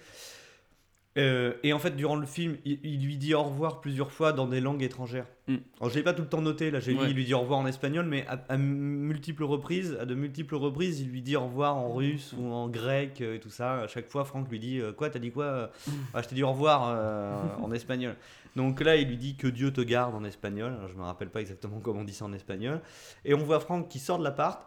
Euh, 1.18 1.54
et 1.64 1.74
en 1.74 1.80
fait, 1.80 1.96
durant 1.96 2.16
le 2.16 2.26
film, 2.28 2.58
il, 2.64 2.80
il 2.84 3.04
lui 3.04 3.18
dit 3.18 3.34
au 3.34 3.42
revoir 3.44 3.82
plusieurs 3.82 4.12
fois 4.12 4.34
dans 4.34 4.46
des 4.46 4.62
langues 4.62 4.84
étrangères. 4.84 5.26
Mm. 5.48 5.56
Alors, 5.80 5.90
je 5.90 5.96
l'ai 5.96 6.04
pas 6.04 6.14
tout 6.14 6.22
le 6.22 6.28
temps 6.30 6.42
noté. 6.42 6.70
Là, 6.70 6.80
j'ai 6.80 6.94
Ouais. 6.94 7.10
il 7.10 7.16
lui 7.16 7.26
dit 7.26 7.34
au 7.34 7.40
revoir 7.40 7.60
en 7.60 7.66
espagnol, 7.66 8.06
mais 8.06 8.26
à, 8.28 8.40
à 8.50 8.58
multiples 8.58 9.44
reprises, 9.44 9.98
à 10.00 10.06
de 10.06 10.14
multiples 10.14 10.56
reprises, 10.56 11.00
il 11.02 11.10
lui 11.10 11.22
dit 11.22 11.36
au 11.36 11.46
revoir 11.46 11.76
en 11.76 11.92
russe 11.94 12.36
ou 12.38 12.52
en 12.52 12.70
grec 12.70 13.22
euh, 13.22 13.36
et 13.36 13.40
tout 13.40 13.50
ça. 13.50 13.82
À 13.82 13.88
chaque 13.88 14.10
fois, 14.10 14.26
Franck 14.26 14.50
lui 14.50 14.60
dit 14.60 14.80
euh, 14.80 14.92
quoi 14.94 15.10
T'as 15.10 15.20
dit 15.20 15.32
quoi 15.32 15.46
Euh, 15.46 15.68
Ah, 16.14 16.22
Je 16.22 16.28
t'ai 16.28 16.36
dit 16.36 16.44
au 16.44 16.52
revoir 16.52 16.84
euh, 16.88 17.36
en 17.64 17.72
espagnol. 17.72 18.16
Donc 18.56 18.80
là, 18.82 18.96
il 18.96 19.08
lui 19.08 19.18
dit 19.18 19.36
que 19.36 19.48
Dieu 19.48 19.72
te 19.72 19.82
garde 19.82 20.14
en 20.16 20.24
espagnol. 20.24 20.74
Alors, 20.78 20.88
je 20.88 20.96
me 20.96 21.04
rappelle 21.04 21.30
pas 21.30 21.42
exactement 21.42 21.80
comment 21.80 22.02
on 22.02 22.04
dit 22.04 22.14
ça 22.14 22.26
en 22.26 22.34
espagnol. 22.34 22.82
Et 23.26 23.34
on 23.34 23.38
voit 23.44 23.60
Franck 23.60 23.88
qui 23.88 24.00
sort 24.00 24.20
de 24.20 24.24
l'appart. 24.24 24.60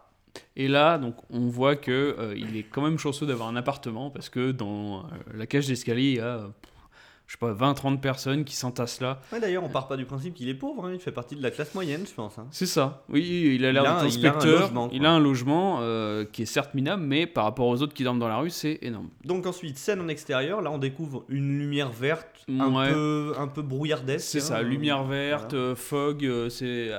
Et 0.56 0.68
là, 0.68 0.98
donc, 0.98 1.16
on 1.30 1.48
voit 1.48 1.76
que 1.76 2.16
euh, 2.18 2.34
il 2.36 2.56
est 2.56 2.62
quand 2.64 2.82
même 2.82 2.98
chanceux 2.98 3.26
d'avoir 3.26 3.48
un 3.48 3.56
appartement 3.56 4.10
parce 4.10 4.28
que 4.28 4.52
dans 4.52 4.98
euh, 5.00 5.02
la 5.34 5.46
cage 5.46 5.66
d'escalier, 5.66 6.10
il 6.10 6.16
y 6.16 6.20
a, 6.20 6.24
euh, 6.36 6.48
je 7.26 7.32
sais 7.32 7.38
pas, 7.38 7.52
20-30 7.52 8.00
personnes 8.00 8.44
qui 8.44 8.54
s'entassent 8.56 9.00
là. 9.00 9.20
Ouais, 9.32 9.40
D'ailleurs, 9.40 9.64
on 9.64 9.68
part 9.68 9.88
pas 9.88 9.96
du 9.96 10.04
principe 10.04 10.34
qu'il 10.34 10.48
est 10.48 10.54
pauvre. 10.54 10.86
hein, 10.86 10.90
Il 10.92 11.00
fait 11.00 11.12
partie 11.12 11.34
de 11.36 11.42
la 11.42 11.50
classe 11.50 11.74
moyenne, 11.74 12.04
je 12.06 12.12
pense. 12.14 12.38
hein. 12.38 12.46
C'est 12.50 12.66
ça. 12.66 13.04
Oui, 13.08 13.52
il 13.54 13.64
a 13.64 13.72
l'air 13.72 13.82
d'être 13.84 14.04
inspecteur. 14.04 14.70
Il 14.92 15.06
a 15.06 15.10
un 15.12 15.20
logement 15.20 15.78
euh, 15.80 16.24
qui 16.24 16.42
est 16.42 16.46
certes 16.46 16.74
minable, 16.74 17.02
mais 17.04 17.26
par 17.26 17.44
rapport 17.44 17.66
aux 17.68 17.80
autres 17.82 17.94
qui 17.94 18.04
dorment 18.04 18.18
dans 18.20 18.28
la 18.28 18.38
rue, 18.38 18.50
c'est 18.50 18.78
énorme. 18.82 19.08
Donc 19.24 19.46
ensuite, 19.46 19.78
scène 19.78 20.00
en 20.00 20.08
extérieur, 20.08 20.60
là 20.62 20.70
on 20.70 20.78
découvre 20.78 21.24
une 21.28 21.58
lumière 21.58 21.90
verte, 21.90 22.44
un, 22.48 22.72
Ouais. 22.72 22.92
peu, 22.92 23.32
un 23.38 23.48
peu 23.48 23.62
brouillardesque. 23.62 24.26
C'est 24.28 24.40
ça, 24.40 24.58
hein. 24.58 24.62
lumière 24.62 25.04
verte, 25.04 25.54
Voilà. 25.54 25.74
fog, 25.76 26.48
c'est 26.50 26.90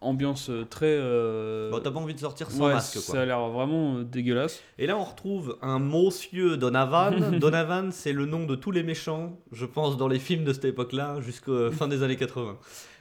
ambiance 0.00 0.50
euh, 0.50 0.64
très. 0.64 0.86
euh, 0.88 1.70
Bon, 1.70 1.80
t'as 1.80 1.90
pas 1.90 1.98
envie 2.00 2.14
de 2.14 2.20
sortir 2.20 2.50
sans 2.50 2.66
ouais, 2.66 2.72
masque 2.74 2.98
ça 2.98 3.12
quoi. 3.12 3.20
a 3.20 3.24
l'air 3.26 3.40
vraiment 3.48 3.96
euh, 3.96 4.04
dégueulasse. 4.04 4.60
Et 4.78 4.86
là 4.86 4.96
on 4.96 5.04
retrouve 5.04 5.56
un 5.62 5.78
monsieur 5.78 6.56
Donovan. 6.56 7.38
Donovan 7.40 7.90
c'est 7.92 8.12
le 8.12 8.26
nom 8.26 8.44
de 8.46 8.54
tous 8.54 8.70
les 8.70 8.82
méchants, 8.82 9.38
je 9.52 9.66
pense, 9.66 9.96
dans 9.96 10.08
les 10.08 10.18
films 10.18 10.44
de 10.44 10.52
cette 10.52 10.64
époque-là, 10.66 11.20
jusqu'à 11.20 11.70
fin 11.72 11.88
des 11.88 12.02
années 12.02 12.16
80. 12.16 12.56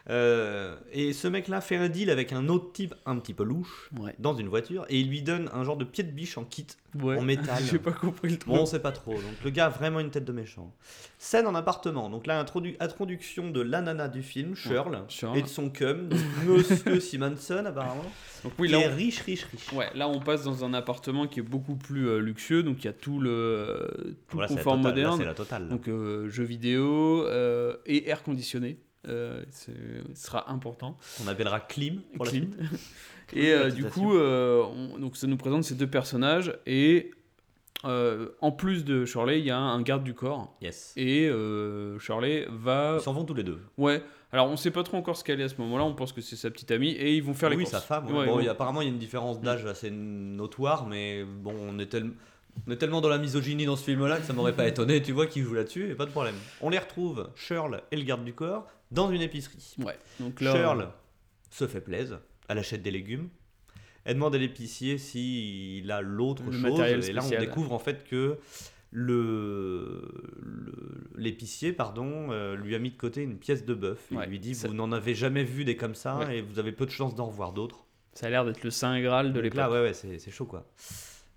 Euh, 0.10 0.78
et 0.94 1.12
ce 1.12 1.28
mec-là 1.28 1.60
fait 1.60 1.76
un 1.76 1.90
deal 1.90 2.10
avec 2.10 2.32
un 2.32 2.48
autre 2.48 2.72
type 2.72 2.96
un 3.06 3.18
petit 3.18 3.34
peu 3.34 3.44
louche 3.44 3.90
Ouais. 4.00 4.16
dans 4.20 4.34
une 4.36 4.48
voiture 4.48 4.86
et 4.90 5.00
il 5.02 5.10
lui 5.10 5.22
donne 5.22 5.50
un 5.54 5.66
genre 5.66 5.76
de 5.76 5.84
pied 5.84 6.04
de 6.06 6.12
biche 6.12 6.38
en 6.38 6.46
kit 6.46 6.66
Ouais. 7.02 7.18
en 7.18 7.22
métal. 7.22 7.62
J'ai 7.70 7.78
pas 7.78 7.92
compris 7.92 8.30
le 8.30 8.38
truc. 8.38 8.54
Bon, 8.54 8.62
on 8.62 8.66
sait 8.66 8.80
pas 8.80 8.94
trop. 8.94 9.12
Donc 9.14 9.22
le 9.44 9.50
gars 9.50 9.66
a 9.66 9.70
vraiment 9.70 10.00
une 10.00 10.10
tête 10.10 10.24
de 10.24 10.32
méchant. 10.32 10.74
Scène 11.20 11.46
en 11.46 11.56
appartement. 11.56 12.10
Donc 12.10 12.26
là, 12.26 12.42
introdu- 12.42 12.78
introduction 12.80 13.50
de 13.50 13.60
l'anana 13.62 14.08
du 14.08 14.24
film, 14.24 14.56
Shirl, 14.56 15.04
Shirl. 15.10 15.38
et 15.38 15.42
de 15.42 15.48
son 15.48 15.70
cum, 15.70 16.08
donc 16.08 16.20
Monsieur 16.48 17.00
Simonson 17.02 17.64
apparemment, 17.66 18.06
Donc 18.46 18.54
oui, 18.60 18.70
là, 18.70 18.80
est 18.80 18.92
on- 18.92 18.96
riche, 18.96 19.20
riche, 19.24 19.44
riche. 19.46 19.74
Ouais, 19.74 19.90
là 19.94 20.08
on 20.08 20.20
passe 20.22 20.44
dans 20.44 20.64
un 20.64 20.74
appartement 20.74 21.28
qui 21.28 21.40
est 21.40 21.44
beaucoup 21.44 21.76
plus 21.76 22.08
euh, 22.08 22.20
luxueux, 22.20 22.64
donc 22.64 22.84
il 22.84 22.86
y 22.86 22.90
a 22.90 22.94
tout 22.94 23.20
le, 23.20 23.90
tout 24.30 24.38
Voilà, 24.38 24.48
c'est 24.48 24.56
la 24.56 24.60
confort 24.62 24.78
moderne, 24.78 25.18
c'est 25.20 25.26
la 25.26 25.34
totale. 25.34 25.64
là. 25.64 25.70
donc 25.70 25.88
euh, 25.90 26.30
jeux 26.30 26.44
vidéo 26.46 27.26
euh, 27.28 27.76
et 27.86 28.10
air 28.10 28.24
conditionné, 28.24 28.78
euh, 29.08 29.44
ce 29.52 29.72
sera 30.16 30.52
important. 30.52 30.98
On 31.24 31.28
appellera 31.28 31.60
Clim. 31.60 32.02
pour 32.16 32.26
la. 32.26 32.32
Et 33.34 33.52
euh, 33.52 33.70
du 33.72 33.84
coup, 33.86 34.16
euh, 34.16 34.64
on- 34.64 34.98
donc 35.00 35.18
ça 35.18 35.28
nous 35.28 35.36
présente 35.38 35.64
ces 35.66 35.76
deux 35.76 35.88
personnages 35.88 36.54
et 36.66 37.12
en 37.84 38.52
plus 38.52 38.84
de 38.86 39.06
Shirley, 39.06 39.40
il 39.40 39.46
y 39.46 39.52
a 39.52 39.58
un 39.58 39.82
garde 39.82 40.04
du 40.04 40.14
corps 40.14 40.56
Yes. 40.62 40.94
et 40.98 41.30
Shirley 42.00 42.46
va, 42.50 42.96
Ils 43.00 43.04
s'en 43.04 43.14
vont 43.14 43.24
tous 43.26 43.34
les 43.34 43.44
deux. 43.44 43.60
ouais. 43.78 44.04
Alors 44.34 44.48
on 44.50 44.58
sait 44.58 44.72
pas 44.72 44.84
trop 44.84 44.98
encore 44.98 45.16
ce 45.16 45.24
qu'elle 45.24 45.40
est 45.40 45.46
à 45.46 45.50
ce 45.50 45.56
moment-là, 45.62 45.86
on 45.86 45.94
pense 45.94 46.12
que 46.12 46.20
c'est 46.20 46.36
sa 46.36 46.52
petite 46.52 46.70
amie 46.72 46.90
et 46.92 47.16
ils 47.16 47.24
vont 47.24 47.34
faire 47.34 47.50
les 47.50 47.56
oui, 47.56 47.64
courses. 47.64 47.72
sa 47.76 47.80
femme. 47.80 48.08
ouais. 48.08 48.28
Ouais, 48.30 48.44
bon, 48.44 48.50
apparemment, 48.50 48.82
il 48.82 48.86
y 48.86 48.88
a 48.90 48.92
une 48.92 48.98
différence 49.00 49.40
d'âge 49.40 49.66
assez 49.66 49.90
notoire, 49.90 50.86
mais 50.86 51.24
bon, 51.24 51.54
on 51.58 51.80
est, 51.80 51.86
tel- 51.86 52.12
on 52.66 52.72
est 52.72 52.78
tellement 52.78 53.02
dans 53.02 53.10
la 53.10 53.18
misogynie 53.18 53.66
dans 53.66 53.76
ce 53.76 53.84
film-là 53.84 54.18
que 54.18 54.24
ça 54.26 54.34
m'aurait 54.34 54.56
pas 54.56 54.68
étonné, 54.68 55.02
tu 55.02 55.12
vois, 55.12 55.28
qu'ils 55.28 55.44
jouent 55.44 55.54
là-dessus, 55.54 55.92
et 55.92 55.96
pas 55.96 56.06
de 56.06 56.12
problème. 56.12 56.36
On 56.62 56.70
les 56.70 56.80
retrouve, 56.80 57.30
Shirl 57.36 57.82
et 57.92 57.98
le 57.98 58.04
garde 58.04 58.24
du 58.26 58.34
corps, 58.34 58.68
dans 58.92 59.12
une 59.12 59.22
épicerie. 59.22 59.76
Ouais. 59.80 59.98
Donc 60.20 60.42
là, 60.42 60.54
Shirl 60.54 60.88
se 61.52 61.68
fait 61.68 61.82
plaisir, 61.82 62.20
elle 62.48 62.58
achète 62.58 62.82
des 62.82 62.92
légumes. 62.92 63.30
Elle 64.06 64.14
demande 64.16 64.36
à 64.36 64.38
l'épicier 64.38 64.98
s'il 64.98 65.92
a 65.92 66.02
l'autre 66.02 66.44
chose. 66.46 66.62
matériel 66.62 67.04
Et 67.10 67.12
là, 67.12 67.22
on 67.26 67.30
découvre 67.40 67.74
en 67.74 67.80
fait 67.80 68.06
que 68.06 68.38
le 68.92 70.02
l'épicier 71.16 71.74
pardon 71.74 72.28
euh, 72.32 72.56
lui 72.56 72.74
a 72.76 72.80
mis 72.80 72.92
de 72.92 72.96
côté 72.98 73.22
une 73.24 73.38
pièce 73.38 73.66
de 73.66 73.74
bœuf. 73.74 74.00
Il 74.12 74.18
Ouais, 74.18 74.28
lui 74.28 74.40
dit 74.40 74.54
vous 74.54 74.74
n'en 74.74 74.92
avez 74.92 75.14
jamais 75.16 75.44
vu 75.44 75.66
des 75.66 75.76
comme 75.76 75.96
ça 75.96 76.20
Ouais. 76.20 76.38
et 76.38 76.42
vous 76.42 76.60
avez 76.60 76.72
peu 76.72 76.86
de 76.86 76.92
chances 76.92 77.16
d'en 77.16 77.26
revoir 77.26 77.52
d'autres. 77.54 77.86
ça 78.14 78.28
a 78.28 78.30
l'air 78.30 78.46
d'être 78.46 78.64
le 78.64 78.72
saint 78.72 79.00
graal 79.02 79.34
de 79.34 79.40
l'époque. 79.40 79.58
là 79.58 79.70
ouais 79.72 79.82
ouais 79.82 79.94
c'est 79.94 80.32
chaud 80.32 80.46
quoi. 80.46 80.66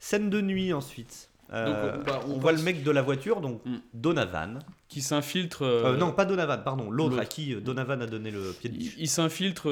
Scène 0.01 0.31
de 0.31 0.41
nuit 0.41 0.73
ensuite. 0.73 1.29
Euh, 1.53 1.97
Donc, 1.97 2.05
bah, 2.07 2.21
on 2.29 2.35
on 2.35 2.39
voit 2.39 2.53
le 2.53 2.63
mec 2.63 2.85
de 2.85 2.91
la 2.93 3.03
voiture 3.03 3.41
donc 3.41 3.65
Mm. 3.67 3.77
Donovan. 3.93 4.59
Qui 4.89 5.03
s'infiltre. 5.03 5.63
Euh, 5.63 5.95
euh, 5.95 5.97
non 5.97 6.13
pas 6.13 6.25
Donovan 6.25 6.63
pardon 6.65 6.91
l'autre 6.91 7.19
à 7.19 7.25
qui 7.25 7.55
Donovan 7.57 8.01
a 8.03 8.07
donné 8.07 8.31
le 8.31 8.53
pied 8.59 8.71
de 8.71 8.75
Il, 8.77 8.79
biche. 8.81 8.95
il 8.99 9.09
s'infiltre 9.09 9.65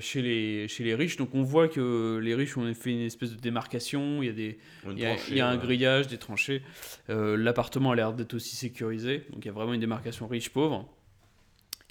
chez 0.00 0.22
les, 0.22 0.68
chez 0.68 0.84
les 0.84 0.94
riches, 0.94 1.16
donc 1.16 1.34
on 1.34 1.42
voit 1.42 1.68
que 1.68 2.18
les 2.22 2.34
riches 2.34 2.56
ont 2.56 2.72
fait 2.74 2.90
une 2.92 3.00
espèce 3.00 3.30
de 3.30 3.40
démarcation, 3.40 4.22
il 4.22 4.26
y 4.26 4.28
a, 4.28 4.32
des, 4.32 4.58
il 4.90 4.98
y 4.98 5.04
a, 5.06 5.14
tranchée, 5.14 5.30
il 5.32 5.36
y 5.38 5.40
a 5.40 5.48
un 5.48 5.56
ouais. 5.56 5.62
grillage, 5.62 6.06
des 6.08 6.18
tranchées, 6.18 6.62
Euh, 7.10 7.36
l'appartement 7.36 7.90
a 7.92 7.94
l'air 7.96 8.12
d'être 8.12 8.34
aussi 8.34 8.54
sécurisé, 8.56 9.26
donc 9.32 9.44
il 9.44 9.48
y 9.48 9.50
a 9.50 9.52
vraiment 9.52 9.74
une 9.74 9.80
démarcation 9.80 10.26
riche-pauvre. 10.26 10.88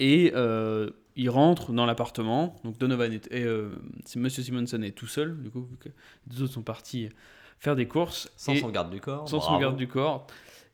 Et 0.00 0.32
il 1.16 1.30
rentre 1.30 1.72
dans 1.72 1.86
l'appartement, 1.86 2.56
donc 2.64 2.78
Donovan 2.78 3.12
est, 3.12 3.32
et, 3.32 3.46
Monsieur 4.16 4.42
Simonson 4.42 4.82
est 4.82 4.96
tout 4.96 5.06
seul, 5.06 5.40
du 5.42 5.50
coup, 5.50 5.62
vu 5.62 5.76
que 5.76 5.88
les 6.30 6.42
autres 6.42 6.52
sont 6.54 6.62
partis 6.62 7.08
faire 7.58 7.76
des 7.76 7.86
courses. 7.86 8.30
Sans 8.36 8.52
et- 8.54 8.58
son 8.58 8.68
garde 8.70 8.90
du 8.90 9.00
corps. 9.00 9.28
sans 9.28 9.40
son 9.40 9.46
bravo. 9.50 9.60
garde 9.60 9.76
du 9.76 9.88
corps. 9.88 10.26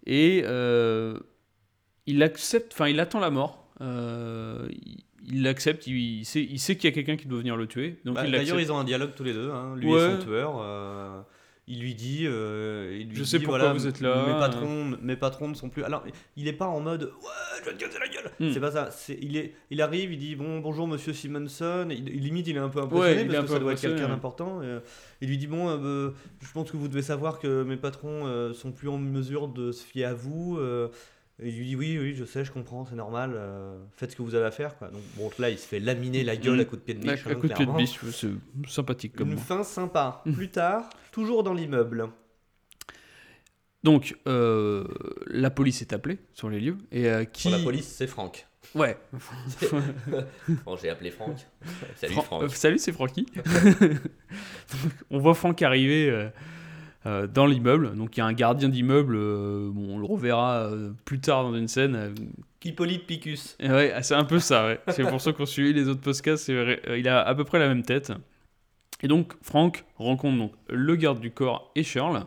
Et 0.07 0.43
euh, 0.45 1.19
il 2.07 2.23
accepte, 2.23 2.73
enfin, 2.73 2.89
il 2.89 2.99
attend 3.01 3.21
la 3.21 3.31
mort. 3.31 3.67
Euh, 3.81 4.67
il- 4.71 5.05
il 5.33 5.43
l'accepte, 5.43 5.87
il, 5.87 5.97
il 6.21 6.25
sait, 6.25 6.43
il 6.43 6.59
sait 6.59 6.77
qu'il 6.77 6.89
y 6.89 6.93
a 6.93 6.95
quelqu'un 6.95 7.17
qui 7.17 7.27
doit 7.29 7.39
venir 7.39 7.55
le 7.57 7.67
tuer. 7.67 8.01
Donc 8.05 8.15
Bah, 8.17 8.25
il 8.27 8.33
D'ailleurs, 8.33 8.59
ils 8.59 8.73
ont 8.73 8.79
un 8.79 8.85
dialogue 8.85 9.11
tous 9.15 9.23
les 9.25 9.35
deux. 9.35 9.51
hein, 9.51 9.77
Lui 9.77 9.87
Ouais. 9.93 9.99
et 10.15 10.17
son 10.19 10.25
tueur. 10.25 10.53
Il 11.71 11.81
lui 11.81 11.95
dit. 11.95 12.25
euh, 12.27 12.99
il 13.01 13.09
lui 13.09 13.17
Je 13.17 13.23
dit, 13.23 13.29
sais 13.29 13.39
pourquoi 13.39 13.59
voilà, 13.59 13.73
vous 13.73 13.87
êtes 13.87 14.01
là, 14.01 14.27
Mes 14.27 14.33
patrons, 14.39 14.99
mes 15.01 15.17
patrons 15.17 15.49
ne 15.49 15.55
sont 15.55 15.69
plus. 15.69 15.85
Alors, 15.85 16.03
il 16.37 16.49
est 16.49 16.53
pas 16.53 16.67
en 16.67 16.81
mode. 16.81 17.05
Ouais, 17.05 17.61
je 17.61 17.71
vais 17.71 17.77
te 17.77 17.85
casser 17.85 17.99
la 18.01 18.09
gueule. 18.09 18.31
Hmm. 18.41 18.53
C'est 18.53 18.61
pas 18.61 18.73
ça. 18.73 18.91
Il, 19.21 19.37
est, 19.37 19.55
il 19.71 19.81
arrive, 19.81 20.13
il 20.13 20.19
dit 20.19 20.35
bon, 20.35 20.59
bonjour 20.59 20.89
monsieur 20.89 21.13
Simonson. 21.13 21.87
Il, 21.91 22.05
limite, 22.05 22.49
il 22.49 22.57
est 22.57 22.59
un 22.59 22.69
peu 22.69 22.81
impressionné 22.81 23.23
Ouais, 23.23 23.29
parce 23.29 23.47
que 23.47 23.53
ça 23.53 23.59
doit 23.61 23.73
être 23.73 23.81
quelqu'un 23.81 24.09
d'important. 24.09 24.63
et, 24.63 24.67
euh, 24.67 24.81
il 25.21 25.29
lui 25.29 25.39
dit 25.39 25.47
bon, 25.47 25.69
euh, 25.69 26.11
je 26.43 26.53
pense 26.53 26.71
que 26.73 26.77
vous 26.77 26.89
devez 26.89 27.03
savoir 27.03 27.39
que 27.39 27.63
mes 27.63 27.77
patrons 27.77 28.53
sont 28.53 28.73
plus 28.73 28.89
en 28.89 28.99
mesure 28.99 29.47
de 29.47 29.71
se 29.71 29.85
fier 29.85 30.07
à 30.07 30.15
vous. 30.15 30.59
Et 31.43 31.49
il 31.49 31.57
lui 31.59 31.67
dit 31.67 31.77
oui, 31.77 31.99
oui, 31.99 32.15
je 32.15 32.25
sais, 32.25 32.45
je 32.45 32.53
comprends, 32.53 32.85
c'est 32.85 32.95
normal. 32.95 33.33
euh, 33.35 33.79
faites 33.97 34.11
ce 34.13 34.17
que 34.17 34.23
vous 34.23 34.35
avez 34.35 34.47
à 34.47 34.51
faire. 34.51 34.77
Quoi. 34.77 34.89
Donc, 34.89 35.03
bon, 35.17 35.31
là, 35.39 35.51
il 35.51 35.59
se 35.59 35.67
fait 35.67 35.81
laminer 35.81 36.23
la 36.25 36.37
gueule 36.37 36.61
à 36.61 36.65
coups 36.65 36.81
de 36.81 36.85
pied 36.85 36.95
de 36.95 37.01
biche. 37.01 37.27
à 37.27 37.31
hein, 37.31 37.35
coup 37.35 37.49
de 37.49 37.55
pied 37.55 37.67
de 37.67 37.73
biche, 37.73 37.99
c'est 38.13 38.29
sympathique 38.69 39.15
comme 39.17 39.33
Une 39.33 39.39
fin 39.39 39.63
sympa. 39.63 40.23
Plus 40.35 40.51
tard, 40.51 40.91
toujours 41.13 41.43
dans 41.43 41.55
l'immeuble. 41.55 42.09
Donc, 43.83 44.17
euh, 44.27 44.87
la 45.27 45.51
police 45.51 45.81
est 45.81 45.93
appelée 45.93 46.19
sur 46.35 46.51
les 46.51 46.61
lieux. 46.61 46.77
Et 46.93 47.09
euh, 47.09 47.25
qui. 47.25 47.49
Pour 47.49 47.57
la 47.57 47.65
police, 47.65 47.87
c'est 47.87 48.07
Franck. 48.07 48.47
Ouais. 48.75 48.97
Bon, 50.67 50.77
j'ai 50.77 50.91
appelé 50.91 51.11
Franck. 51.11 51.39
Salut 51.97 52.15
Fran- 52.15 52.23
Franck. 52.23 52.51
salut, 52.55 52.79
c'est 52.79 52.93
Francky. 52.93 53.27
On 55.11 55.19
voit 55.19 55.35
Franck 55.35 55.63
arriver 55.63 56.29
euh, 57.07 57.27
dans 57.27 57.47
l'immeuble. 57.47 57.97
Donc 57.97 58.17
il 58.17 58.21
y 58.21 58.23
a 58.23 58.27
un 58.27 58.33
gardien 58.33 58.69
d'immeuble, 58.69 59.17
euh, 59.17 59.71
bon, 59.73 59.95
on 59.95 59.99
le 59.99 60.05
reverra 60.05 60.65
euh, 60.65 60.91
plus 61.05 61.21
tard 61.21 61.45
dans 61.45 61.55
une 61.55 61.69
scène. 61.69 62.15
Hippolyte 62.63 63.07
Picus. 63.07 63.57
et 63.59 63.71
ouais, 63.71 63.95
c'est 64.03 64.15
un 64.15 64.25
peu 64.25 64.39
ça, 64.39 64.67
ouais. 64.67 64.81
C'est 64.89 65.05
pour 65.05 65.21
ceux 65.21 65.33
qui 65.33 65.41
ont 65.41 65.47
suivi 65.47 65.73
les 65.73 65.89
autres 65.89 66.03
podcasts, 66.03 66.49
il 66.49 67.09
a 67.09 67.27
à 67.27 67.35
peu 67.35 67.45
près 67.45 67.59
la 67.59 67.69
même 67.69 67.83
tête. 67.83 68.13
Et 69.03 69.09
donc, 69.09 69.33
Frank 69.41 69.87
rencontre 69.97 70.37
donc 70.37 70.53
le 70.69 70.95
garde 70.95 71.21
du 71.21 71.31
corps 71.31 71.71
et 71.75 71.83
Shirl. 71.83 72.27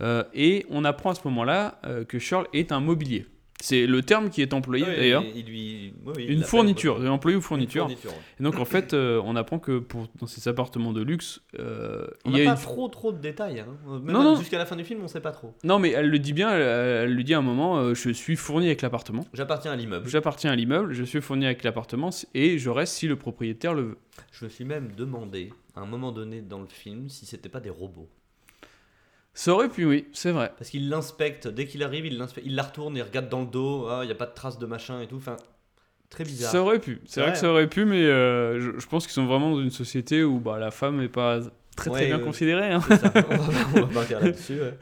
Euh, 0.00 0.24
et 0.32 0.64
on 0.70 0.86
apprend 0.86 1.10
à 1.10 1.14
ce 1.14 1.20
moment-là 1.28 1.78
que 2.08 2.18
Shirl 2.18 2.46
est 2.54 2.72
un 2.72 2.80
mobilier. 2.80 3.26
C'est 3.62 3.86
le 3.86 4.02
terme 4.02 4.28
qui 4.28 4.42
est 4.42 4.52
employé 4.54 4.84
Ouais, 4.84 4.96
d'ailleurs. 4.96 5.22
il 5.34 5.46
lui- 5.46 5.94
oui, 6.04 6.12
oui, 6.16 6.24
il 6.28 6.32
Une 6.32 6.42
fourniture, 6.42 7.00
un 7.00 7.06
employé 7.10 7.36
ou 7.36 7.40
fourniture. 7.40 7.84
Une 7.84 7.96
fourniture, 7.96 8.10
ouais. 8.10 8.24
Et 8.40 8.42
donc 8.42 8.58
en 8.58 8.64
fait, 8.64 8.92
euh, 8.92 9.20
on 9.24 9.36
apprend 9.36 9.58
que 9.60 9.78
pour, 9.78 10.08
dans 10.20 10.26
ces 10.26 10.48
appartements 10.48 10.92
de 10.92 11.00
luxe, 11.00 11.40
euh, 11.60 12.06
On 12.24 12.30
il 12.32 12.38
y 12.38 12.44
n'a 12.44 12.50
a 12.50 12.54
pas 12.54 12.60
une... 12.60 12.66
trop 12.66 12.88
trop 12.88 13.12
de 13.12 13.18
détails. 13.18 13.60
hein. 13.60 13.66
Même 13.86 14.12
Non, 14.12 14.22
non. 14.24 14.36
Jusqu'à 14.36 14.58
la 14.58 14.66
fin 14.66 14.74
du 14.74 14.82
film, 14.84 15.00
on 15.02 15.08
sait 15.08 15.20
pas 15.20 15.30
trop. 15.32 15.54
Non 15.64 15.78
mais 15.78 15.90
elle 15.90 16.08
le 16.10 16.18
dit 16.18 16.32
bien, 16.32 16.50
elle, 16.50 16.62
elle 17.08 17.14
le 17.14 17.22
dit 17.22 17.34
à 17.34 17.38
un 17.38 17.42
moment, 17.42 17.78
euh, 17.78 17.94
je 17.94 18.10
suis 18.10 18.34
fourni 18.36 18.66
avec 18.66 18.82
l'appartement. 18.82 19.24
J'appartiens 19.32 19.70
à 19.72 19.76
l'immeuble. 19.76 20.08
J'appartiens 20.08 20.50
à 20.50 20.56
l'immeuble, 20.56 20.92
je 20.92 21.04
suis 21.04 21.20
fourni 21.20 21.46
avec 21.46 21.62
l'appartement 21.62 22.10
et 22.34 22.58
je 22.58 22.68
reste 22.70 22.94
si 22.94 23.06
le 23.06 23.14
propriétaire 23.16 23.74
le 23.74 23.82
veut. 23.82 23.98
Je 24.32 24.44
me 24.44 24.50
suis 24.50 24.64
même 24.64 24.90
demandé, 24.96 25.52
à 25.76 25.80
un 25.82 25.86
moment 25.86 26.10
donné 26.10 26.40
dans 26.40 26.60
le 26.60 26.66
film, 26.66 27.08
si 27.08 27.26
c'était 27.26 27.48
pas 27.48 27.60
des 27.60 27.70
robots. 27.70 28.08
Ça 29.34 29.52
aurait 29.52 29.68
pu, 29.68 29.84
oui, 29.86 30.06
c'est 30.12 30.30
vrai. 30.30 30.52
Parce 30.58 30.70
qu'il 30.70 30.88
l'inspecte, 30.90 31.48
dès 31.48 31.66
qu'il 31.66 31.82
arrive, 31.82 32.04
il 32.06 32.22
il 32.44 32.54
la 32.54 32.62
retourne, 32.62 32.96
il 32.96 33.02
regarde 33.02 33.28
dans 33.28 33.40
le 33.40 33.46
dos, 33.46 33.86
ah, 33.88 34.00
il 34.02 34.06
n'y 34.06 34.12
a 34.12 34.16
pas 34.16 34.26
de 34.26 34.34
traces 34.34 34.58
de 34.58 34.66
machin 34.66 35.00
et 35.00 35.06
tout. 35.06 35.16
Enfin, 35.16 35.36
très 36.10 36.24
bizarre. 36.24 36.50
Ça 36.52 36.60
aurait 36.60 36.78
pu, 36.80 37.00
c'est 37.06 37.20
vrai 37.20 37.30
Ouais. 37.30 37.32
que 37.34 37.38
ça 37.40 37.48
aurait 37.50 37.66
pu, 37.68 37.84
mais 37.86 38.04
euh, 38.04 38.60
je, 38.60 38.78
je 38.78 38.86
pense 38.86 39.04
qu'ils 39.06 39.14
sont 39.14 39.24
vraiment 39.26 39.50
dans 39.52 39.60
une 39.62 39.70
société 39.70 40.22
où 40.22 40.38
bah, 40.38 40.58
la 40.58 40.70
femme 40.70 40.98
n'est 41.00 41.08
pas 41.08 41.40
très 41.76 41.90
très 41.90 42.00
Ouais, 42.00 42.06
bien 42.06 42.18
ouais. 42.18 42.22
considérée. 42.24 42.70
hein. 42.72 42.80
Ça. 42.80 43.12
on 43.14 43.20
va, 43.20 43.36
on 43.74 43.80
va 43.80 43.94
partir 43.94 44.20
là-dessus. 44.20 44.54
ouais. 44.60 44.74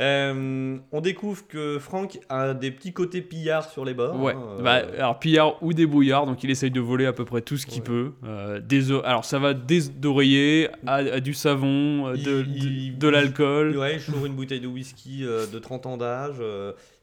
Euh, 0.00 0.76
on 0.92 1.00
découvre 1.00 1.46
que 1.48 1.78
Frank 1.78 2.18
a 2.28 2.54
des 2.54 2.70
petits 2.70 2.92
côtés 2.92 3.20
pillards 3.22 3.68
sur 3.70 3.84
les 3.84 3.94
bords. 3.94 4.20
Ouais, 4.20 4.34
hein, 4.34 4.62
bah, 4.62 4.76
euh, 4.84 4.96
alors 4.98 5.18
pillard 5.18 5.62
ou 5.62 5.72
débrouillard, 5.72 6.26
donc 6.26 6.44
il 6.44 6.50
essaye 6.50 6.70
de 6.70 6.80
voler 6.80 7.06
à 7.06 7.12
peu 7.12 7.24
près 7.24 7.40
tout 7.40 7.56
ce 7.56 7.66
qu'il 7.66 7.80
Ouais. 7.80 7.86
peut. 7.88 8.12
Euh, 8.24 8.60
des 8.60 8.92
alors 9.04 9.24
ça 9.24 9.38
va 9.38 9.54
des 9.54 9.88
d'oreiller 9.88 10.68
à, 10.86 10.94
à 10.96 11.20
du 11.20 11.34
savon, 11.34 12.12
de, 12.12 12.44
Il- 12.46 12.96
de- 12.98 13.08
l'alcool. 13.08 13.76
Ouais, 13.76 13.94
il 13.94 14.00
choure 14.00 14.24
une 14.26 14.34
bouteille 14.34 14.60
de 14.60 14.66
whisky 14.68 15.22
de 15.22 15.58
30 15.58 15.86
ans 15.86 15.96
d'âge. 15.96 16.36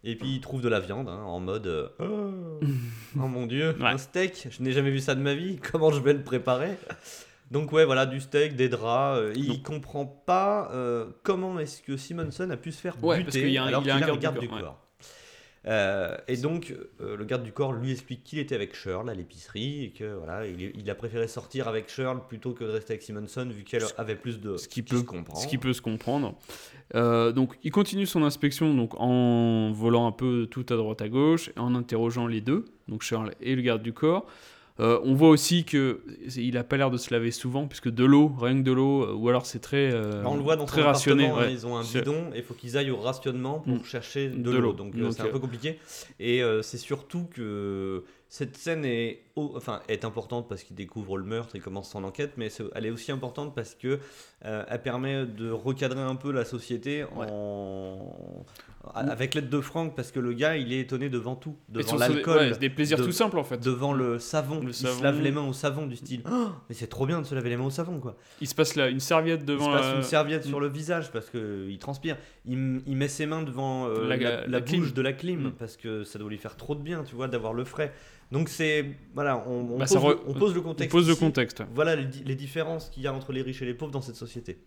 et 0.03 0.15
puis 0.15 0.29
il 0.35 0.39
trouve 0.39 0.61
de 0.61 0.69
la 0.69 0.79
viande 0.79 1.09
hein, 1.09 1.19
en 1.25 1.39
mode 1.39 1.89
oh, 1.99 2.03
oh 3.19 3.27
mon 3.27 3.47
dieu, 3.47 3.75
un 3.81 3.97
steak, 3.97 4.47
je 4.51 4.61
n'ai 4.63 4.71
jamais 4.71 4.91
vu 4.91 4.99
ça 4.99 5.15
de 5.15 5.21
ma 5.21 5.33
vie, 5.33 5.57
comment 5.71 5.91
je 5.91 5.99
vais 5.99 6.13
le 6.13 6.21
préparer? 6.21 6.69
Donc, 7.51 7.71
ouais, 7.71 7.85
voilà, 7.85 8.05
du 8.05 8.19
steak, 8.19 8.55
des 8.55 8.69
draps. 8.69 9.19
euh, 9.19 9.33
il 9.35 9.61
comprend 9.61 10.05
pas 10.05 10.69
euh, 10.73 11.05
comment 11.23 11.59
est-ce 11.59 11.81
que 11.83 11.95
Simonson 11.95 12.49
a 12.49 12.57
pu 12.57 12.71
se 12.71 12.81
faire 12.81 12.95
Ouais, 13.03 13.17
buter 13.17 13.25
parce 13.25 13.37
qu'il 13.37 13.51
y 13.51 13.57
a 13.57 13.63
un- 13.63 13.67
alors 13.67 13.81
il 13.83 13.87
y 13.87 13.91
a 13.91 13.95
qu'il 13.95 14.03
un 14.03 14.07
a 14.07 14.09
un 14.09 14.17
garde 14.17 14.21
garde 14.21 14.39
du 14.39 14.47
du 14.47 14.53
corps. 14.61 14.81
Euh, 15.67 16.15
et 16.27 16.37
donc, 16.37 16.75
euh, 17.01 17.17
le 17.17 17.25
garde 17.25 17.41
du 17.43 17.51
corps 17.51 17.73
lui 17.73 17.91
explique 17.91 18.23
qu'il 18.23 18.37
était 18.37 18.53
avec 18.53 18.75
Shirl 18.75 19.09
à 19.09 19.15
l'épicerie 19.15 19.85
et 19.85 19.89
que 19.89 20.13
voilà, 20.15 20.45
il, 20.45 20.71
il 20.75 20.89
a 20.91 20.93
préféré 20.95 21.27
sortir 21.27 21.67
avec 21.67 21.89
Shirl 21.89 22.19
plutôt 22.27 22.51
que 22.53 22.63
de 22.63 22.69
rester 22.69 22.93
avec 22.93 23.01
Simonson 23.01 23.47
vu 23.49 23.63
qu'elle 23.63 23.81
avait 23.97 24.15
plus 24.15 24.39
de. 24.39 24.57
ce 24.57 24.67
qui 24.67 24.81
se 24.81 24.85
peut, 24.95 25.01
comprend. 25.01 25.35
ce 25.35 25.47
qui 25.47 25.57
peut 25.57 25.73
se 25.73 25.81
comprendre. 25.81 26.35
Donc 26.93 27.57
il 27.63 27.71
continue 27.71 28.05
son 28.05 28.21
inspection 28.23 28.75
donc 28.75 28.93
en 28.99 29.71
volant 29.71 30.05
un 30.05 30.11
peu 30.11 30.45
tout 30.49 30.65
à 30.69 30.75
droite 30.75 31.01
à 31.01 31.09
gauche, 31.09 31.49
et 31.55 31.59
en 31.59 31.73
interrogeant 31.73 32.27
les 32.27 32.41
deux, 32.41 32.65
donc 32.87 33.01
Charles 33.01 33.31
et 33.41 33.55
le 33.55 33.63
garde 33.63 33.81
du 33.81 33.91
corps. 33.93 34.27
Euh, 34.81 34.99
on 35.05 35.13
voit 35.13 35.29
aussi 35.29 35.63
que 35.63 36.01
il 36.35 36.57
a 36.57 36.65
pas 36.65 36.75
l'air 36.75 36.91
de 36.91 36.97
se 36.97 37.13
laver 37.13 37.31
souvent 37.31 37.65
puisque 37.65 37.89
de 37.89 38.03
l'eau, 38.03 38.31
rien 38.37 38.55
que 38.57 38.61
de 38.63 38.73
l'eau, 38.73 39.03
euh, 39.03 39.13
ou 39.13 39.29
alors 39.29 39.45
c'est 39.45 39.59
très 39.59 39.89
euh, 39.93 40.21
Bah, 40.21 40.29
on 40.29 40.35
le 40.35 40.41
voit 40.41 40.57
dans 40.57 40.65
très 40.65 40.81
rationné. 40.81 41.27
hein, 41.27 41.37
ouais. 41.37 41.53
ils 41.53 41.65
ont 41.65 41.77
un 41.77 41.83
bidon 41.83 42.31
et 42.33 42.39
il 42.39 42.43
faut 42.43 42.53
qu'ils 42.53 42.75
aillent 42.77 42.91
au 42.91 42.97
rationnement 42.99 43.59
pour 43.59 43.73
Mm. 43.75 43.83
chercher 43.85 44.27
de, 44.29 44.51
De 44.51 44.57
l'eau. 44.57 44.73
Donc 44.73 44.93
euh, 44.95 45.11
c'est 45.11 45.21
un 45.21 45.27
peu 45.27 45.39
compliqué. 45.39 45.79
Et 46.19 46.43
euh, 46.43 46.61
c'est 46.61 46.77
surtout 46.77 47.25
que 47.33 48.03
cette 48.27 48.57
scène 48.57 48.83
est, 48.83 49.21
au- 49.35 49.53
enfin, 49.55 49.81
est 49.89 50.05
importante 50.05 50.47
parce 50.47 50.63
qu'il 50.63 50.75
découvre 50.75 51.17
le 51.17 51.25
meurtre 51.25 51.55
et 51.55 51.59
commence 51.59 51.89
son 51.91 52.03
enquête, 52.03 52.33
mais 52.37 52.49
elle 52.73 52.85
est 52.85 52.89
aussi 52.89 53.11
importante 53.11 53.53
parce 53.53 53.75
que 53.75 53.99
euh, 54.45 54.63
elle 54.69 54.81
permet 54.81 55.25
de 55.25 55.49
recadrer 55.51 55.99
un 56.01 56.15
peu 56.15 56.31
la 56.31 56.45
société 56.45 57.03
en... 57.17 58.45
avec 58.93 59.33
l'aide 59.33 59.49
de 59.49 59.59
Franck 59.61 59.95
parce 59.95 60.11
que 60.11 60.19
le 60.19 60.33
gars 60.33 60.55
il 60.57 60.71
est 60.71 60.79
étonné 60.79 61.09
devant 61.09 61.35
tout, 61.35 61.55
devant 61.69 61.95
l'alcool, 61.97 62.37
ouais, 62.37 62.57
des 62.57 62.69
plaisirs 62.69 62.97
de- 62.97 63.03
tout 63.03 63.11
simples 63.11 63.37
en 63.39 63.43
fait. 63.43 63.57
devant 63.63 63.93
le 63.93 64.19
savon. 64.19 64.59
Le 64.61 64.67
il 64.69 64.73
savon. 64.73 64.99
se 64.99 65.03
lave 65.03 65.21
les 65.21 65.31
mains 65.31 65.47
au 65.47 65.53
savon 65.53 65.85
du 65.87 65.95
style. 65.95 66.21
Oh, 66.31 66.47
mais 66.69 66.75
c'est 66.75 66.87
trop 66.87 67.05
bien 67.05 67.19
de 67.21 67.25
se 67.25 67.35
laver 67.35 67.49
les 67.49 67.57
mains 67.57 67.65
au 67.65 67.69
savon 67.71 67.99
quoi. 67.99 68.15
Il 68.41 68.47
se 68.47 68.55
passe 68.55 68.75
là 68.75 68.87
une 68.89 68.99
serviette 68.99 69.41
Il 69.41 69.45
devant 69.47 69.65
se 69.65 69.77
passe 69.77 69.91
la- 69.91 69.95
une 69.97 70.03
serviette 70.03 70.45
Mm. 70.45 70.49
sur 70.49 70.59
le 70.59 70.67
visage 70.69 71.11
parce 71.11 71.29
qu'il 71.29 71.77
transpire. 71.79 72.17
Il, 72.45 72.53
m- 72.53 72.81
il 72.85 72.95
met 72.95 73.07
ses 73.07 73.25
mains 73.25 73.41
devant 73.43 73.87
euh, 73.87 74.07
La- 74.07 74.17
la, 74.17 74.41
la 74.41 74.47
la 74.47 74.61
clim. 74.61 74.81
bouche 74.81 74.93
de 74.93 75.01
la 75.01 75.13
clim 75.13 75.47
Mm. 75.47 75.51
parce 75.53 75.75
que 75.77 76.03
ça 76.03 76.19
doit 76.19 76.29
lui 76.29 76.37
faire 76.37 76.55
trop 76.55 76.75
de 76.75 76.81
bien, 76.81 77.03
tu 77.03 77.15
vois, 77.15 77.27
d'avoir 77.27 77.53
le 77.53 77.65
frais. 77.65 77.91
Donc 78.31 78.49
c'est 78.49 78.85
voilà, 79.13 79.43
on, 79.47 79.73
on 79.73 79.77
Bah, 79.77 79.85
pose, 79.87 79.97
re- 79.97 80.09
le, 80.09 80.19
on 80.27 80.33
pose 80.33 80.53
le 80.53 80.59
On 80.59 80.63
contexte. 80.63 80.91
pose 80.91 81.07
le 81.07 81.13
ici. 81.13 81.19
contexte. 81.19 81.63
Voilà 81.73 81.95
les 81.95 82.35
différences 82.35 82.89
qu'il 82.89 83.03
y 83.03 83.07
a 83.07 83.13
entre 83.13 83.31
les 83.31 83.41
riches 83.41 83.61
et 83.61 83.65
les 83.65 83.73
pauvres 83.73 83.91
dans 83.91 84.01
cette 84.01 84.15
société. 84.15 84.57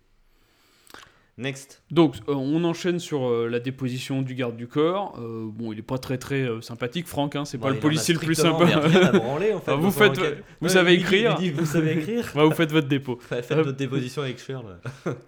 Next. 1.38 1.82
Donc, 1.92 2.16
euh, 2.28 2.34
on 2.34 2.64
enchaîne 2.64 2.98
sur 2.98 3.28
euh, 3.28 3.48
la 3.48 3.60
déposition 3.60 4.22
du 4.22 4.34
garde 4.34 4.56
du 4.56 4.66
corps. 4.66 5.16
Euh, 5.20 5.46
bon, 5.48 5.72
il 5.72 5.78
est 5.78 5.82
pas 5.82 5.96
très 5.96 6.18
très 6.18 6.42
euh, 6.42 6.60
sympathique, 6.60 7.06
Franck. 7.06 7.36
Hein, 7.36 7.44
c'est 7.44 7.58
Bon, 7.58 7.68
pas 7.68 7.72
le 7.72 7.78
policier 7.78 8.12
le 8.12 8.18
plus 8.18 8.34
sympa. 8.34 8.64
branler, 9.12 9.52
en 9.52 9.60
fait, 9.60 9.72
vous 9.76 9.90
faites, 9.92 10.18
vous 10.18 10.24
Ouais, 10.62 10.68
savez 10.68 10.94
il 10.94 11.00
lui 11.00 11.04
dit- 11.08 11.14
écrire. 11.14 11.36
il 11.38 11.44
lui 11.44 11.50
dit, 11.52 11.56
vous 11.60 11.64
savez 11.64 11.92
écrire 11.92 12.24
vous 12.34 12.50
faites 12.50 12.72
votre 12.72 12.88
dépôt. 12.88 13.18
Faites 13.28 13.52
votre 13.52 13.72
déposition 13.76 14.22
avec 14.22 14.38
Shirl, 14.40 14.64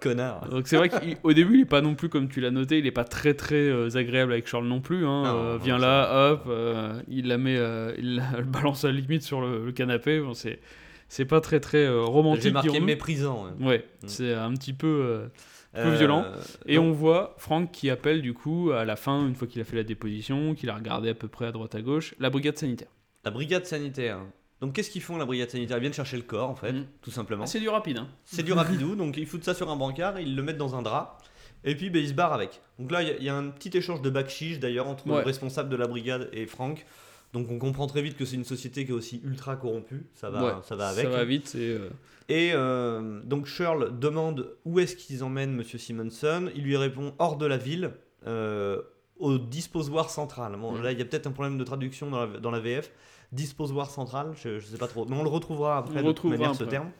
connard. 0.01 0.49
Donc 0.49 0.67
c'est 0.67 0.75
vrai 0.75 0.89
qu'au 0.89 1.31
début, 1.33 1.55
il 1.55 1.61
est 1.61 1.65
pas 1.65 1.81
non 1.81 1.95
plus 1.95 2.09
comme 2.09 2.27
tu 2.27 2.41
l'as 2.41 2.51
noté, 2.51 2.77
il 2.79 2.85
est 2.85 2.91
pas 2.91 3.05
très 3.05 3.33
très 3.33 3.55
euh, 3.55 3.95
agréable 3.95 4.33
avec 4.33 4.47
Charles 4.47 4.67
non 4.67 4.81
plus. 4.81 5.05
Hein. 5.05 5.23
Non, 5.23 5.35
Euh, 5.41 5.53
non, 5.57 5.63
viens 5.63 5.77
là, 5.77 6.31
hop, 6.33 6.43
euh, 6.47 7.01
il 7.07 7.27
la 7.29 7.37
met, 7.37 7.55
euh, 7.57 7.93
il 7.97 8.17
la 8.17 8.41
balance 8.41 8.83
à 8.83 8.87
la 8.87 8.93
limite 8.99 9.23
sur 9.23 9.39
le, 9.39 9.65
le 9.65 9.71
canapé. 9.71 10.19
Bon, 10.19 10.33
c'est 10.33 10.59
c'est 11.07 11.25
pas 11.25 11.39
très 11.41 11.59
très 11.59 11.85
euh, 11.85 12.01
romantique. 12.03 12.43
J'ai 12.43 12.51
marqué 12.51 12.79
méprisant. 12.81 13.45
ouais. 13.61 13.65
Ouais, 13.67 13.85
Mm. 14.03 14.07
c'est 14.07 14.33
un 14.33 14.53
petit 14.53 14.73
peu. 14.73 15.29
Euh, 15.75 15.83
peu 15.83 15.89
Euh, 15.91 15.95
violent. 15.97 16.25
Et 16.65 16.75
donc- 16.75 16.85
on 16.85 16.91
voit 16.91 17.35
Franck 17.37 17.71
qui 17.71 17.89
appelle 17.89 18.21
du 18.21 18.33
coup 18.33 18.71
à 18.71 18.85
la 18.85 18.95
fin, 18.95 19.25
une 19.27 19.35
fois 19.35 19.47
qu'il 19.47 19.61
a 19.61 19.63
fait 19.63 19.75
la 19.77 19.83
déposition, 19.83 20.53
qu'il 20.55 20.69
a 20.69 20.75
regardé 20.75 21.09
à 21.09 21.13
peu 21.13 21.27
près 21.27 21.45
à 21.45 21.51
droite 21.51 21.75
à 21.75 21.81
gauche, 21.81 22.13
la 22.19 22.29
brigade 22.29 22.57
sanitaire. 22.57 22.89
La 23.23 23.31
brigade 23.31 23.65
sanitaire. 23.65 24.19
Donc 24.61 24.73
qu'est-ce 24.73 24.91
qu'ils 24.91 25.01
font 25.01 25.17
la 25.17 25.25
brigade 25.25 25.49
sanitaire? 25.49 25.77
Ils 25.77 25.81
viennent 25.81 25.93
chercher 25.93 26.17
le 26.17 26.23
corps 26.23 26.49
en 26.49 26.55
fait, 26.55 26.73
Mhm. 26.73 26.85
tout 27.01 27.11
simplement. 27.11 27.43
Ah, 27.43 27.47
c'est 27.47 27.59
du 27.59 27.69
rapide, 27.69 27.97
hein. 27.97 28.07
C'est 28.25 28.43
du 28.43 28.53
rapidou, 28.53 28.95
donc 28.95 29.17
ils 29.17 29.25
foutent 29.25 29.43
ça 29.43 29.53
sur 29.55 29.69
un 29.71 29.75
brancard, 29.75 30.19
ils 30.19 30.35
le 30.35 30.43
mettent 30.43 30.57
dans 30.57 30.75
un 30.75 30.81
drap, 30.83 31.17
et 31.63 31.75
puis 31.75 31.89
ben, 31.89 32.01
ils 32.01 32.09
se 32.09 32.13
barrent 32.13 32.33
avec. 32.33 32.61
Donc 32.77 32.91
là, 32.91 33.01
il 33.01 33.07
y 33.07 33.11
a- 33.11 33.17
il 33.17 33.23
y, 33.23 33.29
a 33.29 33.35
un 33.35 33.47
petit 33.49 33.75
échange 33.75 34.01
de 34.01 34.09
backchiche 34.09 34.59
d'ailleurs 34.59 34.87
entre 34.87 35.07
Ouais. 35.07 35.17
le 35.19 35.25
responsable 35.25 35.69
de 35.69 35.75
la 35.77 35.87
brigade 35.87 36.29
et 36.33 36.45
Franck. 36.45 36.85
Donc 37.33 37.49
on 37.49 37.59
comprend 37.59 37.87
très 37.87 38.01
vite 38.01 38.17
que 38.17 38.25
c'est 38.25 38.35
une 38.35 38.43
société 38.43 38.85
qui 38.85 38.91
est 38.91 38.95
aussi 38.95 39.21
ultra 39.23 39.55
corrompue, 39.55 40.05
ça 40.13 40.29
va, 40.29 40.43
Ouais, 40.43 40.53
ça 40.63 40.75
va 40.75 40.89
avec. 40.89 41.05
Ça 41.05 41.09
va 41.09 41.23
vite. 41.23 41.55
Et, 41.55 41.69
euh, 41.69 41.89
Et 42.27 42.51
euh, 42.53 43.21
donc 43.23 43.45
Shirl 43.45 43.97
demande 43.97 44.55
où 44.65 44.79
est-ce 44.79 44.95
qu'ils 44.95 45.23
emmènent 45.23 45.53
Monsieur 45.53 45.77
Simonson. 45.77 46.49
Il 46.55 46.63
lui 46.63 46.75
répond 46.77 47.13
hors 47.19 47.37
de 47.37 47.45
la 47.45 47.57
ville, 47.57 47.91
euh, 48.27 48.81
au 49.17 49.37
disposoir 49.37 50.09
central. 50.09 50.57
Bon, 50.59 50.73
Mm. 50.73 50.81
Là, 50.83 50.91
il 50.91 50.99
y 50.99 51.01
a 51.01 51.05
peut-être 51.05 51.27
un 51.27 51.31
problème 51.31 51.57
de 51.57 51.63
traduction 51.63 52.09
dans 52.09 52.25
la, 52.25 52.39
dans 52.39 52.51
la 52.51 52.59
VF. 52.59 52.91
Disposoir 53.31 53.89
central, 53.89 54.33
je, 54.35 54.59
je 54.59 54.65
sais 54.65 54.77
pas 54.77 54.87
trop. 54.87 55.05
Mais 55.05 55.15
on 55.15 55.23
le 55.23 55.29
retrouvera 55.29 55.77
après 55.77 55.93
On 55.93 55.97
de 55.97 55.99
toute 56.07 56.07
retrouvera 56.09 56.37
manière 56.37 56.55
ce 56.55 56.65
terme. 56.65 56.91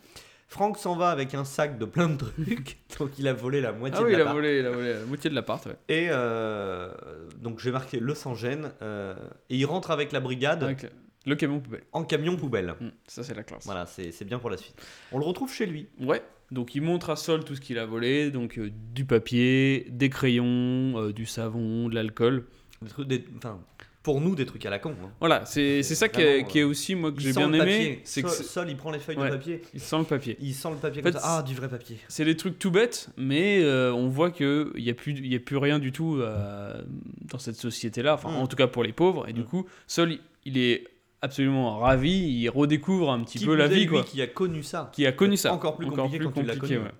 Franck 0.52 0.78
s'en 0.78 0.98
va 0.98 1.12
avec 1.12 1.34
un 1.34 1.46
sac 1.46 1.78
de 1.78 1.86
plein 1.86 2.10
de 2.10 2.18
trucs, 2.18 2.78
donc 3.00 3.18
il 3.18 3.26
a 3.30 3.34
volé 3.34 3.62
la 3.62 3.72
moitié 3.72 4.00
Ah 4.02 4.04
oui, 4.06 4.12
de 4.12 4.16
il 4.16 4.16
a, 4.16 4.18
l'appart. 4.20 4.36
volé, 4.36 4.60
il 4.60 4.66
a 4.66 4.72
volé 4.72 4.94
la 4.96 5.06
moitié 5.06 5.30
de 5.30 5.36
l'appart. 5.36 5.66
Ouais. 5.66 5.76
Et 5.88 6.08
euh, 6.10 6.92
donc 7.40 7.60
j'ai 7.60 7.72
marqué 7.72 8.02
le 8.02 8.14
sans 8.14 8.36
gêne. 8.36 8.72
euh, 8.82 9.16
et 9.50 9.56
il 9.56 9.66
rentre 9.66 9.92
avec 9.92 10.12
la 10.12 10.20
brigade 10.20 10.62
Avec 10.64 10.88
le- 11.26 11.36
camion 11.36 11.62
poubelle. 11.62 11.84
en 11.94 12.04
camion 12.04 12.36
poubelle. 12.36 12.76
Mm, 12.82 12.90
Ça, 13.08 13.24
c'est 13.24 13.34
la 13.34 13.44
classe. 13.44 13.64
Voilà, 13.66 13.86
c'est 13.86 14.12
c'est 14.12 14.26
bien 14.26 14.40
pour 14.40 14.50
la 14.50 14.58
suite. 14.58 14.76
On 15.14 15.20
le 15.20 15.26
retrouve 15.26 15.54
chez 15.54 15.66
lui. 15.66 15.88
Ouais. 16.02 16.22
Donc 16.52 16.76
il 16.76 16.82
montre 16.82 17.12
à 17.12 17.16
Sol 17.16 17.46
tout 17.46 17.56
ce 17.56 17.62
qu'il 17.62 17.80
a 17.80 17.86
volé, 17.86 18.30
donc 18.30 18.58
euh, 18.60 18.70
du 18.94 19.06
papier, 19.06 19.88
des 19.90 20.10
crayons, 20.10 20.46
euh, 20.98 21.14
du 21.14 21.26
savon, 21.26 21.88
de 21.88 21.96
l'alcool. 21.96 22.46
Des 22.82 22.90
trucs- 22.90 23.08
des- 23.08 23.24
enfin, 23.38 23.62
pour 24.04 24.20
nous, 24.20 24.34
des 24.36 24.46
trucs 24.48 24.66
à 24.66 24.70
la 24.72 24.80
con. 24.80 24.96
hein. 25.04 25.10
Voilà, 25.20 25.46
c'est 25.46 25.84
ça 25.84 26.10
qui 26.10 26.22
est, 26.22 26.64
aussi 26.64 26.96
moi 26.96 27.12
que 27.12 27.22
j'ai 27.22 27.34
bien 27.34 27.52
aimé, 27.54 28.02
c'est 28.04 28.24
que 28.24 28.30
Sol, 28.30 28.68
il 28.70 28.76
prend 28.76 28.92
les 28.92 29.00
feuilles 29.00 29.18
Ouais. 29.18 29.30
de 29.30 29.36
papier. 29.36 29.62
il 29.74 29.80
sent 29.80 29.98
le 30.00 30.04
papier. 30.06 30.38
Il 30.42 30.54
sent 30.56 30.70
le 30.72 30.78
papier 30.78 31.02
En 31.02 31.04
comme 31.04 31.12
fait, 31.14 31.20
ça. 31.20 31.38
Ah, 31.40 31.44
du 31.44 31.54
vrai 31.54 31.70
papier. 31.70 31.98
C'est 32.08 32.26
des 32.26 32.36
trucs 32.36 32.58
tout 32.58 32.72
bêtes, 32.72 33.10
mais 33.18 33.62
euh, 33.62 33.94
on 33.94 34.08
voit 34.08 34.32
qu'il 34.32 34.72
n'y 34.78 34.90
a, 34.90 34.94
plus- 34.96 35.20
y 35.28 35.36
a 35.36 35.40
plus 35.40 35.58
rien 35.58 35.78
du 35.78 35.92
tout 35.92 36.18
euh, 36.20 36.82
dans 37.32 37.38
cette 37.38 37.56
société-là, 37.58 38.16
enfin 38.16 38.32
Mm. 38.32 38.36
en 38.38 38.48
tout 38.48 38.56
cas 38.56 38.68
pour 38.68 38.84
les 38.84 38.94
pauvres, 38.94 39.28
et 39.30 39.34
du 39.34 39.42
Mm. 39.42 39.46
coup, 39.46 39.66
Sol, 39.88 40.18
il- 40.46 40.58
est 40.58 40.86
absolument 41.22 41.78
ravi, 41.78 42.12
il 42.42 42.50
redécouvre 42.50 43.12
un 43.12 43.20
petit 43.24 43.38
Qui 43.38 43.46
peu 43.46 43.54
la 43.56 43.68
plus 43.68 43.76
vie, 43.76 43.82
lui 43.82 43.88
quoi. 43.90 44.04
qui 44.04 44.20
a 44.24 44.28
connu 44.28 44.64
ça. 44.64 44.90
Qui 44.94 45.06
a 45.06 45.12
connu 45.12 45.38
ça. 45.38 45.54
Encore 45.54 45.76
plus 45.78 45.86
compliqué 45.86 46.18
quand 46.24 46.32
tu 46.32 46.42
l'as 46.42 46.56
connu. 46.56 46.78
ouais. 46.80 46.92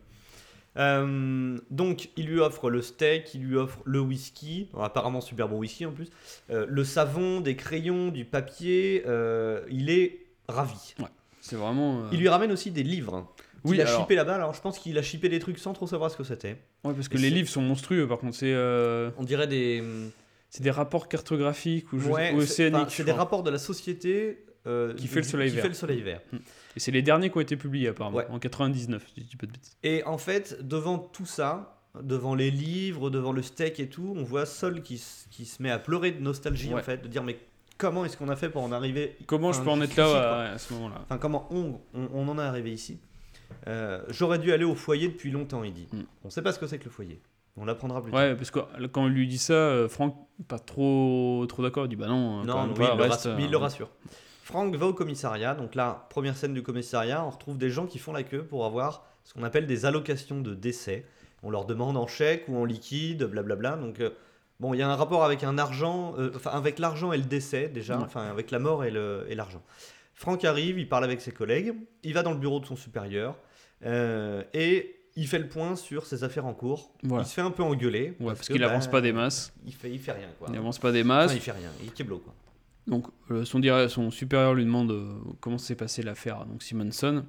Euh, 0.78 1.58
donc, 1.70 2.10
il 2.16 2.28
lui 2.28 2.40
offre 2.40 2.70
le 2.70 2.82
steak, 2.82 3.34
il 3.34 3.44
lui 3.44 3.58
offre 3.58 3.80
le 3.86 4.00
whisky, 4.00 4.70
apparemment 4.80 5.22
super 5.22 5.50
bon 5.50 5.58
whisky 5.58 5.86
en 5.86 5.92
plus, 5.92 6.10
euh, 6.50 6.66
le 6.70 6.84
savon, 6.84 7.42
des 7.42 7.56
crayons, 7.56 8.10
du 8.10 8.26
papier. 8.26 9.04
euh, 9.06 9.62
il 9.70 9.90
est 9.90 10.20
ravi. 10.48 10.96
C'est 11.42 11.56
vraiment. 11.56 12.02
euh, 12.02 12.10
Il 12.12 12.20
lui 12.20 12.30
ramène 12.30 12.52
aussi 12.52 12.72
des 12.72 12.84
livres. 12.84 13.28
qu'il 13.64 13.72
Oui, 13.72 13.82
a 13.82 13.88
alors- 13.88 14.02
shippé 14.02 14.16
là-bas. 14.16 14.36
Alors 14.36 14.54
je 14.54 14.62
pense 14.62 14.80
qu'il 14.80 14.98
a 14.98 15.02
shippé 15.02 15.28
des 15.30 15.40
trucs 15.40 15.58
sans 15.60 15.74
trop 15.74 15.88
savoir 15.88 16.10
ce 16.10 16.18
que 16.18 16.24
c'était. 16.24 16.58
Ouais, 16.84 16.94
parce 16.94 17.08
que 17.10 17.16
Et 17.18 17.22
les 17.22 17.30
c'est- 17.30 17.36
livres 17.36 17.50
sont 17.50 17.62
monstrueux, 17.62 18.08
par 18.08 18.18
contre, 18.20 18.36
c'est 18.36 18.54
euh, 18.54 19.12
On 19.18 19.24
dirait 19.24 19.48
des. 19.48 19.84
c'est 20.50 20.64
des 20.64 20.72
rapports 20.72 21.08
cartographiques 21.10 21.92
ou, 21.94 22.00
je- 22.00 22.10
Ouais, 22.10 22.32
ou 22.34 22.38
c'est 22.42 22.44
océaniques. 22.68 22.76
enfin, 22.82 22.90
c'est 22.90 22.98
je 22.98 23.04
des 23.04 23.12
crois. 23.12 23.24
rapports 23.24 23.44
de 23.44 23.50
la 23.52 23.58
société 23.60 24.44
euh, 24.68 24.94
Qui 24.94 25.08
fait 25.08 25.18
le 25.22 25.24
soleil 25.24 25.50
qui 25.50 25.56
vert. 25.56 25.64
fait 25.64 25.70
le 25.70 25.74
soleil 25.76 26.02
vert. 26.02 26.22
Et 26.76 26.80
c'est 26.80 26.92
les 26.92 27.02
derniers 27.02 27.30
qui 27.30 27.38
ont 27.38 27.42
été 27.42 27.58
publiés, 27.58 27.88
apparemment, 27.90 28.18
Ouais. 28.18 28.28
en 28.30 28.40
99, 28.40 29.06
si 29.14 29.22
je 29.22 29.28
dis 29.30 29.36
pas 29.36 29.48
de 29.48 29.52
bêtises. 29.52 29.78
Et 29.84 30.04
en 30.06 30.18
fait, 30.18 30.66
devant 30.68 30.98
tout 31.00 31.26
ça, 31.26 31.78
devant 32.02 32.36
les 32.36 32.52
livres, 32.52 33.10
devant 33.10 33.32
le 33.34 33.42
steak 33.42 33.80
et 33.80 33.88
tout, 33.90 34.14
on 34.16 34.24
voit 34.24 34.46
Sol 34.46 34.82
qui, 34.82 34.96
s- 34.96 35.28
qui 35.32 35.46
se 35.46 35.62
met 35.62 35.72
à 35.72 35.80
pleurer 35.80 36.12
de 36.12 36.22
nostalgie 36.22 36.70
Ouais. 36.74 36.80
en 36.80 36.84
fait, 36.84 37.02
de 37.02 37.08
dire 37.08 37.24
mais 37.24 37.38
comment 37.78 38.06
est-ce 38.06 38.16
qu'on 38.16 38.30
a 38.30 38.36
fait 38.36 38.50
pour 38.50 38.62
en 38.64 38.72
arriver 38.72 39.18
Comment 39.26 39.52
je 39.52 39.58
enfin, 39.58 39.66
peux 39.66 39.72
en 39.72 39.82
être 39.82 39.96
là 39.98 40.04
quoi. 40.06 40.14
ouais, 40.14 40.48
à 40.54 40.58
ce 40.58 40.74
moment-là 40.74 41.02
Enfin, 41.04 41.18
comment 41.18 41.48
on, 41.52 41.80
on, 41.94 42.08
on 42.14 42.28
en 42.30 42.38
est 42.38 42.42
arrivé 42.44 42.72
ici 42.72 43.00
Euh, 43.68 44.02
J'aurais 44.10 44.40
dû 44.40 44.54
aller 44.54 44.64
au 44.64 44.76
foyer 44.76 45.08
depuis 45.10 45.32
longtemps, 45.32 45.64
il 45.64 45.74
dit. 45.74 45.88
Mm. 45.92 46.02
On 46.24 46.30
sait 46.30 46.42
pas 46.42 46.54
ce 46.54 46.60
que 46.60 46.68
c'est 46.68 46.78
que 46.80 46.86
le 46.86 46.92
foyer. 46.92 47.20
On 47.58 47.66
l'apprendra 47.66 48.02
plus 48.02 48.14
Ouais, 48.14 48.34
parce 48.36 48.50
que 48.52 48.60
quand 48.88 49.04
on 49.04 49.08
lui 49.08 49.28
dit 49.28 49.38
ça, 49.38 49.52
euh, 49.54 49.90
Franck, 49.90 50.16
pas 50.48 50.58
trop, 50.60 51.46
trop 51.50 51.62
d'accord, 51.62 51.86
il 51.86 51.90
dit 51.90 51.98
bah 51.98 52.08
non, 52.08 52.46
tard. 52.46 52.56
quand 52.56 52.62
Non, 52.62 52.68
même 52.68 52.72
oui, 52.78 52.86
pas, 52.88 52.94
il, 52.94 52.98
le 52.98 53.04
reste, 53.04 53.14
rassure, 53.16 53.36
mais 53.36 53.44
il 53.44 53.48
euh, 53.48 53.52
le 53.52 53.58
rassure. 53.58 53.90
Franck 54.52 54.76
va 54.76 54.86
au 54.88 54.94
commissariat. 54.94 55.56
Donc 55.56 55.76
là, 55.76 56.06
première 56.10 56.36
scène 56.36 56.54
du 56.54 56.62
commissariat, 56.62 57.24
on 57.26 57.30
retrouve 57.30 57.58
des 57.58 57.70
gens 57.70 57.88
qui 57.88 58.00
font 58.00 58.12
la 58.14 58.24
queue 58.24 58.44
pour 58.44 58.66
avoir 58.66 59.06
ce 59.24 59.34
qu'on 59.34 59.44
appelle 59.44 59.66
des 59.66 59.86
allocations 59.86 60.42
de 60.42 60.54
décès. 60.54 61.06
On 61.44 61.50
leur 61.50 61.66
demande 61.66 61.98
en 61.98 62.06
chèque 62.08 62.44
ou 62.48 62.58
en 62.58 62.66
liquide, 62.66 63.24
blablabla. 63.24 63.78
Donc 63.78 64.00
euh, 64.02 64.10
bon, 64.60 64.74
il 64.74 64.80
y 64.80 64.82
a 64.84 64.90
un 64.90 64.96
rapport 64.96 65.24
avec 65.24 65.44
un 65.44 65.58
argent, 65.58 66.14
euh, 66.20 66.32
enfin 66.36 66.52
avec 66.52 66.80
l'argent 66.80 67.14
et 67.14 67.18
le 67.18 67.24
décès 67.24 67.68
déjà, 67.70 67.98
Ouais. 67.98 68.04
enfin 68.04 68.28
avec 68.30 68.52
la 68.52 68.60
mort 68.60 68.84
et 68.86 68.92
l'argent. 69.36 69.62
Franck 70.14 70.46
arrive, 70.46 70.78
il 70.78 70.88
parle 70.88 71.04
avec 71.06 71.20
ses 71.22 71.32
collègues, 71.32 71.74
il 72.04 72.14
va 72.14 72.22
dans 72.22 72.32
le 72.32 72.38
bureau 72.38 72.60
de 72.60 72.66
son 72.66 72.76
supérieur 72.76 73.36
euh, 73.86 74.44
et 74.54 74.98
il 75.16 75.28
fait 75.28 75.40
le 75.40 75.48
point 75.50 75.76
sur 75.76 76.06
ses 76.06 76.24
affaires 76.24 76.46
en 76.46 76.54
cours. 76.54 76.92
Voilà. 77.04 77.24
Il 77.24 77.28
se 77.28 77.34
fait 77.34 77.42
un 77.42 77.52
peu 77.52 77.64
engueuler. 77.64 78.14
Ouais, 78.20 78.34
parce 78.36 78.48
qu'il 78.48 78.60
bah, 78.62 78.70
avance 78.70 78.88
pas 78.88 79.02
des 79.02 79.12
masses. 79.14 79.52
Il 79.66 79.74
fait, 79.74 79.90
il 79.90 80.00
fait 80.00 80.12
rien 80.12 80.28
quoi. 80.38 80.48
Il 80.52 80.58
avance 80.58 80.78
pas 80.78 80.92
des 80.92 81.00
Enfin, 81.02 81.08
masses. 81.08 81.34
il 81.34 81.42
fait 81.42 81.52
rien, 81.52 81.70
il 81.82 81.88
est 81.88 81.94
keblo 81.94 82.20
quoi. 82.20 82.34
Donc 82.88 83.08
euh, 83.30 83.46
son, 83.46 84.12
supérieur 84.12 84.54
lui 84.54 84.66
demande 84.66 84.92
euh, 84.92 85.14
comment 85.40 85.58
s'est 85.58 85.76
passée 85.76 86.02
l'affaire 86.02 86.46
donc 86.46 86.64
Simonson. 86.64 87.26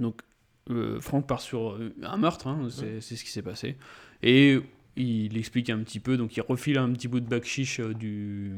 Donc 0.00 0.22
euh, 0.70 1.00
Franck 1.00 1.26
part 1.26 1.40
sur 1.40 1.78
un 2.02 2.16
meurtre, 2.16 2.46
hein, 2.46 2.68
c'est 2.70 3.00
ce 3.00 3.24
qui 3.24 3.30
s'est 3.30 3.42
passé. 3.42 3.76
Et 4.22 4.60
il 4.96 5.36
explique 5.36 5.70
un 5.70 5.78
petit 5.78 6.00
peu, 6.00 6.16
donc 6.16 6.36
il 6.36 6.40
refile 6.40 6.78
un 6.78 6.92
petit 6.92 7.08
bout 7.08 7.20
de 7.20 7.28
bakchiche 7.28 7.80
euh, 7.80 7.92
du, 7.94 8.52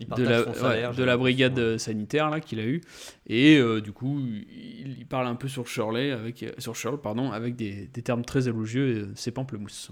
de 0.00 0.22
la, 0.22 0.42
ouais, 0.42 0.94
de 0.94 1.16
brigade 1.16 1.78
sanitaire 1.78 2.30
là 2.30 2.40
qu'il 2.40 2.60
a 2.60 2.64
eu. 2.64 2.82
Et 3.26 3.56
euh, 3.56 3.80
du 3.80 3.92
coup, 3.92 4.20
il, 4.20 4.98
il 4.98 5.06
parle 5.06 5.26
un 5.26 5.34
peu 5.34 5.48
sur 5.48 5.66
Shirley, 5.66 6.10
avec, 6.10 6.44
sur 6.58 6.76
Shirl, 6.76 7.00
pardon, 7.00 7.32
avec 7.32 7.56
des, 7.56 7.86
des 7.86 8.02
termes 8.02 8.24
très 8.24 8.48
élogieux, 8.48 9.10
c'est 9.14 9.30
pamplemousse. 9.30 9.90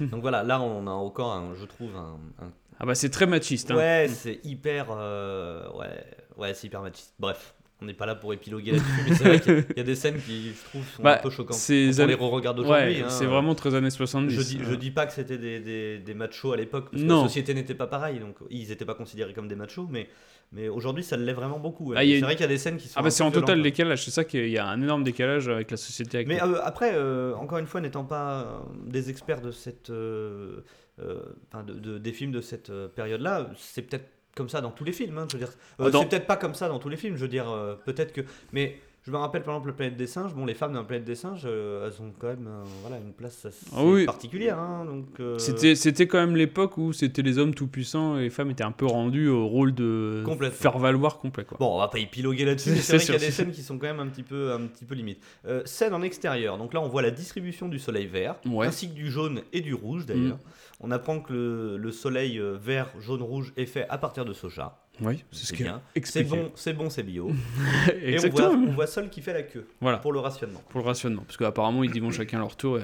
Donc 0.00 0.20
voilà, 0.20 0.42
là 0.42 0.60
on 0.60 0.86
a 0.86 0.92
encore, 0.92 1.32
un, 1.32 1.54
je 1.54 1.64
trouve, 1.64 1.96
un, 1.96 2.18
un 2.44 2.50
Ah 2.80 2.86
bah 2.86 2.94
c'est 2.94 3.10
très 3.10 3.26
machiste. 3.26 3.70
hein. 3.70 3.76
Ouais, 3.76 4.08
c'est 4.08 4.40
hyper. 4.44 4.86
euh, 4.90 5.68
ouais, 5.72 6.04
ouais 6.36 6.54
c'est 6.54 6.66
hyper 6.68 6.80
machiste. 6.82 7.12
Bref, 7.18 7.54
on 7.80 7.84
n'est 7.86 7.94
pas 7.94 8.06
là 8.06 8.14
pour 8.14 8.32
épiloguer 8.32 8.72
là-dessus, 8.72 8.90
mais 9.08 9.14
c'est 9.14 9.24
vrai 9.24 9.40
qu'il 9.40 9.54
y 9.54 9.58
a- 9.58 9.62
il 9.70 9.76
y 9.76 9.80
a 9.80 9.84
des 9.84 9.94
scènes 9.94 10.20
qui, 10.20 10.50
je 10.50 10.64
trouve, 10.64 10.84
sont 10.96 11.02
Bah, 11.02 11.16
un 11.18 11.22
peu 11.22 11.30
choquantes. 11.30 11.56
Quand 11.56 12.02
on 12.02 12.06
les 12.06 12.14
re-regarde 12.14 12.58
aujourd'hui. 12.60 12.96
Ouais, 12.96 13.02
hein, 13.02 13.08
c'est 13.08 13.26
vraiment 13.26 13.54
très 13.54 13.74
années 13.74 13.90
70. 13.90 14.34
Je 14.34 14.42
dis, 14.42 14.58
je 14.62 14.72
euh. 14.72 14.76
dis 14.76 14.90
pas 14.90 15.06
que 15.06 15.12
c'était 15.12 15.38
des, 15.38 15.60
des, 15.60 15.98
des 15.98 16.14
machos 16.14 16.52
à 16.52 16.56
l'époque, 16.56 16.88
parce 16.90 17.02
que 17.02 17.08
la 17.08 17.14
société 17.22 17.54
n'était 17.54 17.74
pas 17.74 17.86
pareille, 17.86 18.18
donc 18.20 18.36
ils 18.50 18.68
n'étaient 18.68 18.84
pas 18.84 18.94
considérés 18.94 19.32
comme 19.32 19.46
des 19.48 19.54
machos, 19.56 19.86
mais, 19.90 20.08
mais 20.52 20.68
aujourd'hui 20.68 21.04
ça 21.04 21.16
l'est 21.16 21.32
vraiment 21.32 21.58
beaucoup. 21.60 21.92
Ah, 21.96 22.00
a 22.00 22.04
c'est 22.04 22.20
vrai 22.20 22.34
qu'il 22.34 22.42
y 22.42 22.44
a 22.44 22.48
des 22.48 22.58
scènes 22.58 22.78
qui 22.78 22.88
sont. 22.88 22.94
Ah 22.98 23.02
bah 23.02 23.10
c'est 23.10 23.22
en 23.22 23.30
total 23.30 23.62
décalage, 23.62 24.04
c'est 24.04 24.10
ça 24.12 24.24
qu'il 24.24 24.48
y 24.48 24.58
a 24.58 24.66
un 24.66 24.80
énorme 24.82 25.04
décalage 25.04 25.48
avec 25.48 25.70
la 25.70 25.76
société 25.76 26.18
actuelle. 26.18 26.36
Mais 26.36 26.42
euh, 26.42 26.60
après, 26.64 26.92
euh, 26.94 27.34
encore 27.36 27.58
une 27.58 27.66
fois, 27.66 27.80
n'étant 27.80 28.04
pas 28.04 28.62
des 28.86 29.08
experts 29.10 29.40
de 29.40 29.52
cette, 29.52 29.90
euh, 29.90 30.64
de, 30.98 31.72
de- 31.74 31.98
des 31.98 32.12
films 32.12 32.32
de 32.32 32.40
cette 32.40 32.70
euh, 32.70 32.88
période-là, 32.88 33.50
c'est 33.56 33.82
peut-être 33.82 34.06
comme 34.34 34.48
ça 34.48 34.60
dans 34.60 34.70
tous 34.70 34.84
les 34.84 34.92
films. 34.92 35.18
hein, 35.18 35.26
je 35.30 35.36
veux 35.36 35.44
dire, 35.44 35.52
Euh, 35.80 35.84
Ah, 35.86 35.90
dans- 35.90 36.00
c'est 36.02 36.08
peut-être 36.08 36.26
pas 36.26 36.36
comme 36.36 36.54
ça 36.54 36.68
dans 36.68 36.78
tous 36.78 36.88
les 36.88 36.96
films. 36.96 37.16
Je 37.16 37.22
veux 37.22 37.28
dire, 37.28 37.48
euh, 37.50 37.74
peut-être 37.84 38.12
que, 38.12 38.20
mais 38.52 38.78
je 39.08 39.12
me 39.12 39.16
rappelle 39.16 39.42
par 39.42 39.54
exemple 39.54 39.68
la 39.68 39.74
planète 39.74 39.96
des 39.96 40.06
singes. 40.06 40.34
Bon, 40.34 40.44
les 40.44 40.52
femmes 40.52 40.74
dans 40.74 40.80
la 40.80 40.84
planète 40.84 41.06
des 41.06 41.14
singes, 41.14 41.44
euh, 41.46 41.86
elles 41.88 42.02
ont 42.02 42.12
quand 42.18 42.26
même, 42.26 42.46
euh, 42.46 42.62
voilà, 42.82 42.98
une 42.98 43.14
place 43.14 43.42
assez 43.46 43.64
Ah 43.74 43.82
oui. 43.82 44.04
particulière. 44.04 44.58
hein, 44.58 44.84
donc. 44.84 45.06
euh, 45.18 45.38
C'était, 45.38 45.74
c'était 45.74 46.06
quand 46.06 46.18
même 46.18 46.36
l'époque 46.36 46.76
où 46.76 46.92
c'était 46.92 47.22
les 47.22 47.38
hommes 47.38 47.54
tout 47.54 47.68
puissants 47.68 48.18
et 48.18 48.24
les 48.24 48.30
femmes 48.30 48.50
étaient 48.50 48.64
un 48.64 48.70
peu 48.72 48.84
rendues 48.84 49.28
au 49.30 49.46
rôle 49.48 49.74
de 49.74 50.22
faire 50.52 50.76
valoir 50.76 51.16
complet 51.18 51.44
quoi. 51.44 51.56
Bon, 51.58 51.74
on 51.74 51.78
va 51.78 51.88
pas 51.88 51.98
épiloguer 52.00 52.44
là-dessus, 52.44 52.70
mais 52.72 52.76
C'est 52.82 52.96
vrai 52.96 53.04
qu'il 53.06 53.14
y 53.14 53.16
a 53.16 53.20
des 53.20 53.30
scènes 53.30 53.50
qui 53.50 53.62
sont 53.62 53.78
quand 53.78 53.86
même 53.86 54.00
un 54.00 54.08
petit 54.08 54.22
peu, 54.22 54.52
un 54.52 54.66
petit 54.66 54.84
peu 54.84 54.94
limites. 54.94 55.22
Euh, 55.46 55.62
scène 55.64 55.94
en 55.94 56.02
extérieur, 56.02 56.58
donc 56.58 56.74
là 56.74 56.82
on 56.82 56.88
voit 56.88 57.00
la 57.00 57.10
distribution 57.10 57.68
du 57.68 57.78
soleil 57.78 58.06
vert, 58.06 58.34
Ouais. 58.44 58.66
Mm. 58.66 58.68
ainsi 58.68 58.88
que 58.90 58.94
du 58.94 59.10
jaune 59.10 59.40
et 59.54 59.62
du 59.62 59.72
rouge 59.72 60.04
d'ailleurs. 60.04 60.38
On 60.80 60.90
apprend 60.90 61.18
que 61.20 61.32
le, 61.32 61.76
le 61.78 61.92
soleil 61.92 62.38
vert, 62.60 62.88
jaune, 63.00 63.22
rouge 63.22 63.52
est 63.56 63.64
fait 63.66 63.86
à 63.88 63.96
partir 63.98 64.24
de 64.26 64.32
soja. 64.34 64.76
Oui, 65.00 65.24
c'est 65.30 65.46
ce 65.46 65.52
qui 65.52 65.62
bien. 65.62 65.80
C'est 66.04 66.24
bon, 66.24 66.50
c'est 66.54 66.72
bon, 66.72 66.90
c'est 66.90 67.02
bio. 67.02 67.30
et 68.02 68.16
on 68.24 68.28
voit, 68.30 68.50
on 68.50 68.66
voit 68.72 68.86
Sol 68.86 69.08
qui 69.10 69.22
fait 69.22 69.32
la 69.32 69.42
queue 69.42 69.66
Voilà, 69.80 69.98
pour 69.98 70.12
le 70.12 70.18
rationnement. 70.20 70.62
pour 70.68 70.80
le 70.80 70.86
rationnement. 70.86 71.22
Parce 71.22 71.36
qu'apparemment 71.36 71.84
ils 71.84 71.94
y 71.94 72.00
vont 72.00 72.10
chacun 72.10 72.38
leur 72.38 72.56
tour. 72.56 72.78
et- 72.78 72.82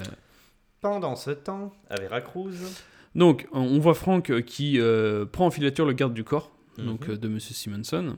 Pendant 0.80 1.16
ce 1.16 1.30
temps, 1.30 1.72
à 1.90 1.96
Veracruz, 2.00 2.52
Donc 3.14 3.46
on- 3.52 3.78
voit 3.78 3.94
Franck 3.94 4.30
euh, 4.30 4.40
qui 4.42 4.78
euh, 4.80 5.24
prend 5.26 5.46
en 5.46 5.50
filature 5.50 5.86
le 5.86 5.92
garde 5.92 6.14
du 6.14 6.24
corps 6.24 6.50
donc, 6.78 7.06
Mhm. 7.08 7.14
euh, 7.14 7.16
de 7.16 7.28
Monsieur 7.28 7.54
Simonson. 7.54 8.16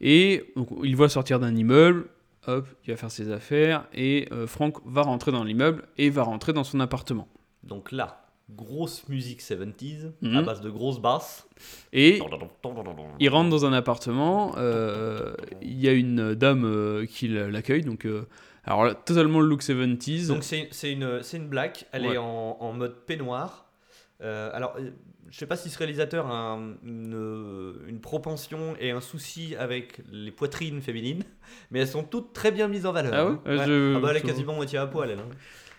Et 0.00 0.44
donc, 0.56 0.68
il 0.82 0.94
voit 0.96 1.08
sortir 1.08 1.38
d'un 1.40 1.54
immeuble, 1.54 2.06
hop, 2.46 2.68
il 2.84 2.90
va 2.90 2.96
faire 2.96 3.10
ses 3.10 3.30
affaires, 3.32 3.86
et 3.94 4.28
euh, 4.32 4.46
Franck 4.46 4.76
va 4.84 5.02
rentrer 5.02 5.32
dans 5.32 5.42
l'immeuble 5.44 5.84
et 5.96 6.10
va 6.10 6.22
rentrer 6.22 6.52
dans 6.52 6.64
son 6.64 6.80
appartement. 6.80 7.28
donc 7.62 7.90
là, 7.92 8.25
grosse 8.48 9.08
musique 9.08 9.40
70s, 9.42 10.12
Mhm. 10.22 10.36
à 10.36 10.42
base 10.42 10.60
de 10.60 10.70
grosses 10.70 11.00
basses. 11.00 11.48
Et 11.92 12.18
il 13.18 13.28
rentre 13.28 13.50
dans 13.50 13.66
un 13.66 13.72
appartement, 13.72 14.54
euh, 14.56 15.34
il 15.62 15.80
y 15.80 15.88
a 15.88 15.92
une 15.92 16.34
dame 16.34 16.64
euh, 16.64 17.06
qui 17.06 17.28
l'accueille, 17.28 17.82
donc 17.82 18.06
euh, 18.06 18.26
alors 18.64 18.84
là, 18.84 18.94
totalement 18.94 19.40
le 19.40 19.48
look 19.48 19.62
70s. 19.62 20.28
Donc 20.28 20.44
c'est 20.44 20.92
une, 20.92 21.20
une 21.34 21.48
blague, 21.48 21.76
elle 21.92 22.06
Ouais. 22.06 22.14
est 22.14 22.18
en, 22.18 22.56
en 22.60 22.72
mode 22.72 22.94
peignoir. 23.06 23.66
Alors, 24.20 24.76
je 25.28 25.36
sais 25.36 25.46
pas 25.46 25.56
si 25.56 25.68
ce 25.68 25.76
réalisateur 25.78 26.26
a 26.28 26.52
un- 26.52 26.74
une, 26.84 27.74
une 27.88 28.00
propension 28.00 28.74
et 28.80 28.92
un 28.92 29.00
souci 29.00 29.56
avec 29.56 29.98
les 30.10 30.30
poitrines 30.30 30.80
féminines, 30.80 31.24
mais 31.70 31.80
elles 31.80 31.88
sont 31.88 32.04
toutes 32.04 32.32
très 32.32 32.52
bien 32.52 32.68
mises 32.68 32.86
en 32.86 32.92
valeur. 32.92 33.12
Ah 33.14 33.26
ouais 33.26 33.32
hein. 33.32 33.40
Ah, 33.60 33.66
je- 33.66 33.96
Ah 33.96 34.00
bah, 34.00 34.08
elle 34.12 34.18
est 34.18 34.22
quasiment 34.22 34.54
moitié 34.54 34.78
à 34.78 34.86
poil, 34.86 35.10
elle. 35.10 35.18
hein. 35.18 35.28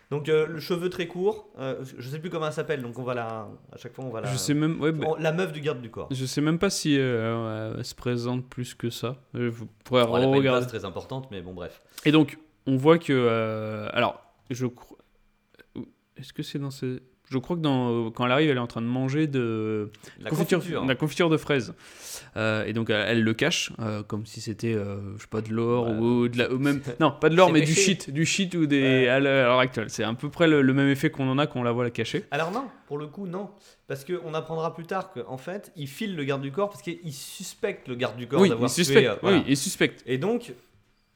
Donc 0.10 0.30
euh, 0.30 0.48
le 0.48 0.60
cheveu 0.62 0.90
très 0.90 1.08
court, 1.08 1.50
euh, 1.60 1.84
je 1.98 2.08
sais 2.10 2.20
plus 2.20 2.30
comment 2.30 2.48
elle 2.48 2.54
s'appelle, 2.54 2.82
donc 2.82 2.98
on 2.98 3.04
va 3.04 3.14
la, 3.14 3.50
à 3.74 3.78
chaque 3.78 3.94
fois 3.94 4.06
on 4.06 4.10
va 4.10 4.22
la, 4.22 4.32
je 4.32 4.38
sais 4.38 4.54
même, 4.54 4.80
ouais, 4.80 4.94
la 5.20 5.34
meuf 5.34 5.52
du 5.52 5.60
garde 5.60 5.82
du 5.82 5.90
corps. 5.92 6.08
je 6.12 6.26
sais 6.26 6.40
même 6.40 6.60
pas 6.60 6.70
si 6.70 6.98
euh, 6.98 7.74
elle 7.78 7.84
se 7.84 7.94
présente 7.94 8.48
plus 8.48 8.74
que 8.74 8.90
ça. 8.90 9.18
Je 9.34 9.50
pourrais 9.84 10.06
Bon, 10.06 10.16
elle 10.18 10.24
pas 10.24 10.30
regarder. 10.30 10.60
place 10.62 10.68
très 10.68 10.86
importante, 10.86 11.28
mais 11.30 11.42
bon 11.42 11.54
bref. 11.54 11.82
Et 12.06 12.14
donc, 12.14 12.38
on 12.68 12.78
voit 12.78 12.98
que. 13.00 13.12
euh, 13.12 13.90
alors, 13.92 14.22
je 14.50 14.66
crois. 14.68 14.98
Est-ce 16.16 16.32
que 16.32 16.42
c'est 16.42 16.60
dans 16.60 16.72
ce. 16.72 17.02
Je 17.30 17.38
crois 17.40 17.58
que 17.58 17.62
dans, 17.62 18.10
quand 18.12 18.26
elle 18.26 18.32
arrive, 18.32 18.50
elle 18.50 18.56
est 18.58 18.62
en 18.62 18.68
train 18.68 18.82
de 18.82 18.88
manger 18.88 19.28
de 19.28 19.92
La 20.22 20.30
confiture, 20.30 20.60
confiture. 20.60 20.86
la 20.86 20.96
confiture 20.96 21.30
de 21.30 21.36
fraises. 21.36 21.74
Euh, 22.38 22.64
et 22.66 22.72
donc, 22.72 22.90
elle, 22.90 23.06
elle 23.08 23.24
le 23.24 23.34
cache, 23.34 23.72
euh, 23.80 24.02
comme 24.02 24.26
si 24.26 24.40
c'était, 24.40 24.74
euh, 24.74 24.98
je 25.18 25.24
sais 25.24 25.28
pas, 25.30 25.42
de 25.42 25.52
l'or 25.52 25.88
Ouais. 25.90 25.98
ou 25.98 26.28
de 26.30 26.38
la. 26.38 26.52
ou 26.54 26.58
même, 26.58 26.82
non, 27.02 27.12
pas 27.12 27.28
de 27.30 27.36
l'or, 27.36 27.52
mais 27.52 27.62
du 27.62 27.74
shit. 27.74 28.10
Du 28.12 28.26
shit 28.26 28.56
ou 28.56 28.66
des. 28.66 29.08
À 29.10 29.20
l'heure 29.20 29.60
actuelle. 29.60 29.90
C'est 29.90 30.04
à 30.04 30.14
peu 30.14 30.30
près 30.30 30.48
le, 30.48 30.62
le 30.62 30.74
même 30.74 30.88
effet 30.88 31.10
qu'on 31.10 31.28
en 31.30 31.38
a 31.38 31.48
quand 31.48 31.60
on 31.60 31.64
la 31.64 31.72
voit 31.74 31.84
la 31.84 31.90
cacher. 31.90 32.24
Alors 32.32 32.52
non, 32.52 32.66
pour 32.88 32.98
le 32.98 33.08
coup 33.08 33.28
non, 33.28 33.50
parce 33.88 34.06
qu'on 34.06 34.34
apprendra 34.34 34.74
plus 34.74 34.86
tard 34.86 35.12
qu'en 35.12 35.38
fait 35.38 35.72
il 35.76 35.88
file 35.88 36.16
le 36.16 36.24
garde 36.24 36.42
du 36.42 36.52
corps 36.54 36.70
parce 36.70 36.82
qu'il 36.82 37.12
suspecte 37.12 37.88
le 37.90 37.96
garde 37.96 38.16
du 38.16 38.28
corps 38.28 38.40
oui, 38.40 38.48
il 38.48 38.52
d'avoir 38.52 38.72
tué. 38.72 38.84
suspecte. 38.86 39.08
euh, 39.10 39.16
voilà. 39.22 39.38
Oui, 39.40 39.44
il 39.50 39.58
suspecte. 39.58 40.04
Et 40.06 40.18
donc 40.18 40.54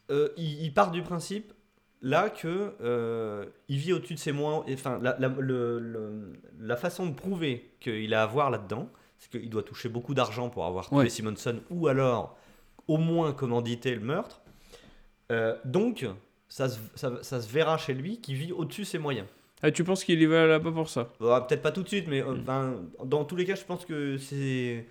euh, 0.10 0.28
il, 0.38 0.64
il 0.64 0.74
part 0.74 0.92
du 0.92 1.02
principe 1.04 1.54
là 2.02 2.30
que 2.30 2.74
euh, 2.82 3.46
il 3.70 3.78
vit 3.78 3.94
au-dessus 3.94 4.16
de 4.16 4.20
ses 4.20 4.32
moyens. 4.32 4.64
Enfin 4.74 5.00
la, 5.02 5.16
la- 5.20 5.28
le- 5.28 5.80
le- 5.80 6.34
la 6.60 6.76
façon 6.76 7.06
de 7.06 7.14
prouver 7.14 7.72
qu'il 7.80 8.14
a 8.14 8.24
à 8.24 8.26
voir 8.26 8.50
là-dedans, 8.50 8.90
c'est 9.20 9.30
qu'il 9.30 9.50
doit 9.50 9.64
toucher 9.64 9.90
beaucoup 9.90 10.14
d'argent 10.14 10.50
pour 10.50 10.66
avoir 10.66 10.88
tué 10.90 10.96
Ouais. 10.98 11.10
Simonson 11.10 11.60
ou 11.70 11.88
alors 11.88 12.38
au 12.88 12.98
moins 12.98 13.34
commanditer 13.34 13.94
le 13.96 14.02
meurtre. 14.02 14.42
Euh, 15.32 15.56
donc 15.66 16.06
ça 16.50 16.68
se, 16.70 16.80
ça- 16.96 17.22
ça 17.24 17.40
se 17.42 17.50
verra 17.52 17.78
chez 17.78 17.94
lui 17.94 18.20
qui 18.20 18.34
vit 18.34 18.52
au-dessus 18.52 18.82
de 18.82 18.88
ses 18.88 18.98
moyens. 19.00 19.28
Ah, 19.64 19.70
tu 19.72 19.84
penses 19.84 20.04
qu'il 20.04 20.20
y 20.20 20.26
va 20.26 20.48
là-bas 20.48 20.72
pour 20.72 20.90
ça? 20.90 21.14
Bah, 21.20 21.46
Peut-être 21.48 21.62
pas 21.62 21.72
tout 21.72 21.84
de 21.84 21.88
suite, 21.88 22.08
mais 22.08 22.22
euh, 22.24 22.34
Mm. 22.34 22.42
ben, 22.44 22.76
dans 23.06 23.24
tous 23.26 23.36
les 23.36 23.46
cas, 23.46 23.54
je 23.56 23.64
pense 23.64 23.86
que 23.86 24.18
c'est. 24.18 24.88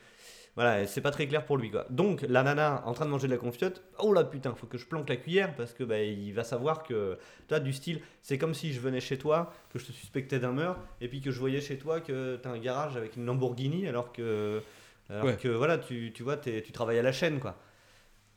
Voilà, 0.61 0.87
c'est 0.87 1.01
pas 1.01 1.11
très 1.11 1.27
clair 1.27 1.47
pour 1.47 1.57
lui. 1.57 1.71
Quoi. 1.71 1.87
Donc, 1.89 2.21
la 2.29 2.43
nana 2.43 2.83
en 2.85 2.93
train 2.93 3.07
de 3.07 3.11
manger 3.11 3.29
de 3.29 3.33
la 3.33 3.39
confiote, 3.39 3.83
oh 3.99 4.13
là 4.13 4.25
putain, 4.25 4.55
faut 4.55 4.67
que 4.67 4.77
je 4.77 4.85
planque 4.85 5.09
la 5.09 5.17
cuillère 5.17 5.55
parce 5.57 5.73
que 5.73 5.85
bah, 5.85 6.03
il 6.03 6.33
va 6.35 6.45
savoir 6.45 6.83
que. 6.83 7.17
Toi, 7.49 7.61
du 7.61 7.73
style, 7.73 8.01
c'est 8.21 8.37
comme 8.37 8.53
si 8.53 8.73
je 8.75 8.81
venais 8.81 9.01
chez 9.01 9.17
toi, 9.17 9.55
que 9.73 9.79
je 9.79 9.87
te 9.87 9.93
suspectais 9.93 10.39
d'un 10.39 10.53
meurtre, 10.53 10.81
et 11.01 11.09
puis 11.09 11.23
que 11.23 11.31
je 11.31 11.39
voyais 11.41 11.61
chez 11.63 11.79
toi 11.79 12.01
que 12.01 12.37
t'as 12.37 12.51
un 12.51 12.59
garage 12.59 12.97
avec 12.97 13.17
une 13.17 13.25
Lamborghini 13.25 13.87
alors 13.89 14.13
que. 14.13 14.61
Alors 15.09 15.25
Ouais. 15.25 15.37
que 15.37 15.49
voilà, 15.49 15.79
tu, 15.79 16.13
tu 16.13 16.23
vois, 16.23 16.37
t'es- 16.37 16.63
tu 16.63 16.73
travailles 16.73 16.99
à 16.99 17.03
la 17.03 17.13
chaîne, 17.13 17.41
quoi. 17.41 17.57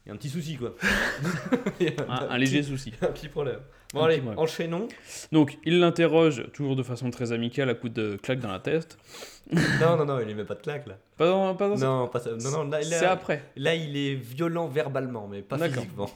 Il 0.05 0.09
y 0.09 0.11
a 0.11 0.15
un 0.15 0.17
petit 0.17 0.30
souci, 0.30 0.55
quoi. 0.57 0.76
Un, 2.07 2.30
un 2.30 2.38
léger 2.38 2.63
souci. 2.63 2.93
un 3.01 3.07
petit 3.07 3.30
problème. 3.30 3.59
Bon, 3.94 4.04
allez, 4.04 4.22
enchaînons. 4.38 4.88
Donc, 5.32 5.58
il 5.66 5.80
l'interroge, 5.80 6.46
toujours 6.52 6.76
de 6.76 6.82
façon 6.84 7.12
très 7.12 7.32
amicale, 7.32 7.70
à 7.70 7.76
coup 7.76 7.89
de 7.89 8.16
claque 8.16 8.39
dans 8.39 8.52
la 8.52 8.60
tête. 8.60 8.98
non, 9.52 9.98
non, 9.98 10.06
non, 10.06 10.20
il 10.20 10.26
lui 10.28 10.34
met 10.34 10.46
pas 10.46 10.56
de 10.56 10.62
claque, 10.62 10.88
là. 10.88 10.98
Pas 11.15 11.28
dans, 11.28 11.53
pas 11.56 11.70
dans 11.70 11.78
Non, 11.78 12.07
pas. 12.07 12.20
Non, 12.44 12.52
non, 12.52 12.70
là, 12.70 12.82
C'est 12.82 13.06
après. 13.06 13.44
là, 13.56 13.76
il 13.76 13.95
est 13.95 14.15
violent 14.15 14.68
verbalement, 14.68 15.28
mais 15.28 15.41
pas 15.44 15.57
physiquement. 15.60 16.10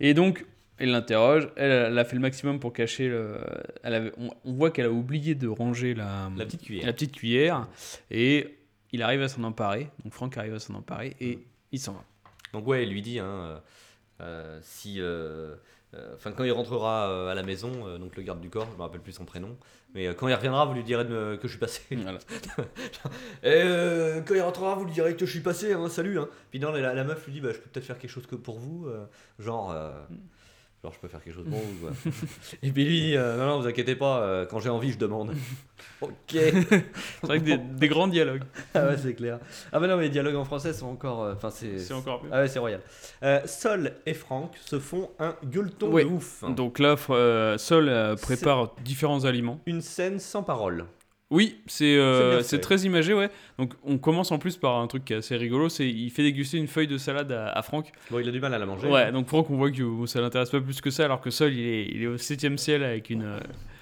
Et 0.00 0.12
donc, 0.12 0.44
il 0.80 0.90
l'interroge. 0.90 1.48
Elle, 1.56 1.70
elle 1.70 1.98
a 1.98 2.04
fait 2.04 2.16
le 2.16 2.22
maximum 2.22 2.58
pour 2.60 2.72
cacher 2.72 3.08
le. 3.08 3.38
Elle 3.82 3.94
avait, 3.94 4.12
on, 4.18 4.30
on 4.44 4.52
voit 4.52 4.70
qu'elle 4.70 4.86
a 4.86 4.90
oublié 4.90 5.34
de 5.34 5.48
ranger 5.48 5.94
la, 5.94 6.30
La 6.36 6.44
petite 6.44 6.62
cuillère. 6.62 6.86
la 6.86 6.92
petite 6.92 7.12
cuillère. 7.12 7.68
Et 8.10 8.58
il 8.92 9.02
arrive 9.02 9.22
à 9.22 9.28
s'en 9.28 9.44
emparer. 9.44 9.88
Donc, 10.04 10.12
Franck 10.12 10.36
arrive 10.36 10.54
à 10.54 10.58
s'en 10.58 10.74
emparer 10.74 11.16
et 11.20 11.38
il 11.72 11.78
s'en 11.80 11.92
va. 11.92 12.04
Donc 12.52 12.66
ouais, 12.66 12.84
il 12.84 12.90
lui 12.90 13.02
dit, 13.02 13.18
hein, 13.18 13.26
euh, 13.26 13.58
euh, 14.22 14.58
si, 14.62 14.96
euh, 15.00 15.56
enfin 16.14 16.32
quand 16.32 16.44
il 16.44 16.52
rentrera 16.52 17.08
euh, 17.10 17.28
à 17.28 17.34
la 17.34 17.42
maison, 17.42 17.86
euh, 17.86 17.98
donc 17.98 18.16
le 18.16 18.22
garde 18.22 18.40
du 18.40 18.50
corps, 18.50 18.66
je 18.70 18.76
me 18.76 18.82
rappelle 18.82 19.00
plus 19.00 19.12
son 19.12 19.24
prénom, 19.24 19.56
mais 19.94 20.06
euh, 20.06 20.14
quand 20.14 20.28
il 20.28 20.34
reviendra, 20.34 20.64
vous 20.66 20.74
lui 20.74 20.82
direz 20.84 21.04
de 21.04 21.10
me- 21.10 21.36
que 21.36 21.46
je 21.48 21.52
suis 21.52 21.60
passé. 21.60 21.82
Voilà. 21.90 22.18
Et 23.42 23.62
euh, 23.64 24.20
quand 24.22 24.34
il 24.34 24.40
rentrera, 24.42 24.74
vous 24.74 24.84
lui 24.84 24.92
direz 24.92 25.14
que 25.16 25.24
je 25.26 25.30
suis 25.30 25.40
passé, 25.40 25.72
hein, 25.72 25.88
salut. 25.88 26.18
Hein. 26.18 26.28
Puis 26.50 26.60
non, 26.60 26.72
la, 26.72 26.94
la 26.94 27.04
meuf 27.04 27.24
lui 27.26 27.32
dit, 27.34 27.40
bah, 27.40 27.50
je 27.52 27.58
peux 27.58 27.68
peut-être 27.70 27.86
faire 27.86 27.98
quelque 27.98 28.10
chose 28.10 28.26
que 28.26 28.36
pour 28.36 28.58
vous, 28.58 28.86
euh, 28.88 29.06
genre, 29.38 29.72
euh, 29.72 29.92
genre 30.82 30.92
je 30.92 30.98
peux 31.00 31.08
faire 31.08 31.22
quelque 31.22 31.34
chose 31.34 31.46
pour 31.48 31.58
vous. 31.58 31.86
quoi. 31.86 31.90
Et 32.62 32.70
puis 32.70 32.84
lui, 32.84 33.00
dit, 33.00 33.16
euh, 33.16 33.36
non 33.38 33.46
non, 33.46 33.60
vous 33.60 33.66
inquiétez 33.66 33.96
pas, 33.96 34.20
euh, 34.20 34.46
quand 34.46 34.60
j'ai 34.60 34.68
envie, 34.68 34.92
je 34.92 34.98
demande. 34.98 35.34
ok. 36.00 36.12
C'est 36.32 36.84
vrai 37.22 37.38
que 37.40 37.44
des, 37.44 37.58
des 37.58 37.88
grands 37.88 38.08
dialogues. 38.08 38.42
ah 38.74 38.86
ouais, 38.86 38.96
c'est 38.96 39.14
clair. 39.14 39.38
Ah 39.72 39.80
bah 39.80 39.86
non, 39.88 39.96
mais 39.96 40.04
les 40.04 40.08
dialogues 40.10 40.36
en 40.36 40.44
français 40.44 40.72
sont 40.72 40.86
encore, 40.86 41.22
euh, 41.24 41.34
enfin 41.34 41.50
c'est. 41.50 41.78
C'est 41.78 41.94
encore 41.94 42.22
mieux. 42.24 42.30
Ah 42.32 42.40
ouais, 42.42 42.48
c'est 42.48 42.58
royal. 42.58 42.80
Euh, 43.22 43.40
Sol 43.46 43.92
et 44.06 44.14
Franck 44.14 44.54
se 44.64 44.78
font 44.78 45.10
un 45.18 45.34
gueuleton 45.44 45.90
Ouais. 45.90 46.04
de 46.04 46.08
ouf. 46.10 46.44
Donc 46.48 46.78
là, 46.78 46.96
euh, 47.10 47.58
Sol 47.58 47.88
euh, 47.88 48.14
prépare 48.16 48.74
différents 48.84 49.24
aliments. 49.24 49.60
Une 49.66 49.80
scène 49.82 50.18
sans 50.18 50.42
parole. 50.42 50.84
Oui, 51.30 51.56
c'est 51.66 51.96
euh, 51.96 52.40
très 52.62 52.82
imagé, 52.82 53.12
ouais. 53.12 53.30
Donc 53.58 53.74
on 53.82 53.98
commence 53.98 54.30
en 54.30 54.38
plus 54.38 54.56
par 54.56 54.76
un 54.78 54.86
truc 54.86 55.04
qui 55.04 55.12
est 55.12 55.16
assez 55.16 55.36
rigolo, 55.36 55.68
c'est 55.68 55.88
il 55.88 56.10
fait 56.10 56.22
déguster 56.22 56.56
une 56.56 56.68
feuille 56.68 56.86
de 56.86 56.98
salade 56.98 57.32
à, 57.32 57.48
à 57.50 57.62
Franck. 57.62 57.90
Bon, 58.12 58.20
il 58.20 58.28
a 58.28 58.30
du 58.32 58.38
mal 58.40 58.54
à 58.54 58.58
la 58.58 58.66
manger. 58.66 58.86
Ouais, 58.88 59.10
donc 59.10 59.26
Franck, 59.26 59.50
on 59.50 59.56
voit 59.56 59.70
que 59.72 60.06
ça 60.06 60.20
l'intéresse 60.20 60.50
pas 60.50 60.60
plus 60.60 60.80
que 60.80 60.90
ça, 60.90 61.04
alors 61.04 61.20
que 61.20 61.30
Sol, 61.30 61.52
il 61.52 61.66
est, 61.66 61.86
il 61.86 62.02
est 62.02 62.06
au 62.06 62.16
7ème 62.16 62.56
ciel 62.56 62.84
avec 62.84 63.10
une, 63.10 63.24
euh, 63.24 63.40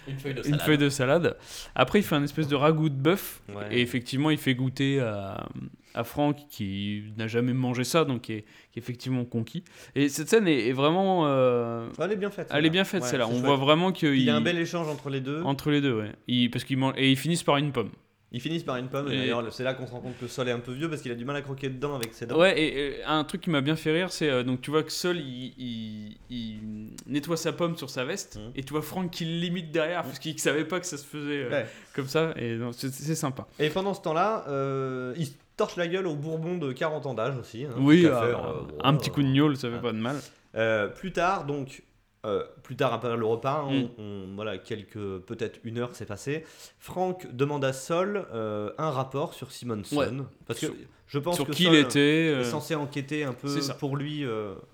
Une 0.09 0.19
feuille 0.19 0.33
de 0.35 0.39
une 0.39 0.45
salade. 0.45 0.61
feuille 0.63 0.79
de 0.79 0.89
salade. 0.89 1.37
Après, 1.75 1.99
il 1.99 2.03
fait 2.03 2.15
un 2.15 2.25
espèce 2.25 2.49
de 2.49 2.57
ragoût 2.57 2.89
de 2.89 2.95
bœuf, 2.95 3.43
Ouais. 3.55 3.65
et 3.73 3.81
effectivement, 3.83 4.31
il 4.31 4.39
fait 4.39 4.55
goûter 4.55 5.01
à, 5.01 5.47
à 5.95 6.05
Franck 6.05 6.37
qui 6.49 7.05
n'a 7.17 7.27
jamais 7.29 7.53
mangé 7.53 7.85
ça, 7.85 8.05
donc 8.05 8.23
qui 8.23 8.33
est, 8.33 8.43
qui 8.73 8.79
est 8.79 8.83
effectivement 8.83 9.25
conquis. 9.25 9.65
Et 9.95 10.09
cette 10.09 10.29
scène 10.29 10.49
est, 10.49 10.69
est 10.69 10.73
vraiment. 10.73 11.27
euh, 11.27 11.87
Elle 12.01 12.13
est 12.13 12.17
bien 12.17 12.31
faite. 12.31 12.49
elle 12.53 12.67
est 12.67 12.71
bien 12.71 12.85
faite, 12.85 13.03
Ouais, 13.03 13.09
celle-là. 13.09 13.27
On 13.29 13.33
chouette. 13.33 13.45
voit 13.45 13.57
vraiment 13.57 13.93
qu'il 13.93 14.15
Il 14.15 14.23
y 14.23 14.31
a 14.31 14.37
un 14.37 14.41
bel 14.41 14.59
échange 14.59 14.89
entre 14.89 15.09
les 15.11 15.21
deux. 15.21 15.43
Entre 15.43 15.71
les 15.71 15.81
deux, 15.81 15.95
ouais. 15.95 16.13
Il- 16.29 16.51
parce 16.51 16.65
qu'ils 16.65 16.77
mangent- 16.79 16.95
Et 16.97 17.11
ils 17.11 17.17
finissent 17.17 17.43
par 17.45 17.57
une 17.57 17.73
pomme. 17.73 17.91
Ils 18.37 18.41
finissent 18.41 18.65
par 18.65 18.77
une 18.79 18.89
pomme. 18.89 19.09
Et 19.13 19.15
Et- 19.15 19.19
d'ailleurs, 19.19 19.53
c'est 19.53 19.63
là 19.63 19.75
qu'on 19.75 19.87
se 19.87 19.93
rend 19.93 20.01
compte 20.01 20.19
que 20.19 20.27
Sol 20.27 20.49
est 20.49 20.51
un 20.53 20.59
peu 20.59 20.73
vieux 20.73 20.91
parce 20.91 21.01
qu'il 21.03 21.13
a 21.13 21.15
du 21.15 21.25
mal 21.25 21.37
à 21.37 21.43
croquer 21.43 21.69
dedans 21.69 21.95
avec 21.95 22.13
ses 22.15 22.27
dents. 22.27 22.37
Ouais, 22.37 22.59
et, 22.61 22.97
et 22.99 23.05
un 23.05 23.23
truc 23.23 23.43
qui 23.43 23.51
m'a 23.51 23.61
bien 23.61 23.77
fait 23.77 23.93
rire, 23.93 24.11
c'est 24.11 24.29
euh, 24.29 24.43
donc 24.43 24.61
tu 24.61 24.73
vois 24.73 24.83
que 24.83 24.91
Sol 24.91 25.19
il, 25.19 25.55
il- 25.57 26.17
il 26.31 26.91
nettoie 27.07 27.37
sa 27.37 27.53
pomme 27.53 27.77
sur 27.77 27.91
sa 27.91 28.05
veste, 28.05 28.37
Mhm. 28.39 28.51
et 28.57 28.65
tu 28.65 28.73
vois 28.73 28.83
Franck 28.83 29.13
qui 29.13 29.25
l'imite 29.25 29.71
derrière 29.71 30.03
parce 30.03 30.19
qu'il 30.19 30.37
savait 30.41 30.65
pas 30.65 30.81
que 30.81 30.87
ça 30.87 30.97
se 30.97 31.05
faisait 31.07 31.45
euh, 31.45 31.51
Ouais. 31.51 31.67
comme 31.95 32.09
ça, 32.09 32.33
et 32.37 32.57
donc, 32.59 32.75
c'est 32.77 32.93
c'est 32.93 33.15
sympa. 33.15 33.47
Et 33.61 33.71
pendant 33.71 33.95
ce 33.95 34.03
temps-là, 34.03 34.45
euh, 34.49 35.15
il 35.17 35.29
torche 35.57 35.77
la 35.77 35.87
gueule 35.89 36.07
au 36.07 36.15
bourbon 36.17 36.59
de 36.59 36.73
40 36.73 37.07
ans 37.07 37.15
d'âge 37.15 37.37
aussi. 37.39 37.65
hein, 37.65 37.71
oui, 37.79 38.07
euh, 38.07 38.21
faire, 38.21 38.47
euh, 38.49 38.63
un 38.83 38.95
petit 38.97 39.11
euh, 39.11 39.13
coup 39.13 39.23
de 39.23 39.29
gnôle, 39.29 39.57
ça 39.57 39.71
fait 39.71 39.81
pas 39.81 39.93
de 39.93 39.99
mal. 39.99 40.17
Euh, 40.57 40.89
plus 40.89 41.13
tard, 41.13 41.45
donc, 41.45 41.83
euh, 42.25 42.43
plus 42.63 42.77
tard 42.77 42.93
après 42.95 43.17
le 43.17 43.25
repas, 43.27 43.65
on- 43.69 43.83
Mm. 43.83 43.89
on- 43.99 44.35
voilà, 44.35 44.59
quelques, 44.59 45.19
peut-être 45.27 45.61
une 45.65 45.79
heure 45.79 45.95
s'est 45.95 46.07
passée. 46.07 46.45
Franck 46.79 47.27
demande 47.35 47.65
à 47.65 47.73
Sol 47.73 48.27
euh, 48.33 48.71
un 48.79 48.91
rapport 48.91 49.35
sur 49.35 49.53
Simonson. 49.53 49.97
Ouais. 49.97 50.09
Parce 50.47 50.61
que 50.61 50.67
Sur- 50.67 50.75
je 51.07 51.19
pense 51.19 51.37
Sur 51.37 51.47
que 51.47 51.53
qui 51.53 51.65
Sol 51.65 51.75
il 51.75 51.79
était. 51.81 51.99
euh, 51.99 52.41
est 52.41 52.45
censé 52.45 52.75
enquêter 52.75 53.25
un 53.25 53.35
peu 53.35 53.49
pour 53.79 53.97
lui 53.97 54.25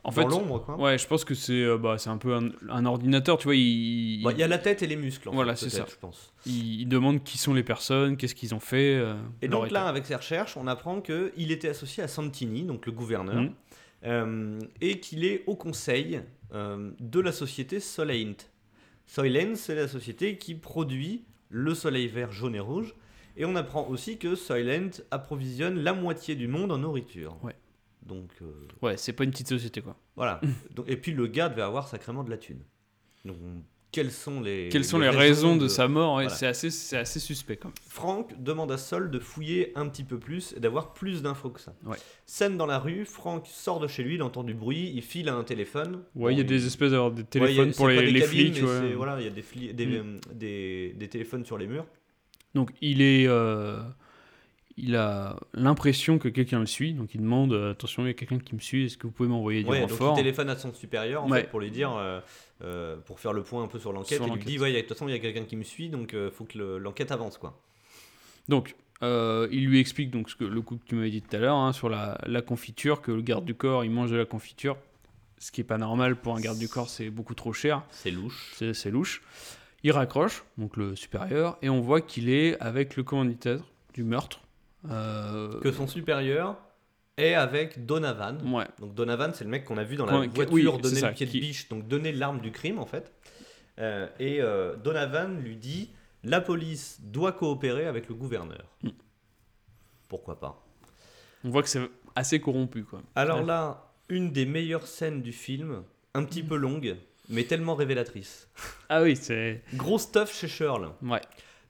En 0.05 0.11
dans 0.13 0.29
l'ombre. 0.29 0.77
Ouais, 0.79 0.97
je 0.97 1.07
pense 1.07 1.25
que 1.25 1.35
c'est 1.35 1.77
bah, 1.79 1.97
un 2.07 2.17
peu 2.19 2.35
un, 2.35 2.51
un 2.69 2.87
ordinateur, 2.87 3.37
tu 3.39 3.45
vois. 3.49 3.57
Il, 3.57 4.23
Bah, 4.23 4.31
Il 4.33 4.39
y 4.39 4.43
a 4.43 4.49
la 4.49 4.59
tête 4.59 4.83
et 4.83 4.87
les 4.87 4.97
muscles, 4.97 5.29
en 5.29 5.33
Voilà, 5.33 5.57
c'est 5.57 5.71
ça. 5.71 5.87
je 5.89 5.97
pense. 5.97 6.33
il, 6.47 6.83
il 6.83 6.87
demande 6.89 7.25
qui 7.25 7.37
sont 7.37 7.53
les 7.53 7.65
personnes, 7.65 8.17
qu'est-ce 8.17 8.35
qu'ils 8.37 8.55
ont 8.55 8.61
fait. 8.61 9.03
Et 9.43 9.49
donc 9.49 9.63
là, 9.71 9.81
état. 9.81 9.89
avec 9.89 10.07
ses 10.07 10.15
recherches, 10.15 10.57
on 10.57 10.67
apprend 10.69 11.01
qu'il 11.01 11.51
était 11.51 11.69
associé 11.71 12.03
à 12.03 12.09
Santini, 12.09 12.63
donc 12.63 12.87
le 12.87 12.93
gouverneur, 12.93 13.45
euh, 14.05 14.59
et 14.81 15.01
qu'il 15.01 15.25
est 15.25 15.43
au 15.47 15.57
conseil 15.57 16.21
de 16.53 17.21
la 17.21 17.33
société 17.33 17.81
Soleil. 17.81 18.37
Soylent, 19.07 19.57
c'est 19.57 19.75
la 19.75 19.89
société 19.89 20.39
qui 20.39 20.55
produit 20.55 21.25
le 21.49 21.75
soleil 21.75 22.07
vert, 22.09 22.31
jaune 22.33 22.55
et 22.55 22.61
rouge. 22.61 22.95
Et 23.37 23.45
on 23.45 23.57
apprend 23.57 23.87
aussi 23.89 24.19
que 24.19 24.35
Soylent 24.35 24.91
approvisionne 25.11 25.79
la 25.81 25.93
moitié 25.93 26.35
du 26.37 26.47
monde 26.49 26.71
en 26.73 26.79
nourriture. 26.79 27.37
Ouais. 27.43 27.57
Donc 28.03 28.31
euh, 28.43 28.53
Ouais, 28.83 28.97
c'est 28.97 29.13
pas 29.13 29.25
une 29.25 29.31
petite 29.31 29.49
société 29.49 29.81
quoi. 29.83 29.97
voilà. 30.17 30.41
Donc, 30.75 30.89
et 30.89 30.97
puis 30.97 31.13
le 31.13 31.27
gars 31.27 31.49
devait 31.49 31.63
avoir 31.63 31.89
sacrément 31.89 32.25
de 32.25 32.31
la 32.31 32.39
thune. 32.39 32.63
Donc 33.25 33.37
quelles 33.93 34.13
sont 34.13 34.41
les 34.41 34.69
Quelles 34.71 34.85
sont 34.85 34.99
les 34.99 35.09
raisons 35.09 35.57
de, 35.57 35.67
sa 35.69 35.89
mort 35.89 36.15
Voilà. 36.15 36.29
C'est 36.29 36.47
assez, 36.47 36.71
suspect 37.21 37.57
quand 37.57 37.69
même. 37.69 37.75
Franck 37.89 38.41
demande 38.43 38.71
à 38.73 38.79
Sol 38.79 39.11
de 39.11 39.19
fouiller 39.19 39.73
un 39.75 39.89
petit 39.89 40.05
peu 40.05 40.19
plus 40.19 40.55
et 40.57 40.61
d'avoir 40.61 40.93
plus 40.93 41.23
d'infos 41.23 41.51
que 41.51 41.61
ça. 41.61 41.75
Ouais. 41.85 41.97
Scène 42.27 42.57
dans 42.57 42.67
la 42.67 42.79
rue, 42.79 43.05
Franck 43.05 43.47
sort 43.49 43.81
de 43.81 43.89
chez 43.89 44.03
lui, 44.03 44.15
il 44.15 44.23
entend 44.23 44.45
du 44.45 44.55
bruit, 44.55 44.93
il 44.95 45.03
file 45.03 45.29
à 45.29 45.35
un 45.35 45.43
téléphone. 45.45 46.03
Ouais, 46.15 46.33
il 46.35 46.39
y 46.39 46.41
a 46.41 46.45
des 46.45 46.67
espèces 46.67 46.93
d'avoir 46.93 47.11
des 47.11 47.23
Ouais, 47.23 47.27
a- 47.27 47.47
téléphones 47.47 47.73
pour 47.75 47.89
les, 47.89 47.97
des 47.97 48.11
les 48.13 48.21
cabines, 48.21 48.55
flics. 48.55 48.65
ouais. 48.67 48.93
Voilà, 48.95 49.21
il 49.21 49.25
y 49.25 49.27
a 49.29 49.31
des, 49.31 49.43
fli- 49.43 49.73
des, 49.75 49.87
Mm. 49.87 49.93
euh, 49.95 50.19
des, 50.35 50.95
des 50.97 51.09
téléphones 51.09 51.45
sur 51.45 51.59
les 51.59 51.67
murs. 51.67 51.87
Donc 52.55 52.71
il 52.81 53.03
est, 53.03 53.27
euh, 53.27 53.81
il 54.83 54.97
a 54.97 55.37
l'impression 55.55 56.19
que 56.19 56.29
quelqu'un 56.29 56.61
le 56.61 56.67
suit, 56.67 56.93
donc 56.95 57.15
il 57.15 57.21
demande 57.21 57.53
euh, 57.53 57.73
attention, 57.73 58.03
il 58.05 58.07
y 58.07 58.11
a 58.11 58.15
quelqu'un 58.15 58.39
qui 58.39 58.55
me 58.55 58.61
suit, 58.61 58.87
est-ce 58.87 58.97
que 58.99 59.07
vous 59.07 59.13
pouvez 59.13 59.29
m'envoyer 59.29 59.63
du 59.63 59.71
Ouais, 59.71 59.81
donc 59.87 59.99
il 60.01 60.15
téléphone 60.17 60.51
à 60.51 60.57
son 60.57 60.73
supérieur 60.75 61.25
en 61.25 61.31
Ouais. 61.31 61.43
fait, 61.43 61.51
pour 61.51 61.61
lui 61.61 61.71
dire, 61.71 61.93
euh, 61.97 62.21
euh, 62.63 62.97
pour 63.07 63.21
faire 63.21 63.33
le 63.33 63.43
point 63.43 63.63
un 63.63 63.69
peu 63.69 63.79
sur 63.79 63.93
l'enquête. 63.93 64.21
Il 64.27 64.33
lui 64.33 64.45
dit, 64.45 64.59
ouais, 64.59 64.71
il 64.71 64.75
y 64.75 64.77
a- 64.77 64.83
de 64.83 64.87
toute 64.87 64.97
façon, 64.97 65.09
il 65.09 65.13
y 65.13 65.15
a 65.15 65.19
quelqu'un 65.19 65.45
qui 65.45 65.57
me 65.57 65.63
suit, 65.65 65.89
donc 65.89 66.13
il 66.15 66.31
faut 66.31 66.45
que 66.45 66.59
le- 66.59 66.79
l'enquête 66.79 67.11
avance. 67.13 67.39
quoi. 67.39 67.61
Donc 68.49 68.75
il 69.03 69.67
lui 69.67 69.79
explique 69.81 70.11
donc 70.11 70.29
ce 70.29 70.37
que 70.37 70.45
le 70.45 70.61
coup 70.61 70.77
que 70.77 70.85
tu 70.85 70.95
m'avais 70.95 71.11
dit 71.11 71.23
tout 71.23 71.35
à 71.35 71.39
l'heure 71.39 71.57
hein, 71.57 71.73
sur 71.73 71.89
la, 71.89 72.19
la 72.27 72.43
confiture, 72.43 73.01
que 73.01 73.11
le 73.13 73.23
garde 73.23 73.45
du 73.45 73.55
corps 73.55 73.85
il 73.85 73.91
mange 73.91 74.11
de 74.11 74.17
la 74.17 74.27
confiture, 74.27 74.77
ce 75.39 75.51
qui 75.53 75.63
est 75.63 75.65
pas 75.65 75.79
normal 75.79 76.17
pour 76.17 76.37
un 76.37 76.41
garde 76.41 76.59
du 76.59 76.69
corps, 76.69 76.89
c'est 76.91 77.09
beaucoup 77.09 77.35
trop 77.35 77.53
cher, 77.55 77.83
C'est 77.91 78.11
louche. 78.11 78.53
c'est 78.57 78.75
c'est 78.75 78.91
louche. 78.91 79.23
Il 79.83 79.93
raccroche, 79.93 80.45
donc 80.59 80.77
le 80.77 80.95
supérieur, 80.97 81.57
et 81.63 81.71
on 81.71 81.81
voit 81.81 82.03
qu'il 82.03 82.29
est 82.29 82.59
avec 82.61 82.97
le 82.97 83.03
commanditaire 83.03 83.61
du 83.95 84.05
meurtre. 84.05 84.43
Euh, 84.89 85.61
Que 85.61 85.73
son 85.73 85.87
supérieur 85.87 86.57
est 87.17 87.35
avec 87.35 87.85
Donovan. 87.85 88.39
Ouais. 88.55 88.65
Donc 88.79 88.95
Donovan, 88.95 89.33
c'est 89.35 89.45
le 89.45 89.51
mec 89.51 89.65
qu'on 89.65 89.77
a 89.77 89.85
vu 89.85 89.97
dans 89.97 90.07
la 90.07 90.27
voiture 90.27 90.49
oui, 90.53 90.65
donner 90.81 91.01
le 91.03 91.13
pied 91.13 91.27
de 91.27 91.31
qui- 91.31 91.41
biche, 91.41 91.69
donc 91.69 91.87
donner 91.89 92.13
l'arme 92.13 92.41
du 92.41 92.51
crime 92.53 92.79
en 92.79 92.87
fait. 92.87 93.13
Euh, 93.79 94.09
et 94.19 94.41
euh, 94.41 94.77
Donovan 94.77 95.41
lui 95.43 95.57
dit 95.57 95.91
la 96.25 96.41
police 96.41 96.99
doit 97.03 97.33
coopérer 97.33 97.87
avec 97.87 98.09
le 98.09 98.15
gouverneur. 98.15 98.65
Mm. 98.83 98.91
Pourquoi 100.09 100.39
pas 100.41 100.67
On 101.45 101.51
voit 101.51 101.63
que 101.63 101.69
c'est 101.69 101.89
assez 102.15 102.41
corrompu 102.41 102.85
quoi. 102.85 103.03
Alors 103.15 103.41
Ouais. 103.41 103.47
là, 103.47 103.91
une 104.09 104.33
des 104.33 104.45
meilleures 104.47 104.87
scènes 104.87 105.23
du 105.23 105.33
film, 105.33 105.83
un 106.15 106.25
petit 106.25 106.43
peu 106.43 106.57
longue, 106.57 106.97
mais 107.29 107.45
tellement 107.45 107.75
révélatrice. 107.75 108.49
Ah 108.89 109.03
oui, 109.03 109.15
c'est. 109.17 109.63
Gros 109.75 109.99
stuff 109.99 110.35
chez 110.35 110.49
Shirley. 110.49 110.89
Ouais. 111.03 111.21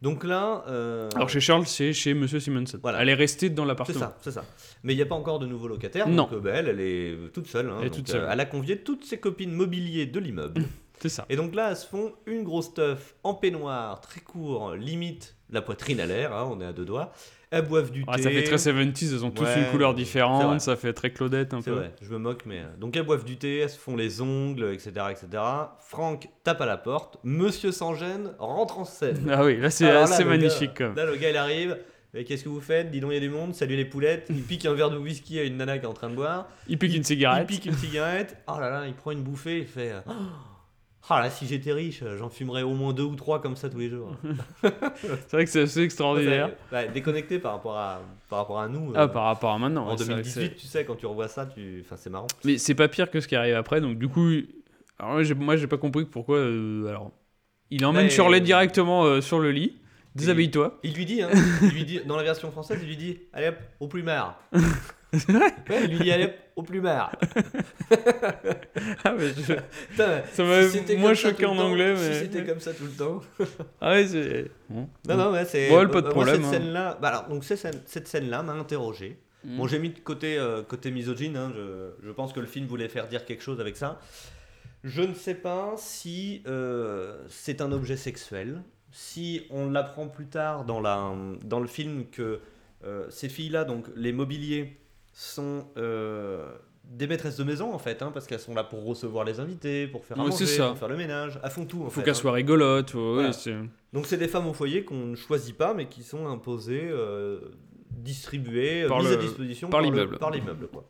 Donc 0.02 0.24
là, 0.24 0.64
euh, 0.68 1.10
Alors 1.14 1.28
chez 1.28 1.40
Charles, 1.40 1.66
c'est 1.66 1.93
chez 1.93 2.14
Monsieur 2.14 2.40
Simonson. 2.40 2.78
Voilà. 2.82 3.02
Elle 3.02 3.10
est 3.10 3.14
restée 3.14 3.51
dans 3.51 3.64
c'est 3.64 3.68
l'appartement. 3.68 3.98
ça, 4.01 4.16
c'est 4.22 4.31
ça. 4.31 4.44
Mais 4.82 4.94
il 4.94 4.97
n'y 4.97 5.02
a 5.02 5.06
pas 5.06 5.14
encore 5.14 5.39
de 5.39 5.47
nouveaux 5.47 5.68
locataires. 5.68 6.09
Non. 6.09 6.22
Donc 6.24 6.32
euh, 6.32 6.40
bah, 6.40 6.51
elle, 6.55 6.68
elle 6.68 6.81
est 6.81 7.32
toute 7.35 7.47
seule. 7.47 7.68
hein. 7.68 7.77
Elle 7.81 7.86
est 7.86 7.90
Donc, 7.90 7.98
toute 7.98 8.09
seule. 8.09 8.22
euh, 8.22 8.28
elle 8.31 8.40
a 8.40 8.47
convié 8.47 8.78
toutes 8.78 9.05
ses 9.05 9.18
copines 9.18 9.52
mobiliers 9.52 10.06
de 10.06 10.18
l'immeuble. 10.18 10.62
C'est 11.01 11.09
ça. 11.10 11.27
Et 11.28 11.36
donc 11.36 11.55
là, 11.55 11.70
elles 11.70 11.77
se 11.77 11.86
font 11.86 12.12
une 12.27 12.44
grosse 12.44 12.66
stuff 12.66 13.14
en 13.24 13.35
peignoir, 13.35 14.01
très 14.01 14.20
court, 14.20 14.74
limite 14.74 15.35
la 15.51 15.62
poitrine 15.62 15.98
à 16.01 16.06
l'air, 16.06 16.35
hein, 16.35 16.48
on 16.51 16.60
est 16.60 16.66
à 16.66 16.72
deux 16.72 16.85
doigts. 16.85 17.12
Elles 17.52 17.62
boivent 17.66 17.90
du 17.90 18.05
Ah, 18.06 18.16
thé. 18.16 18.22
ça 18.22 18.31
fait 18.31 18.44
très 18.44 18.56
70s, 18.59 19.12
elles 19.12 19.24
ont 19.24 19.31
tous 19.31 19.43
Ouais, 19.43 19.59
une 19.59 19.66
couleur 19.72 19.93
différente, 19.94 20.60
ça 20.60 20.77
fait 20.77 20.93
très 20.93 21.10
Claudette 21.10 21.52
un 21.52 21.60
peu. 21.62 21.72
vrai, 21.72 21.93
je 22.01 22.09
me 22.12 22.18
moque, 22.18 22.43
mais. 22.47 22.59
euh, 22.60 22.77
Donc 22.78 22.97
elles 22.97 23.02
boivent 23.02 23.24
du 23.24 23.36
thé, 23.39 23.59
elles 23.59 23.70
se 23.70 23.78
font 23.78 23.97
les 23.97 24.20
ongles, 24.20 24.72
etc. 24.72 24.90
etc. 25.10 25.43
Franck 25.81 26.28
tape 26.44 26.60
à 26.60 26.66
la 26.66 26.77
porte, 26.77 27.18
Monsieur 27.24 27.72
sans 27.72 27.94
gêne 27.94 28.32
rentre 28.39 28.78
en 28.78 28.85
scène. 28.85 29.28
Ah 29.32 29.44
oui, 29.44 29.56
là 29.59 29.68
c'est 29.70 29.90
assez 29.90 30.24
magnifique 30.24 30.70
gars- 30.70 30.74
quand 30.78 30.85
même. 30.89 30.97
Là, 30.97 31.06
le 31.06 31.16
gars 31.16 31.31
il 31.31 31.36
arrive. 31.36 31.77
Qu'est-ce 32.27 32.43
que 32.43 32.48
vous 32.48 32.60
faites? 32.60 32.90
Dis 32.90 32.98
donc, 32.98 33.12
il 33.12 33.14
y 33.14 33.16
a 33.18 33.20
du 33.20 33.28
monde, 33.31 33.55
salut 33.55 33.77
les 33.77 33.85
poulettes. 33.85 34.27
Il 34.31 34.43
pique 34.43 34.66
un 34.66 34.74
verre 34.74 34.90
de 34.90 34.98
whisky 34.98 35.39
à 35.39 35.44
une 35.44 35.56
nana 35.56 35.78
qui 35.78 35.85
est 35.85 35.89
en 35.89 35.93
train 35.93 36.10
de 36.10 36.16
boire. 36.16 36.48
Il 36.66 36.77
pique 36.77 36.90
une 36.93 37.02
Il 37.02 37.05
cigarette. 37.05 37.47
pique 37.47 37.66
une 37.66 37.74
cigarette. 37.77 38.36
Oh 38.48 38.59
là 38.59 38.68
là, 38.68 38.86
il 38.89 38.94
prend 38.94 39.12
une 39.12 39.22
bouffée, 39.22 39.59
il 39.59 39.66
fait. 39.66 39.93
euh, 39.93 40.01
Ah 41.12 41.20
là, 41.20 41.28
si 41.31 41.47
j'étais 41.47 41.73
riche, 41.73 42.05
j'en 42.19 42.28
fumerais 42.31 42.62
au 42.62 42.74
moins 42.74 42.93
deux 42.93 43.03
ou 43.03 43.16
trois 43.16 43.43
comme 43.43 43.57
ça 43.57 43.69
tous 43.69 43.78
les 43.78 43.91
jours. 43.91 44.15
C'est 44.62 45.32
vrai 45.32 45.45
que 45.45 45.51
c'est 45.51 45.62
assez 45.62 45.82
extraordinaire. 45.82 46.51
Déconnecté 46.95 47.39
par 47.41 47.53
rapport 47.53 47.77
à, 47.77 48.01
par 48.28 48.39
rapport 48.39 48.61
à 48.61 48.69
nous. 48.69 48.93
Ah, 48.95 49.03
euh, 49.03 49.09
par 49.09 49.24
rapport 49.24 49.51
à 49.51 49.59
maintenant. 49.59 49.87
en 49.87 49.91
ouais, 49.91 49.97
c'est 49.99 50.05
vrai 50.05 50.23
que 50.23 50.28
2018, 50.28 50.57
tu 50.57 50.66
sais, 50.66 50.85
quand 50.85 50.95
tu 50.95 51.07
revois 51.07 51.27
ça, 51.28 51.47
tu... 51.47 51.82
enfin, 51.85 51.97
c'est 51.97 52.11
marrant. 52.11 52.28
Mais 52.45 52.59
c'est 52.59 52.74
pas 52.77 52.87
pire 52.89 53.11
que 53.11 53.20
ce 53.20 53.27
qui 53.27 53.35
arrive 53.37 53.57
après, 53.57 53.81
donc 53.81 53.99
du 53.99 54.09
coup. 54.09 54.31
Alors 54.99 55.20
moi, 55.37 55.57
j'ai- 55.57 55.66
pas 55.66 55.78
compris 55.78 56.05
pourquoi. 56.05 56.37
euh, 56.37 56.87
alors, 56.89 57.11
il 57.70 57.85
emmène 57.85 58.05
Mais- 58.05 58.11
Shirley 58.11 58.41
directement 58.41 59.05
euh, 59.05 59.20
sur 59.20 59.41
le 59.41 59.51
lit. 59.51 59.77
Déshabille-toi. 60.15 60.78
Il 60.82 60.95
lui 60.95 61.07
dit, 61.07 61.23
hein, 61.23 61.31
il 61.62 61.70
lui 61.70 61.85
dit, 61.85 62.01
dans 62.05 62.16
la 62.16 62.23
version 62.24 62.51
française, 62.51 62.78
il 62.82 62.89
lui 62.89 62.97
dit 62.97 63.19
Allez 63.32 63.49
hop, 63.49 63.57
au 63.81 63.89
plumard. 63.89 64.41
ouais, 65.12 65.85
il 65.89 65.99
lui 65.99 66.24
hop, 66.24 66.32
au 66.57 66.62
plumard. 66.62 67.12
Ah, 69.05 69.15
mais 69.19 69.28
je- 69.28 69.55
Putain, 69.91 70.23
Ça 70.32 70.45
m'a 70.45 70.62
si 70.69 70.97
moins 70.97 71.15
choqué 71.15 71.45
en 71.47 71.57
temps, 71.57 71.66
anglais, 71.70 71.97
Si 71.97 72.03
mais- 72.09 72.15
c'était 72.20 72.45
comme 72.45 72.61
ça 72.61 72.73
tout 72.73 72.85
le 72.85 72.91
temps. 72.91 73.20
Ah 73.81 73.91
ouais, 73.93 74.07
c'est. 74.07 74.51
Bon. 74.69 74.89
Non, 75.09 75.16
non, 75.16 75.32
mais 75.32 75.45
c'est. 75.45 75.70
Ouais, 75.70 75.87
pas 75.89 76.01
de 76.01 76.07
moi, 76.07 76.11
problème, 76.11 76.37
Cette 76.37 76.45
hein. 76.45 76.51
scène-là, 76.53 76.99
bah 77.01 77.09
alors, 77.09 77.28
donc, 77.28 77.45
cette 77.45 78.09
scène-là 78.09 78.43
m'a 78.43 78.53
interrogé. 78.53 79.19
Mm. 79.45 79.57
Bon, 79.57 79.66
j'ai 79.66 79.78
mis 79.78 79.91
de 79.91 79.99
côté, 79.99 80.39
euh, 80.39 80.62
côté 80.62 80.91
misogyne, 80.91 81.37
hein, 81.37 81.53
je, 81.55 81.91
je 82.07 82.11
pense 82.12 82.32
que 82.32 82.41
le 82.41 82.47
film 82.47 82.66
voulait 82.66 82.89
faire 82.89 83.09
dire 83.09 83.24
quelque 83.24 83.43
chose 83.43 83.61
avec 83.61 83.77
ça. 83.77 84.01
Je 84.85 85.03
ne 85.03 85.15
sais 85.15 85.35
pas 85.35 85.74
si 85.77 86.43
euh, 86.47 87.19
c'est 87.28 87.61
un 87.61 87.70
objet 87.73 87.97
sexuel, 87.97 88.62
si 88.93 89.43
on 89.51 89.69
l'apprend 89.70 90.09
plus 90.09 90.27
tard 90.27 90.65
dans, 90.65 90.81
la, 90.81 91.12
dans 91.45 91.61
le 91.61 91.66
film 91.66 92.07
que 92.11 92.41
euh, 92.85 93.07
ces 93.11 93.28
filles-là, 93.28 93.65
donc 93.65 93.87
les 93.95 94.12
mobiliers, 94.12 94.78
sont 95.22 95.66
euh, 95.76 96.51
des 96.84 97.06
maîtresses 97.06 97.36
de 97.36 97.44
maison 97.44 97.72
en 97.74 97.78
fait, 97.78 98.01
hein, 98.02 98.10
parce 98.12 98.26
qu'elles 98.26 98.40
sont 98.40 98.55
là 98.55 98.64
pour 98.64 98.84
recevoir 98.84 99.24
les 99.24 99.38
invités, 99.38 99.86
pour 99.86 100.05
faire 100.05 100.18
à 100.18 100.24
manger, 100.24 100.47
ça. 100.47 100.68
pour 100.68 100.78
faire 100.78 100.88
le 100.88 100.97
ménage, 100.97 101.38
elles 101.44 101.51
font 101.51 101.66
tout 101.66 101.82
en 101.82 101.84
Faut 101.84 101.90
fait, 102.01 102.02
qu'elle 102.05 102.10
hein. 102.12 102.14
soit 102.14 102.32
rigolote. 102.32 102.94
ouais, 102.94 103.01
Voilà. 103.14 103.32
c'est- 103.32 103.55
Donc 103.92 104.06
c'est 104.06 104.16
des 104.16 104.28
femmes 104.28 104.47
au 104.47 104.55
foyer 104.55 104.84
qu'on 104.84 105.06
ne 105.06 105.16
choisit 105.16 105.56
pas, 105.56 105.74
mais 105.74 105.86
qui 105.88 106.02
sont 106.02 106.26
imposées, 106.26 106.88
euh, 106.90 107.38
distribuées, 107.90 108.84
euh, 108.84 108.88
Par 108.88 109.01
mises 109.01 109.10
le- 109.10 109.18
à 109.18 109.20
disposition 109.20 109.68
par 109.68 109.80
le- 109.80 109.86
l'immeuble. 109.86 110.18
Par 110.18 110.30
l'immeuble, 110.30 110.68
quoi. 110.68 110.84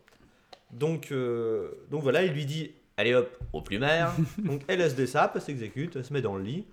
Donc, 0.71 1.09
euh, 1.11 1.69
donc 1.89 2.01
voilà, 2.03 2.23
il 2.23 2.31
lui 2.31 2.45
dit, 2.45 2.71
allez 2.95 3.13
hop, 3.13 3.29
au 3.51 3.61
plumaire. 3.61 4.13
donc 4.37 4.61
elle, 4.67 4.79
elle 4.81 4.91
se 4.91 4.95
dessape, 4.95 5.33
elle 5.35 5.41
s'exécute, 5.41 5.95
elle 5.97 6.05
se 6.05 6.13
met 6.13 6.21
dans 6.21 6.35
le 6.37 6.43
lit. 6.43 6.65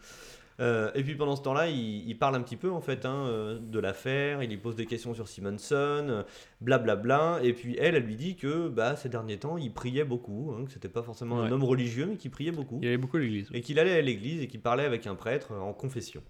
Euh, 0.60 0.90
et 0.94 1.04
puis 1.04 1.14
pendant 1.14 1.36
ce 1.36 1.42
temps-là, 1.42 1.68
il, 1.68 2.08
il 2.08 2.18
parle 2.18 2.34
un 2.34 2.42
petit 2.42 2.56
peu 2.56 2.70
en 2.70 2.80
fait 2.80 3.06
hein, 3.06 3.26
euh, 3.26 3.58
de 3.60 3.78
l'affaire, 3.78 4.42
il 4.42 4.50
lui 4.50 4.56
pose 4.56 4.74
des 4.74 4.86
questions 4.86 5.14
sur 5.14 5.28
Simonson, 5.28 6.06
euh, 6.08 6.22
blablabla. 6.60 7.40
Et 7.42 7.52
puis 7.52 7.76
elle, 7.78 7.94
elle 7.94 8.02
lui 8.02 8.16
dit 8.16 8.34
que 8.34 8.68
bah, 8.68 8.96
ces 8.96 9.08
derniers 9.08 9.38
temps, 9.38 9.56
il 9.56 9.72
priait 9.72 10.04
beaucoup, 10.04 10.52
hein, 10.52 10.64
que 10.64 10.72
c'était 10.72 10.88
pas 10.88 11.02
forcément 11.02 11.40
un 11.40 11.52
homme 11.52 11.64
religieux, 11.64 12.06
mais 12.06 12.16
qu'il 12.16 12.30
priait 12.30 12.50
beaucoup 12.50 12.78
Il 12.82 12.86
y 12.86 12.88
avait 12.88 12.98
beaucoup 12.98 13.18
à 13.18 13.20
l'église. 13.20 13.48
et 13.52 13.60
qu'il 13.60 13.78
allait 13.78 13.98
à 13.98 14.02
l'église 14.02 14.42
et 14.42 14.48
qu'il 14.48 14.60
parlait 14.60 14.84
avec 14.84 15.06
un 15.06 15.14
prêtre 15.14 15.52
en 15.52 15.72
confession 15.72 16.22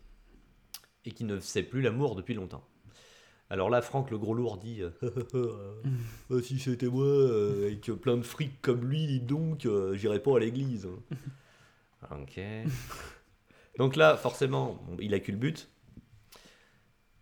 et 1.05 1.11
qui 1.13 1.25
ne 1.25 1.39
faisait 1.39 1.63
plus 1.63 1.81
l'amour 1.81 2.15
depuis 2.15 2.35
longtemps. 2.35 2.65
Alors 3.51 3.71
là, 3.71 3.81
Franck 3.81 4.11
le 4.11 4.19
gros 4.19 4.35
lourd 4.35 4.59
dit 4.59 4.83
euh, 4.83 4.91
Euh, 6.31 6.43
Si 6.43 6.59
c'était 6.59 6.87
moi, 6.87 7.05
euh, 7.07 7.67
avec 7.67 7.87
plein 8.01 8.19
de 8.19 8.23
fric 8.23 8.61
comme 8.61 8.85
lui, 8.85 9.07
dis 9.07 9.21
donc, 9.21 9.67
j'irais 9.95 10.23
pas 10.23 10.37
à 10.37 10.41
l'église. 10.41 10.87
ok. 12.11 12.41
Donc 13.79 13.97
là, 13.97 14.17
forcément, 14.17 14.79
il 15.01 15.15
a 15.15 15.19
le 15.19 15.37
but. 15.37 15.69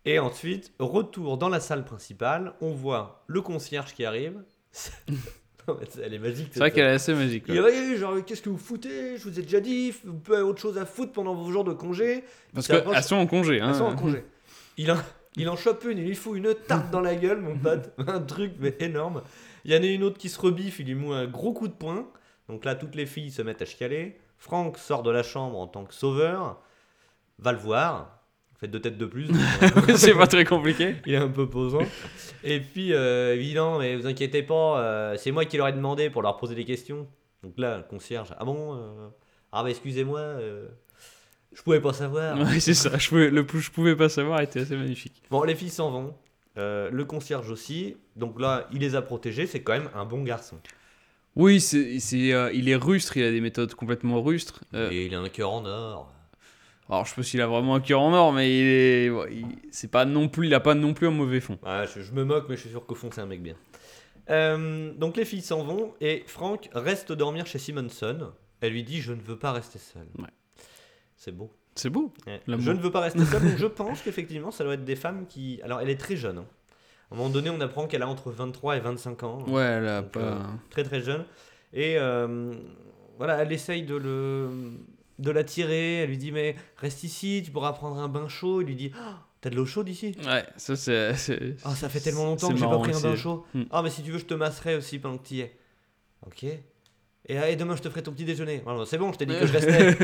Et 0.05 0.19
ensuite, 0.19 0.73
retour 0.79 1.37
dans 1.37 1.49
la 1.49 1.59
salle 1.59 1.85
principale, 1.85 2.53
on 2.61 2.71
voit 2.71 3.23
le 3.27 3.41
concierge 3.41 3.93
qui 3.93 4.05
arrive. 4.05 4.43
Elle 6.01 6.13
est 6.13 6.19
magique. 6.19 6.47
C'est 6.51 6.59
vrai 6.59 6.71
qu'elle 6.71 6.87
est 6.87 6.93
assez 6.93 7.13
magique. 7.13 7.43
il 7.49 7.57
est 7.57 7.97
genre, 7.97 8.23
qu'est-ce 8.25 8.41
que 8.41 8.49
vous 8.49 8.57
foutez? 8.57 9.17
Je 9.17 9.23
vous 9.23 9.37
ai 9.37 9.41
déjà 9.41 9.59
dit, 9.59 9.91
vous 10.05 10.13
pouvez 10.13 10.37
avoir 10.37 10.51
autre 10.51 10.61
chose 10.61 10.77
à 10.77 10.85
foutre 10.85 11.11
pendant 11.11 11.35
vos 11.35 11.51
jours 11.51 11.65
de 11.65 11.73
congé. 11.73 12.23
Parce 12.53 12.67
qu'elles 12.67 13.03
sont 13.03 13.17
en 13.17 13.27
congé. 13.27 13.59
Hein. 13.59 13.69
Elles 13.71 13.75
sont 13.75 13.83
en 13.83 13.95
congé. 13.95 14.23
Il, 14.77 14.89
en, 14.91 14.97
il 15.35 15.49
en 15.49 15.57
chope 15.57 15.83
une, 15.83 15.97
il 15.97 16.05
lui 16.05 16.15
fout 16.15 16.37
une 16.37 16.55
tarte 16.55 16.89
dans 16.89 17.01
la 17.01 17.15
gueule, 17.15 17.41
mon 17.41 17.57
pote. 17.57 17.91
Un 18.07 18.21
truc, 18.21 18.53
mais 18.59 18.75
énorme. 18.79 19.23
Il 19.65 19.73
y 19.73 19.77
en 19.77 19.83
a 19.83 19.85
une 19.85 20.03
autre 20.03 20.17
qui 20.17 20.29
se 20.29 20.39
rebiffe, 20.39 20.79
il 20.79 20.85
lui 20.85 20.95
met 20.95 21.13
un 21.13 21.27
gros 21.27 21.51
coup 21.51 21.67
de 21.67 21.73
poing. 21.73 22.09
Donc 22.47 22.63
là, 22.63 22.75
toutes 22.75 22.95
les 22.95 23.05
filles 23.05 23.31
se 23.31 23.41
mettent 23.41 23.61
à 23.61 23.65
chialer. 23.65 24.17
Franck 24.37 24.77
sort 24.77 25.03
de 25.03 25.11
la 25.11 25.23
chambre 25.23 25.57
en 25.57 25.67
tant 25.67 25.85
que 25.85 25.93
sauveur, 25.93 26.61
va 27.39 27.51
le 27.51 27.57
voir. 27.59 28.21
Fait 28.59 28.67
deux 28.67 28.79
têtes 28.81 28.97
de 28.97 29.05
plus. 29.05 29.27
c'est 29.95 30.15
pas 30.15 30.25
très 30.25 30.45
compliqué. 30.45 30.95
Il 31.05 31.13
est 31.13 31.17
un 31.17 31.27
peu 31.27 31.47
posant. 31.47 31.83
Et 32.43 32.59
puis, 32.59 32.91
euh, 32.93 33.35
évident, 33.35 33.77
mais 33.77 33.95
vous 33.95 34.07
inquiétez 34.07 34.41
pas, 34.41 34.79
euh, 34.79 35.17
c'est 35.17 35.31
moi 35.31 35.45
qui 35.45 35.57
leur 35.57 35.67
ai 35.67 35.73
demandé 35.73 36.09
pour 36.09 36.23
leur 36.23 36.37
poser 36.37 36.55
des 36.55 36.65
questions. 36.65 37.07
Donc 37.43 37.53
là, 37.57 37.77
le 37.77 37.83
concierge, 37.83 38.33
ah 38.37 38.45
bon 38.45 38.75
euh, 38.75 39.09
Ah 39.51 39.63
bah 39.63 39.69
excusez-moi, 39.69 40.19
euh, 40.19 40.67
je 41.53 41.61
pouvais 41.61 41.81
pas 41.81 41.93
savoir. 41.93 42.37
Ouais, 42.39 42.59
c'est 42.59 42.73
ça. 42.73 42.97
Je 42.97 43.09
pouvais, 43.09 43.29
le 43.29 43.45
je 43.53 43.71
pouvais 43.71 43.95
pas 43.95 44.09
savoir 44.09 44.41
était 44.41 44.61
assez 44.61 44.75
magnifique. 44.75 45.23
Bon, 45.29 45.43
les 45.43 45.55
filles 45.55 45.69
s'en 45.69 45.91
vont. 45.91 46.15
Euh, 46.57 46.89
le 46.91 47.05
concierge 47.05 47.49
aussi. 47.51 47.97
Donc 48.15 48.39
là, 48.39 48.67
il 48.71 48.79
les 48.79 48.95
a 48.95 49.01
protégées. 49.01 49.45
C'est 49.45 49.61
quand 49.61 49.73
même 49.73 49.89
un 49.93 50.05
bon 50.05 50.23
garçon. 50.23 50.57
Oui, 51.37 51.61
c'est, 51.61 51.99
c'est, 51.99 52.33
euh, 52.33 52.51
il 52.53 52.67
est 52.69 52.75
rustre. 52.75 53.15
Il 53.17 53.23
a 53.23 53.31
des 53.31 53.41
méthodes 53.41 53.73
complètement 53.75 54.21
rustres. 54.21 54.61
Euh, 54.73 54.89
Et 54.91 55.05
il 55.05 55.15
a 55.15 55.19
un 55.19 55.29
cœur 55.29 55.51
en 55.51 55.65
or. 55.65 56.11
alors, 56.89 57.05
je 57.05 57.09
sais 57.11 57.15
pas 57.15 57.23
s'il 57.23 57.41
a 57.41 57.47
vraiment 57.47 57.75
un 57.75 57.79
cœur 57.79 58.01
en 58.01 58.13
or, 58.13 58.33
mais 58.33 58.49
il 58.59 58.65
est, 58.65 59.09
ouais, 59.09 59.29
il- 59.33 59.45
c'est 59.71 59.91
pas 59.91 60.05
non 60.05 60.29
plus, 60.29 60.47
il 60.47 60.53
a 60.53 60.59
pas 60.59 60.73
non 60.73 60.93
plus 60.93 61.07
un 61.07 61.11
mauvais 61.11 61.39
fond. 61.39 61.59
Ouais, 61.63 61.85
je, 61.93 62.01
je 62.01 62.11
me 62.13 62.23
moque, 62.23 62.45
mais 62.49 62.55
je 62.55 62.61
suis 62.61 62.69
sûr 62.71 62.85
qu'au 62.85 62.95
fond, 62.95 63.09
c'est 63.13 63.21
un 63.21 63.25
mec 63.27 63.41
bien. 63.43 63.55
Euh, 64.29 64.91
donc 64.93 65.15
les 65.15 65.23
filles 65.25 65.41
s'en 65.41 65.63
vont 65.63 65.93
et 66.01 66.23
Franck 66.27 66.69
reste 66.73 67.11
dormir 67.13 67.45
chez 67.45 67.59
Simonson. 67.59 68.31
Elle 68.59 68.73
lui 68.73 68.83
dit 68.83 68.99
Je 68.99 69.13
ne 69.13 69.21
veux 69.21 69.37
pas 69.37 69.53
rester 69.53 69.79
seul. 69.79 70.07
Ouais. 70.17 70.25
C'est 71.15 71.31
beau. 71.31 71.49
C'est 71.75 71.89
beau. 71.89 72.11
Ouais. 72.25 72.41
Je 72.47 72.71
ne 72.71 72.79
veux 72.79 72.91
pas 72.91 73.01
rester 73.01 73.23
seul. 73.23 73.41
donc 73.41 73.57
je 73.57 73.65
pense 73.67 74.01
qu'effectivement, 74.01 74.51
ça 74.51 74.63
doit 74.63 74.73
être 74.73 74.83
des 74.83 74.95
femmes 74.97 75.27
qui. 75.27 75.61
Alors, 75.63 75.79
elle 75.79 75.89
est 75.89 75.95
très 75.99 76.15
jeune. 76.17 76.39
hein. 76.39 76.45
À 77.09 77.13
un 77.13 77.17
moment 77.17 77.29
donné, 77.29 77.49
on 77.49 77.59
apprend 77.61 77.87
qu'elle 77.87 78.01
a 78.01 78.07
entre 78.07 78.31
23 78.31 78.77
et 78.77 78.79
25 78.81 79.23
ans. 79.23 79.43
Ouais, 79.47 79.63
elle 79.63 79.87
a 79.87 80.01
Donc, 80.01 80.11
pas. 80.11 80.19
euh, 80.19 80.39
très 80.69 80.83
très 80.83 81.01
jeune. 81.01 81.23
Et 81.73 81.97
euh, 81.97 82.53
voilà, 83.17 83.41
elle 83.41 83.51
essaye 83.51 83.83
de 83.83 83.95
le 83.95 84.49
de 85.19 85.31
l'attirer. 85.31 86.01
Elle 86.03 86.09
lui 86.09 86.17
dit 86.17 86.31
mais 86.31 86.55
reste 86.77 87.03
ici, 87.03 87.41
tu 87.45 87.51
pourras 87.51 87.73
prendre 87.73 87.97
un 87.97 88.07
bain 88.09 88.27
chaud. 88.27 88.61
Il 88.61 88.67
lui 88.67 88.75
dit 88.75 88.91
Ah, 88.99 89.19
t'as 89.41 89.49
de 89.49 89.55
l'eau 89.55 89.65
chaude 89.65 89.87
ici? 89.89 90.15
Ouais, 90.25 90.43
ça 90.57 90.75
c'est. 90.75 91.11
Ah 91.63 91.75
ça 91.75 91.87
fait 91.89 91.99
tellement 92.01 92.25
longtemps 92.25 92.49
que 92.49 92.57
j'ai 92.57 92.65
pas 92.65 92.79
pris 92.79 92.93
un 92.93 92.99
bain 93.01 93.15
chaud. 93.15 93.45
Hmm. 93.53 93.63
Ah 93.71 93.81
mais 93.81 93.89
si 93.89 94.03
tu 94.03 94.11
veux 94.11 94.19
je 94.19 94.25
te 94.25 94.33
masserai 94.33 94.75
aussi 94.75 94.99
pendant 94.99 95.17
que 95.17 95.27
tu 95.27 95.35
y 95.35 95.41
es. 95.41 95.55
Ok. 96.25 96.43
Et, 97.29 97.37
ah, 97.37 97.49
et 97.49 97.55
demain 97.57 97.75
je 97.75 97.81
te 97.81 97.89
ferai 97.89 98.03
ton 98.03 98.11
petit 98.13 98.23
déjeuner. 98.25 98.63
C'est 98.85 98.97
bon, 98.97 99.11
je 99.11 99.17
t'ai 99.17 99.25
dit 99.25 99.37
que 99.37 99.45
je 99.47 99.53
restais. 99.53 99.97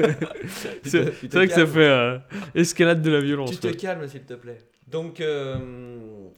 C'est 0.84 1.34
vrai 1.34 1.48
que 1.48 1.54
ça 1.54 1.66
fait 1.66 1.80
euh, 1.80 2.18
escalade 2.56 3.02
de 3.02 3.10
la 3.12 3.22
violence. 3.22 3.52
Tu 3.52 3.58
te 3.58 3.68
calmes, 3.68 4.06
s'il 4.10 4.24
te 4.24 4.34
plaît. 4.34 4.58
Donc, 4.88 5.22
euh, 5.22 5.93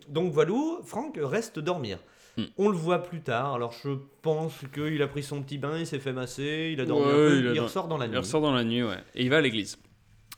donc 0.10 0.32
voilà, 0.32 0.54
Franck 0.84 1.20
reste 1.22 1.60
dormir. 1.60 2.00
Hmm. 2.38 2.44
On 2.58 2.70
le 2.70 2.78
voit 2.78 3.04
plus 3.04 3.22
tard. 3.22 3.54
Alors, 3.56 3.74
je 3.84 3.92
pense 4.22 4.54
qu'il 4.74 5.02
a 5.02 5.08
pris 5.08 5.24
son 5.24 5.42
petit 5.42 5.58
bain, 5.58 5.80
il 5.80 5.88
s'est 5.88 6.00
fait 6.00 6.12
masser, 6.12 6.72
il 6.74 6.82
a 6.82 6.86
dormi 6.86 7.06
Ouais, 7.06 7.12
un 7.12 7.14
peu, 7.14 7.54
il 7.56 7.60
ressort 7.60 7.88
dans 7.88 7.98
la 7.98 8.08
nuit. 8.08 8.16
Il 8.16 8.20
ressort 8.20 8.42
dans 8.42 8.54
la 8.54 8.64
nuit, 8.64 8.84
ouais. 8.84 8.98
Et 9.16 9.24
il 9.24 9.30
va 9.30 9.38
à 9.38 9.42
l'église. 9.42 9.78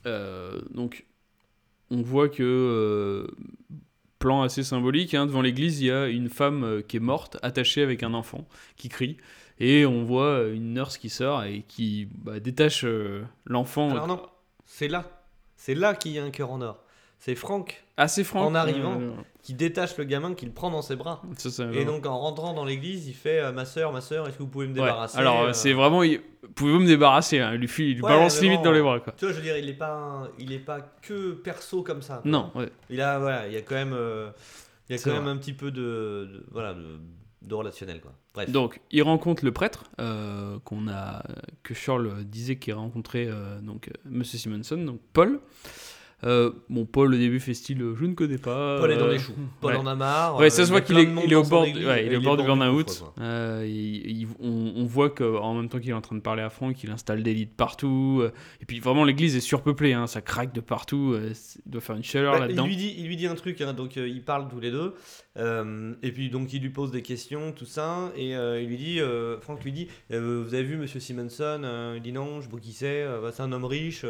Euh, 0.06 0.60
donc, 0.70 1.06
on 1.90 2.02
voit 2.02 2.28
que, 2.28 2.42
euh, 2.42 3.26
plan 4.18 4.42
assez 4.42 4.62
symbolique, 4.62 5.14
hein, 5.14 5.26
devant 5.26 5.42
l'église, 5.42 5.80
il 5.80 5.86
y 5.86 5.90
a 5.90 6.08
une 6.08 6.28
femme 6.28 6.64
euh, 6.64 6.82
qui 6.82 6.96
est 6.96 7.00
morte, 7.00 7.38
attachée 7.42 7.82
avec 7.82 8.02
un 8.02 8.14
enfant, 8.14 8.46
qui 8.76 8.88
crie. 8.88 9.16
Et 9.60 9.86
on 9.86 10.04
voit 10.04 10.44
une 10.48 10.74
nurse 10.74 10.98
qui 10.98 11.08
sort 11.08 11.42
et 11.42 11.64
qui 11.66 12.08
bah, 12.14 12.38
détache 12.38 12.84
euh, 12.84 13.24
l'enfant. 13.44 13.90
Alors 13.90 14.06
non, 14.06 14.22
c'est 14.64 14.88
là. 14.88 15.24
C'est 15.56 15.74
là 15.74 15.94
qu'il 15.94 16.12
y 16.12 16.18
a 16.18 16.24
un 16.24 16.30
cœur 16.30 16.52
en 16.52 16.60
or. 16.60 16.84
C'est 17.18 17.34
Franck 17.34 17.84
Ah, 17.96 18.06
c'est 18.08 18.22
Franck. 18.24 18.48
En 18.50 18.54
arrivant. 18.54 19.00
euh, 19.00 19.10
qui 19.42 19.54
détache 19.54 19.96
le 19.96 20.04
gamin, 20.04 20.34
qui 20.34 20.46
le 20.46 20.52
prend 20.52 20.70
dans 20.70 20.82
ses 20.82 20.94
bras. 20.94 21.22
ça, 21.36 21.50
ça, 21.50 21.70
Et 21.72 21.84
donc, 21.84 22.06
en 22.06 22.18
rentrant 22.18 22.52
dans 22.52 22.64
l'église, 22.64 23.08
il 23.08 23.14
fait 23.14 23.40
euh, 23.40 23.52
Ma 23.52 23.64
soeur, 23.64 23.92
ma 23.92 24.00
soeur, 24.00 24.28
est-ce 24.28 24.36
que 24.36 24.42
vous 24.42 24.48
pouvez 24.48 24.66
me 24.66 24.74
ouais. 24.74 24.80
débarrasser 24.82 25.18
Alors, 25.18 25.40
euh, 25.42 25.52
c'est 25.52 25.72
vraiment. 25.72 26.02
il- 26.02 26.20
Pouvez-vous 26.54 26.78
me 26.80 26.86
débarrasser 26.86 27.40
hein, 27.40 27.52
Il 27.54 27.60
lui, 27.60 27.68
file- 27.68 27.88
il 27.88 27.94
lui 27.96 28.02
Ouais, 28.02 28.08
balance 28.10 28.40
limite 28.40 28.58
bon, 28.58 28.64
dans 28.66 28.72
les 28.72 28.80
bras, 28.82 29.00
quoi. 29.00 29.14
Tu 29.16 29.24
vois, 29.24 29.32
je 29.32 29.38
veux 29.38 29.44
dire, 29.44 29.56
il 29.58 29.68
est 29.68 29.74
pas, 29.74 30.28
il 30.38 30.52
est 30.52 30.58
pas 30.60 30.80
que 31.02 31.32
perso 31.32 31.82
comme 31.82 32.02
ça. 32.02 32.20
quoi. 32.22 32.30
Non, 32.30 32.50
ouais. 32.54 32.70
Il 32.90 33.00
a, 33.00 33.18
voilà, 33.18 33.46
il 33.48 33.52
y 33.52 33.56
a 33.56 33.62
quand 33.62 33.74
même, 33.74 33.92
euh, 33.94 34.30
il 34.88 34.96
y 34.96 34.98
a 34.98 35.02
quand 35.02 35.10
même 35.12 35.22
vrai. 35.24 35.32
un 35.32 35.36
petit 35.36 35.52
peu 35.52 35.70
de, 35.70 35.80
de- 35.80 36.46
voilà, 36.52 36.74
de, 36.74 36.98
de 37.42 37.54
relationnel, 37.54 38.00
quoi. 38.00 38.12
Bref. 38.34 38.50
Donc, 38.50 38.80
il 38.92 39.02
rencontre 39.02 39.44
le 39.44 39.52
prêtre 39.52 39.84
euh, 40.00 40.58
qu'on 40.64 40.88
a, 40.88 41.22
que 41.64 41.74
Charles 41.74 42.24
disait 42.24 42.56
qu'il 42.56 42.74
rencontrait 42.74 43.26
euh, 43.28 43.60
donc 43.60 43.88
euh, 43.88 43.92
Monsieur 44.04 44.38
Simonson, 44.38 44.76
donc 44.78 45.00
Paul. 45.12 45.40
Euh, 46.24 46.50
bon, 46.68 46.84
Paul, 46.84 47.14
au 47.14 47.16
début, 47.16 47.38
fait 47.38 47.54
style 47.54 47.80
euh, 47.80 47.94
je 47.94 48.04
ne 48.04 48.14
connais 48.14 48.38
pas. 48.38 48.80
Paul 48.80 48.90
est 48.90 48.96
dans 48.96 49.04
euh, 49.06 49.12
les 49.12 49.18
choux. 49.20 49.34
Paul 49.60 49.74
ouais. 49.74 49.78
en 49.78 49.86
a 49.86 49.94
marre. 49.94 50.36
Ouais, 50.36 50.46
euh, 50.46 50.50
ça 50.50 50.64
se 50.64 50.68
y 50.68 50.72
voit 50.72 50.80
qu'il 50.80 50.98
est, 50.98 51.08
il 51.24 51.32
est 51.32 51.36
au 51.36 51.44
bord, 51.44 51.64
église, 51.64 51.86
ouais, 51.86 52.06
il 52.06 52.10
et 52.10 52.14
est 52.14 52.16
au 52.16 52.20
bord 52.22 52.36
du 52.36 52.42
burn-out. 52.42 53.04
Euh, 53.20 53.64
on, 54.40 54.84
voit 54.84 55.10
qu'en 55.10 55.54
même 55.54 55.68
temps 55.68 55.78
qu'il 55.78 55.90
est 55.90 55.94
en 55.94 56.00
train 56.00 56.16
de 56.16 56.20
parler 56.20 56.42
à 56.42 56.50
Franck, 56.50 56.82
il 56.82 56.90
installe 56.90 57.22
des 57.22 57.34
lits 57.34 57.46
de 57.46 57.52
partout. 57.52 58.18
euh, 58.22 58.32
et 58.60 58.64
puis 58.64 58.80
vraiment, 58.80 59.04
l'église 59.04 59.36
est 59.36 59.40
surpeuplée, 59.40 59.92
hein, 59.92 60.08
ça 60.08 60.20
craque 60.20 60.52
de 60.52 60.60
partout. 60.60 61.12
euh, 61.14 61.32
il 61.64 61.70
doit 61.70 61.80
faire 61.80 61.94
une 61.96 62.02
chaleur 62.02 62.32
Bah, 62.32 62.38
il, 62.38 62.42
là-dedans. 62.48 62.66
lui 62.66 62.76
dit, 62.76 62.94
il 62.98 63.06
lui 63.06 63.16
dit 63.16 63.26
un 63.28 63.34
truc, 63.36 63.60
hein, 63.60 63.72
donc 63.72 63.96
euh, 63.96 64.08
ils 64.08 64.24
parlent 64.24 64.48
tous 64.48 64.60
les 64.60 64.70
deux, 64.72 64.94
euh, 65.36 65.94
et 66.02 66.10
puis 66.10 66.30
donc 66.30 66.52
il 66.52 66.62
lui 66.62 66.70
pose 66.70 66.90
des 66.90 67.02
questions, 67.02 67.52
tout 67.52 67.64
ça, 67.64 68.10
et 68.16 68.34
euh, 68.34 68.60
il 68.60 68.68
lui 68.68 68.76
dit, 68.76 69.00
euh, 69.00 69.38
Franck 69.40 69.62
lui 69.62 69.72
dit, 69.72 69.88
euh, 70.12 70.42
vous 70.44 70.54
avez 70.54 70.64
vu 70.64 70.76
Monsieur 70.78 71.00
Simonson 71.00 71.60
Euh, 71.64 71.94
Il 71.96 72.02
dit 72.02 72.12
non, 72.12 72.40
je 72.40 72.48
sais 72.50 72.60
qui 72.60 72.72
c'est, 72.72 73.02
euh, 73.02 73.20
bah, 73.20 73.30
c'est 73.32 73.42
un 73.42 73.52
homme 73.52 73.64
riche. 73.64 74.04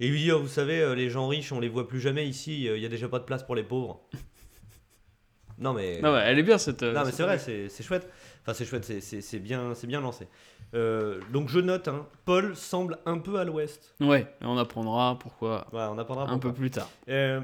Et 0.00 0.06
il 0.06 0.12
lui 0.12 0.20
dit, 0.20 0.32
oh, 0.32 0.40
vous 0.40 0.48
savez, 0.48 0.80
euh, 0.80 0.94
les 0.94 1.08
gens 1.10 1.28
riches, 1.28 1.52
on 1.52 1.60
les 1.60 1.68
voit 1.68 1.86
plus 1.86 2.00
jamais 2.00 2.26
ici, 2.26 2.68
euh, 2.68 2.76
il 2.76 2.82
y 2.82 2.86
a 2.86 2.88
déjà 2.88 3.08
pas 3.08 3.18
de 3.18 3.24
place 3.24 3.42
pour 3.44 3.54
les 3.54 3.62
pauvres. 3.62 4.00
non 5.58 5.72
mais, 5.74 6.00
Non, 6.00 6.12
ouais, 6.14 6.22
elle 6.24 6.38
est 6.38 6.42
bien 6.42 6.58
cette. 6.58 6.82
euh, 6.82 6.92
non, 6.92 7.04
mais 7.04 7.12
c'est 7.12 7.22
vrai, 7.22 7.38
c'est 7.38 7.82
chouette. 7.82 8.08
Enfin, 8.42 8.54
c'est 8.54 8.64
chouette, 8.64 8.84
c'est- 8.84 9.38
bien, 9.38 9.72
bien 9.84 10.00
lancé. 10.00 10.26
Euh, 10.74 11.20
donc 11.32 11.48
je 11.48 11.58
note, 11.60 11.88
hein, 11.88 12.06
Paul 12.24 12.56
semble 12.56 12.98
un 13.04 13.18
peu 13.18 13.38
à 13.38 13.44
l'ouest. 13.44 13.94
Ouais, 14.00 14.20
et 14.40 14.44
on 14.44 14.56
apprendra 14.56 15.18
pourquoi 15.18 15.66
Voilà, 15.72 15.90
on 15.92 15.98
apprendra 15.98 16.24
un 16.24 16.38
pourquoi. 16.38 16.50
peu 16.50 16.56
plus 16.56 16.70
tard. 16.70 16.88
Euh, 17.08 17.40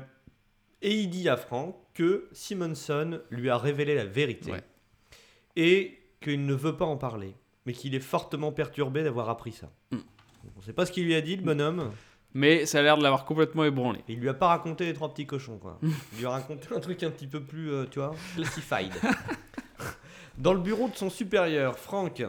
et 0.80 0.94
il 0.94 1.10
dit 1.10 1.28
à 1.28 1.36
Franck 1.36 1.76
que 1.92 2.28
Simonson 2.32 3.20
lui 3.30 3.50
a 3.50 3.58
révélé 3.58 3.94
la 3.94 4.04
vérité 4.06 4.52
Ouais. 4.52 4.62
et 5.56 5.98
qu'il 6.20 6.46
ne 6.46 6.54
veut 6.54 6.76
pas 6.76 6.84
en 6.84 6.96
parler, 6.96 7.34
mais 7.66 7.72
qu'il 7.72 7.94
est 7.94 8.00
fortement 8.00 8.52
perturbé 8.52 9.02
d'avoir 9.02 9.28
appris 9.28 9.52
ça. 9.52 9.70
Mm. 9.90 9.98
On 10.56 10.60
sait 10.62 10.72
pas 10.72 10.86
ce 10.86 10.92
qu'il 10.92 11.04
lui 11.04 11.14
a 11.16 11.20
dit, 11.20 11.36
le 11.36 11.42
bonhomme. 11.42 11.90
Mais 12.35 12.66
ça 12.66 12.81
a 12.81 12.82
l'air 12.82 12.98
de 12.98 13.03
l'avoir 13.03 13.24
complètement 13.24 13.65
ébranlé. 13.65 14.01
Il 14.09 14.20
lui 14.20 14.28
a 14.28 14.35
pas 14.35 14.48
raconté 14.48 14.85
les 14.85 14.93
trois 14.93 15.09
petits 15.12 15.27
cochons, 15.27 15.59
quoi. 15.59 15.78
Il 15.82 16.19
lui 16.19 16.27
a 16.27 16.31
raconté 16.31 16.69
un 16.74 16.81
truc 16.81 17.03
un 17.03 17.11
petit 17.11 17.27
peu 17.27 17.40
plus, 17.43 17.70
euh, 17.73 17.86
tu 17.90 17.98
vois, 17.98 18.15
classified. 18.35 18.93
Dans 20.39 20.53
le 20.53 20.61
bureau 20.61 20.89
de 20.89 20.94
son 20.94 21.09
supérieur, 21.09 21.78
Franck 21.78 22.23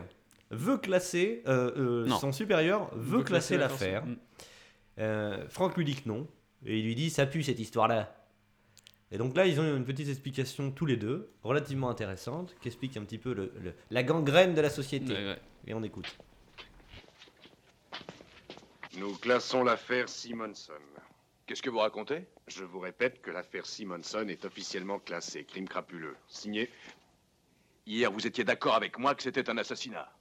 veut 0.50 0.78
classer, 0.78 1.44
euh, 1.48 2.06
euh, 2.08 2.10
son 2.22 2.32
supérieur 2.32 2.90
veut, 2.96 3.22
classer 3.24 3.58
l'affaire. 3.58 4.06
Mm. 4.06 4.16
Euh, 5.00 5.46
Franck 5.50 5.76
lui 5.76 5.84
dit 5.84 5.96
que 5.96 6.08
non. 6.08 6.26
Et 6.66 6.80
il 6.80 6.86
lui 6.86 6.96
dit 6.96 7.10
ça 7.10 7.26
pue 7.26 7.44
cette 7.44 7.60
histoire-là. 7.60 8.14
Et 9.12 9.18
donc 9.18 9.36
là, 9.36 9.46
ils 9.46 9.60
ont 9.60 9.76
une 9.76 9.86
petite 9.86 10.08
explication 10.10 10.72
tous 10.72 10.86
les 10.86 10.96
deux, 10.98 11.30
relativement 11.44 11.90
intéressante, 11.90 12.56
qui 12.62 12.68
explique 12.70 12.96
un 12.98 13.04
petit 13.04 13.18
peu 13.18 13.34
le- 13.34 13.52
le- 13.62 13.74
la 13.92 14.04
gangrène 14.04 14.54
de 14.54 14.62
la 14.62 14.70
société. 14.70 15.14
Ouais, 15.14 15.26
ouais. 15.26 15.40
Et 15.68 15.74
on 15.74 15.84
écoute. 15.84 16.18
Nous 18.98 19.16
classons 19.16 19.64
l'affaire 19.64 20.10
Simonson. 20.10 20.74
Qu'est-ce 21.46 21.62
que 21.62 21.70
vous 21.70 21.78
racontez? 21.78 22.26
Je 22.48 22.64
vous 22.64 22.80
répète 22.80 23.22
que 23.22 23.30
l'affaire 23.30 23.68
Simonson 23.68 24.28
est 24.28 24.44
officiellement 24.44 24.98
classée 24.98 25.46
crime 25.46 25.68
crapuleux. 25.68 26.18
Signé. 26.28 26.72
Hier, 27.86 28.12
vous 28.12 28.26
étiez 28.26 28.44
d'accord 28.44 28.74
avec 28.74 28.98
moi 28.98 29.14
que 29.14 29.22
c'était 29.22 29.52
un 29.52 29.58
assassinat. 29.60 30.12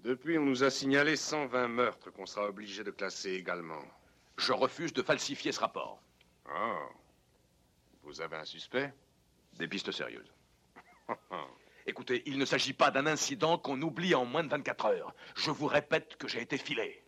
Depuis, 0.00 0.36
on 0.36 0.42
nous 0.42 0.64
a 0.64 0.70
signalé 0.70 1.14
120 1.14 1.68
meurtres 1.68 2.10
qu'on 2.10 2.26
sera 2.26 2.48
obligé 2.48 2.82
de 2.82 2.90
classer 2.90 3.34
également. 3.34 3.82
Je 4.36 4.52
refuse 4.52 4.92
de 4.92 5.02
falsifier 5.02 5.52
ce 5.52 5.60
rapport. 5.60 6.02
Ah. 6.48 6.88
Vous 8.02 8.20
avez 8.20 8.36
un 8.36 8.44
suspect? 8.44 8.92
Des 9.58 9.68
pistes 9.68 9.92
sérieuses. 9.92 10.32
Écoutez, 11.86 12.24
il 12.26 12.36
ne 12.36 12.44
s'agit 12.44 12.72
pas 12.72 12.90
d'un 12.90 13.06
incident 13.06 13.58
qu'on 13.58 13.80
oublie 13.80 14.16
en 14.16 14.24
moins 14.24 14.42
de 14.42 14.48
24 14.48 14.86
heures. 14.86 15.14
Je 15.36 15.52
vous 15.52 15.68
répète 15.68 16.16
que 16.16 16.26
j'ai 16.26 16.42
été 16.42 16.58
filé. 16.58 17.05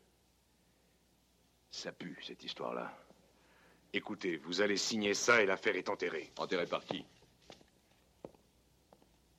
Ça 1.79 1.93
pue, 1.93 2.19
cette 2.27 2.43
histoire-là. 2.43 2.93
Écoutez, 3.93 4.37
vous 4.39 4.61
allez 4.61 4.77
signer 4.77 5.15
ça 5.15 5.41
et 5.41 5.47
l'affaire 5.47 5.77
est 5.77 5.89
enterrée. 5.89 6.33
Enterré 6.37 6.67
par 6.67 6.85
qui? 6.85 7.05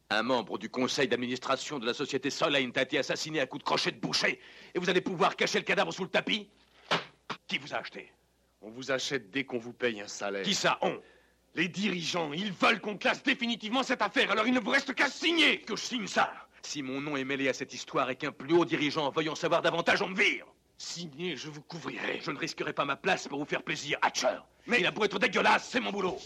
Un 0.10 0.24
membre 0.24 0.58
du 0.58 0.70
conseil 0.70 1.10
d'administration 1.10 1.80
de 1.80 1.86
la 1.86 1.94
société 1.94 2.30
Solane 2.30 2.72
a 2.78 2.82
été 2.84 2.98
assassiné 2.98 3.42
à 3.42 3.46
coups 3.46 3.62
de 3.62 3.66
crochet 3.66 3.92
de 3.92 4.00
boucher. 4.00 4.40
Et 4.74 4.80
vous 4.80 4.90
allez 4.90 5.02
pouvoir 5.02 5.36
cacher 5.36 5.60
le 5.60 5.66
cadavre 5.66 5.92
sous 5.92 6.04
le 6.04 6.10
tapis? 6.10 6.50
Qui 7.46 7.58
vous 7.58 7.74
a 7.74 7.80
acheté? 7.80 8.10
On 8.62 8.70
vous 8.70 8.90
achète 8.90 9.32
dès 9.32 9.44
qu'on 9.44 9.60
vous 9.60 9.74
paye 9.74 10.00
un 10.00 10.08
salaire. 10.08 10.44
Qui 10.44 10.56
ça, 10.56 10.80
on? 10.82 10.98
Les 11.56 11.68
dirigeants, 11.68 12.32
ils 12.32 12.54
veulent 12.54 12.80
qu'on 12.80 12.98
classe 12.98 13.22
définitivement 13.22 13.84
cette 13.84 14.02
affaire, 14.02 14.32
alors 14.32 14.48
il 14.48 14.54
ne 14.54 14.62
vous 14.62 14.72
reste 14.72 14.96
qu'à 14.96 15.10
signer 15.10 15.60
Que 15.60 15.76
je 15.76 15.84
signe 15.84 16.08
ça 16.08 16.32
Si 16.62 16.84
mon 16.84 17.02
nom 17.02 17.18
est 17.18 17.26
mêlé 17.26 17.50
à 17.50 17.54
cette 17.54 17.74
histoire 17.74 18.10
et 18.10 18.16
qu'un 18.16 18.32
plus 18.32 18.54
haut 18.54 18.64
dirigeant 18.64 19.10
veuille 19.10 19.28
en 19.28 19.36
savoir 19.36 19.62
davantage, 19.62 20.02
on 20.02 20.08
me 20.08 20.16
vire 20.16 20.46
Signez, 20.82 21.36
je 21.36 21.50
vous 21.50 21.62
couvrirai. 21.62 22.22
Je 22.24 22.32
ne 22.32 22.38
risquerai 22.38 22.72
pas 22.72 22.86
ma 22.86 22.96
place 22.96 23.28
pour 23.28 23.38
vous 23.38 23.46
faire 23.46 23.62
plaisir, 23.64 23.98
Hatcher. 24.02 24.38
Mais 24.66 24.80
il 24.80 24.86
a 24.86 24.92
beau 24.92 25.04
être 25.04 25.20
dégueulasse, 25.20 25.68
c'est 25.70 25.82
mon 25.82 25.92
boulot. 25.92 26.18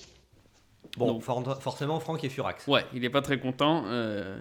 Bon, 0.95 1.19
for- 1.19 1.59
forcément, 1.61 1.99
Franck 1.99 2.23
est 2.23 2.29
furax. 2.29 2.67
Ouais, 2.67 2.85
il 2.93 3.03
est 3.03 3.09
pas 3.09 3.23
très 3.23 3.39
content. 3.39 3.83
euh, 3.87 4.39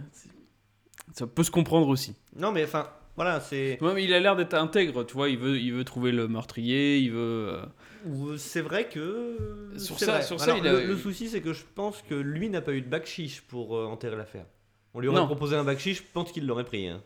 ça 1.14 1.26
peut 1.26 1.42
se 1.42 1.50
comprendre 1.50 1.88
aussi. 1.88 2.14
Non, 2.36 2.52
mais 2.52 2.62
enfin, 2.64 2.90
voilà, 3.16 3.40
c'est. 3.40 3.82
Ouais, 3.82 3.94
mais 3.94 4.04
il 4.04 4.12
a 4.12 4.20
l'air 4.20 4.36
d'être 4.36 4.52
intègre, 4.52 5.04
tu 5.04 5.14
vois. 5.14 5.30
Il 5.30 5.38
veut, 5.38 5.58
il 5.58 5.72
veut 5.72 5.84
trouver 5.84 6.12
le 6.12 6.28
meurtrier, 6.28 6.98
il 6.98 7.10
veut. 7.12 7.62
euh, 8.06 8.36
C'est 8.36 8.60
vrai 8.60 8.88
que. 8.90 9.70
Sur 9.78 9.98
c'est 9.98 10.04
ça- 10.04 10.12
vrai. 10.12 10.22
sur 10.24 10.38
ça, 10.38 10.44
Alors, 10.52 10.58
il 10.58 10.68
a- 10.68 10.72
le, 10.72 10.84
le 10.88 10.96
souci, 10.98 11.30
c'est 11.30 11.40
que 11.40 11.54
je 11.54 11.64
pense 11.74 12.02
que 12.02 12.14
lui 12.14 12.50
n'a 12.50 12.60
pas 12.60 12.72
eu 12.72 12.82
de 12.82 12.88
bac 12.88 13.06
chiche 13.06 13.40
pour 13.40 13.76
euh, 13.78 13.86
enterrer 13.86 14.16
l'affaire. 14.16 14.44
On 14.92 15.00
lui 15.00 15.08
aurait 15.08 15.20
Non. 15.20 15.26
proposé 15.26 15.56
un 15.56 15.64
bac 15.64 15.78
chiche, 15.78 15.98
je 16.02 16.12
pense 16.12 16.32
qu'il 16.32 16.46
l'aurait 16.46 16.64
pris. 16.64 16.86
hein. 16.88 17.02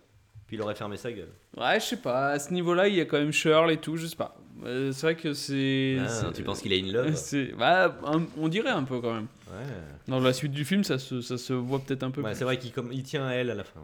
Puis 0.47 0.57
il 0.57 0.63
aurait 0.63 0.75
fermé 0.77 0.97
sa 0.97 1.11
gueule. 1.11 1.29
Ouais, 1.57 1.81
je 1.81 1.85
sais 1.87 1.97
pas. 1.97 2.29
À 2.29 2.39
ce 2.39 2.53
niveau-là, 2.55 2.87
il 2.89 2.95
y 2.95 3.01
a 3.01 3.05
quand 3.05 3.19
même 3.19 3.33
Shirl 3.33 3.71
et 3.73 3.79
tout, 3.79 3.97
je 3.97 4.07
sais 4.07 4.15
pas. 4.17 4.37
Euh, 4.65 4.91
c'est 4.93 5.03
vrai 5.07 5.15
que 5.17 5.35
c'est. 5.35 5.97
Ah, 6.01 6.31
tu 6.35 6.43
penses 6.45 6.61
qu'il 6.63 6.73
a 6.73 6.77
une 6.77 6.93
love 6.93 7.15
c'est- 7.17 7.53
bah, 7.59 7.97
un- 8.05 8.23
On 8.39 8.49
dirait 8.49 8.71
un 8.71 8.85
peu 8.85 9.01
quand 9.01 9.13
même. 9.13 9.27
Ouais. 9.51 9.65
Dans 10.09 10.21
la 10.21 10.33
suite 10.33 10.53
du 10.53 10.65
film, 10.65 10.83
ça 10.85 10.99
se, 10.99 11.21
ça 11.21 11.37
se 11.37 11.53
voit 11.53 11.81
peut-être 11.81 12.05
un 12.05 12.11
peu 12.11 12.21
Ouais, 12.23 12.31
plus. 12.31 12.39
c'est 12.39 12.45
vrai 12.45 12.59
qu'il 12.59 12.73
comme- 12.73 12.93
il 12.93 13.03
tient 13.03 13.27
à 13.27 13.33
elle 13.33 13.51
à 13.51 13.55
la 13.55 13.65
fin. 13.65 13.81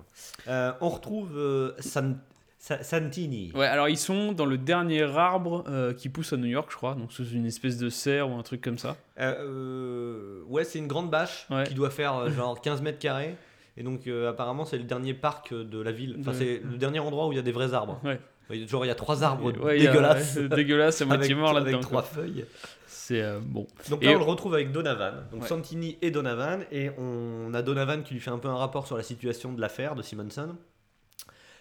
Euh, 0.49 0.73
on 0.81 0.89
retrouve 0.89 1.37
euh, 1.37 1.73
San- 1.81 2.19
Sa- 2.59 2.83
Santini. 2.85 3.51
Ouais, 3.57 3.67
alors 3.67 3.89
ils 3.89 3.99
sont 3.99 4.31
dans 4.33 4.47
le 4.47 4.57
dernier 4.57 5.03
arbre 5.03 5.65
qui 5.99 6.09
pousse 6.09 6.33
à 6.33 6.37
New 6.37 6.47
York, 6.47 6.69
je 6.71 6.77
crois. 6.77 6.95
Donc 6.95 7.11
c'est 7.13 7.25
une 7.33 7.45
espèce 7.47 7.77
de 7.77 7.89
serre 7.89 8.31
ou 8.31 8.35
un 8.39 8.43
truc 8.45 8.61
comme 8.61 8.79
ça. 8.79 8.97
Ouais, 9.19 10.65
c'est 10.65 10.79
une 10.79 10.87
grande 10.87 11.11
bâche 11.11 11.47
Ouais. 11.51 11.65
qui 11.65 11.75
doit 11.75 11.91
faire 11.91 12.31
genre 12.31 12.61
15 12.61 12.81
mètres 12.83 12.99
carrés. 13.01 13.37
Et 13.77 13.83
donc, 13.83 14.07
euh, 14.07 14.29
apparemment, 14.31 14.65
c'est 14.65 14.77
le 14.79 14.85
dernier 14.85 15.15
parc 15.15 15.55
de 15.55 15.81
la 15.81 15.93
ville. 15.93 16.17
Enfin, 16.21 16.33
c'est 16.35 16.61
le 16.63 16.77
dernier 16.77 16.99
endroit 17.01 17.27
où 17.29 17.33
il 17.33 17.37
y 17.37 17.39
a 17.39 17.43
des 17.43 17.53
vrais 17.53 17.73
arbres. 17.75 18.01
Ouais. 18.05 18.21
Genre, 18.67 18.85
il 18.85 18.89
y 18.89 18.91
a 18.91 18.95
trois 18.95 19.23
arbres 19.23 19.51
Ouais, 19.63 19.79
y 19.81 19.87
a- 19.87 19.91
dégueulasses. 19.93 20.37
dégueulasses, 20.37 21.01
à 21.01 21.05
moitié 21.07 21.27
avec, 21.33 21.37
mort 21.39 21.51
avec 21.57 21.65
là-dedans. 21.65 21.81
trois 21.81 22.03
quoi. 22.03 22.11
feuilles. 22.23 22.45
C'est 22.87 23.23
euh, 23.23 23.41
bon. 23.41 23.67
Donc 23.89 24.03
Et- 24.03 24.07
là, 24.07 24.13
on 24.13 24.19
le 24.19 24.25
retrouve 24.25 24.53
avec 24.55 24.73
Donovan. 24.73 25.25
Donc 25.33 25.43
Ouais. 25.43 25.49
Santini 25.49 25.97
et 26.03 26.11
Donovan. 26.11 26.65
Et 26.71 26.91
on 26.99 27.55
a 27.55 27.63
Donovan 27.63 28.03
qui 28.03 28.13
lui 28.15 28.21
fait 28.21 28.31
un 28.31 28.39
peu 28.39 28.49
un 28.49 28.57
rapport 28.57 28.87
sur 28.87 28.97
la 28.99 29.03
situation 29.03 29.53
de 29.55 29.61
l'affaire 29.61 29.95
de 29.95 30.03
Simonson. 30.03 30.55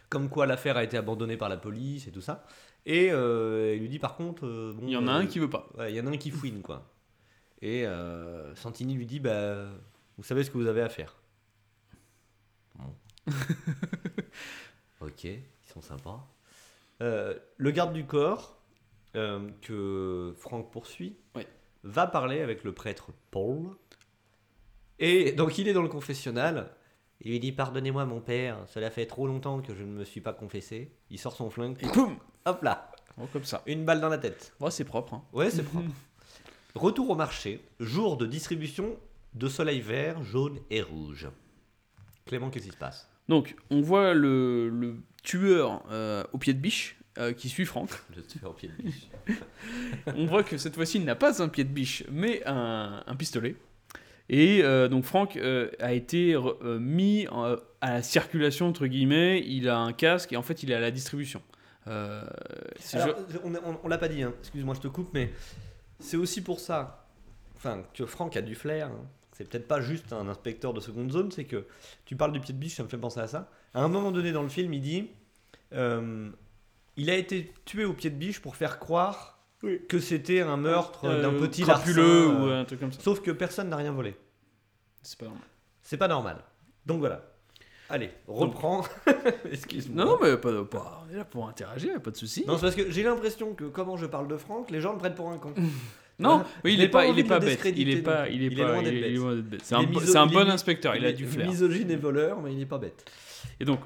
Comme 0.10 0.28
quoi 0.28 0.46
l'affaire 0.46 0.76
a 0.76 0.84
été 0.84 0.98
abandonnée 0.98 1.38
par 1.38 1.48
la 1.48 1.56
police 1.58 2.08
et 2.08 2.12
tout 2.12 2.20
ça. 2.22 2.44
Et 2.86 3.10
euh, 3.12 3.74
il 3.76 3.82
lui 3.82 3.90
dit 3.90 4.00
par 4.00 4.16
contre. 4.16 4.46
euh, 4.46 4.74
bon, 4.76 4.86
Il 4.86 4.92
y 4.92 4.98
en 4.98 5.08
a 5.08 5.12
euh, 5.14 5.20
un 5.20 5.26
qui 5.28 5.40
veut 5.40 5.50
pas. 5.50 5.70
Ouais, 5.78 5.92
il 5.94 5.96
y 5.96 6.02
en 6.02 6.08
a 6.08 6.10
un 6.10 6.18
qui 6.18 6.32
fouine, 6.32 6.62
quoi. 6.62 6.92
Et 7.62 7.86
euh, 7.86 8.54
Santini 8.56 8.96
lui 8.96 9.06
dit 9.06 9.20
bah, 9.22 9.68
Vous 10.18 10.24
savez 10.24 10.44
ce 10.44 10.52
que 10.52 10.58
vous 10.58 10.68
avez 10.68 10.82
à 10.82 10.90
faire. 10.90 11.16
Ok, 15.02 15.24
ils 15.24 15.42
sont 15.74 15.82
sympas. 15.82 16.28
Euh, 17.02 17.34
le 17.58 17.72
garde 17.72 17.94
du 17.94 18.06
corps, 18.06 18.58
euh, 19.16 19.50
que 19.62 20.34
Franck 20.38 20.72
poursuit, 20.72 21.18
Ouais. 21.36 21.48
va 21.84 22.06
parler 22.08 22.42
avec 22.42 22.64
le 22.64 22.74
prêtre 22.74 23.12
Paul. 23.32 23.76
Et 25.00 25.32
donc 25.32 25.58
il 25.58 25.68
est 25.68 25.74
dans 25.74 25.82
le 25.82 25.90
confessionnal. 25.90 26.76
Il 27.22 27.32
lui 27.32 27.40
dit 27.40 27.52
Pardonnez-moi, 27.52 28.06
mon 28.06 28.22
père, 28.22 28.60
cela 28.68 28.92
fait 28.92 29.08
trop 29.08 29.26
longtemps 29.28 29.62
que 29.62 29.74
je 29.74 29.84
ne 29.84 29.92
me 29.92 30.04
suis 30.04 30.22
pas 30.22 30.34
confessé. 30.34 30.92
Il 31.10 31.18
sort 31.20 31.36
son 31.36 31.50
flingue. 31.50 31.78
Et 31.82 31.88
boum 31.88 32.18
Hop 32.46 32.62
là 32.64 32.92
Bon, 33.18 33.28
Comme 33.34 33.44
ça. 33.44 33.62
Une 33.66 33.84
balle 33.86 34.02
dans 34.02 34.10
la 34.10 34.18
tête. 34.20 34.54
Ouais, 34.60 34.72
c'est 34.72 34.86
propre. 34.86 35.16
hein. 35.16 35.24
Ouais, 35.34 35.50
c'est 35.50 35.64
propre. 35.64 35.90
Retour 36.76 37.10
au 37.10 37.16
marché, 37.16 37.60
jour 37.80 38.16
de 38.18 38.26
distribution 38.26 38.98
de 39.34 39.48
soleil 39.50 39.82
vert, 39.82 40.24
jaune 40.24 40.60
et 40.70 40.82
rouge. 40.82 41.28
Clément, 42.26 42.50
qu'est-ce 42.50 42.66
qui 42.66 42.72
se 42.72 42.78
passe? 42.78 43.10
Donc, 43.28 43.56
on 43.70 43.82
voit 43.82 44.14
le, 44.14 44.70
le 44.70 44.96
tueur 45.24 45.84
euh, 45.92 46.24
au 46.34 46.38
pied 46.38 46.54
de 46.54 46.60
biche 46.60 46.98
euh, 47.18 47.34
qui 47.34 47.50
suit 47.50 47.66
Franck. 47.66 47.90
Te 48.14 48.40
fais 48.40 48.46
au 48.46 48.54
pied 48.54 48.70
de 48.70 48.84
biche. 48.84 49.08
on 50.16 50.26
voit 50.26 50.44
que 50.44 50.58
cette 50.58 50.76
fois-ci, 50.76 50.98
il 50.98 51.06
n'a 51.06 51.16
pas 51.16 51.42
un 51.42 51.48
pied 51.50 51.64
de 51.64 51.70
biche, 51.70 52.04
mais 52.12 52.42
un, 52.46 53.04
un 53.06 53.16
pistolet. 53.16 53.56
Et 54.30 54.64
euh, 54.64 54.88
donc, 54.88 55.04
Franck 55.04 55.36
euh, 55.38 55.70
a 55.80 55.94
été 55.94 56.34
euh, 56.36 56.80
mis 56.80 57.28
en- 57.30 57.56
à 57.82 57.94
la 57.96 58.02
circulation, 58.02 58.68
entre 58.68 58.88
guillemets. 58.88 59.44
Il 59.46 59.68
a 59.70 59.78
un 59.78 59.94
casque 59.94 60.32
et 60.34 60.38
en 60.38 60.42
fait, 60.42 60.64
il 60.64 60.72
est 60.72 60.76
à 60.76 60.80
la 60.80 60.92
distribution. 60.92 61.42
Euh, 61.88 62.24
Alors, 62.94 63.16
on 63.44 63.56
on- 63.56 63.80
on 63.84 63.88
l'a 63.88 63.98
pas 63.98 64.08
dit, 64.08 64.24
hein. 64.24 64.34
excuse-moi, 64.40 64.76
je 64.76 64.82
te 64.82 64.88
coupe, 64.88 65.10
mais 65.14 65.32
c'est 66.00 66.18
aussi 66.18 66.42
pour 66.42 66.60
ça 66.60 67.08
enfin, 67.58 67.84
que 67.94 68.06
Franck 68.06 68.38
a 68.38 68.42
du 68.42 68.56
flair. 68.56 68.88
hein. 68.88 69.06
C'est 69.44 69.50
peut-être 69.50 69.68
pas 69.68 69.82
juste 69.82 70.14
un 70.14 70.28
inspecteur 70.28 70.74
de 70.74 70.80
seconde 70.80 71.12
zone, 71.12 71.32
c'est 71.32 71.46
que 71.46 71.66
tu 72.06 72.16
parles 72.16 72.32
du 72.32 72.40
pied 72.40 72.54
de 72.54 72.60
biche, 72.60 72.76
ça 72.76 72.84
me 72.84 72.88
fait 72.88 72.98
penser 72.98 73.20
à 73.20 73.28
ça. 73.28 73.50
À 73.74 73.82
un 73.84 73.88
moment 73.88 74.12
donné 74.12 74.32
dans 74.32 74.44
le 74.44 74.50
film, 74.50 74.74
il 74.74 74.82
dit 74.82 75.10
euh, 75.74 76.30
il 76.98 77.10
a 77.10 77.16
été 77.16 77.54
tué 77.66 77.86
au 77.86 77.94
pied 77.94 78.10
de 78.10 78.16
biche 78.16 78.40
pour 78.42 78.56
faire 78.56 78.78
croire 78.80 79.40
que 79.90 80.00
c'était 80.00 80.42
un 80.42 80.58
meurtre 80.58 81.06
Euh, 81.06 81.22
d'un 81.22 81.34
petit 81.34 81.62
crapuleux 81.64 82.26
larcin, 82.28 82.42
ou 82.44 82.48
euh, 82.48 82.62
un 82.62 82.66
truc 82.66 82.80
comme 82.80 82.92
ça. 82.92 83.02
Sauf 83.02 83.22
que 83.22 83.32
personne 83.32 83.70
n'a 83.70 83.78
rien 83.78 83.92
volé. 83.92 84.16
C'est 85.02 85.18
pas 85.18 85.26
normal. 85.26 85.44
C'est 85.82 85.98
pas 85.98 86.08
normal. 86.08 86.44
Donc 86.86 87.00
voilà. 87.00 87.24
Allez, 87.90 88.12
reprends. 88.28 88.84
Excuse-moi. 89.52 90.06
Non, 90.06 90.12
non, 90.14 90.18
mais 90.22 90.38
pas, 90.38 90.64
pas- 90.64 91.04
on 91.08 91.14
est 91.14 91.18
là 91.18 91.26
pour 91.26 91.48
interagir, 91.50 92.02
pas 92.02 92.12
de 92.12 92.16
souci. 92.18 92.46
Non, 92.48 92.56
c'est 92.58 92.62
parce 92.62 92.76
que 92.76 92.90
j'ai 92.90 93.04
l'impression 93.04 93.54
que 93.54 93.66
comment 93.66 93.98
je 93.98 94.06
parle 94.06 94.28
de 94.28 94.38
Franck, 94.38 94.72
les 94.72 94.80
gens 94.82 94.94
le 94.94 94.98
prennent 95.00 95.16
pour 95.16 95.30
un 95.30 95.38
con. 95.38 95.54
Non, 96.22 96.44
oui, 96.64 96.74
il 96.76 96.82
est 96.82 96.90
pas, 96.90 97.06
il 97.08 97.18
est 97.20 97.24
pas 97.24 97.40
bête. 97.40 97.66
Il 97.76 97.90
est 97.90 98.02
pas, 98.02 98.30
il 98.30 98.44
est 98.44 98.50
pas, 98.56 98.82
bête. 99.42 99.62
C'est 99.64 99.76
un, 100.18 100.26
bon 100.28 100.50
inspecteur. 100.50 100.96
Il 100.96 101.06
a 101.06 101.12
du 101.12 101.26
flair. 101.26 101.48
Misogyne 101.50 101.92
et 101.92 101.96
voleur, 101.96 102.42
mais 102.42 102.54
il 102.54 102.62
est 102.62 102.66
pas 102.66 102.78
bête. 102.78 103.06
Et 103.60 103.66
donc, 103.66 103.80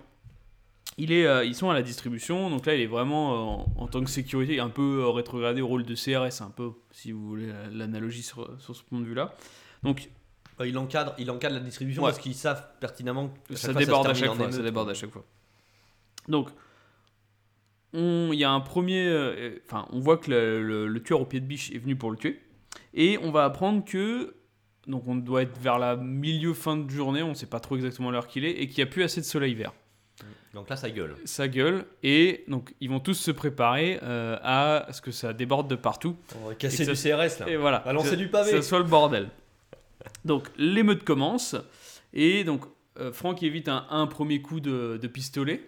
il 0.98 1.12
est, 1.12 1.26
euh, 1.26 1.44
ils 1.44 1.56
sont 1.56 1.70
à 1.70 1.74
la 1.74 1.82
distribution. 1.82 2.49
Donc 2.49 2.66
là, 2.66 2.76
il 2.76 2.82
est 2.82 2.88
vraiment 2.88 3.34
euh, 3.34 3.38
en, 3.38 3.84
en 3.84 3.88
tant 3.88 4.03
que 4.03 4.10
sécurité, 4.10 4.60
un 4.60 4.70
peu 4.70 5.02
euh, 5.03 5.10
rétrogradé 5.10 5.62
au 5.62 5.68
rôle 5.68 5.84
de 5.84 5.95
CRS, 5.95 6.41
un 6.41 6.49
peu, 6.52 6.72
si 6.91 7.12
vous 7.12 7.28
voulez 7.28 7.48
la- 7.48 7.70
l'analogie 7.72 8.24
sur, 8.24 8.49
sur 8.60 8.76
ce 8.76 8.84
point 8.84 8.99
de 8.99 9.06
vue-là. 9.06 9.34
Donc, 9.84 10.10
Enfin, 10.57 10.70
il 10.70 10.78
encadre, 10.78 11.14
il 11.18 11.30
encadre 11.32 11.56
la 11.56 11.60
distribution 11.62 12.02
Ouais. 12.02 12.12
parce 12.12 12.22
qu'ils 12.22 12.34
savent 12.34 12.66
pertinemment 12.80 13.34
que 13.49 13.57
ça 13.57 13.74
fois, 13.74 13.82
déborde 13.82 14.07
à 14.07 14.14
chaque 14.14 14.34
fois. 14.34 14.49
Ça 14.49 14.62
déborde 14.64 14.90
à 14.90 14.94
chaque 14.94 15.12
fois. 15.12 15.26
Donc, 16.30 16.48
on- 17.95 18.31
il 18.34 18.39
y 18.39 18.43
a 18.43 18.51
un 18.51 18.59
premier. 18.59 19.05
euh, 19.07 19.57
Enfin, 19.65 19.88
on 19.91 19.99
voit 19.99 20.17
que 20.17 20.30
le, 20.31 20.61
le- 20.61 20.88
le 20.88 21.03
tueur 21.03 21.22
au 21.22 21.26
pied 21.26 21.39
de 21.39 21.45
biche 21.45 21.72
est 21.72 21.77
venu 21.80 21.95
pour 21.95 22.11
le 22.11 22.17
tuer. 22.17 22.39
Et 22.93 23.17
on 23.22 23.31
va 23.31 23.45
apprendre 23.45 23.84
que. 23.85 24.35
Donc, 24.88 25.07
on 25.07 25.15
doit 25.15 25.41
être 25.41 25.57
vers 25.59 25.80
la 25.80 25.95
milieu 25.95 26.53
fin 26.53 26.77
de 26.77 26.88
journée, 26.91 27.23
on 27.23 27.30
ne 27.30 27.34
sait 27.34 27.47
pas 27.47 27.59
trop 27.59 27.76
exactement 27.76 28.11
l'heure 28.11 28.27
qu'il 28.27 28.45
est, 28.45 28.51
et 28.51 28.67
qu'il 28.67 28.84
n'y 28.84 28.88
a 28.88 28.91
plus 28.91 29.01
assez 29.01 29.19
de 29.19 29.26
soleil 29.26 29.55
vert. 29.55 29.73
Donc 30.53 30.69
là, 30.69 30.76
ça 30.76 30.89
gueule. 30.91 31.15
Ça 31.26 31.47
gueule, 31.47 31.85
et 32.03 32.43
donc 32.47 32.73
ils 32.80 32.89
vont 32.89 32.99
tous 32.99 33.15
se 33.15 33.31
préparer 33.31 33.99
euh, 34.03 34.38
à 34.43 34.88
ce 34.93 35.01
que 35.01 35.09
ça 35.11 35.34
déborde 35.34 35.67
de 35.67 35.76
partout. 35.76 36.15
On 36.43 36.49
va 36.49 36.53
casser 36.55 36.85
du 36.85 36.93
CRS 36.93 37.39
là. 37.39 37.49
Et 37.49 37.57
voilà. 37.57 37.80
Va 37.80 37.93
lancer 37.93 38.15
du 38.15 38.27
pavé. 38.30 38.51
Que 38.51 38.61
ça 38.61 38.69
soit 38.69 38.77
le 38.77 38.85
bordel. 38.85 39.30
Donc 40.23 40.47
l'émeute 40.57 41.03
commence 41.03 41.55
et 42.13 42.43
donc 42.43 42.61
euh, 42.99 43.11
Franck 43.11 43.43
évite 43.43 43.67
un, 43.67 43.85
un 43.89 44.07
premier 44.07 44.41
coup 44.41 44.59
de, 44.59 44.97
de 45.01 45.07
pistolet 45.07 45.61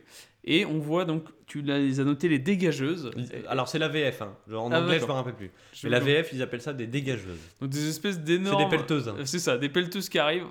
et 0.48 0.66
on 0.66 0.80
voit 0.80 1.06
donc 1.06 1.26
tu 1.46 1.62
les 1.62 2.00
as 2.00 2.04
noté 2.04 2.28
les 2.28 2.40
dégageuses. 2.40 3.12
Alors 3.48 3.68
c'est 3.68 3.80
la 3.80 3.88
VF, 3.88 4.22
hein. 4.22 4.34
Genre, 4.50 4.64
en 4.66 4.72
Ah, 4.72 4.82
anglais 4.82 5.00
je 5.00 5.06
me 5.06 5.12
rappelle 5.12 5.36
plus. 5.36 5.52
Mais 5.84 5.90
la 5.90 6.00
VF 6.00 6.30
ils 6.34 6.42
appellent 6.42 6.62
ça 6.62 6.74
des 6.74 6.88
dégageuses. 6.88 7.38
Donc 7.62 7.70
des 7.70 7.88
espèces 7.90 8.16
C'est 8.16 8.24
d'énormes. 8.24 8.64
des 8.64 8.70
pelleteuses. 8.76 9.08
hein. 9.10 9.16
C'est 9.26 9.40
ça, 9.40 9.58
des 9.58 9.70
pelleteuses 9.70 10.10
qui 10.10 10.20
arrivent. 10.20 10.48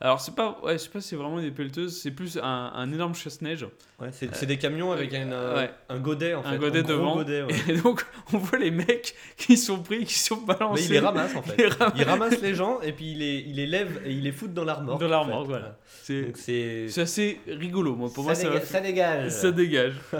Alors 0.00 0.20
c'est 0.20 0.34
pas, 0.34 0.58
ouais, 0.62 0.74
je 0.74 0.78
sais 0.78 0.88
pas 0.90 1.00
si 1.00 1.08
c'est 1.08 1.16
vraiment 1.16 1.40
des 1.40 1.50
pelleteuses, 1.50 2.00
c'est 2.00 2.10
plus 2.10 2.38
un, 2.38 2.42
un 2.74 2.92
énorme 2.92 3.14
chasse-neige. 3.14 3.66
Ouais, 3.98 4.08
c'est 4.12 4.34
c'est 4.36 4.44
des 4.46 4.58
camions 4.58 4.92
avec 4.92 5.14
un, 5.14 5.32
un- 5.32 5.54
ouais. 5.56 5.70
un 5.88 5.98
godet 5.98 6.34
en 6.34 6.42
fait. 6.42 6.48
un 6.50 6.56
godet 6.58 6.82
devant. 6.82 7.16
godet, 7.16 7.42
ouais. 7.42 7.54
Et 7.68 7.76
donc 7.78 8.04
on 8.32 8.38
voit 8.38 8.58
les 8.58 8.70
mecs 8.70 9.14
qui 9.38 9.56
sont 9.56 9.78
pris, 9.82 10.04
qui 10.04 10.18
sont 10.18 10.36
balancés. 10.36 10.82
Mais 10.82 10.86
il 10.88 10.92
les 10.92 10.98
ramasse 10.98 11.34
en 11.34 11.42
Il 11.46 11.50
fait. 11.52 11.56
les 11.62 11.68
ramasse. 11.68 11.94
Il 11.96 12.02
ramasse 12.04 12.40
les 12.42 12.54
gens 12.54 12.80
et 12.82 12.92
puis 12.92 13.12
il 13.12 13.18
les, 13.18 13.44
il 13.46 13.56
les 13.56 13.66
lève 13.66 14.02
et 14.04 14.12
il 14.12 14.22
les 14.22 14.32
fout 14.32 14.52
dans 14.52 14.64
l'armor. 14.64 14.98
Dans 14.98 15.08
l'armor, 15.08 15.44
voilà. 15.44 15.78
C'est 15.86 16.22
Donc 16.24 16.36
c'est. 16.36 16.86
c'est 16.88 17.00
assez 17.00 17.40
rigolo. 17.46 17.96
Moi, 17.96 18.10
pour 18.14 18.24
moi, 18.24 18.34
ça 18.34 18.48
dégage. 18.50 19.30
Ça 19.30 19.50
dégage. 19.50 19.94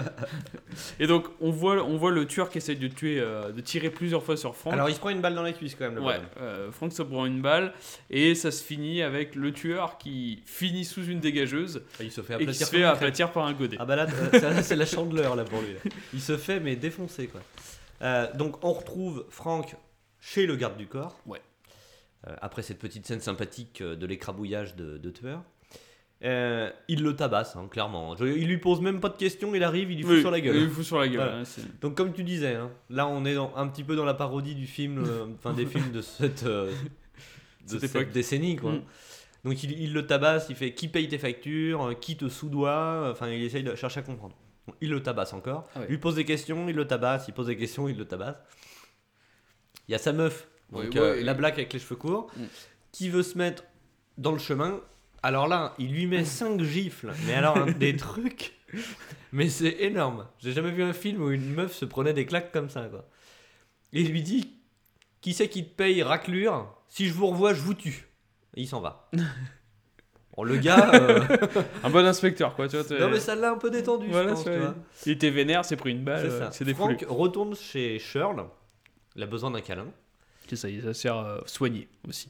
et 0.99 1.07
donc 1.07 1.27
on 1.39 1.51
voit, 1.51 1.83
on 1.83 1.97
voit 1.97 2.11
le 2.11 2.25
tueur 2.25 2.49
qui 2.49 2.57
essaye 2.57 2.77
de 2.77 2.87
tuer, 2.87 3.19
euh, 3.19 3.51
de 3.51 3.61
tirer 3.61 3.89
plusieurs 3.89 4.23
fois 4.23 4.37
sur 4.37 4.55
Franck. 4.55 4.73
Alors 4.73 4.89
il 4.89 4.95
se 4.95 4.99
prend 4.99 5.09
une 5.09 5.21
balle 5.21 5.35
dans 5.35 5.43
la 5.43 5.53
cuisse 5.53 5.75
quand 5.75 5.85
même. 5.85 5.95
Le 5.95 6.01
ouais, 6.01 6.19
euh, 6.41 6.71
Franck 6.71 6.93
se 6.93 7.03
prend 7.03 7.25
une 7.25 7.41
balle 7.41 7.73
et 8.09 8.33
ça 8.35 8.51
se 8.51 8.63
finit 8.63 9.01
avec 9.01 9.35
le 9.35 9.46
tueur 9.53 9.97
qui 9.97 10.41
finit 10.45 10.85
sous 10.85 11.05
une 11.05 11.19
dégageuse 11.19 11.83
Il 11.99 12.11
se 12.11 12.21
fait 12.21 12.33
et 12.33 12.37
qui 12.37 12.43
aplatir. 12.43 12.67
se 12.67 12.71
fait 12.75 12.83
aplatir 12.83 13.31
par 13.31 13.45
un 13.45 13.53
godet. 13.53 13.77
Ah 13.79 13.85
bah 13.85 13.95
là, 13.95 14.07
euh, 14.33 14.39
ça, 14.39 14.61
c'est 14.63 14.75
la 14.75 14.85
chandeleur 14.85 15.35
là 15.35 15.43
pour 15.43 15.61
lui. 15.61 15.73
là. 15.73 15.79
Il 16.13 16.21
se 16.21 16.37
fait 16.37 16.59
mais 16.59 16.75
défoncer 16.75 17.27
quoi. 17.27 17.41
Euh, 18.01 18.27
donc 18.35 18.63
on 18.63 18.73
retrouve 18.73 19.25
Franck 19.29 19.75
chez 20.19 20.45
le 20.45 20.55
garde 20.55 20.77
du 20.77 20.87
corps. 20.87 21.19
Ouais. 21.25 21.41
Euh, 22.27 22.35
après 22.41 22.61
cette 22.63 22.79
petite 22.79 23.05
scène 23.05 23.21
sympathique 23.21 23.81
de 23.83 24.05
l'écrabouillage 24.05 24.75
de, 24.75 24.97
de 24.97 25.09
tueur. 25.11 25.43
Euh, 26.23 26.71
il 26.87 27.03
le 27.03 27.15
tabasse, 27.15 27.55
hein, 27.55 27.67
clairement. 27.69 28.15
Je- 28.15 28.25
il 28.25 28.47
lui 28.47 28.57
pose 28.57 28.81
même 28.81 28.99
pas 28.99 29.09
de 29.09 29.17
questions, 29.17 29.53
il 29.53 29.63
arrive, 29.63 29.91
il 29.91 29.97
lui 29.97 30.03
fout 30.03 30.13
Oui, 30.13 30.21
sur 30.21 30.31
la 30.31 30.41
gueule. 30.41 30.55
Il 30.55 30.63
lui 30.63 30.71
fout 30.71 30.83
sur 30.83 30.97
la 30.99 31.07
gueule. 31.07 31.17
Voilà. 31.17 31.37
hein, 31.41 31.61
Donc 31.79 31.95
comme 31.95 32.11
tu 32.11 32.23
disais, 32.23 32.55
hein, 32.55 32.71
là 32.89 33.07
on 33.07 33.23
est 33.23 33.35
dans- 33.35 33.55
un 33.55 33.67
petit 33.67 33.83
peu 33.83 33.95
dans 33.95 34.03
la 34.05 34.15
parodie 34.15 34.55
du 34.55 34.65
film, 34.65 34.97
euh, 35.05 35.27
enfin 35.37 35.53
des 35.53 35.65
films 35.67 35.91
de 35.91 36.01
cette, 36.01 36.43
euh, 36.43 36.71
de 36.71 37.67
Cette 37.67 37.81
cette, 37.81 37.95
époque. 37.95 38.11
décennie 38.11 38.55
quoi. 38.55 38.71
Mm. 38.71 38.81
Donc 39.43 39.63
il, 39.63 39.71
il 39.79 39.93
le 39.93 40.05
tabasse, 40.07 40.47
il 40.49 40.55
fait 40.55 40.73
qui 40.73 40.87
paye 40.87 41.07
tes 41.07 41.17
factures, 41.17 41.89
euh, 41.89 41.93
qui 41.93 42.17
te 42.17 42.27
soudoie, 42.29 43.09
enfin 43.11 43.29
il 43.29 43.43
essaye 43.43 43.63
de 43.63 43.75
chercher 43.75 43.99
à 43.99 44.03
comprendre. 44.03 44.35
Bon, 44.67 44.73
Il 44.81 44.89
le 44.89 45.01
tabasse 45.01 45.33
encore, 45.33 45.69
Ah 45.75 45.81
il 45.83 45.91
lui 45.91 45.97
pose 45.97 46.15
des 46.15 46.25
questions, 46.25 46.67
il 46.69 46.75
le 46.75 46.85
tabasse, 46.87 47.27
il 47.27 47.33
pose 47.33 47.47
des 47.47 47.55
questions, 47.57 47.87
il 47.87 47.97
le 47.97 48.05
tabasse. 48.05 48.35
Il 49.87 49.91
y 49.93 49.95
a 49.95 49.97
sa 49.99 50.11
meuf, 50.11 50.47
donc 50.71 50.95
euh, 50.95 51.23
la 51.23 51.33
blague 51.33 51.53
avec 51.53 51.71
les 51.73 51.79
cheveux 51.79 51.95
courts, 51.95 52.29
Mm. 52.35 52.43
qui 52.91 53.09
veut 53.09 53.23
se 53.23 53.37
mettre 53.37 53.63
dans 54.17 54.31
le 54.33 54.39
chemin. 54.39 54.81
Alors 55.23 55.47
là, 55.47 55.73
il 55.79 55.91
lui 55.93 56.05
met 56.07 56.25
5 56.25 56.61
gifles, 56.61 57.11
mais 57.25 57.33
alors 57.33 57.65
des 57.65 57.95
trucs, 57.95 58.53
mais 59.31 59.47
c'est 59.49 59.77
énorme. 59.83 60.27
J'ai 60.39 60.51
jamais 60.51 60.71
vu 60.71 60.83
un 60.83 60.93
film 60.93 61.21
où 61.21 61.31
une 61.31 61.53
meuf 61.53 61.73
se 61.73 61.85
prenait 61.85 62.13
des 62.13 62.25
claques 62.25 62.51
comme 62.51 62.69
ça, 62.69 62.83
quoi. 62.89 63.07
Et 63.93 64.01
il 64.01 64.11
lui 64.11 64.21
dit 64.23 64.51
Qui 65.21 65.33
c'est 65.33 65.47
qui 65.47 65.63
te 65.63 65.73
paye 65.73 66.03
raclure? 66.03 66.73
Si 66.89 67.07
je 67.07 67.13
vous 67.13 67.27
revois, 67.27 67.53
je 67.53 67.61
vous 67.61 67.73
tue. 67.73 68.06
Et 68.57 68.61
il 68.63 68.67
s'en 68.67 68.81
va. 68.81 69.09
Bon, 70.35 70.43
le 70.43 70.57
gars. 70.57 70.91
euh, 70.93 71.19
Un 71.83 71.89
bon 71.89 72.05
inspecteur, 72.05 72.55
quoi. 72.55 72.67
Tu 72.67 72.75
vois, 72.75 72.85
t'es- 72.85 72.99
non, 72.99 73.09
mais 73.09 73.19
ça 73.19 73.33
l'a 73.33 73.51
un 73.53 73.57
peu 73.57 73.71
détendu, 73.71 74.05
Voilà, 74.11 74.29
je 74.29 74.33
pense. 74.33 74.43
c'est 74.43 74.51
tu 74.51 74.57
vrai. 74.57 74.65
vois. 74.67 74.75
Il 75.07 75.11
était 75.13 75.29
vénère, 75.31 75.65
s'est 75.65 75.75
pris 75.77 75.89
une 75.89 76.03
balle, 76.03 76.27
C'est 76.29 76.35
euh, 76.43 76.51
ça. 76.51 76.63
défoulé. 76.63 76.95
Franck 76.97 77.05
retourne 77.09 77.55
chez 77.55 77.97
Shirl. 77.97 78.45
Il 79.15 79.23
a 79.23 79.25
besoin 79.25 79.49
d'un 79.49 79.61
câlin. 79.61 79.87
C'est 80.47 80.55
ça, 80.55 80.69
il 80.69 80.93
sert 80.93 81.17
euh, 81.17 81.39
soigné 81.47 81.87
aussi. 82.07 82.29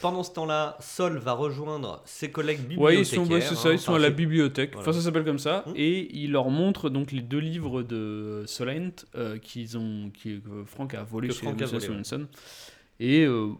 Pendant 0.00 0.24
ce 0.24 0.32
temps-là, 0.32 0.76
Sol 0.80 1.18
va 1.18 1.32
rejoindre 1.34 2.02
ses 2.06 2.28
collègues 2.30 2.58
Ouais, 2.76 2.96
ils 2.96 3.02
bibliothécaires. 3.02 3.24
sont, 3.26 3.32
ouais, 3.32 3.40
c'est 3.40 3.54
ça, 3.54 3.68
hein. 3.68 3.72
ils 3.74 3.78
sont 3.78 3.94
à 3.94 3.98
la 4.00 4.10
bibliothèque. 4.10 4.72
Voilà. 4.72 4.88
Enfin, 4.88 4.98
ça 4.98 5.04
s'appelle 5.04 5.24
comme 5.24 5.38
ça. 5.38 5.62
Hmm. 5.68 5.72
Et 5.76 6.08
il 6.18 6.32
leur 6.32 6.48
montre 6.50 6.90
donc 6.90 7.12
les 7.12 7.20
deux 7.22 7.38
livres 7.38 7.82
de 7.82 8.42
Solent 8.46 8.90
euh, 9.14 9.38
qu'ils 9.38 9.78
ont, 9.78 10.10
qui, 10.12 10.40
que 10.40 10.64
Franck 10.66 10.94
a 10.94 11.04
volé 11.04 11.28
Que 11.28 11.34
chez 11.34 11.42
Franck 11.42 11.62
a 11.62 11.66
volé, 11.66 11.88
ouais. 11.88 12.02
Et 12.98 13.24
euh, 13.26 13.50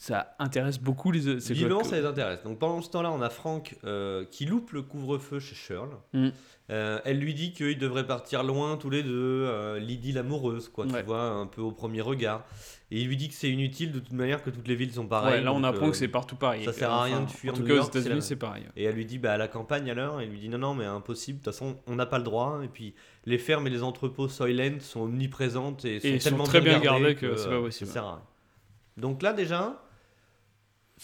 ça 0.00 0.34
intéresse 0.38 0.80
beaucoup 0.80 1.12
les. 1.12 1.20
Visiblement, 1.34 1.80
joueurs. 1.80 1.84
ça 1.84 2.00
les 2.00 2.06
intéresse. 2.06 2.42
Donc 2.42 2.58
pendant 2.58 2.80
ce 2.80 2.88
temps-là, 2.88 3.12
on 3.12 3.20
a 3.20 3.28
Franck 3.28 3.76
euh, 3.84 4.24
qui 4.30 4.46
loupe 4.46 4.70
le 4.72 4.80
couvre-feu 4.80 5.40
chez 5.40 5.54
Shirl. 5.54 5.90
Mm. 6.14 6.28
Euh, 6.70 7.00
elle 7.04 7.18
lui 7.18 7.34
dit 7.34 7.52
qu'ils 7.52 7.76
devraient 7.76 8.06
partir 8.06 8.42
loin 8.42 8.78
tous 8.78 8.88
les 8.88 9.02
deux, 9.02 9.10
euh, 9.12 9.78
l'idylle 9.78 10.16
amoureuse, 10.16 10.70
quoi, 10.70 10.86
Ouais. 10.86 11.00
tu 11.00 11.06
vois, 11.06 11.24
un 11.24 11.46
peu 11.46 11.60
au 11.60 11.70
premier 11.70 12.00
regard. 12.00 12.46
Et 12.90 13.02
il 13.02 13.08
lui 13.08 13.18
dit 13.18 13.28
que 13.28 13.34
c'est 13.34 13.50
inutile 13.50 13.92
de 13.92 13.98
toute 13.98 14.12
manière, 14.14 14.42
que 14.42 14.48
toutes 14.48 14.68
les 14.68 14.74
villes 14.74 14.92
sont 14.94 15.06
pareilles. 15.06 15.40
Ouais, 15.40 15.44
là, 15.44 15.52
on 15.52 15.60
donc, 15.60 15.74
apprend 15.74 15.88
euh, 15.88 15.90
que 15.90 15.96
c'est 15.96 16.08
partout 16.08 16.36
pareil. 16.36 16.64
ça 16.64 16.72
sert 16.72 16.90
à 16.90 17.02
rien 17.02 17.16
Enfin, 17.18 17.24
de 17.26 17.30
fuir 17.30 17.52
En 17.52 17.56
tout 17.56 17.64
cas, 17.64 17.74
aux 17.74 17.86
États-Unis, 17.86 18.22
c'est 18.22 18.36
pareil. 18.36 18.64
Et 18.76 18.84
elle 18.84 18.94
lui 18.94 19.04
dit, 19.04 19.18
bah 19.18 19.32
à 19.34 19.36
la 19.36 19.48
campagne 19.48 19.90
alors? 19.90 20.22
Et 20.22 20.24
il 20.24 20.30
lui 20.30 20.38
dit, 20.38 20.48
non, 20.48 20.56
non, 20.58 20.74
mais 20.74 20.86
impossible, 20.86 21.40
de 21.40 21.44
toute 21.44 21.52
façon, 21.52 21.76
on 21.86 21.96
n'a 21.96 22.06
pas 22.06 22.16
le 22.18 22.24
droit. 22.24 22.62
Et 22.64 22.68
puis, 22.68 22.94
les 23.26 23.36
fermes 23.36 23.66
et 23.66 23.70
les 23.70 23.82
entrepôts 23.82 24.28
Soylent 24.28 24.80
sont 24.80 25.02
omniprésentes 25.02 25.84
et 25.84 26.00
sont 26.00 26.08
ils 26.08 26.22
sont 26.22 26.30
tellement 26.30 26.44
très 26.44 26.62
bien 26.62 26.80
gardés 26.80 27.00
gardés 27.02 27.14
que 27.16 27.36
c'est 27.36 27.48
pas 27.50 27.56
euh, 27.56 27.62
possible. 27.64 27.88
Ça 27.88 27.92
sert 27.92 28.04
à 28.04 28.14
rien. 28.14 28.22
Donc 28.96 29.22
là, 29.22 29.32
déjà, 29.32 29.82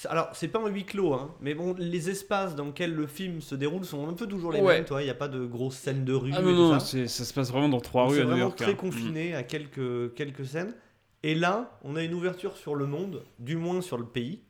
alors 0.09 0.29
c'est 0.35 0.49
pas 0.49 0.59
un 0.61 0.69
huis 0.69 0.85
clos, 0.85 1.15
hein, 1.15 1.35
mais 1.41 1.55
bon, 1.55 1.75
les 1.79 2.11
espaces 2.11 2.55
dans 2.55 2.67
lesquels 2.67 2.95
le 2.95 3.07
film 3.07 3.41
se 3.41 3.55
déroule 3.55 3.85
sont 3.85 4.07
un 4.09 4.13
peu 4.13 4.27
toujours 4.27 4.53
les 4.53 4.61
Ouais. 4.61 4.75
mêmes, 4.77 4.85
toi. 4.85 5.01
Il 5.01 5.05
n'y 5.07 5.11
a 5.11 5.15
pas 5.15 5.29
de 5.29 5.45
grosses 5.47 5.77
scènes 5.77 6.05
de 6.05 6.13
rue 6.13 6.33
Ah 6.35 6.41
et 6.41 6.43
non, 6.43 6.51
tout 6.51 6.57
non, 6.57 6.79
ça. 6.79 6.81
c'est- 6.85 7.09
ça 7.09 7.25
se 7.25 7.33
passe 7.33 7.51
vraiment 7.51 7.69
dans 7.71 7.81
trois 7.81 8.07
rues 8.07 8.17
C'est 8.17 8.21
à 8.21 8.25
New 8.25 8.31
vraiment 8.31 8.43
York. 8.47 8.59
très 8.59 8.73
hein. 8.73 8.75
confiné 8.75 9.35
à 9.35 9.43
quelques, 9.43 10.13
quelques 10.15 10.45
scènes. 10.45 10.75
Et 11.23 11.35
là, 11.35 11.79
on 11.83 11.97
a 11.97 12.03
une 12.03 12.13
ouverture 12.15 12.57
sur 12.57 12.75
le 12.75 12.87
monde, 12.87 13.25
du 13.39 13.57
moins 13.57 13.81
sur 13.81 13.97
le 13.97 14.05
pays. 14.05 14.43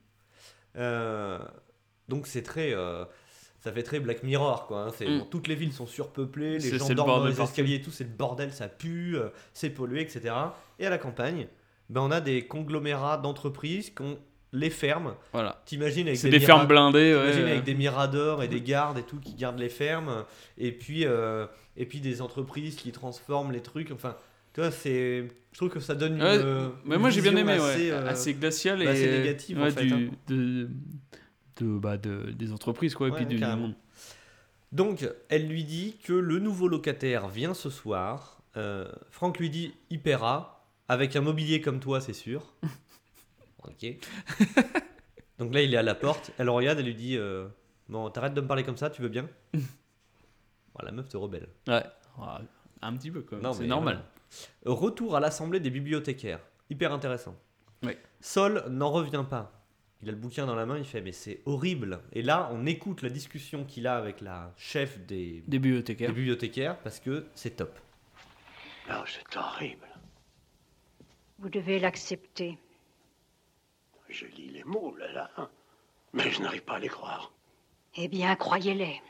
Euh, 0.76 1.38
donc 2.08 2.26
c'est 2.26 2.42
très... 2.42 2.74
euh, 2.74 3.04
ça 3.60 3.72
fait 3.72 3.82
très 3.82 3.98
Black 4.00 4.22
Mirror, 4.22 4.66
quoi. 4.66 4.82
hein. 4.86 4.90
C'est, 4.96 5.08
Mm. 5.08 5.18
bon, 5.20 5.24
toutes 5.26 5.48
les 5.48 5.54
villes 5.54 5.72
sont 5.72 5.86
surpeuplées, 5.86 6.54
les 6.54 6.60
C'est- 6.60 6.78
gens 6.78 6.84
c'est 6.86 6.92
le 6.92 6.96
dorment 6.96 7.20
dans 7.20 7.26
les 7.26 7.40
escaliers 7.40 7.76
et 7.76 7.82
tout, 7.82 7.90
c'est 7.90 8.04
le 8.04 8.10
bordel, 8.10 8.52
ça 8.52 8.68
pue, 8.68 9.16
euh, 9.16 9.28
c'est 9.54 9.70
pollué, 9.70 10.02
etc. 10.02 10.34
Et 10.78 10.86
à 10.86 10.90
la 10.90 10.98
campagne, 10.98 11.48
ben, 11.88 12.00
on 12.02 12.10
a 12.10 12.20
des 12.20 12.46
conglomérats 12.46 13.16
d'entreprises 13.16 13.90
qui 13.90 14.02
ont 14.02 14.18
les 14.52 14.70
fermes. 14.70 15.14
Voilà. 15.32 15.62
T'imagines 15.66 16.06
avec 16.06 16.18
C'est 16.18 16.30
des, 16.30 16.38
des 16.38 16.44
fermes 16.46 16.66
blindées. 16.66 17.14
ouais. 17.14 17.30
T'imagines 17.32 17.48
avec 17.52 17.64
des 17.64 17.74
miradors 17.74 18.42
et 18.42 18.48
des 18.48 18.60
gardes 18.60 18.98
et 18.98 19.02
tout 19.02 19.18
qui 19.20 19.34
gardent 19.34 19.58
les 19.58 19.68
fermes, 19.68 20.24
et 20.58 20.72
puis, 20.72 21.04
euh, 21.04 21.46
et 21.76 21.84
puis 21.86 22.00
des 22.00 22.22
entreprises 22.22 22.76
qui 22.76 22.92
transforment 22.92 23.52
les 23.52 23.60
trucs. 23.62 23.90
Enfin, 23.90 24.16
tu 24.54 24.60
vois, 24.60 24.70
c'est. 24.70 25.28
Je 25.52 25.58
trouve 25.58 25.70
que 25.70 25.80
ça 25.80 25.94
donne 25.94 26.14
une. 26.16 26.22
Ouais, 26.22 26.38
euh, 26.38 26.68
Mais 26.84 26.98
moi 26.98 27.10
j'ai 27.10 27.22
bien 27.22 27.34
aimé, 27.36 27.52
assez, 27.52 27.90
ouais. 27.90 27.90
euh, 27.90 28.06
assez 28.08 28.34
glacial 28.34 28.78
bah, 28.78 28.84
et 28.84 28.88
assez 28.88 29.10
négative, 29.10 29.58
en 29.58 29.62
ouais, 29.64 29.70
fait, 29.70 29.84
du- 29.86 29.92
hein. 29.92 30.10
de, 30.28 30.68
de, 31.60 31.78
bah, 31.78 31.96
de- 31.96 32.30
des 32.32 32.52
entreprises 32.52 32.94
quoi, 32.94 33.08
et 33.08 33.10
Ouais, 33.10 33.16
puis 33.24 33.26
du, 33.26 33.38
monde. 33.38 33.74
Donc, 34.72 35.08
elle 35.28 35.46
lui 35.48 35.64
dit 35.64 35.96
que 36.04 36.12
le 36.12 36.38
nouveau 36.38 36.68
locataire 36.68 37.28
vient 37.28 37.54
ce 37.54 37.70
soir. 37.70 38.42
Euh, 38.56 38.86
Franck 39.10 39.38
lui 39.38 39.50
dit 39.50 39.74
il 39.90 40.00
paiera. 40.00 40.52
Avec 40.88 41.16
un 41.16 41.20
mobilier 41.20 41.60
comme 41.60 41.80
toi, 41.80 42.00
c'est 42.00 42.12
sûr. 42.12 42.54
ok. 43.68 43.96
Donc 45.38 45.52
là, 45.54 45.62
il 45.62 45.72
est 45.74 45.76
à 45.76 45.82
la 45.82 45.94
porte. 45.94 46.30
Elle 46.38 46.46
le 46.46 46.52
regarde, 46.52 46.78
elle 46.78 46.86
lui 46.86 46.94
dit 46.94 47.16
euh, 47.16 47.46
Bon, 47.88 48.08
t'arrêtes 48.10 48.34
de 48.34 48.40
me 48.40 48.46
parler 48.46 48.62
comme 48.64 48.76
ça, 48.76 48.88
tu 48.90 49.02
veux 49.02 49.08
bien 49.08 49.28
Bon, 49.52 50.80
La 50.82 50.92
meuf 50.92 51.08
te 51.08 51.16
rebelle. 51.16 51.48
Ouais. 51.68 51.82
Ah, 52.18 52.40
Un 52.82 52.96
petit 52.96 53.10
peu, 53.10 53.22
quand 53.22 53.36
même. 53.36 53.52
C'est 53.52 53.66
normal. 53.66 54.02
Retour 54.64 55.14
à 55.16 55.20
l'assemblée 55.20 55.60
des 55.60 55.70
bibliothécaires. 55.70 56.40
Hyper 56.70 56.92
intéressant. 56.92 57.36
Oui. 57.82 57.92
Sol 58.20 58.64
n'en 58.70 58.90
revient 58.90 59.24
pas. 59.28 59.52
Il 60.02 60.08
a 60.08 60.12
le 60.12 60.18
bouquin 60.18 60.44
dans 60.46 60.54
la 60.54 60.66
main, 60.66 60.76
il 60.78 60.84
fait 60.84 61.00
mais 61.00 61.12
c'est 61.12 61.40
horrible. 61.46 62.00
Et 62.12 62.22
là, 62.22 62.48
on 62.52 62.66
écoute 62.66 63.02
la 63.02 63.08
discussion 63.08 63.64
qu'il 63.64 63.86
a 63.86 63.96
avec 63.96 64.20
la 64.20 64.52
chef 64.56 64.98
des, 65.06 65.42
Des 65.46 65.58
bibliothécaires. 65.58 66.08
des 66.08 66.14
bibliothécaires 66.14 66.78
parce 66.80 67.00
que 67.00 67.26
c'est 67.34 67.56
top. 67.56 67.78
Non, 68.88 69.02
c'est 69.06 69.36
horrible. 69.38 69.86
Vous 71.38 71.48
devez 71.48 71.78
l'accepter. 71.78 72.58
Je 74.08 74.26
lis 74.26 74.48
les 74.48 74.64
mots, 74.64 74.94
là, 74.96 75.10
là. 75.12 75.50
Mais 76.12 76.30
je 76.30 76.40
n'arrive 76.42 76.62
pas 76.62 76.76
à 76.76 76.78
les 76.78 76.88
croire. 76.88 77.32
Eh 77.96 78.08
bien, 78.08 78.34
croyez-les. 78.36 79.00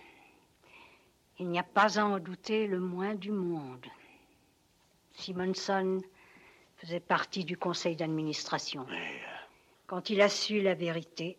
Il 1.38 1.48
n'y 1.48 1.58
a 1.58 1.62
pas 1.62 1.98
à 1.98 2.04
en 2.04 2.18
douter 2.18 2.66
le 2.66 2.80
moins 2.80 3.14
du 3.14 3.30
monde. 3.30 3.86
Simonson 5.12 6.02
faisait 6.76 7.00
partie 7.00 7.44
du 7.44 7.56
conseil 7.56 7.96
d'administration. 7.96 8.86
Mais 8.88 8.96
euh, 8.96 9.36
Quand 9.86 10.10
il 10.10 10.20
a 10.20 10.28
su 10.28 10.62
la 10.62 10.74
vérité, 10.74 11.36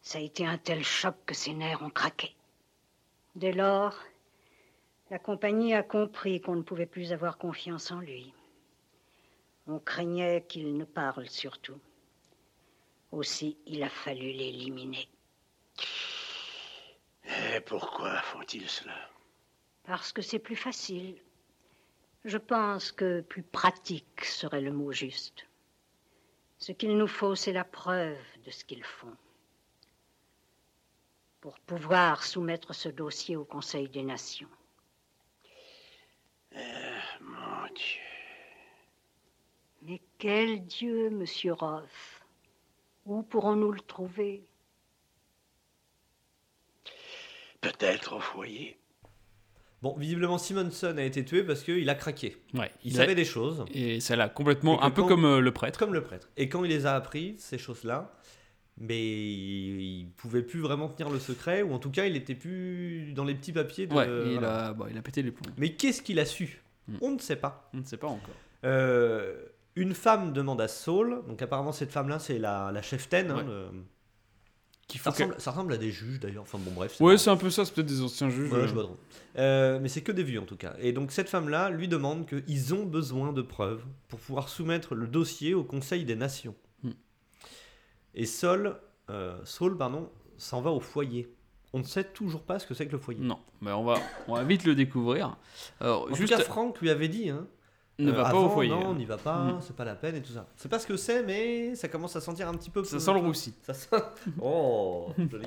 ça 0.00 0.18
a 0.18 0.22
été 0.22 0.46
un 0.46 0.58
tel 0.58 0.84
choc 0.84 1.16
que 1.26 1.34
ses 1.34 1.54
nerfs 1.54 1.82
ont 1.82 1.90
craqué. 1.90 2.34
Dès 3.36 3.52
lors, 3.52 3.96
la 5.10 5.18
compagnie 5.18 5.74
a 5.74 5.82
compris 5.82 6.40
qu'on 6.40 6.56
ne 6.56 6.62
pouvait 6.62 6.86
plus 6.86 7.12
avoir 7.12 7.36
confiance 7.36 7.90
en 7.90 8.00
lui. 8.00 8.32
On 9.66 9.78
craignait 9.78 10.44
qu'il 10.46 10.76
ne 10.76 10.84
parle 10.84 11.28
surtout. 11.28 11.80
Aussi, 13.14 13.56
il 13.66 13.80
a 13.84 13.88
fallu 13.88 14.32
l'éliminer. 14.32 15.08
et 17.24 17.60
pourquoi 17.60 18.20
font-ils 18.22 18.68
cela? 18.68 19.08
Parce 19.84 20.12
que 20.12 20.20
c'est 20.20 20.40
plus 20.40 20.56
facile. 20.56 21.22
Je 22.24 22.38
pense 22.38 22.90
que 22.90 23.20
plus 23.20 23.44
pratique 23.44 24.24
serait 24.24 24.60
le 24.60 24.72
mot 24.72 24.90
juste. 24.90 25.46
Ce 26.58 26.72
qu'il 26.72 26.96
nous 26.96 27.06
faut, 27.06 27.36
c'est 27.36 27.52
la 27.52 27.62
preuve 27.62 28.18
de 28.44 28.50
ce 28.50 28.64
qu'ils 28.64 28.82
font. 28.82 29.16
Pour 31.40 31.60
pouvoir 31.60 32.24
soumettre 32.24 32.74
ce 32.74 32.88
dossier 32.88 33.36
au 33.36 33.44
Conseil 33.44 33.88
des 33.88 34.02
Nations. 34.02 34.50
Mon 37.20 37.66
Dieu. 37.74 38.00
Mais 39.82 40.00
quel 40.18 40.66
Dieu, 40.66 41.10
monsieur 41.10 41.52
Roth? 41.52 42.13
Où 43.06 43.22
pourrons-nous 43.22 43.72
le 43.72 43.80
trouver? 43.80 44.44
Peut-être 47.60 48.16
au 48.16 48.20
foyer. 48.20 48.78
Bon, 49.82 49.94
visiblement 49.98 50.38
Simonson 50.38 50.94
a 50.96 51.02
été 51.02 51.24
tué 51.24 51.42
parce 51.42 51.62
qu'il 51.62 51.88
a 51.90 51.94
craqué. 51.94 52.36
Ouais. 52.54 52.70
Il 52.84 52.94
savait 52.94 53.14
des 53.14 53.24
choses, 53.24 53.64
Et 53.74 54.00
ça 54.00 54.16
l'a 54.16 54.28
complètement. 54.28 54.82
Un 54.82 54.90
peu 54.90 55.02
quand- 55.02 55.08
comme 55.08 55.24
euh, 55.26 55.40
le 55.40 55.52
prêtre. 55.52 55.78
comme 55.78 55.92
le 55.92 56.02
prêtre. 56.02 56.30
Et 56.36 56.48
quand 56.48 56.64
il 56.64 56.70
les 56.70 56.86
a 56.86 56.94
appris, 56.94 57.34
ces 57.38 57.58
choses-là, 57.58 58.14
mais 58.78 58.98
il 59.04 60.08
pouvait 60.16 60.42
plus 60.42 60.60
vraiment 60.60 60.88
tenir 60.88 61.10
le 61.12 61.18
secret, 61.18 61.62
ou 61.62 61.72
en 61.74 61.78
tout 61.78 61.90
cas, 61.90 62.06
il 62.06 62.16
était 62.16 62.34
plus 62.34 63.12
dans 63.12 63.24
les 63.24 63.34
petits 63.34 63.52
papiers 63.52 63.86
de. 63.86 63.94
Ouais, 63.94 64.06
il, 64.06 64.32
voilà. 64.38 64.68
a, 64.68 64.72
bon, 64.72 64.86
il 64.90 64.96
a 64.96 65.02
pété 65.02 65.22
les 65.22 65.30
plombs. 65.32 65.52
Mais 65.58 65.74
qu'est-ce 65.74 66.00
qu'il 66.00 66.18
a 66.18 66.24
su? 66.24 66.62
Hmm. 66.88 66.96
On 67.02 67.10
ne 67.12 67.18
sait 67.18 67.36
pas. 67.36 67.68
On 67.74 67.78
ne 67.78 67.84
sait 67.84 67.98
pas 67.98 68.08
encore. 68.08 68.34
Euh, 68.64 69.44
une 69.76 69.94
femme 69.94 70.32
demande 70.32 70.60
à 70.60 70.68
Saul, 70.68 71.22
donc 71.26 71.40
apparemment 71.42 71.72
cette 71.72 71.90
femme-là 71.92 72.18
c'est 72.18 72.38
la, 72.38 72.70
la 72.72 72.82
chef-taine, 72.82 73.30
hein, 73.30 73.36
Ouais. 73.38 73.44
le- 73.44 73.66
Qu'il 74.86 75.00
ça, 75.00 75.10
faut 75.12 75.16
ressemble, 75.24 75.40
ça 75.40 75.50
ressemble 75.52 75.72
à 75.72 75.76
des 75.78 75.90
juges 75.90 76.20
d'ailleurs, 76.20 76.42
enfin 76.42 76.58
bon 76.58 76.70
bref. 76.72 77.00
Ouais, 77.00 77.06
marrant. 77.06 77.18
c'est 77.18 77.30
un 77.30 77.36
peu 77.38 77.48
ça, 77.48 77.64
c'est 77.64 77.72
peut-être 77.72 77.86
des 77.86 78.02
anciens 78.02 78.28
juges. 78.28 78.52
Ouais, 78.52 78.58
euh. 78.58 78.66
je 78.68 78.74
vois 78.74 78.82
trop. 78.82 78.98
Euh, 79.38 79.78
mais 79.80 79.88
c'est 79.88 80.02
que 80.02 80.12
des 80.12 80.22
vues 80.22 80.38
en 80.38 80.44
tout 80.44 80.58
cas. 80.58 80.74
Et 80.78 80.92
donc 80.92 81.10
cette 81.10 81.30
femme-là 81.30 81.70
lui 81.70 81.88
demande 81.88 82.26
qu'ils 82.26 82.74
ont 82.74 82.84
besoin 82.84 83.32
de 83.32 83.40
preuves 83.40 83.82
pour 84.08 84.20
pouvoir 84.20 84.50
soumettre 84.50 84.94
le 84.94 85.06
dossier 85.06 85.54
au 85.54 85.64
Conseil 85.64 86.04
des 86.04 86.16
Nations. 86.16 86.54
Hmm. 86.82 86.90
Et 88.14 88.26
Saul, 88.26 88.76
euh, 89.08 89.38
Saul 89.44 89.76
pardon, 89.78 90.10
s'en 90.36 90.60
va 90.60 90.70
au 90.70 90.80
foyer. 90.80 91.34
On 91.72 91.78
ne 91.78 91.84
sait 91.84 92.04
toujours 92.04 92.42
pas 92.42 92.58
ce 92.58 92.66
que 92.66 92.74
c'est 92.74 92.86
que 92.86 92.92
le 92.92 92.98
foyer. 92.98 93.20
Non, 93.20 93.38
mais 93.62 93.72
on 93.72 93.84
va, 93.84 93.94
on 94.28 94.34
va 94.34 94.44
vite 94.44 94.64
le 94.64 94.74
découvrir. 94.74 95.36
Alors, 95.80 96.08
En 96.10 96.14
juste, 96.14 96.30
tout 96.32 96.38
cas, 96.38 96.44
Franck 96.44 96.80
lui 96.82 96.90
avait 96.90 97.08
dit, 97.08 97.30
hein, 97.30 97.48
ne 97.98 98.10
euh, 98.10 98.14
va 98.14 98.24
pas 98.30 98.36
au 98.36 98.48
foyer. 98.48 98.70
Non, 98.70 98.88
on 98.88 98.94
n'y 98.94 99.04
va 99.04 99.16
pas, 99.16 99.44
Mm. 99.44 99.58
c'est 99.60 99.76
pas 99.76 99.84
la 99.84 99.94
peine 99.94 100.16
et 100.16 100.22
tout 100.22 100.32
ça. 100.32 100.46
C'est 100.56 100.68
pas 100.68 100.78
ce 100.78 100.86
que 100.86 100.96
c'est, 100.96 101.22
mais 101.22 101.74
ça 101.74 101.88
commence 101.88 102.16
à 102.16 102.20
sentir 102.20 102.48
un 102.48 102.54
petit 102.54 102.70
peu. 102.70 102.82
Ça 102.84 102.98
sent 102.98 103.12
le 103.12 103.20
roussi. 103.20 103.54
Ça 103.62 103.74
sent. 103.74 103.88
Oh, 104.42 105.08
joli. 105.30 105.46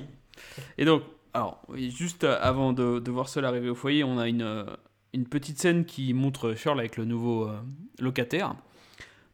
Et 0.78 0.84
donc, 0.84 1.02
alors, 1.34 1.60
juste 1.76 2.24
euh, 2.24 2.38
avant 2.40 2.72
de, 2.72 2.98
de 3.00 3.10
voir 3.10 3.28
Sol 3.28 3.44
arriver 3.44 3.68
au 3.68 3.74
foyer, 3.74 4.02
on 4.04 4.18
a 4.18 4.28
une, 4.28 4.42
euh, 4.42 4.64
une 5.12 5.26
petite 5.26 5.58
scène 5.60 5.84
qui 5.84 6.14
montre 6.14 6.54
Shirley 6.54 6.80
avec 6.80 6.96
le 6.96 7.04
nouveau 7.04 7.48
euh, 7.48 7.58
locataire. 7.98 8.54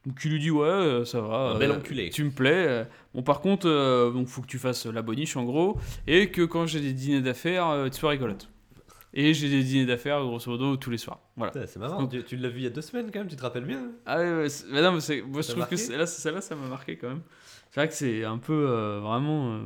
Donc, 0.06 0.18
qui 0.20 0.28
lui 0.28 0.38
dit 0.40 0.50
Ouais, 0.50 1.02
ça 1.06 1.20
va. 1.20 1.52
Un 1.54 1.58
bel 1.58 1.70
euh, 1.70 1.76
enculé. 1.78 2.10
Tu 2.10 2.24
me 2.24 2.30
plais. 2.30 2.86
Bon, 3.14 3.22
par 3.22 3.40
contre, 3.40 3.66
donc, 4.12 4.26
faut 4.26 4.42
que 4.42 4.46
tu 4.46 4.58
fasses 4.58 4.84
la 4.86 5.00
boniche 5.02 5.36
en 5.36 5.44
gros. 5.44 5.78
Et 6.06 6.30
que 6.30 6.42
quand 6.42 6.66
j'ai 6.66 6.80
des 6.80 6.92
dîners 6.92 7.22
d'affaires, 7.22 7.86
tu 7.90 7.98
sois 8.00 8.10
rigolote. 8.10 8.48
Et 9.16 9.32
j'ai 9.32 9.48
des 9.48 9.62
dîners 9.62 9.86
d'affaires, 9.86 10.20
grosso 10.22 10.50
modo, 10.50 10.76
tous 10.76 10.90
les 10.90 10.98
soirs. 10.98 11.20
Voilà. 11.36 11.52
C'est 11.66 11.76
marrant, 11.78 12.00
Donc- 12.02 12.10
tu, 12.10 12.22
tu 12.24 12.36
l'as 12.36 12.48
vu 12.48 12.58
il 12.58 12.64
y 12.64 12.66
a 12.66 12.70
deux 12.70 12.82
semaines 12.82 13.10
quand 13.12 13.20
même, 13.20 13.28
tu 13.28 13.36
te 13.36 13.42
rappelles 13.42 13.64
bien 13.64 13.78
hein 13.78 13.90
Ah 14.06 14.18
ouais, 14.18 14.32
ouais, 14.42 14.48
mais 14.70 14.82
non, 14.82 14.92
mais 14.92 15.00
c'est- 15.00 15.22
moi 15.22 15.40
je 15.42 15.52
trouve 15.52 15.66
que 15.68 15.76
celle-là, 15.76 16.06
ça 16.40 16.54
m'a 16.56 16.66
marqué 16.66 16.96
quand 16.96 17.08
même. 17.08 17.22
C'est 17.70 17.80
vrai 17.80 17.88
que 17.88 17.94
c'est 17.94 18.24
un 18.24 18.38
peu 18.38 18.66
euh, 18.68 19.00
vraiment. 19.00 19.54
euh, 19.54 19.60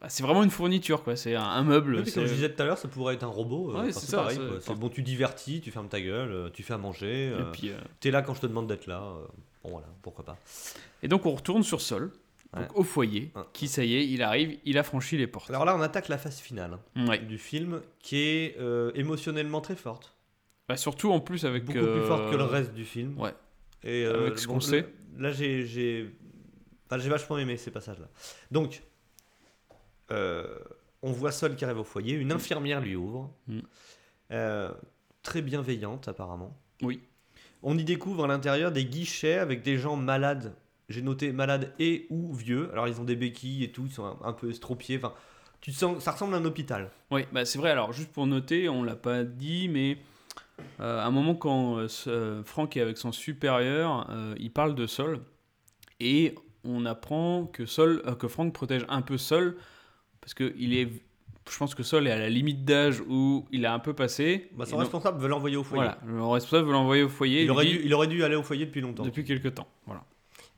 bah, 0.00 0.08
c'est 0.10 0.22
vraiment 0.22 0.42
une 0.42 0.50
fourniture, 0.50 1.02
quoi. 1.04 1.16
C'est 1.16 1.34
un, 1.36 1.42
un 1.42 1.62
meuble. 1.62 2.02
Oui, 2.04 2.12
comme 2.12 2.26
je 2.26 2.34
disais 2.34 2.52
tout 2.52 2.60
à 2.62 2.66
l'heure, 2.66 2.78
ça 2.78 2.88
pourrait 2.88 3.14
être 3.14 3.22
un 3.24 3.28
robot. 3.28 3.70
euh, 3.70 3.74
Ouais, 3.82 3.88
enfin, 3.90 4.00
c'est 4.00 4.16
pareil. 4.16 4.38
c'est- 4.60 4.74
bon, 4.74 4.88
tu 4.88 5.02
divertis, 5.02 5.60
tu 5.62 5.70
fermes 5.70 5.88
ta 5.88 6.00
gueule, 6.00 6.30
euh, 6.30 6.48
tu 6.52 6.62
fais 6.62 6.74
à 6.74 6.78
manger. 6.78 7.28
Et 7.28 7.30
euh, 7.30 7.44
puis, 7.52 7.70
euh, 7.70 7.74
T'es 8.00 8.10
là 8.10 8.20
quand 8.22 8.34
je 8.34 8.40
te 8.40 8.46
demande 8.46 8.66
d'être 8.66 8.86
là. 8.86 9.02
euh, 9.02 9.26
bon 9.64 9.70
voilà, 9.70 9.86
pourquoi 10.02 10.24
pas. 10.24 10.36
Et 11.02 11.08
donc 11.08 11.24
on 11.24 11.30
retourne 11.32 11.62
sur 11.62 11.80
Sol, 11.80 12.10
donc 12.54 12.62
Ouais. 12.64 12.68
au 12.78 12.82
foyer, 12.84 13.30
Ouais. 13.34 13.42
qui 13.52 13.66
ça 13.68 13.82
y 13.84 13.94
est, 13.94 14.06
il 14.06 14.22
arrive, 14.22 14.58
il 14.64 14.76
a 14.78 14.82
franchi 14.82 15.16
les 15.16 15.26
portes. 15.26 15.48
Alors 15.50 15.64
là, 15.64 15.74
on 15.76 15.80
attaque 15.80 16.08
la 16.08 16.18
phase 16.18 16.38
finale 16.38 16.78
hein, 16.96 17.06
Ouais. 17.08 17.18
du 17.18 17.38
film, 17.38 17.80
qui 18.00 18.16
est 18.18 18.56
euh, 18.60 18.92
émotionnellement 18.94 19.60
très 19.62 19.76
forte, 19.76 20.14
Bah, 20.68 20.76
surtout 20.76 21.10
en 21.12 21.20
plus 21.20 21.44
avec. 21.46 21.64
beaucoup 21.64 21.78
euh, 21.78 21.98
plus 21.98 22.06
forte 22.06 22.30
que 22.30 22.36
le 22.36 22.44
reste 22.44 22.74
du 22.74 22.84
film. 22.84 23.18
Ouais. 23.18 23.34
Et 23.84 24.04
euh, 24.04 24.26
Avec 24.26 24.38
ce 24.38 24.46
bon, 24.46 24.54
qu'on 24.54 24.60
sait. 24.60 24.86
Là, 25.18 25.32
j'ai, 25.32 25.66
j'ai, 25.66 26.10
enfin, 26.86 26.98
j'ai 27.00 27.08
vachement 27.08 27.38
aimé 27.38 27.56
ces 27.56 27.70
passages-là. 27.70 28.08
Donc, 28.50 28.82
euh, 30.10 30.58
on 31.02 31.10
voit 31.12 31.32
Sol 31.32 31.56
qui 31.56 31.64
arrive 31.64 31.78
au 31.78 31.84
foyer, 31.84 32.14
une 32.14 32.32
infirmière 32.32 32.80
lui 32.80 32.96
ouvre, 32.96 33.30
Mm. 33.48 33.60
Euh, 34.32 34.72
très 35.22 35.42
bienveillante 35.42 36.08
apparemment. 36.08 36.56
Oui. 36.80 37.00
On 37.62 37.76
y 37.76 37.84
découvre 37.84 38.24
à 38.24 38.26
l'intérieur 38.28 38.72
des 38.72 38.84
guichets 38.86 39.36
avec 39.38 39.62
des 39.62 39.76
gens 39.78 39.94
malades. 39.96 40.54
J'ai 40.88 41.02
noté 41.02 41.32
malades 41.32 41.72
et 41.78 42.06
ou 42.10 42.32
vieux. 42.34 42.70
Alors 42.72 42.88
ils 42.88 43.00
ont 43.00 43.04
des 43.04 43.16
béquilles 43.16 43.64
et 43.64 43.70
tout, 43.72 43.84
ils 43.86 43.92
sont 43.92 44.04
un, 44.04 44.16
un 44.24 44.32
peu 44.32 44.50
estropiés. 44.50 44.96
Enfin, 44.96 45.12
tu 45.60 45.72
sens, 45.72 46.02
ça 46.02 46.10
ressemble 46.12 46.34
à 46.34 46.38
un 46.38 46.44
hôpital. 46.44 46.90
Oui, 47.10 47.22
bah 47.32 47.44
c'est 47.44 47.58
vrai. 47.58 47.70
Alors, 47.70 47.92
juste 47.92 48.10
pour 48.12 48.26
noter, 48.26 48.68
on 48.68 48.82
l'a 48.82 48.96
pas 48.96 49.22
dit, 49.22 49.68
mais 49.68 49.96
euh, 50.80 50.98
à 51.00 51.06
un 51.06 51.10
moment, 51.12 51.34
quand 51.36 51.78
euh, 51.78 51.86
euh, 52.08 52.42
Franck 52.44 52.76
est 52.76 52.80
avec 52.80 52.98
son 52.98 53.12
supérieur, 53.12 54.08
euh, 54.10 54.34
il 54.38 54.50
parle 54.52 54.74
de 54.74 54.86
Sol 54.86 55.20
et 56.00 56.34
on 56.64 56.84
apprend 56.84 57.46
que 57.46 57.64
Sol, 57.64 58.02
que 58.18 58.26
Franck 58.28 58.52
protège 58.52 58.84
un 58.88 59.02
peu 59.02 59.18
Sol 59.18 59.56
parce 60.20 60.34
que 60.34 60.52
il 60.58 60.74
est, 60.74 60.88
je 61.50 61.58
pense 61.58 61.74
que 61.74 61.82
Sol 61.82 62.06
est 62.08 62.12
à 62.12 62.18
la 62.18 62.28
limite 62.28 62.64
d'âge 62.64 63.00
où 63.08 63.46
il 63.52 63.64
a 63.66 63.72
un 63.72 63.78
peu 63.78 63.92
passé. 63.94 64.48
Bah, 64.56 64.64
son 64.66 64.72
donc, 64.72 64.80
responsable 64.80 65.20
veut 65.20 65.28
l'envoyer 65.28 65.56
au 65.56 65.64
foyer. 65.64 65.84
Voilà, 65.84 65.98
le 66.06 66.24
responsable 66.24 66.66
veut 66.66 66.72
l'envoyer 66.72 67.02
au 67.04 67.08
foyer. 67.08 67.44
Il 67.44 67.50
aurait, 67.52 67.66
dit- 67.66 67.78
dû, 67.78 67.82
il 67.84 67.94
aurait 67.94 68.06
dû 68.08 68.22
aller 68.24 68.36
au 68.36 68.42
foyer 68.42 68.66
depuis 68.66 68.80
longtemps. 68.80 69.04
depuis 69.04 69.24
quelques 69.24 69.54
temps. 69.54 69.68
Voilà. 69.86 70.04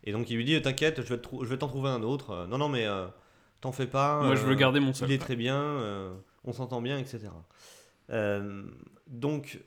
Et 0.04 0.12
donc 0.12 0.30
il 0.30 0.36
lui 0.36 0.44
dit 0.44 0.60
T'inquiète, 0.62 1.02
je 1.02 1.08
vais 1.08 1.16
te 1.18 1.22
trou- 1.22 1.44
t'en 1.56 1.68
trouver 1.68 1.88
un 1.90 2.02
autre. 2.02 2.30
Euh, 2.30 2.46
non, 2.46 2.58
non, 2.58 2.68
mais 2.68 2.86
euh, 2.86 3.06
t'en 3.60 3.72
fais 3.72 3.86
pas. 3.86 4.22
Moi, 4.22 4.34
je 4.36 4.42
veux 4.44 4.52
euh, 4.52 4.56
garder 4.56 4.80
mon 4.80 4.92
Sol. 4.92 5.08
Il 5.10 5.14
est 5.14 5.18
très 5.18 5.36
bien, 5.36 6.12
on 6.44 6.52
s'entend 6.52 6.80
bien, 6.82 6.98
etc. 6.98 7.20
Donc 9.06 9.58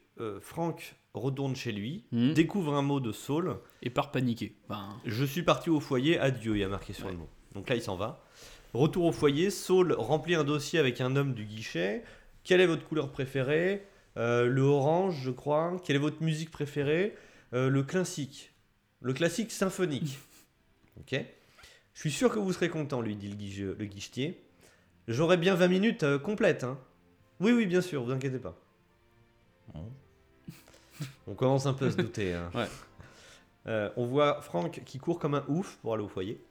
Franck 0.41 0.95
retourne 1.13 1.55
chez 1.55 1.71
lui, 1.71 2.03
Mhm. 2.11 2.33
découvre 2.33 2.73
un 2.75 2.81
mot 2.81 2.99
de 2.99 3.11
Saul 3.11 3.57
Et 3.81 3.89
part 3.89 4.11
paniquer. 4.11 4.55
Ben, 4.69 4.89
Je 5.05 5.25
suis 5.25 5.43
parti 5.43 5.69
au 5.69 5.79
foyer, 5.79 6.19
adieu, 6.19 6.55
il 6.55 6.59
y 6.59 6.63
a 6.63 6.67
marqué 6.69 6.93
sur 6.93 7.07
le 7.07 7.15
mot. 7.15 7.27
Donc 7.55 7.69
là, 7.69 7.75
il 7.75 7.81
s'en 7.81 7.95
va. 7.95 8.23
Retour 8.73 9.05
au 9.05 9.11
foyer, 9.11 9.49
Saul 9.49 9.93
remplit 9.93 10.35
un 10.35 10.43
dossier 10.43 10.77
avec 10.79 11.01
un 11.01 11.15
homme 11.15 11.33
du 11.33 11.45
guichet. 11.45 12.03
Quelle 12.43 12.61
est 12.61 12.67
votre 12.67 12.83
couleur 12.85 13.11
préférée? 13.11 13.85
Euh, 14.17 14.45
Le 14.45 14.61
orange, 14.61 15.19
je 15.23 15.31
crois. 15.31 15.75
Quelle 15.83 15.95
est 15.95 15.99
votre 15.99 16.21
musique 16.21 16.51
préférée? 16.51 17.15
Euh, 17.53 17.69
Le 17.69 17.81
classique. 17.83 18.51
Le 19.01 19.13
classique 19.13 19.51
symphonique. 19.51 20.17
Ok 20.99 21.19
Je 21.93 21.99
suis 21.99 22.11
sûr 22.11 22.31
que 22.33 22.39
vous 22.39 22.53
serez 22.53 22.69
content, 22.69 23.01
lui 23.01 23.15
dit 23.15 23.29
le, 23.29 23.35
guiche- 23.35 23.77
le 23.77 23.85
guichetier. 23.85 24.43
J'aurai 25.07 25.37
bien 25.37 25.55
20 25.55 25.67
minutes 25.67 26.03
euh, 26.03 26.19
complètes. 26.19 26.63
hein. 26.63 26.77
Oui, 27.39 27.51
oui, 27.51 27.65
bien 27.65 27.81
sûr, 27.81 28.03
vous 28.03 28.11
inquiétez 28.11 28.39
pas. 28.39 28.55
On 31.27 31.33
commence 31.33 31.65
un 31.65 31.73
peu 31.73 31.85
à 31.87 31.91
se 31.91 31.97
douter. 31.97 32.33
hein. 32.33 32.49
Ouais. 32.55 32.67
Euh, 33.67 33.89
on 33.97 34.05
voit 34.05 34.41
Franck 34.41 34.81
qui 34.85 34.97
court 34.97 35.19
comme 35.19 35.35
un 35.35 35.43
ouf 35.49 35.75
pour 35.81 35.93
aller 35.93 36.01
au 36.03 36.07
foyer. 36.07 36.41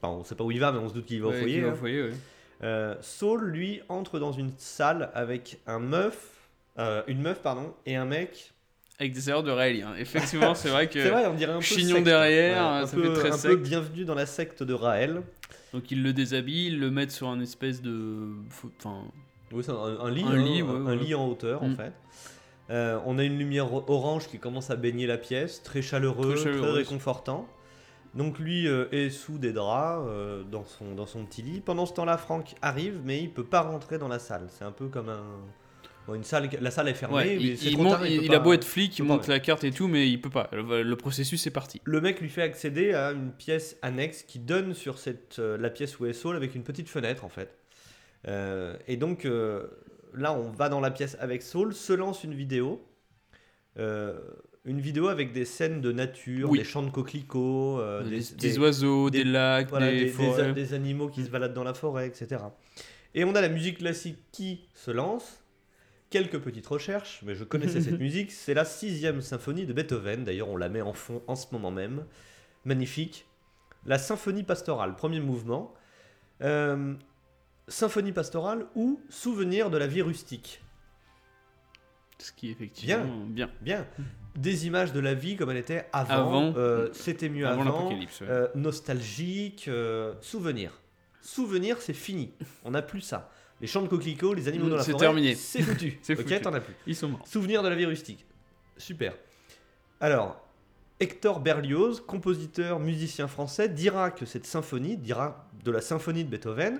Enfin, 0.00 0.12
on 0.14 0.22
sait 0.22 0.36
pas 0.36 0.44
où 0.44 0.52
il 0.52 0.60
va, 0.60 0.70
mais 0.70 0.78
on 0.78 0.88
se 0.88 0.94
doute 0.94 1.06
qu'il 1.06 1.20
va 1.20 1.28
ouais, 1.30 1.36
au 1.36 1.40
foyer. 1.40 1.54
qu'il 1.54 1.62
va 1.64 1.68
hein. 1.70 1.72
au 1.72 1.76
foyer, 1.76 2.02
ouais. 2.04 2.14
Euh, 2.62 2.94
Saul, 3.00 3.44
lui, 3.50 3.80
entre 3.88 4.20
dans 4.20 4.30
une 4.30 4.52
salle 4.56 5.10
avec 5.14 5.58
un 5.66 5.80
meuf, 5.80 6.48
euh, 6.78 7.02
une 7.08 7.20
meuf, 7.20 7.42
pardon, 7.42 7.74
et 7.86 7.96
un 7.96 8.04
mec 8.04 8.53
Avec 9.00 9.12
des 9.12 9.28
erreurs 9.28 9.42
de 9.42 9.50
Raël. 9.50 9.84
Effectivement, 9.98 10.54
c'est 10.54 10.68
vrai 10.68 10.88
que. 10.90 11.02
C'est 11.02 11.10
vrai, 11.10 11.26
on 11.26 11.34
dirait 11.34 11.52
un 11.52 11.56
peu 11.58 11.62
Chignon 11.64 11.96
secte. 11.96 12.04
derrière, 12.06 12.62
un 12.64 12.86
ça 12.86 12.96
peu, 12.96 13.02
fait 13.14 13.20
très 13.20 13.30
un 13.32 13.36
sec. 13.36 13.50
peu 13.50 13.56
bienvenue 13.56 14.04
dans 14.04 14.14
la 14.14 14.26
secte 14.26 14.62
de 14.62 14.72
Raël. 14.74 15.22
Donc 15.72 15.90
ils 15.90 16.02
le 16.02 16.12
déshabillent, 16.12 16.68
ils 16.68 16.78
le 16.78 16.90
mettent 16.90 17.10
sur 17.10 17.28
un 17.28 17.40
espèce 17.40 17.82
de. 17.82 18.28
Enfin. 18.78 19.02
Oui, 19.52 19.62
c'est 19.64 19.72
un, 19.72 19.74
un 20.00 20.10
lit, 20.10 20.22
Un 20.24 20.30
hein, 20.32 20.36
lit, 20.36 20.62
ouais, 20.62 20.70
un, 20.70 20.84
ouais. 20.86 20.96
lit 20.96 21.14
en 21.14 21.28
hauteur 21.28 21.62
en 21.62 21.68
Mm. 21.68 21.76
fait. 21.76 21.92
Euh, 22.70 22.98
on 23.04 23.18
a 23.18 23.24
une 23.24 23.38
lumière 23.38 23.72
orange 23.90 24.28
qui 24.28 24.38
commence 24.38 24.70
à 24.70 24.76
baigner 24.76 25.06
la 25.06 25.18
pièce, 25.18 25.62
très 25.62 25.82
chaleureux, 25.82 26.34
Très 26.34 26.42
très, 26.44 26.52
chaleureuse. 26.52 26.76
réconfortant. 26.76 27.46
Donc 28.14 28.38
lui 28.38 28.68
euh, 28.68 28.86
est 28.92 29.10
sous 29.10 29.38
des 29.38 29.52
draps 29.52 30.06
euh, 30.08 30.44
dans, 30.44 30.64
son, 30.64 30.94
dans 30.94 31.04
son 31.06 31.24
petit 31.26 31.42
lit. 31.42 31.60
Pendant 31.60 31.84
ce 31.84 31.92
temps-là, 31.94 32.16
Franck 32.16 32.54
arrive, 32.62 33.00
mais 33.04 33.20
il 33.20 33.30
peut 33.30 33.44
pas 33.44 33.60
rentrer 33.62 33.98
dans 33.98 34.08
la 34.08 34.18
salle. 34.20 34.46
C'est 34.50 34.64
un 34.64 34.70
peu 34.72 34.86
comme 34.86 35.08
un... 35.08 35.24
bon, 36.06 36.14
une 36.14 36.24
salle, 36.24 36.48
la 36.60 36.70
salle 36.70 36.88
est 36.88 36.94
fermée, 36.94 37.14
Ouais, 37.16 37.24
mais 37.24 37.36
il, 37.36 37.58
c'est 37.58 37.66
il 37.66 37.72
trop 37.74 37.82
monte- 37.84 37.92
tard, 37.92 38.06
il- 38.06 38.18
peut 38.18 38.24
il 38.24 38.28
pas- 38.30 38.36
a 38.36 38.38
beau 38.40 38.52
être 38.52 38.64
flic, 38.64 38.98
il 38.98 39.02
pas, 39.06 39.08
monte 39.14 39.22
ouais. 39.22 39.34
la 39.34 39.40
carte 39.40 39.64
et 39.64 39.70
tout, 39.70 39.88
mais 39.88 40.08
il 40.08 40.20
peut 40.20 40.30
pas. 40.30 40.48
Le, 40.52 40.82
le 40.82 40.96
processus 40.96 41.46
est 41.46 41.50
parti. 41.50 41.80
Le 41.84 42.00
mec 42.00 42.20
lui 42.20 42.28
fait 42.28 42.42
accéder 42.42 42.92
à 42.94 43.12
une 43.12 43.32
pièce 43.32 43.76
annexe 43.82 44.22
qui 44.22 44.38
donne 44.38 44.74
sur 44.74 44.98
cette, 44.98 45.38
euh, 45.38 45.56
la 45.58 45.70
pièce 45.70 45.98
où 45.98 46.06
est 46.06 46.12
Saul 46.12 46.36
avec 46.36 46.54
une 46.54 46.62
petite 46.62 46.88
fenêtre 46.88 47.24
en 47.24 47.28
fait. 47.28 47.56
Euh, 48.28 48.76
et 48.88 48.96
donc 48.96 49.24
euh, 49.24 49.66
là, 50.14 50.32
on 50.32 50.50
va 50.50 50.68
dans 50.68 50.80
la 50.80 50.90
pièce 50.90 51.16
avec 51.20 51.42
Saul, 51.42 51.74
se 51.74 51.92
lance 51.92 52.24
une 52.24 52.34
vidéo. 52.34 52.82
Une 54.66 54.80
vidéo 54.80 55.08
avec 55.08 55.32
des 55.32 55.44
scènes 55.44 55.82
de 55.82 55.92
nature, 55.92 56.48
Oui. 56.48 56.56
des 56.58 56.64
champs 56.64 56.82
de 56.82 56.88
coquelicots, 56.88 57.82
des, 58.04 58.08
des, 58.08 58.16
des 58.20 58.34
des- 58.52 58.58
oiseaux, 58.58 59.10
des, 59.10 59.22
des- 59.22 59.30
lacs, 59.30 59.68
voilà, 59.68 59.90
des 59.92 60.72
animaux 60.72 61.08
qui 61.08 61.22
se 61.22 61.28
baladent 61.28 61.52
dans 61.52 61.64
la 61.64 61.74
forêt, 61.74 62.06
etc. 62.06 62.42
Et 63.14 63.24
on 63.24 63.34
a 63.34 63.42
la 63.42 63.50
musique 63.50 63.78
classique 63.78 64.16
qui 64.32 64.60
se 64.74 64.90
lance. 64.90 65.43
Quelques 66.14 66.38
petites 66.38 66.68
recherches, 66.68 67.22
mais 67.26 67.34
je 67.34 67.42
connaissais 67.42 67.80
cette 67.80 67.98
musique. 67.98 68.30
C'est 68.30 68.54
la 68.54 68.64
sixième 68.64 69.20
symphonie 69.20 69.66
de 69.66 69.72
Beethoven. 69.72 70.22
D'ailleurs, 70.22 70.48
on 70.48 70.56
la 70.56 70.68
met 70.68 70.80
en 70.80 70.92
fond 70.92 71.24
en 71.26 71.34
ce 71.34 71.46
moment 71.50 71.72
même. 71.72 72.04
Magnifique. 72.64 73.26
La 73.84 73.98
symphonie 73.98 74.44
pastorale, 74.44 74.94
premier 74.94 75.18
mouvement. 75.18 75.74
Euh, 76.40 76.94
symphonie 77.66 78.12
pastorale 78.12 78.66
ou 78.76 79.00
souvenir 79.08 79.70
de 79.70 79.76
la 79.76 79.88
vie 79.88 80.02
rustique. 80.02 80.62
Ce 82.20 82.30
qui 82.30 82.46
est 82.48 82.52
effectivement 82.52 83.26
bien. 83.26 83.50
Bien. 83.60 83.84
Des 84.36 84.68
images 84.68 84.92
de 84.92 85.00
la 85.00 85.14
vie 85.14 85.34
comme 85.34 85.50
elle 85.50 85.56
était 85.56 85.88
avant. 85.92 86.14
Avant. 86.28 86.54
Euh, 86.56 86.90
C'était 86.92 87.28
mieux 87.28 87.44
Avant 87.48 87.62
avant. 87.62 87.78
l'apocalypse, 87.78 88.20
ouais. 88.20 88.28
Euh, 88.30 88.46
nostalgique. 88.54 89.68
souvenir. 90.20 90.80
Souvenir, 91.20 91.82
c'est 91.82 91.92
fini. 91.92 92.30
On 92.64 92.70
n'a 92.70 92.82
plus 92.82 93.00
ça. 93.00 93.32
Les 93.64 93.68
champs 93.68 93.80
de 93.80 93.88
coquelicots, 93.88 94.34
les 94.34 94.46
animaux 94.46 94.66
Mm, 94.66 94.70
dans 94.70 94.76
la 94.76 94.82
c'est 94.82 94.90
forêt, 94.92 95.06
terminé. 95.06 95.34
c'est 95.34 95.62
foutu. 95.62 95.98
C'est 96.02 96.20
ok, 96.20 96.42
t'en 96.42 96.52
as 96.52 96.60
plus. 96.60 96.74
Ils 96.86 96.94
sont 96.94 97.08
morts. 97.08 97.26
Souvenir 97.26 97.62
de 97.62 97.68
la 97.68 97.74
vie 97.74 97.86
rustique. 97.86 98.26
Super. 98.76 99.14
Alors, 100.00 100.38
Hector 101.00 101.40
Berlioz, 101.40 102.02
compositeur, 102.06 102.78
musicien 102.78 103.26
français, 103.26 103.70
dira 103.70 104.10
que 104.10 104.26
cette 104.26 104.44
symphonie, 104.44 104.98
dira 104.98 105.48
de 105.64 105.70
la 105.70 105.80
symphonie 105.80 106.24
de 106.24 106.28
Beethoven, 106.28 106.78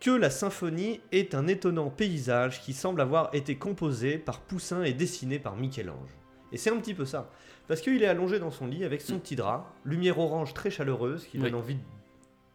que 0.00 0.10
la 0.10 0.30
symphonie 0.30 1.02
est 1.12 1.34
un 1.34 1.46
étonnant 1.46 1.90
paysage 1.90 2.62
qui 2.62 2.72
semble 2.72 3.02
avoir 3.02 3.28
été 3.34 3.56
composé 3.56 4.16
par 4.16 4.40
Poussin 4.40 4.82
et 4.84 4.94
dessiné 4.94 5.38
par 5.38 5.54
Michel-Ange. 5.56 6.08
Et 6.50 6.56
c'est 6.56 6.70
un 6.70 6.78
petit 6.78 6.94
peu 6.94 7.04
ça. 7.04 7.30
Parce 7.68 7.82
qu'il 7.82 8.02
est 8.02 8.06
allongé 8.06 8.38
dans 8.38 8.50
son 8.50 8.66
lit 8.66 8.84
avec 8.84 9.02
son 9.02 9.18
petit 9.18 9.36
drap, 9.36 9.70
lumière 9.84 10.18
orange 10.18 10.54
très 10.54 10.70
chaleureuse 10.70 11.26
qui 11.26 11.36
donne 11.36 11.52
Oui. 11.54 11.60
envie 11.60 11.74
de- 11.74 11.80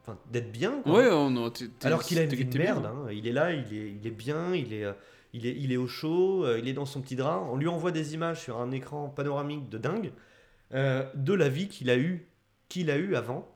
enfin, 0.06 0.18
d'être 0.30 0.52
bien. 0.52 0.80
quoi. 0.82 0.92
Ouais, 0.98 1.08
on, 1.10 1.50
Alors 1.82 2.02
qu'il 2.04 2.18
a 2.18 2.22
une 2.22 2.30
vie 2.30 2.44
de 2.44 2.50
bien. 2.50 2.74
merde, 2.74 2.86
hein. 2.86 3.06
il 3.12 3.26
est 3.26 3.32
là, 3.32 3.52
il 3.52 3.72
est, 3.76 3.90
il 4.00 4.06
est 4.06 4.10
bien, 4.10 4.54
il 4.54 4.72
est, 4.72 4.84
euh, 4.84 4.92
il, 5.32 5.46
est, 5.46 5.54
il 5.56 5.72
est 5.72 5.76
au 5.76 5.86
chaud, 5.86 6.44
euh, 6.44 6.58
il 6.58 6.68
est 6.68 6.72
dans 6.72 6.86
son 6.86 7.00
petit 7.02 7.16
drap. 7.16 7.46
On 7.50 7.56
lui 7.56 7.68
envoie 7.68 7.90
des 7.92 8.14
images 8.14 8.40
sur 8.42 8.58
un 8.60 8.70
écran 8.70 9.08
panoramique 9.08 9.68
de 9.68 9.78
dingue 9.78 10.12
euh, 10.74 11.04
de 11.14 11.32
la 11.34 11.48
vie 11.48 11.68
qu'il 11.68 11.90
a 11.90 11.96
eu, 11.96 12.26
qu'il 12.68 12.90
a 12.90 12.96
eu 12.96 13.14
avant, 13.16 13.48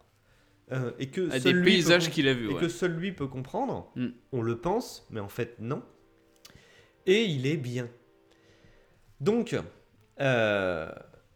euh, 0.72 0.92
et 0.98 1.08
que 1.08 1.28
Ah, 1.32 1.40
seul 1.40 1.58
des 1.62 1.70
paysages 1.70 2.10
qu'il 2.10 2.28
a 2.28 2.34
vus, 2.34 2.50
et 2.50 2.54
ouais. 2.54 2.60
que 2.60 2.68
seul 2.68 2.92
lui 2.92 3.12
peut 3.12 3.26
comprendre. 3.26 3.90
Mm. 3.96 4.08
On 4.32 4.42
le 4.42 4.56
pense, 4.58 5.06
mais 5.10 5.20
en 5.20 5.28
fait 5.28 5.56
non. 5.60 5.82
Et 7.06 7.24
il 7.24 7.46
est 7.46 7.56
bien. 7.56 7.88
Donc, 9.20 9.56
euh, 10.20 10.88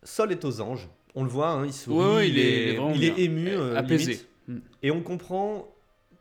Sol 0.03 0.31
est 0.33 0.45
aux 0.45 0.61
anges. 0.61 0.89
On 1.15 1.23
le 1.25 1.31
voit, 1.31 1.51
hein, 1.51 1.67
il 1.67 1.73
sourit, 1.73 1.97
Ouais, 1.97 2.15
ouais, 2.15 2.29
il, 2.29 2.39
il 2.39 2.39
est- 2.39 2.43
est, 2.43 2.63
il 2.63 2.69
est 2.69 2.77
vraiment 2.77 2.95
il 2.95 3.05
est 3.05 3.11
bien. 3.11 3.25
ému, 3.25 3.77
Apaisé. 3.77 4.13
limite. 4.13 4.29
Mm. 4.49 4.59
Et 4.83 4.91
on 4.91 5.03
comprend, 5.03 5.69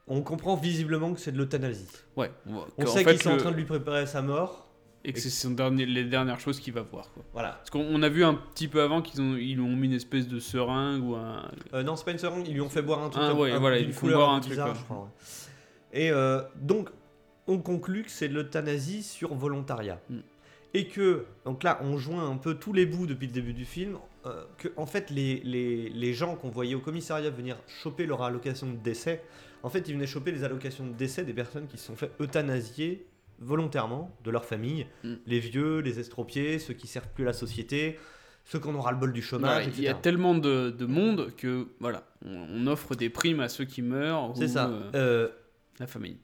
on 0.08 0.22
comprend 0.22 0.56
visiblement 0.56 1.14
que 1.14 1.20
c'est 1.20 1.32
de 1.32 1.38
l'euthanasie. 1.38 1.88
Ouais, 2.16 2.32
on 2.78 2.86
sait 2.86 3.04
qu'ils 3.04 3.22
sont 3.22 3.32
en 3.32 3.38
train 3.38 3.52
de 3.52 3.58
lui 3.58 3.66
préparer 3.66 4.06
sa 4.06 4.22
mort. 4.22 4.70
Et 5.06 5.12
que 5.12 5.20
c'est 5.20 5.30
son 5.30 5.52
dernier, 5.52 5.86
les 5.86 6.06
dernières 6.06 6.40
choses 6.40 6.62
qu'il 6.62 6.72
va 6.72 6.82
voir. 6.82 7.12
Quoi. 7.12 7.24
Voilà. 7.34 7.50
Parce 7.50 7.70
qu'on 7.70 7.82
on 7.82 8.02
a 8.04 8.08
vu 8.08 8.24
un 8.24 8.36
petit 8.36 8.70
peu 8.70 8.82
avant 8.82 9.02
qu'ils 9.02 9.22
ont, 9.22 9.36
ils 9.36 9.56
lui 9.56 9.62
ont 9.62 9.76
mis 9.76 9.88
une 9.88 9.94
espèce 9.94 10.30
de 10.30 10.40
seringue 10.40 11.04
ou 11.04 11.16
un. 11.16 11.52
Euh, 11.74 11.84
non, 11.84 11.98
c'est 11.98 12.06
pas 12.06 12.12
une 12.12 12.20
seringue, 12.20 12.48
ils 12.48 12.54
lui 12.54 12.62
ont 12.62 12.70
fait 12.70 12.82
boire 12.82 13.04
un 13.04 13.10
truc. 13.10 13.24
Ah, 13.26 13.34
ouais, 13.34 13.52
un- 13.52 13.60
voilà, 13.60 13.80
ils 13.80 13.88
lui 13.88 13.94
font 13.94 14.08
boire 14.08 14.32
un 14.32 14.40
truc, 14.40 14.52
bizarre, 14.52 14.70
ouais. 14.70 14.76
je 14.80 14.84
crois, 14.86 14.98
ouais. 15.00 15.10
Et 15.92 16.10
euh, 16.10 16.42
donc, 16.56 16.90
on 17.48 17.58
conclut 17.58 18.04
que 18.04 18.12
c'est 18.12 18.30
de 18.30 18.34
l'euthanasie 18.34 19.04
sur 19.04 19.36
volontariat. 19.36 20.00
Mm. 20.10 20.20
Et 20.74 20.88
que, 20.88 21.26
donc 21.46 21.64
là, 21.64 21.80
on 21.84 21.98
joint 21.98 22.28
un 22.28 22.38
peu 22.38 22.56
tous 22.56 22.72
les 22.72 22.86
bouts 22.86 23.06
depuis 23.06 23.28
le 23.28 23.34
début 23.34 23.54
du 23.54 23.66
film, 23.66 23.98
euh, 24.26 24.44
que 24.58 24.70
en 24.78 24.86
fait, 24.86 25.10
les, 25.10 25.42
les, 25.44 25.90
les 25.90 26.14
gens 26.14 26.36
qu'on 26.36 26.50
voyait 26.50 26.76
au 26.76 26.80
commissariat 26.80 27.30
venir 27.30 27.58
choper 27.68 28.06
leur 28.06 28.22
allocation 28.24 28.68
de 28.72 28.78
décès, 28.78 29.22
en 29.64 29.70
fait, 29.70 29.88
ils 29.88 29.94
venaient 29.94 30.08
choper 30.08 30.32
les 30.32 30.44
allocations 30.44 30.86
de 30.88 30.94
décès 30.94 31.24
des 31.24 31.34
personnes 31.34 31.68
qui 31.68 31.78
se 31.78 31.86
sont 31.88 31.96
fait 31.96 32.12
euthanasier 32.20 33.06
volontairement 33.40 34.16
de 34.24 34.32
leur 34.32 34.46
famille. 34.46 34.88
Mm. 35.04 35.14
Les 35.26 35.40
vieux, 35.40 35.80
les 35.80 36.00
estropiés, 36.00 36.60
ceux 36.60 36.74
qui 36.74 36.88
servent 36.88 37.10
plus 37.14 37.24
à 37.24 37.28
la 37.28 37.34
société, 37.34 38.00
ceux 38.46 38.60
qu'on 38.60 38.76
aura 38.76 38.92
le 38.92 38.98
bol 38.98 39.12
du 39.14 39.22
chômage, 39.22 39.68
Ouais, 39.68 39.74
il 39.78 39.84
y 39.84 39.88
a 39.88 39.94
tellement 39.94 40.36
de, 40.36 40.70
de 40.70 40.86
monde 40.86 41.34
que 41.38 41.68
voilà, 41.80 42.04
on, 42.26 42.36
on 42.50 42.68
offre 42.68 42.96
des 42.96 43.10
primes 43.10 43.40
à 43.40 43.50
ceux 43.50 43.66
qui 43.66 43.82
meurent. 43.82 44.34
C'est 44.36 44.48
ça. 44.50 44.68
euh, 44.70 44.92
Euh, 44.96 45.30
la 45.80 45.88
famille. 45.88 46.18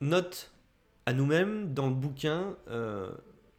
note 0.00 0.52
à 1.06 1.12
nous-mêmes, 1.12 1.74
dans 1.74 1.88
le 1.88 1.94
bouquin, 1.94 2.56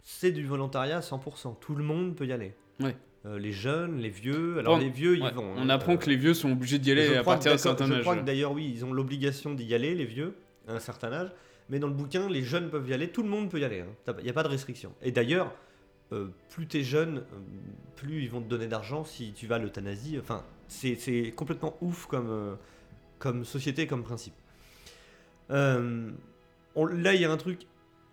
c'est 0.01 0.31
du 0.31 0.45
volontariat 0.45 0.97
à 0.97 1.01
100%. 1.01 1.59
Tout 1.59 1.75
le 1.75 1.83
monde 1.83 2.15
peut 2.15 2.25
y 2.25 2.31
aller. 2.33 2.53
Ouais. 2.79 2.95
Euh, 3.25 3.39
les 3.39 3.53
jeunes, 3.53 3.99
les 3.99 4.09
vieux. 4.09 4.57
Alors 4.59 4.75
Bon, 4.77 4.83
les 4.83 4.89
vieux, 4.89 5.13
ouais, 5.13 5.29
ils 5.29 5.35
vont. 5.35 5.53
On 5.55 5.61
hein. 5.61 5.69
apprend 5.69 5.93
Euh, 5.93 5.97
que 5.97 6.09
les 6.09 6.17
vieux 6.17 6.33
sont 6.33 6.51
obligés 6.51 6.77
d'y 6.77 6.91
aller 6.91 7.15
à 7.15 7.23
partir 7.23 7.51
d'un 7.53 7.57
certain 7.57 7.85
Je 7.87 8.01
crois 8.01 8.13
âge. 8.15 8.19
que 8.21 8.25
d'ailleurs, 8.25 8.51
oui, 8.51 8.71
ils 8.75 8.83
ont 8.83 8.91
l'obligation 8.91 9.53
d'y 9.53 9.73
aller, 9.73 9.95
les 9.95 10.05
vieux, 10.05 10.35
à 10.67 10.73
un 10.73 10.79
certain 10.79 11.11
âge. 11.13 11.29
Mais 11.69 11.79
dans 11.79 11.87
le 11.87 11.93
bouquin, 11.93 12.29
les 12.29 12.43
jeunes 12.43 12.69
peuvent 12.69 12.87
y 12.89 12.93
aller. 12.93 13.07
Tout 13.09 13.23
le 13.23 13.29
monde 13.29 13.49
peut 13.49 13.59
y 13.59 13.63
aller. 13.63 13.83
Il 14.17 14.23
n'y 14.23 14.29
a 14.29 14.33
pas 14.33 14.43
de 14.43 14.49
restriction. 14.49 14.93
Et 15.01 15.11
d'ailleurs, 15.11 15.53
euh, 16.11 16.27
plus 16.49 16.67
t'es 16.67 16.83
jeune, 16.83 17.23
plus 17.95 18.23
ils 18.23 18.29
vont 18.29 18.41
te 18.41 18.49
donner 18.49 18.67
d'argent 18.67 19.05
si 19.05 19.31
tu 19.31 19.47
vas 19.47 19.55
à 19.55 19.59
l'euthanasie. 19.59 20.17
Enfin, 20.19 20.43
c'est 20.67 20.95
c'est 20.95 21.31
complètement 21.33 21.77
ouf 21.79 22.05
comme, 22.07 22.29
euh, 22.29 22.55
comme 23.19 23.45
société, 23.45 23.87
comme 23.87 24.03
principe. 24.03 24.33
Euh, 25.51 26.09
on- 26.75 26.85
là, 26.85 27.13
il 27.13 27.21
y 27.21 27.25
a 27.25 27.31
un 27.31 27.37
truc 27.37 27.59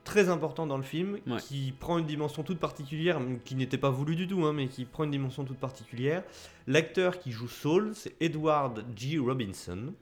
très 0.04 0.28
important 0.28 0.66
dans 0.66 0.76
le 0.76 0.82
film 0.82 1.18
Ouais. 1.26 1.38
qui 1.40 1.72
prend 1.78 1.98
une 1.98 2.06
dimension 2.06 2.42
toute 2.42 2.58
particulière, 2.58 3.20
qui 3.44 3.54
n'était 3.54 3.78
pas 3.78 3.90
voulu 3.90 4.16
du 4.16 4.26
tout, 4.26 4.44
hein, 4.44 4.52
mais 4.52 4.66
qui 4.68 4.84
prend 4.84 5.04
une 5.04 5.10
dimension 5.10 5.44
toute 5.44 5.58
particulière. 5.58 6.22
L'acteur 6.66 7.18
qui 7.18 7.30
joue 7.32 7.48
Saul, 7.48 7.92
c'est 7.94 8.14
Edward 8.20 8.84
G. 8.96 9.18
Robinson, 9.18 9.92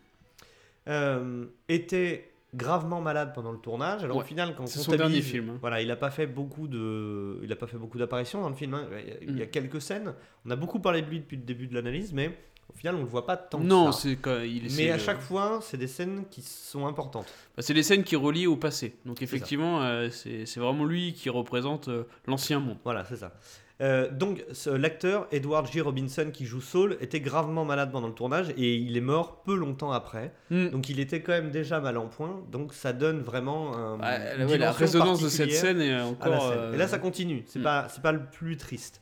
euh, 0.88 1.46
était 1.68 2.30
gravement 2.54 3.02
malade 3.02 3.32
pendant 3.34 3.52
le 3.52 3.58
tournage. 3.58 4.02
Alors 4.04 4.16
au 4.16 4.22
final, 4.22 4.54
quand 4.56 4.62
on 4.62 4.66
C'est 4.66 4.78
son 4.78 4.92
dernier 4.96 5.20
film, 5.20 5.50
hein. 5.50 5.58
voilà, 5.60 5.82
il 5.82 5.88
n'a 5.88 5.96
pas 5.96 6.10
fait 6.10 6.26
beaucoup 6.26 6.66
de, 6.66 7.38
il 7.42 7.52
a 7.52 7.56
pas 7.56 7.66
fait 7.66 7.76
beaucoup 7.76 7.98
d'apparitions 7.98 8.40
dans 8.40 8.48
le 8.48 8.54
film. 8.54 8.72
hein. 8.74 8.88
Il 8.90 9.08
y 9.08 9.10
a- 9.12 9.16
Il 9.20 9.38
y 9.38 9.42
a 9.42 9.46
Mm. 9.46 9.50
quelques 9.50 9.82
scènes. 9.82 10.14
On 10.46 10.50
a 10.50 10.56
beaucoup 10.56 10.80
parlé 10.80 11.02
de 11.02 11.08
lui 11.10 11.20
depuis 11.20 11.36
le 11.36 11.42
début 11.42 11.66
de 11.66 11.74
l'analyse, 11.74 12.14
mais 12.14 12.38
au 12.72 12.76
final, 12.76 12.94
on 12.96 13.00
le 13.00 13.06
voit 13.06 13.26
pas 13.26 13.36
tant. 13.36 13.58
que 13.58 13.64
Non, 13.64 13.92
c'est 13.92 14.16
quand 14.16 14.40
il 14.40 14.68
Mais 14.76 14.90
à 14.90 14.98
chaque 14.98 15.20
fois, 15.20 15.60
c'est 15.62 15.76
des 15.76 15.86
scènes 15.86 16.24
qui 16.30 16.42
sont 16.42 16.86
importantes. 16.86 17.26
bah, 17.56 17.62
c'est 17.62 17.74
les 17.74 17.82
scènes 17.82 18.04
qui 18.04 18.16
relient 18.16 18.46
au 18.46 18.56
passé. 18.56 18.96
Donc 19.04 19.22
effectivement, 19.22 19.82
euh, 19.82 20.08
c'est 20.10 20.56
vraiment 20.58 20.84
lui 20.84 21.14
qui 21.14 21.30
représente 21.30 21.88
euh, 21.88 22.04
l'ancien 22.26 22.60
monde. 22.60 22.78
Voilà, 22.84 23.04
c'est 23.04 23.16
ça. 23.16 23.32
Euh, 23.80 24.10
donc, 24.10 24.44
l'acteur 24.66 25.28
Edward 25.30 25.70
G. 25.70 25.80
Robinson 25.80 26.30
qui 26.32 26.46
joue 26.46 26.60
Saul 26.60 26.96
était 27.00 27.20
gravement 27.20 27.64
malade 27.64 27.92
pendant 27.92 28.08
le 28.08 28.12
tournage 28.12 28.50
et 28.56 28.74
il 28.74 28.96
est 28.96 29.00
mort 29.00 29.42
peu 29.42 29.54
longtemps 29.54 29.92
après. 29.92 30.32
Mm. 30.50 30.70
Donc, 30.70 30.88
il 30.88 30.98
était 30.98 31.22
quand 31.22 31.32
même 31.32 31.52
déjà 31.52 31.78
mal 31.78 31.96
en 31.96 32.06
point. 32.06 32.42
Donc, 32.50 32.74
ça 32.74 32.92
donne 32.92 33.20
vraiment 33.20 33.76
un, 33.76 34.00
ouais, 34.00 34.58
la 34.58 34.72
résonance 34.72 35.22
de 35.22 35.28
cette 35.28 35.52
scène 35.52 35.80
est 35.80 36.00
encore. 36.00 36.48
scène. 36.48 36.74
Et 36.74 36.76
là, 36.76 36.88
ça 36.88 36.98
continue. 36.98 37.44
C'est 37.46 37.60
mm. 37.60 37.62
pas, 37.62 37.88
c'est 37.88 38.02
pas 38.02 38.12
le 38.12 38.24
plus 38.24 38.56
triste. 38.56 39.00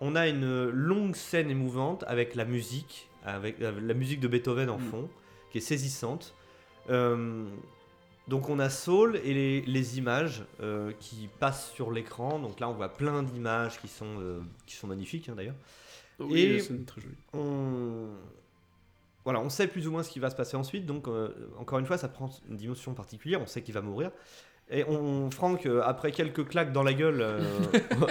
On 0.00 0.16
a 0.16 0.28
une 0.28 0.68
longue 0.70 1.14
scène 1.14 1.50
émouvante 1.50 2.04
avec 2.06 2.34
la 2.34 2.44
musique, 2.44 3.08
avec 3.24 3.60
euh, 3.60 3.78
la 3.80 3.94
musique 3.94 4.20
de 4.20 4.28
Beethoven 4.28 4.70
en 4.70 4.78
Mm. 4.78 4.90
fond, 4.90 5.08
qui 5.50 5.58
est 5.58 5.62
saisissante. 5.62 6.34
Euh, 6.88 7.44
donc 8.28 8.48
on 8.48 8.58
a 8.58 8.70
Saul 8.70 9.16
et 9.24 9.34
les, 9.34 9.60
les 9.62 9.98
images 9.98 10.44
euh, 10.62 10.92
qui 11.00 11.28
passent 11.38 11.70
sur 11.72 11.90
l'écran. 11.90 12.38
Donc 12.38 12.60
là, 12.60 12.68
on 12.68 12.72
voit 12.72 12.88
plein 12.88 13.22
d'images 13.22 13.80
qui 13.80 13.88
sont 13.88 14.20
euh, 14.20 14.40
qui 14.66 14.76
sont 14.76 14.86
magnifiques 14.86 15.28
hein, 15.28 15.34
d'ailleurs. 15.36 15.56
oui, 16.18 16.42
et- 16.42 16.84
très. 16.86 17.02
On 17.34 18.06
voilà, 19.24 19.40
on 19.40 19.50
sait 19.50 19.66
plus 19.66 19.86
ou 19.86 19.90
moins 19.92 20.02
ce 20.02 20.10
qui 20.10 20.18
va 20.18 20.30
se 20.30 20.36
passer 20.36 20.56
ensuite. 20.56 20.86
Donc 20.86 21.06
encore 21.58 21.78
une 21.78 21.84
fois, 21.86 21.98
ça 21.98 22.08
prend 22.08 22.30
une 22.48 22.56
dimension 22.56 22.94
particulière. 22.94 23.40
On 23.42 23.46
sait 23.46 23.60
qu'il 23.62 23.74
va 23.74 23.82
mourir. 23.82 24.10
Et 24.70 24.84
on, 24.84 25.30
Franck, 25.30 25.66
euh, 25.66 25.82
après 25.84 26.12
quelques 26.12 26.46
claques 26.46 26.72
dans 26.72 26.82
la 26.84 26.92
gueule 26.94 27.20
euh, 27.20 27.40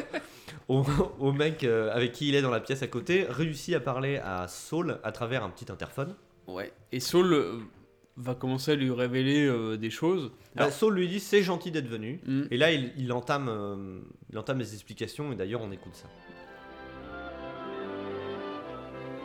au, 0.68 0.84
au 1.20 1.32
mec 1.32 1.64
euh, 1.64 1.90
avec 1.94 2.12
qui 2.12 2.28
il 2.30 2.36
est 2.36 2.42
dans 2.42 2.50
la 2.52 2.60
pièce 2.60 2.84
à 2.84 2.88
côté, 2.88 3.26
réussit 3.30 3.74
à 3.76 3.80
parler 3.80 4.18
à 4.18 4.48
Saul 4.48 5.00
à 5.04 5.12
travers 5.12 5.44
un 5.44 5.50
petit 5.50 5.72
interphone. 5.72 6.16
Ouais. 6.48 6.72
Et 6.92 7.00
Saul 7.00 7.62
va 8.18 8.36
commencer 8.36 8.72
à 8.72 8.76
lui 8.76 8.92
révéler 8.92 9.46
euh, 9.46 9.78
des 9.78 9.90
choses. 9.90 10.32
Bah, 10.56 10.64
Alors- 10.64 10.74
Saul 10.74 10.96
lui 10.96 11.08
dit 11.08 11.22
c'est 11.22 11.44
gentil 11.44 11.72
d'être 11.72 11.88
venu. 11.88 12.20
Mm. 12.26 12.42
Et 12.52 12.58
là, 12.58 12.72
il, 12.74 12.92
il 12.98 13.12
entame, 13.14 13.48
euh, 13.50 14.00
il 14.32 14.38
entame 14.38 14.60
les 14.60 14.74
explications 14.74 15.32
et 15.32 15.36
d'ailleurs, 15.36 15.62
on 15.62 15.72
écoute 15.72 15.96
ça. 15.96 16.08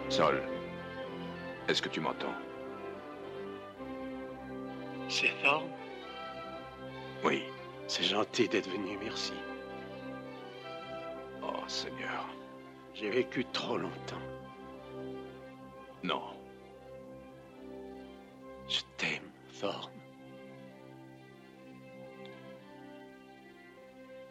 Sol, 0.09 0.41
est-ce 1.67 1.83
que 1.83 1.89
tu 1.89 2.01
m'entends? 2.01 2.33
C'est 5.09 5.31
Thorne 5.43 5.65
Oui. 7.25 7.43
C'est 7.87 8.05
gentil 8.05 8.49
d'être 8.49 8.69
venu, 8.71 8.97
merci. 9.03 9.33
Oh, 11.43 11.67
Seigneur. 11.69 12.27
J'ai 12.95 13.11
vécu 13.11 13.45
trop 13.47 13.77
longtemps. 13.77 14.23
Non. 16.03 16.23
Je 18.69 18.81
t'aime, 18.97 19.31
Thorne. 19.61 19.93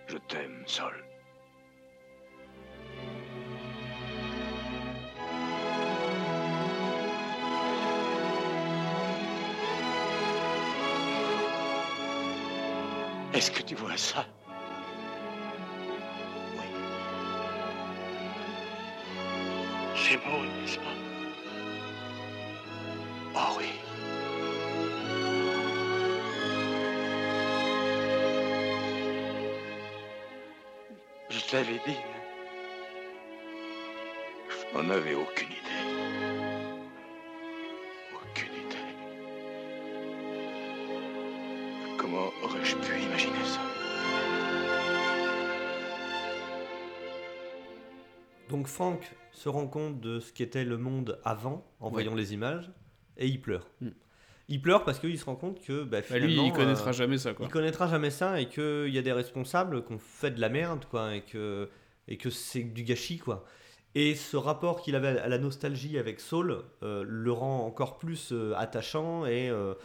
Je 0.08 0.18
t'aime, 0.18 0.64
Sol. 0.66 1.13
Est-ce 13.44 13.52
que 13.52 13.62
tu 13.62 13.76
vois 13.76 13.98
ça? 13.98 14.26
Oui. 16.58 16.66
C'est 19.98 20.16
beau, 20.16 20.46
n'est-ce 20.46 20.78
pas? 20.78 20.96
Oh 23.36 23.58
oui. 23.58 23.66
Je 31.30 31.40
te 31.42 31.56
l'avais 31.58 31.82
dit. 31.86 31.98
hein. 31.98 32.22
Je 34.48 34.78
se 49.44 49.50
rend 49.50 49.68
compte 49.68 50.00
de 50.00 50.22
ce 50.22 50.32
qu'était 50.32 50.64
le 50.64 50.78
monde 50.78 51.20
avant 51.26 51.66
en 51.82 51.88
Ouais. 51.88 51.92
voyant 52.04 52.16
les 52.16 52.34
images 52.34 52.72
et 53.18 53.28
il 53.28 53.42
pleure. 53.42 53.68
Mm. 53.82 53.90
Il 54.48 54.62
pleure 54.62 54.86
parce 54.86 55.00
qu'il 55.00 55.18
se 55.20 55.26
rend 55.26 55.36
compte 55.36 55.62
que 55.62 55.84
bah, 55.84 56.00
Bah, 56.10 56.18
lui, 56.18 56.28
finalement, 56.34 56.46
il 56.46 56.54
connaîtra 56.54 56.90
euh, 56.92 56.94
jamais 56.94 57.18
ça, 57.18 57.34
quoi. 57.34 57.46
il 57.46 57.50
connaîtra 57.52 57.88
jamais 57.88 58.10
ça 58.10 58.40
et 58.40 58.48
qu'il 58.48 58.90
y 58.90 58.98
a 58.98 59.02
des 59.02 59.12
responsables 59.12 59.84
qui 59.86 59.94
ont 59.94 60.00
fait 60.00 60.32
de 60.32 60.40
la 60.40 60.48
merde 60.50 60.86
quoi 60.90 61.14
et 61.16 61.22
que, 61.22 61.70
et 62.08 62.18
que 62.18 62.30
c'est 62.30 62.64
du 62.64 62.84
gâchis 62.84 63.18
quoi. 63.20 63.44
Et 63.96 64.16
ce 64.16 64.38
rapport 64.38 64.82
qu'il 64.82 64.96
avait 64.96 65.20
à 65.20 65.28
la 65.28 65.38
nostalgie 65.38 65.98
avec 65.98 66.20
Saul 66.22 66.64
euh, 66.82 67.04
le 67.06 67.32
rend 67.32 67.66
encore 67.66 67.98
plus 67.98 68.32
euh, 68.32 68.54
attachant 68.58 69.26
et, 69.26 69.50
euh, 69.50 69.76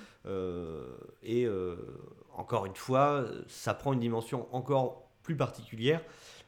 et 1.22 1.46
encore 2.36 2.64
une 2.66 2.76
fois, 2.76 3.24
ça 3.48 3.74
prend 3.74 3.92
une 3.92 4.00
dimension 4.00 4.46
encore 4.54 5.08
plus 5.22 5.36
particulière, 5.36 6.00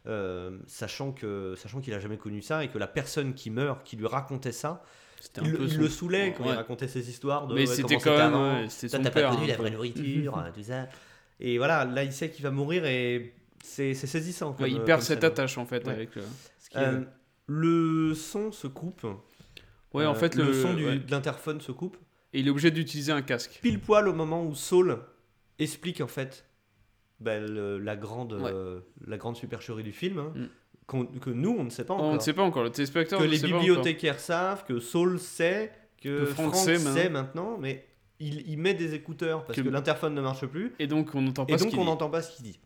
euh, 0.06 0.58
sachant 0.66 1.12
que 1.12 1.54
sachant 1.56 1.80
qu'il 1.80 1.92
a 1.94 1.98
jamais 2.00 2.16
connu 2.16 2.40
ça 2.42 2.64
et 2.64 2.68
que 2.68 2.78
la 2.78 2.86
personne 2.86 3.34
qui 3.34 3.50
meurt, 3.50 3.84
qui 3.84 3.96
lui 3.96 4.06
racontait 4.06 4.52
ça, 4.52 4.82
un 5.36 5.44
il, 5.44 5.52
peu 5.54 5.68
son- 5.68 5.78
le 5.78 5.88
saulait 5.88 6.34
quand 6.36 6.44
il 6.44 6.52
racontait 6.52 6.88
ses 6.88 7.08
histoires 7.10 7.46
de 7.46 7.54
Mais 7.54 7.66
c'était 7.66 7.96
quand 7.98 8.16
même, 8.16 8.68
c'était 8.70 8.98
t'as 8.98 9.10
pas 9.10 9.34
connu 9.34 9.46
la 9.46 9.54
peu. 9.54 9.60
vraie 9.62 9.70
nourriture, 9.70 10.38
hein, 10.38 10.50
tout 10.54 10.62
ça. 10.62 10.88
Et 11.38 11.58
voilà, 11.58 11.84
là 11.84 12.04
il 12.04 12.12
sait 12.12 12.30
qu'il 12.30 12.42
va 12.42 12.50
mourir 12.50 12.84
et 12.86 13.34
c'est 13.62 13.94
saisissant. 13.94 14.52
Comme, 14.54 14.64
Ouais, 14.64 14.70
il 14.72 14.78
euh, 14.80 14.84
perd 14.84 15.02
cette 15.02 15.20
scène. 15.20 15.30
attache 15.30 15.58
en 15.58 15.66
fait 15.66 15.84
Ouais. 15.86 15.92
avec 15.92 16.10
ce 16.14 16.20
est- 16.20 16.76
Euh, 16.82 17.00
le 17.46 18.14
son 18.14 18.52
se 18.52 18.66
coupe. 18.68 19.04
ouais, 19.92 20.06
en 20.06 20.12
Euh, 20.12 20.14
fait, 20.14 20.34
le, 20.34 20.44
le, 20.44 20.54
son 20.54 20.72
du- 20.74 20.98
de 21.00 21.10
l'interphone 21.10 21.60
se 21.60 21.72
coupe. 21.72 21.96
Et 22.32 22.40
il 22.40 22.46
est 22.46 22.50
obligé 22.50 22.70
d'utiliser 22.70 23.10
un 23.12 23.22
casque. 23.22 23.58
Pile 23.60 23.80
poil 23.80 24.06
au 24.08 24.12
moment 24.14 24.44
où 24.44 24.54
Saul 24.54 25.00
explique 25.58 26.00
en 26.00 26.06
fait 26.06 26.44
ben, 27.20 27.44
le- 27.46 27.78
la, 27.78 27.96
grande, 27.96 28.32
Ouais. 28.34 28.50
euh, 28.52 28.80
la 29.06 29.16
grande 29.18 29.36
supercherie 29.36 29.82
du 29.82 29.92
film, 29.92 30.18
hein, 30.18 30.32
Mm. 30.34 31.18
que 31.20 31.30
nous 31.30 31.54
on 31.58 31.64
ne 31.64 31.70
sait 31.70 31.84
pas 31.84 31.94
encore. 31.94 32.06
On 32.06 32.14
ne 32.14 32.18
sait 32.20 32.32
pas 32.32 32.42
encore, 32.42 32.62
le 32.64 32.70
téléspectateur 32.70 33.18
que 33.20 33.24
ne 33.24 33.30
les 33.30 33.38
bibliothécaires 33.38 34.18
savent, 34.18 34.64
que 34.64 34.80
Saul 34.80 35.18
sait, 35.20 35.72
que, 36.02 36.20
Que 36.20 36.24
Franck 36.26 36.54
Franck 36.54 36.64
sait 36.64 36.78
sait, 36.78 37.08
maintenant. 37.10 37.56
mais 37.58 37.86
il, 38.18 38.48
il 38.50 38.58
met 38.58 38.74
des 38.74 38.94
écouteurs 38.94 39.44
parce 39.44 39.56
Que- 39.58 39.62
que, 39.64 39.68
l'interphone 39.68 40.14
ne 40.14 40.20
marche 40.20 40.46
plus. 40.46 40.72
Et 40.78 40.86
donc 40.86 41.14
on 41.14 41.20
n'entend 41.22 41.44
pas 41.46 42.22
ce 42.22 42.34
qu'il 42.36 42.44
dit. 42.44 42.58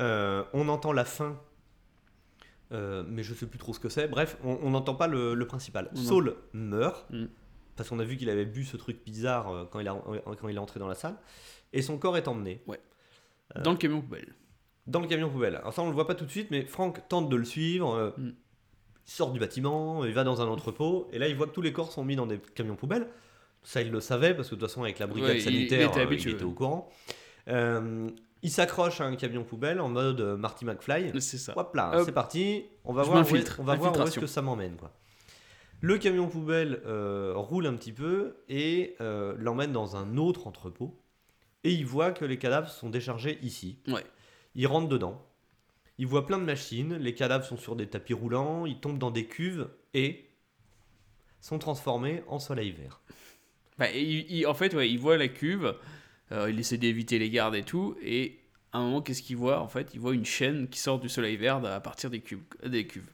Euh, 0.00 0.44
on 0.52 0.68
entend 0.68 0.92
la 0.92 1.04
fin, 1.04 1.36
euh, 2.72 3.02
mais 3.08 3.22
je 3.22 3.34
sais 3.34 3.46
plus 3.46 3.58
trop 3.58 3.72
ce 3.74 3.80
que 3.80 3.88
c'est. 3.88 4.08
Bref, 4.08 4.36
on 4.44 4.70
n'entend 4.70 4.94
pas 4.94 5.06
le, 5.08 5.34
le 5.34 5.46
principal. 5.46 5.90
Non. 5.94 6.00
Saul 6.02 6.36
meurt, 6.52 7.06
Mm. 7.10 7.26
parce 7.76 7.88
qu'on 7.88 7.98
a 7.98 8.04
vu 8.04 8.16
qu'il 8.16 8.30
avait 8.30 8.44
bu 8.44 8.64
ce 8.64 8.76
truc 8.76 9.04
bizarre 9.04 9.66
quand 9.70 9.80
il, 9.80 9.88
a, 9.88 9.96
quand 10.40 10.48
il 10.48 10.54
est 10.56 10.60
entré 10.60 10.78
dans 10.80 10.88
la 10.88 10.94
salle, 10.94 11.16
et 11.72 11.82
son 11.82 11.98
corps 11.98 12.16
est 12.16 12.28
emmené 12.28 12.62
Dans 13.62 13.72
le 13.72 13.76
camion 13.78 14.00
poubelle. 14.00 14.34
dans 14.86 15.00
le 15.00 15.06
camion 15.06 15.28
poubelle. 15.30 15.56
Alors 15.56 15.72
ça 15.72 15.82
on 15.82 15.88
le 15.88 15.94
voit 15.94 16.06
pas 16.06 16.14
tout 16.14 16.24
de 16.24 16.30
suite, 16.30 16.50
mais 16.50 16.64
Franck 16.64 17.08
tente 17.08 17.28
de 17.28 17.36
le 17.36 17.44
suivre. 17.44 17.94
euh, 17.94 18.10
Mm. 18.16 18.32
Il 19.06 19.10
sort 19.10 19.32
du 19.32 19.40
bâtiment, 19.40 20.04
il 20.04 20.12
va 20.12 20.22
dans 20.22 20.42
un 20.42 20.46
entrepôt, 20.48 21.08
et 21.12 21.18
là 21.18 21.28
il 21.28 21.34
voit 21.36 21.46
que 21.46 21.52
tous 21.52 21.62
les 21.62 21.72
corps 21.72 21.90
sont 21.92 22.04
mis 22.04 22.14
dans 22.14 22.26
des 22.26 22.38
camions 22.54 22.76
poubelles. 22.76 23.08
Ça 23.62 23.80
il 23.80 23.90
le 23.90 24.00
savait 24.00 24.34
parce 24.34 24.48
que 24.50 24.54
de 24.54 24.60
toute 24.60 24.68
façon 24.68 24.82
avec 24.82 24.98
la 24.98 25.06
brigade 25.06 25.30
Ouais, 25.30 25.36
il- 25.36 25.40
il 25.40 25.44
sanitaire, 25.44 25.88
était 25.90 26.00
euh, 26.00 26.02
habitué, 26.02 26.30
il 26.30 26.34
était 26.34 26.44
ouais. 26.44 26.50
au 26.50 26.54
courant. 26.54 26.90
Euh, 27.48 28.08
il 28.42 28.50
s'accroche 28.50 29.00
à 29.00 29.04
un 29.06 29.16
camion 29.16 29.44
poubelle 29.44 29.80
en 29.80 29.88
mode 29.88 30.20
euh, 30.20 30.36
Marty 30.36 30.64
McFly. 30.66 31.10
C'est 31.22 31.38
ça. 31.38 31.54
Hop 31.56 31.74
là, 31.74 32.02
c'est 32.04 32.12
parti. 32.12 32.64
On 32.84 32.92
va 32.92 33.02
Je 33.02 33.08
voir, 33.10 33.32
où 33.32 33.34
est, 33.36 33.58
on 33.58 33.64
va 33.64 33.74
voir 33.76 33.78
où 33.78 33.94
est-ce 33.94 34.00
Infiltration. 34.00 34.20
que 34.20 34.26
ça 34.26 34.42
m'emmène. 34.42 34.76
quoi. 34.76 34.92
Le 35.80 35.96
camion 35.98 36.28
poubelle 36.28 36.82
euh, 36.86 37.32
roule 37.34 37.66
un 37.66 37.74
petit 37.74 37.92
peu 37.92 38.36
et 38.48 38.94
euh, 39.00 39.34
l'emmène 39.38 39.72
dans 39.72 39.96
un 39.96 40.16
autre 40.18 40.46
entrepôt. 40.46 41.00
Et 41.64 41.72
il 41.72 41.86
voit 41.86 42.12
que 42.12 42.24
les 42.24 42.38
cadavres 42.38 42.68
sont 42.68 42.90
déchargés 42.90 43.38
ici. 43.42 43.78
Ouais. 43.88 44.04
Il 44.54 44.66
rentre 44.66 44.88
dedans. 44.88 45.24
Il 45.98 46.06
voit 46.06 46.26
plein 46.26 46.38
de 46.38 46.44
machines. 46.44 46.94
Les 46.96 47.14
cadavres 47.14 47.44
sont 47.44 47.56
sur 47.56 47.74
des 47.76 47.88
tapis 47.88 48.14
roulants. 48.14 48.66
Ils 48.66 48.78
tombent 48.80 48.98
dans 48.98 49.10
des 49.10 49.26
cuves 49.26 49.68
et 49.94 50.24
sont 51.40 51.58
transformés 51.58 52.22
en 52.28 52.38
soleil 52.38 52.70
vert. 52.72 53.00
Bah, 53.78 53.90
il- 53.90 54.30
il- 54.30 54.46
en 54.46 54.54
fait, 54.54 54.74
ouais, 54.74 54.90
il 54.90 54.98
voit 54.98 55.16
la 55.16 55.28
cuve, 55.28 55.74
euh, 56.32 56.50
il 56.50 56.58
essaie 56.58 56.78
d'éviter 56.78 57.18
les 57.18 57.30
gardes 57.30 57.54
et 57.54 57.62
tout, 57.62 57.96
et 58.02 58.40
à 58.72 58.78
un 58.78 58.84
moment, 58.84 59.02
qu'est-ce 59.02 59.22
qu'il 59.22 59.36
voit 59.36 59.60
En 59.60 59.68
fait, 59.68 59.90
il 59.94 60.00
voit 60.00 60.14
une 60.14 60.24
chaîne 60.24 60.68
qui 60.68 60.80
sort 60.80 60.98
du 60.98 61.08
soleil 61.08 61.36
vert 61.36 61.64
à 61.64 61.80
partir 61.80 62.10
des, 62.10 62.20
cubes, 62.20 62.42
des 62.66 62.86
cuves. 62.88 63.08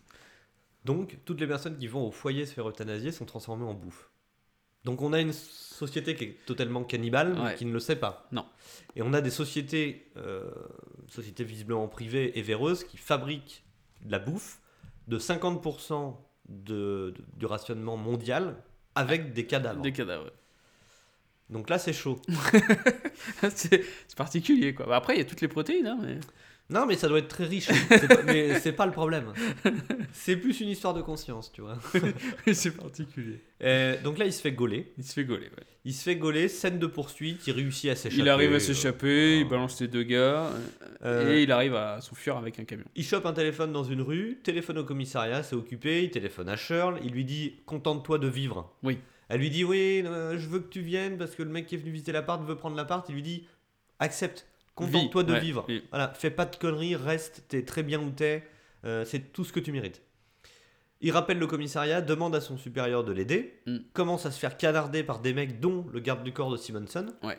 Donc, 0.87 1.19
toutes 1.27 1.41
les 1.41 1.47
personnes 1.47 1.77
qui 1.79 1.87
vont 1.87 2.07
au 2.07 2.11
foyer 2.11 2.47
se 2.47 2.55
faire 2.55 2.69
euthanasier 2.69 3.13
sont 3.13 3.27
transformées 3.27 3.65
en 3.67 3.75
bouffe. 3.75 4.09
Donc, 4.85 5.03
on 5.03 5.13
a 5.13 5.21
une 5.21 5.33
société 5.75 6.15
qui 6.15 6.25
est 6.25 6.37
totalement 6.47 6.85
cannibale, 6.85 7.35
mais 7.35 7.55
qui 7.57 7.65
ne 7.67 7.73
le 7.73 7.81
sait 7.81 7.97
pas. 7.97 8.27
Non. 8.33 8.47
Et 8.97 9.03
on 9.03 9.13
a 9.13 9.21
des 9.21 9.31
sociétés, 9.31 10.07
euh, 10.17 10.51
sociétés 11.09 11.45
visiblement 11.45 11.89
privées 11.89 12.39
et 12.39 12.43
véreuses, 12.43 12.85
qui 12.85 12.97
fabriquent 12.97 13.65
de 14.05 14.13
la 14.13 14.19
bouffe 14.19 14.61
de 15.09 15.19
50% 15.19 16.17
de, 16.49 16.75
de- 16.75 17.15
du 17.37 17.47
rationnement 17.47 17.97
mondial 17.97 18.57
avec 18.95 19.33
des 19.33 19.47
cadavres. 19.47 19.83
Des 19.83 19.93
cadavres. 19.93 20.31
Donc 21.51 21.69
là, 21.69 21.79
c'est 21.79 21.93
chaud. 21.93 22.21
c'est 23.55 23.85
particulier, 24.17 24.75
quoi. 24.75 24.95
Après, 24.95 25.15
il 25.15 25.19
y 25.19 25.23
a 25.23 25.25
toutes 25.25 25.41
les 25.41 25.49
protéines, 25.49 25.87
hein, 25.87 25.99
mais... 26.03 26.19
Non, 26.71 26.87
mais 26.87 26.97
ça 26.97 27.09
doit 27.09 27.19
être 27.19 27.29
très 27.29 27.45
riche. 27.45 27.69
Pas- 27.89 28.23
mais 28.25 28.59
c'est 28.61 28.73
pas 28.73 28.87
le 28.87 28.93
problème. 28.93 29.33
C'est 30.13 30.37
plus 30.37 30.61
une 30.61 30.69
histoire 30.69 30.95
de 30.95 31.03
conscience, 31.03 31.53
tu 31.53 31.61
vois. 31.61 31.79
c'est 32.53 32.77
particulier. 32.77 33.41
Euh, 33.63 34.01
donc 34.03 34.19
là, 34.19 34.25
il 34.25 34.33
se 34.33 34.41
fait 34.41 34.53
gauler. 34.53 34.93
Il 34.97 35.05
se 35.05 35.13
fait 35.13 35.25
gauler, 35.25 35.47
ouais. 35.47 35.65
Il 35.87 35.93
se 35.93 36.03
fait 36.03 36.17
gauler, 36.17 36.49
scène 36.49 36.79
de 36.79 36.87
poursuite, 36.87 37.47
il 37.47 37.53
réussit 37.53 37.91
à 37.91 37.95
s'échapper. 37.95 38.23
Il 38.23 38.29
arrive 38.31 38.53
à 38.53 38.57
euh, 38.57 38.59
s'échapper, 38.59 39.41
il 39.41 39.45
euh, 39.45 39.49
balance 39.51 39.79
les 39.83 39.89
deux 39.89 40.03
gars, 40.03 40.51
euh, 41.05 41.35
et 41.35 41.43
il 41.43 41.53
arrive 41.53 41.75
à 41.75 42.01
s'enfuir 42.01 42.39
avec 42.39 42.59
un 42.59 42.65
camion. 42.65 42.87
Il 42.97 43.05
chope 43.05 43.27
un 43.27 43.35
téléphone 43.35 43.71
dans 43.71 43.85
une 43.85 44.01
rue, 44.01 44.39
téléphone 44.43 44.79
au 44.79 44.85
commissariat, 44.85 45.43
c'est 45.43 45.57
occupé, 45.57 46.05
il 46.05 46.11
téléphone 46.11 46.49
à 46.49 46.57
Shirl, 46.57 46.99
il 47.05 47.13
lui 47.13 47.27
dit 47.27 47.57
Contente-toi 47.67 48.17
de 48.19 48.29
vivre. 48.29 48.75
Oui. 48.83 48.99
Elle 49.29 49.41
lui 49.41 49.51
dit 49.51 49.63
Oui, 49.63 50.03
je 50.05 50.49
veux 50.49 50.61
que 50.61 50.69
tu 50.71 50.81
viennes 50.81 51.19
parce 51.19 51.35
que 51.35 51.43
le 51.43 51.51
mec 51.51 51.67
qui 51.67 51.75
est 51.75 51.79
venu 51.79 51.91
visiter 51.91 52.13
l'appart 52.13 52.43
veut 52.43 52.57
prendre 52.57 52.77
l'appart. 52.77 53.07
Il 53.11 53.17
lui 53.17 53.23
dit 53.23 53.47
Accepte, 53.99 54.47
contente-toi 54.75 55.23
de 55.25 55.33
ouais, 55.33 55.41
vivre. 55.41 55.67
Voilà, 55.91 56.09
fais 56.15 56.31
pas 56.31 56.45
de 56.47 56.57
conneries, 56.57 56.97
reste, 56.97 57.45
t'es 57.49 57.65
très 57.65 57.83
bien 57.83 58.01
où 58.01 58.11
t'es, 58.11 58.43
euh, 58.85 59.05
c'est 59.05 59.33
tout 59.33 59.45
ce 59.45 59.53
que 59.53 59.61
tu 59.61 59.73
mérites. 59.73 60.03
Il 61.01 61.11
rappelle 61.13 61.39
le 61.39 61.47
commissariat, 61.47 62.01
demande 62.01 62.35
à 62.35 62.41
son 62.41 62.57
supérieur 62.57 63.05
de 63.05 63.13
l'aider, 63.13 63.61
Mm. 63.67 63.79
commence 63.93 64.25
à 64.27 64.31
se 64.31 64.39
faire 64.39 64.57
canarder 64.57 65.03
par 65.03 65.21
des 65.21 65.35
mecs, 65.35 65.61
dont 65.61 65.87
le 65.93 66.01
garde 66.01 66.25
du 66.25 66.33
corps 66.33 66.51
de 66.51 66.57
Simonson. 66.57 67.07
Ouais. 67.23 67.39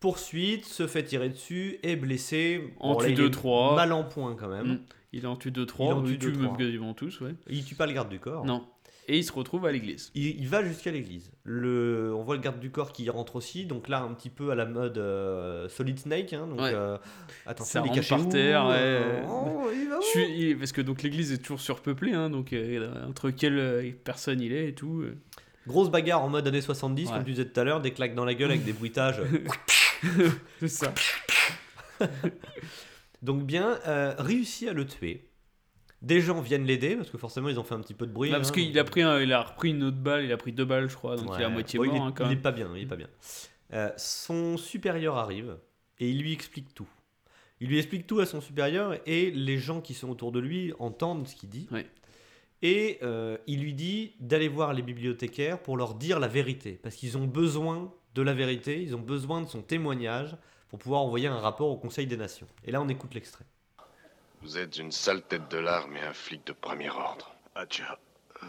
Poursuite, 0.00 0.64
se 0.64 0.86
fait 0.88 1.04
tirer 1.04 1.28
dessus, 1.28 1.78
est 1.82 1.94
blessé. 1.96 2.74
En 2.80 2.98
là, 2.98 3.04
tue 3.04 3.10
il 3.12 3.16
deux, 3.16 3.26
est 3.26 3.30
trois. 3.30 3.76
Mal 3.76 3.92
en 3.92 4.02
point 4.04 4.34
quand 4.34 4.48
même. 4.48 4.66
Mm. 4.74 4.80
Il 5.12 5.26
en 5.26 5.36
tue 5.36 5.50
2-3. 5.52 5.86
Il 5.88 5.92
en 5.92 6.02
tue 6.02 6.12
Il 6.14 6.18
tue 6.18 6.32
deux, 6.32 6.42
trois. 6.44 6.56
quasiment 6.56 6.94
tous, 6.94 7.20
ouais. 7.20 7.34
Il 7.48 7.64
tue 7.64 7.74
pas 7.74 7.86
le 7.86 7.92
garde 7.92 8.08
du 8.08 8.18
corps. 8.18 8.44
Non. 8.46 8.66
Et 9.14 9.18
il 9.18 9.24
se 9.24 9.32
retrouve 9.32 9.66
à 9.66 9.72
l'église. 9.72 10.10
Il, 10.14 10.40
il 10.40 10.48
va 10.48 10.64
jusqu'à 10.64 10.90
l'église. 10.90 11.30
Le, 11.44 12.14
on 12.16 12.22
voit 12.22 12.34
le 12.34 12.40
garde 12.40 12.58
du 12.60 12.70
corps 12.70 12.92
qui 12.94 13.10
rentre 13.10 13.36
aussi. 13.36 13.66
Donc 13.66 13.88
là, 13.90 14.00
un 14.00 14.14
petit 14.14 14.30
peu 14.30 14.50
à 14.50 14.54
la 14.54 14.64
mode 14.64 14.96
euh, 14.96 15.68
Solid 15.68 15.98
Snake. 15.98 16.32
hein, 16.32 16.46
donc, 16.46 16.60
Ouais. 16.60 16.72
euh, 16.72 16.96
attention, 17.44 17.84
Ça 17.84 17.90
il 17.92 17.98
est 17.98 18.08
par 18.08 18.26
terre, 18.30 18.64
ouais. 18.68 19.22
oh, 19.28 19.68
il 19.74 19.88
va 19.90 19.98
où 19.98 20.02
Je 20.02 20.06
suis- 20.06 20.40
il- 20.50 20.56
parce 20.58 20.72
que 20.72 20.80
donc 20.80 21.02
l'église 21.02 21.30
est 21.30 21.38
toujours 21.42 21.60
surpeuplée, 21.60 22.14
hein, 22.14 22.30
donc 22.30 22.54
euh, 22.54 23.06
entre 23.06 23.28
quelle 23.28 23.58
euh, 23.58 23.90
personne 24.02 24.40
il 24.40 24.52
est 24.54 24.68
et 24.68 24.74
tout. 24.74 25.02
euh. 25.02 25.14
Grosse 25.66 25.90
bagarre 25.90 26.22
en 26.24 26.30
mode 26.30 26.46
années 26.48 26.62
70, 26.62 27.08
Ouais. 27.08 27.12
comme 27.14 27.24
tu 27.24 27.32
disais 27.32 27.44
tout 27.44 27.60
à 27.60 27.64
l'heure, 27.64 27.82
des 27.82 27.90
claques 27.92 28.14
dans 28.14 28.24
la 28.24 28.32
gueule 28.34 28.50
avec 28.52 28.64
des 28.64 28.72
bruitages. 28.72 29.20
C'est 30.60 30.68
ça. 30.68 30.94
Donc 33.22 33.44
bien, 33.44 33.78
réussi 34.18 34.68
à 34.68 34.72
le 34.72 34.86
tuer. 34.86 35.28
Des 36.02 36.20
gens 36.20 36.40
viennent 36.40 36.64
l'aider, 36.66 36.96
parce 36.96 37.10
que 37.10 37.16
forcément 37.18 37.48
ils 37.48 37.58
ont 37.58 37.64
fait 37.64 37.74
un 37.74 37.80
petit 37.80 37.94
peu 37.94 38.06
de 38.06 38.12
bruit. 38.12 38.30
Parce 38.30 38.50
hein, 38.50 38.52
qu'il 38.52 38.78
a 38.78 38.84
pris, 38.84 39.02
un- 39.02 39.20
il 39.20 39.32
a 39.32 39.40
repris 39.42 39.70
une 39.70 39.84
autre 39.84 39.96
balle, 39.96 40.24
il 40.24 40.32
a 40.32 40.36
pris 40.36 40.52
deux 40.52 40.64
balles, 40.64 40.90
je 40.90 40.96
crois, 40.96 41.16
donc 41.16 41.30
il 41.36 41.40
est 41.40 41.44
à 41.44 41.48
moitié 41.48 41.78
Bon, 41.78 41.86
mort 41.86 41.94
il 41.94 41.98
est, 41.98 42.02
hein, 42.02 42.12
quand 42.14 42.24
il 42.24 42.32
est 42.32 42.34
même. 42.34 42.42
pas 42.42 42.52
bien, 42.52 42.68
il 42.76 42.82
est 42.82 42.86
pas 42.86 42.96
bien. 42.96 43.08
Euh, 43.72 43.90
son 43.96 44.56
supérieur 44.56 45.16
arrive 45.16 45.56
et 45.98 46.10
il 46.10 46.20
lui 46.20 46.32
explique 46.32 46.74
tout. 46.74 46.88
Il 47.60 47.68
lui 47.68 47.78
explique 47.78 48.06
tout 48.08 48.18
à 48.18 48.26
son 48.26 48.40
supérieur 48.40 48.96
et 49.06 49.30
les 49.30 49.58
gens 49.58 49.80
qui 49.80 49.94
sont 49.94 50.10
autour 50.10 50.32
de 50.32 50.40
lui 50.40 50.72
entendent 50.80 51.28
ce 51.28 51.36
qu'il 51.36 51.48
dit. 51.48 51.68
Ouais. 51.70 51.86
Et 52.62 52.98
euh, 53.02 53.38
il 53.46 53.60
lui 53.62 53.72
dit 53.74 54.12
d'aller 54.20 54.48
voir 54.48 54.72
les 54.72 54.82
bibliothécaires 54.82 55.60
pour 55.60 55.76
leur 55.76 55.94
dire 55.94 56.18
la 56.20 56.28
vérité, 56.28 56.78
parce 56.82 56.96
qu'ils 56.96 57.16
ont 57.16 57.26
besoin 57.26 57.92
de 58.14 58.22
la 58.22 58.34
vérité, 58.34 58.82
ils 58.82 58.94
ont 58.94 59.00
besoin 59.00 59.40
de 59.40 59.48
son 59.48 59.62
témoignage 59.62 60.36
pour 60.68 60.78
pouvoir 60.78 61.02
envoyer 61.02 61.28
un 61.28 61.38
rapport 61.38 61.68
au 61.68 61.76
Conseil 61.76 62.06
des 62.06 62.16
Nations. 62.16 62.46
Et 62.64 62.70
là, 62.72 62.80
on 62.82 62.88
écoute 62.88 63.14
l'extrait. 63.14 63.44
Vous 64.42 64.58
êtes 64.58 64.76
une 64.78 64.90
sale 64.90 65.22
tête 65.22 65.48
de 65.48 65.58
l'arme 65.58 65.96
et 65.96 66.02
un 66.02 66.12
flic 66.12 66.44
de 66.46 66.52
premier 66.52 66.90
ordre. 66.90 67.32
Adja, 67.54 67.98
euh, 68.42 68.46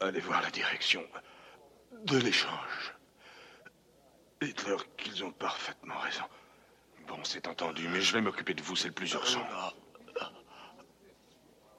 allez 0.00 0.20
voir 0.20 0.42
la 0.42 0.50
direction 0.50 1.04
de 2.04 2.18
l'échange. 2.18 2.94
Dites-leur 4.42 4.84
qu'ils 4.96 5.24
ont 5.24 5.30
parfaitement 5.30 5.98
raison. 5.98 6.24
Bon, 7.06 7.22
c'est 7.22 7.46
entendu, 7.46 7.88
mais 7.88 8.00
je 8.00 8.12
vais 8.14 8.20
m'occuper 8.20 8.52
de 8.54 8.62
vous, 8.62 8.74
c'est 8.74 8.88
le 8.88 8.94
plus 8.94 9.12
urgent. 9.12 9.46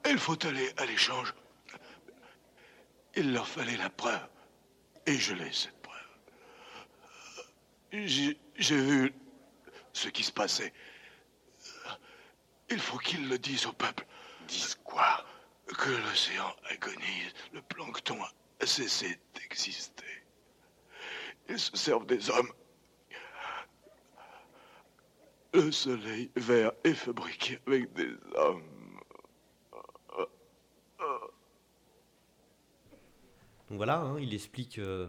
Il 0.08 0.18
faut 0.18 0.46
aller 0.46 0.72
à 0.78 0.86
l'échange. 0.86 1.34
Il 3.14 3.32
leur 3.34 3.46
fallait 3.46 3.76
la 3.76 3.90
preuve. 3.90 4.26
Et 5.04 5.18
je 5.18 5.34
l'ai, 5.34 5.52
cette 5.52 5.80
preuve. 5.82 5.98
J'ai 7.92 8.36
vu 8.58 9.12
ce 9.92 10.08
qui 10.08 10.22
se 10.22 10.32
passait. 10.32 10.72
Il 12.70 12.78
faut 12.78 12.98
qu'ils 12.98 13.28
le 13.28 13.38
disent 13.38 13.66
au 13.66 13.72
peuple. 13.72 14.06
Disent 14.46 14.78
quoi? 14.84 15.24
Que 15.66 15.90
l'océan 15.90 16.54
agonise, 16.70 17.34
le 17.52 17.60
plancton 17.62 18.18
a 18.60 18.66
cessé 18.66 19.18
d'exister. 19.34 20.04
Ils 21.48 21.58
se 21.58 21.76
servent 21.76 22.06
des 22.06 22.30
hommes. 22.30 22.52
Le 25.54 25.72
soleil 25.72 26.30
vert 26.36 26.72
est 26.84 26.94
fabriqué 26.94 27.58
avec 27.66 27.92
des 27.94 28.12
hommes. 28.34 28.62
Donc 33.68 33.76
voilà, 33.76 34.00
hein, 34.00 34.18
il 34.18 34.32
explique, 34.34 34.78
euh, 34.78 35.08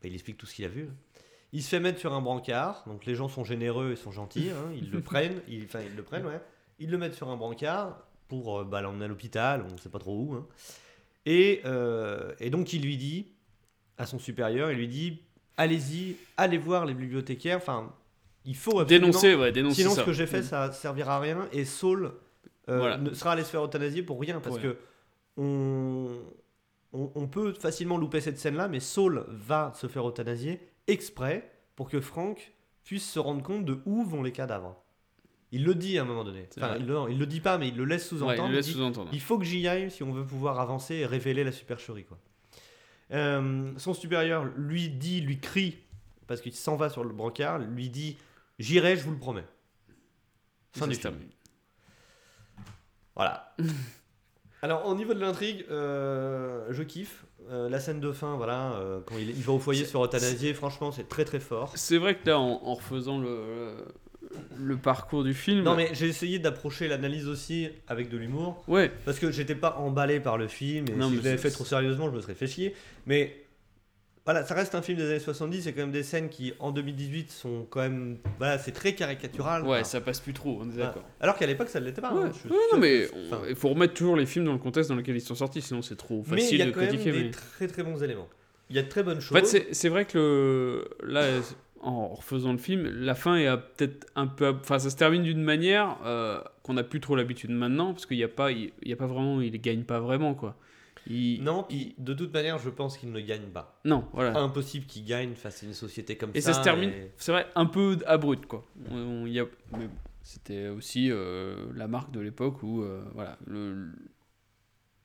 bah, 0.00 0.08
il 0.08 0.14
explique 0.14 0.36
tout 0.36 0.46
ce 0.46 0.54
qu'il 0.54 0.64
a 0.64 0.68
vu. 0.68 0.88
Il 1.52 1.62
se 1.62 1.68
fait 1.68 1.80
mettre 1.80 1.98
sur 1.98 2.12
un 2.12 2.20
brancard, 2.20 2.84
donc 2.86 3.04
les 3.04 3.16
gens 3.16 3.28
sont 3.28 3.42
généreux 3.42 3.92
et 3.92 3.96
sont 3.96 4.12
gentils, 4.12 4.50
hein, 4.50 4.70
ils 4.74 4.90
le 4.90 5.00
prennent, 5.02 5.42
ils, 5.48 5.64
enfin 5.64 5.80
ils 5.80 5.96
le 5.96 6.02
prennent, 6.04 6.26
ouais. 6.26 6.40
Ils 6.80 6.90
le 6.90 6.98
mettent 6.98 7.14
sur 7.14 7.28
un 7.28 7.36
brancard 7.36 7.98
pour 8.28 8.58
euh, 8.60 8.64
bah, 8.64 8.80
l'emmener 8.80 9.04
à 9.04 9.08
l'hôpital, 9.08 9.64
on 9.68 9.72
ne 9.72 9.78
sait 9.78 9.88
pas 9.90 9.98
trop 9.98 10.16
où. 10.16 10.34
hein. 10.34 10.46
Et, 11.26 11.60
euh, 11.66 12.32
et 12.40 12.48
donc 12.50 12.72
il 12.72 12.82
lui 12.82 12.96
dit 12.96 13.26
à 13.98 14.06
son 14.06 14.18
supérieur, 14.18 14.72
il 14.72 14.78
lui 14.78 14.88
dit 14.88 15.22
allez-y, 15.56 16.16
allez 16.38 16.56
voir 16.58 16.86
les 16.86 16.94
bibliothécaires, 16.94 17.58
enfin 17.58 17.92
il 18.46 18.56
faut 18.56 18.80
absolument- 18.80 19.06
Dénoncer, 19.08 19.34
ouais, 19.34 19.52
dénoncer 19.52 19.82
Sinon 19.82 19.94
ça. 19.94 20.00
ce 20.00 20.06
que 20.06 20.12
j'ai 20.14 20.26
fait 20.26 20.40
Mm. 20.40 20.44
ça 20.44 20.72
servira 20.72 21.16
à 21.16 21.20
rien 21.20 21.46
et 21.52 21.66
Saul 21.66 22.14
euh, 22.70 22.78
Voilà. 22.78 22.96
ne 22.96 23.12
sera 23.12 23.32
allé 23.32 23.44
se 23.44 23.50
faire 23.50 23.62
euthanasier 23.64 24.02
pour 24.02 24.18
rien 24.20 24.40
parce 24.40 24.56
Ouais. 24.56 24.62
que 24.62 24.78
on, 25.36 26.08
on, 26.94 27.10
on 27.14 27.26
peut 27.28 27.52
facilement 27.52 27.98
louper 27.98 28.20
cette 28.22 28.38
scène 28.38 28.56
là 28.56 28.68
mais 28.68 28.80
Saul 28.80 29.26
va 29.28 29.72
se 29.74 29.86
faire 29.86 30.08
euthanasier 30.08 30.60
exprès 30.86 31.52
pour 31.76 31.90
que 31.90 32.00
Frank 32.00 32.52
puisse 32.84 33.08
se 33.10 33.18
rendre 33.18 33.42
compte 33.42 33.64
de 33.66 33.80
où 33.84 34.02
vont 34.04 34.22
les 34.22 34.32
cadavres. 34.32 34.82
Il 35.52 35.64
le 35.64 35.74
dit 35.74 35.98
à 35.98 36.02
un 36.02 36.04
moment 36.04 36.22
donné. 36.24 36.48
Enfin, 36.56 36.76
il, 36.78 36.86
le, 36.86 36.96
il 37.10 37.18
le 37.18 37.26
dit 37.26 37.40
pas 37.40 37.58
mais 37.58 37.68
il 37.68 37.76
le 37.76 37.84
laisse 37.84 38.10
Ouais, 38.12 38.18
sous-entendre. 38.18 38.44
il 38.46 38.50
le 38.50 38.56
laisse 38.56 38.66
dit, 38.66 38.72
sous-entendre. 38.72 39.10
il 39.12 39.20
faut 39.20 39.38
que 39.38 39.44
j'y 39.44 39.66
aille 39.66 39.90
si 39.90 40.02
on 40.04 40.12
veut 40.12 40.24
pouvoir 40.24 40.60
avancer 40.60 40.94
et 40.96 41.06
révéler 41.06 41.42
la 41.42 41.52
supercherie. 41.52 42.04
Quoi. 42.04 42.18
Euh, 43.12 43.72
son 43.76 43.92
supérieur 43.94 44.44
lui 44.56 44.88
dit, 44.88 45.20
lui 45.20 45.40
crie, 45.40 45.78
parce 46.28 46.40
qu'il 46.40 46.54
s'en 46.54 46.76
va 46.76 46.88
sur 46.88 47.02
le 47.02 47.10
brancard, 47.12 47.58
lui 47.58 47.88
dit 47.88 48.16
J'irai, 48.60 48.96
je 48.96 49.02
vous 49.02 49.10
le 49.10 49.18
promets. 49.18 49.44
Fin 50.76 50.86
du 50.86 50.94
film. 50.94 51.14
Voilà. 53.16 53.54
Alors, 54.62 54.86
au 54.86 54.94
niveau 54.94 55.14
de 55.14 55.20
l'intrigue, 55.20 55.64
euh, 55.70 56.66
je 56.70 56.82
kiffe. 56.82 57.24
Euh, 57.48 57.68
la 57.70 57.80
scène 57.80 57.98
de 58.00 58.12
fin, 58.12 58.36
voilà, 58.36 58.78
quand 59.06 59.16
il, 59.18 59.30
il 59.30 59.42
va 59.42 59.54
au 59.54 59.58
foyer 59.58 59.84
se 59.86 59.90
faire 59.90 60.04
euthanasier, 60.04 60.52
franchement, 60.54 60.92
c'est 60.92 61.08
très 61.08 61.24
très 61.24 61.40
fort. 61.40 61.72
C'est 61.74 61.96
vrai 61.98 62.16
que 62.16 62.28
là, 62.28 62.38
en, 62.38 62.60
en 62.62 62.74
refaisant 62.74 63.18
le, 63.18 63.74
le 64.09 64.09
parcours 64.76 65.24
du 65.24 65.34
film. 65.34 65.62
Non, 65.64 65.74
mais 65.76 65.90
j'ai 65.92 66.06
essayé 66.08 66.38
d'approcher 66.38 66.88
l'analyse 66.88 67.26
aussi 67.28 67.68
avec 67.88 68.08
de 68.08 68.16
l'humour. 68.16 68.62
Ouais. 68.68 68.90
Parce 69.04 69.18
que 69.18 69.30
j'étais 69.30 69.54
pas 69.54 69.76
emballé 69.78 70.20
par 70.20 70.38
le 70.38 70.48
film, 70.48 70.86
et 70.88 70.92
Non, 70.96 71.08
si 71.10 71.16
je 71.18 71.22
l'avais 71.22 71.38
fait 71.38 71.50
trop 71.50 71.64
sérieusement, 71.64 72.10
je 72.10 72.16
me 72.16 72.20
serais 72.20 72.34
fait 72.34 72.46
chier. 72.46 72.74
Mais 73.06 73.36
voilà, 74.26 74.44
ça 74.44 74.54
reste 74.54 74.74
un 74.74 74.82
film 74.82 74.98
des 74.98 75.08
années 75.08 75.18
70, 75.18 75.62
c'est 75.62 75.72
quand 75.72 75.80
même 75.80 75.90
des 75.92 76.02
scènes 76.02 76.28
qui, 76.28 76.52
en 76.60 76.70
2018, 76.72 77.30
sont 77.30 77.66
quand 77.70 77.80
même. 77.80 78.18
Voilà, 78.38 78.58
c'est 78.58 78.70
très 78.70 78.94
caricatural. 78.94 79.62
Ouais, 79.62 79.76
Enfin, 79.80 79.84
ça 79.84 80.00
passe 80.00 80.20
plus 80.20 80.34
trop, 80.34 80.58
on 80.60 80.66
est 80.68 80.72
voilà. 80.72 80.86
d'accord. 80.86 81.04
Alors 81.20 81.36
qu'à 81.36 81.46
l'époque, 81.46 81.68
ça 81.70 81.80
ne 81.80 81.86
l'était 81.86 82.02
pas. 82.02 82.12
Ouais. 82.14 82.24
hein. 82.28 82.32
Je- 82.44 82.48
Ouais, 82.52 82.56
non, 82.72 82.78
mais 82.78 83.08
Enfin, 83.26 83.42
il 83.48 83.56
faut 83.56 83.70
remettre 83.70 83.94
toujours 83.94 84.16
les 84.16 84.26
films 84.26 84.44
dans 84.44 84.52
le 84.52 84.58
contexte 84.58 84.90
dans 84.90 84.96
lequel 84.96 85.16
ils 85.16 85.20
sont 85.20 85.34
sortis, 85.34 85.62
sinon 85.62 85.82
c'est 85.82 85.96
trop 85.96 86.22
mais 86.28 86.36
il 86.36 86.40
facile 86.42 86.58
y 86.58 86.62
a 86.62 86.66
de 86.66 86.70
quand 86.70 86.80
même 86.80 86.96
des 86.96 87.12
mais- 87.12 87.30
très 87.30 87.66
très 87.66 87.82
bons 87.82 88.00
éléments. 88.02 88.28
Il 88.68 88.76
y 88.76 88.78
a 88.78 88.82
de 88.82 88.88
très 88.88 89.02
bonnes 89.02 89.16
En 89.16 89.20
choses. 89.20 89.36
fait, 89.36 89.46
c'est- 89.46 89.74
c'est 89.74 89.88
vrai 89.88 90.04
que 90.04 90.86
le, 91.02 91.12
là, 91.12 91.22
en 91.80 92.08
refaisant 92.08 92.52
le 92.52 92.58
film, 92.58 92.82
la 92.86 93.14
fin 93.14 93.36
est 93.36 93.48
peut-être 93.76 94.06
un 94.14 94.26
peu. 94.26 94.54
Enfin, 94.60 94.78
ça 94.78 94.90
se 94.90 94.96
termine 94.96 95.22
d'une 95.22 95.42
manière 95.42 95.96
euh, 96.04 96.40
qu'on 96.62 96.74
n'a 96.74 96.84
plus 96.84 97.00
trop 97.00 97.16
l'habitude 97.16 97.50
maintenant, 97.50 97.92
parce 97.92 98.06
qu'il 98.06 98.16
n'y 98.18 98.24
a, 98.24 98.28
pas- 98.28 98.52
il 98.52 98.72
il 98.82 98.88
y 98.88 98.92
a 98.92 98.96
pas 98.96 99.06
vraiment. 99.06 99.40
Il 99.40 99.58
gagne 99.60 99.84
pas 99.84 99.98
vraiment, 100.00 100.34
quoi. 100.34 100.56
Il- 101.06 101.42
Non, 101.42 101.66
de 101.98 102.12
toute 102.12 102.32
manière, 102.34 102.58
je 102.58 102.68
pense 102.68 102.98
qu'il 102.98 103.10
ne 103.10 103.20
gagne 103.20 103.46
pas. 103.52 103.80
Non, 103.86 104.04
voilà. 104.12 104.36
Impossible 104.38 104.84
qu'il 104.84 105.04
gagne 105.06 105.32
face 105.34 105.62
à 105.62 105.66
une 105.66 105.72
société 105.72 106.16
comme 106.16 106.30
Et 106.34 106.42
ça. 106.42 106.52
ça 106.52 106.58
se 106.60 106.64
termine, 106.64 106.90
et- 106.90 107.10
c'est 107.16 107.32
vrai, 107.32 107.46
un 107.54 107.64
peu 107.66 107.96
abrupt, 108.06 108.44
quoi. 108.46 108.64
On- 108.90 108.96
on 108.96 109.26
y 109.26 109.40
a- 109.40 109.46
mais 109.72 109.86
bon, 109.86 109.94
c'était 110.22 110.68
aussi 110.68 111.08
euh, 111.10 111.56
la 111.74 111.88
marque 111.88 112.10
de 112.12 112.20
l'époque 112.20 112.62
où, 112.62 112.82
euh, 112.82 113.02
voilà, 113.14 113.38
le- 113.46 113.88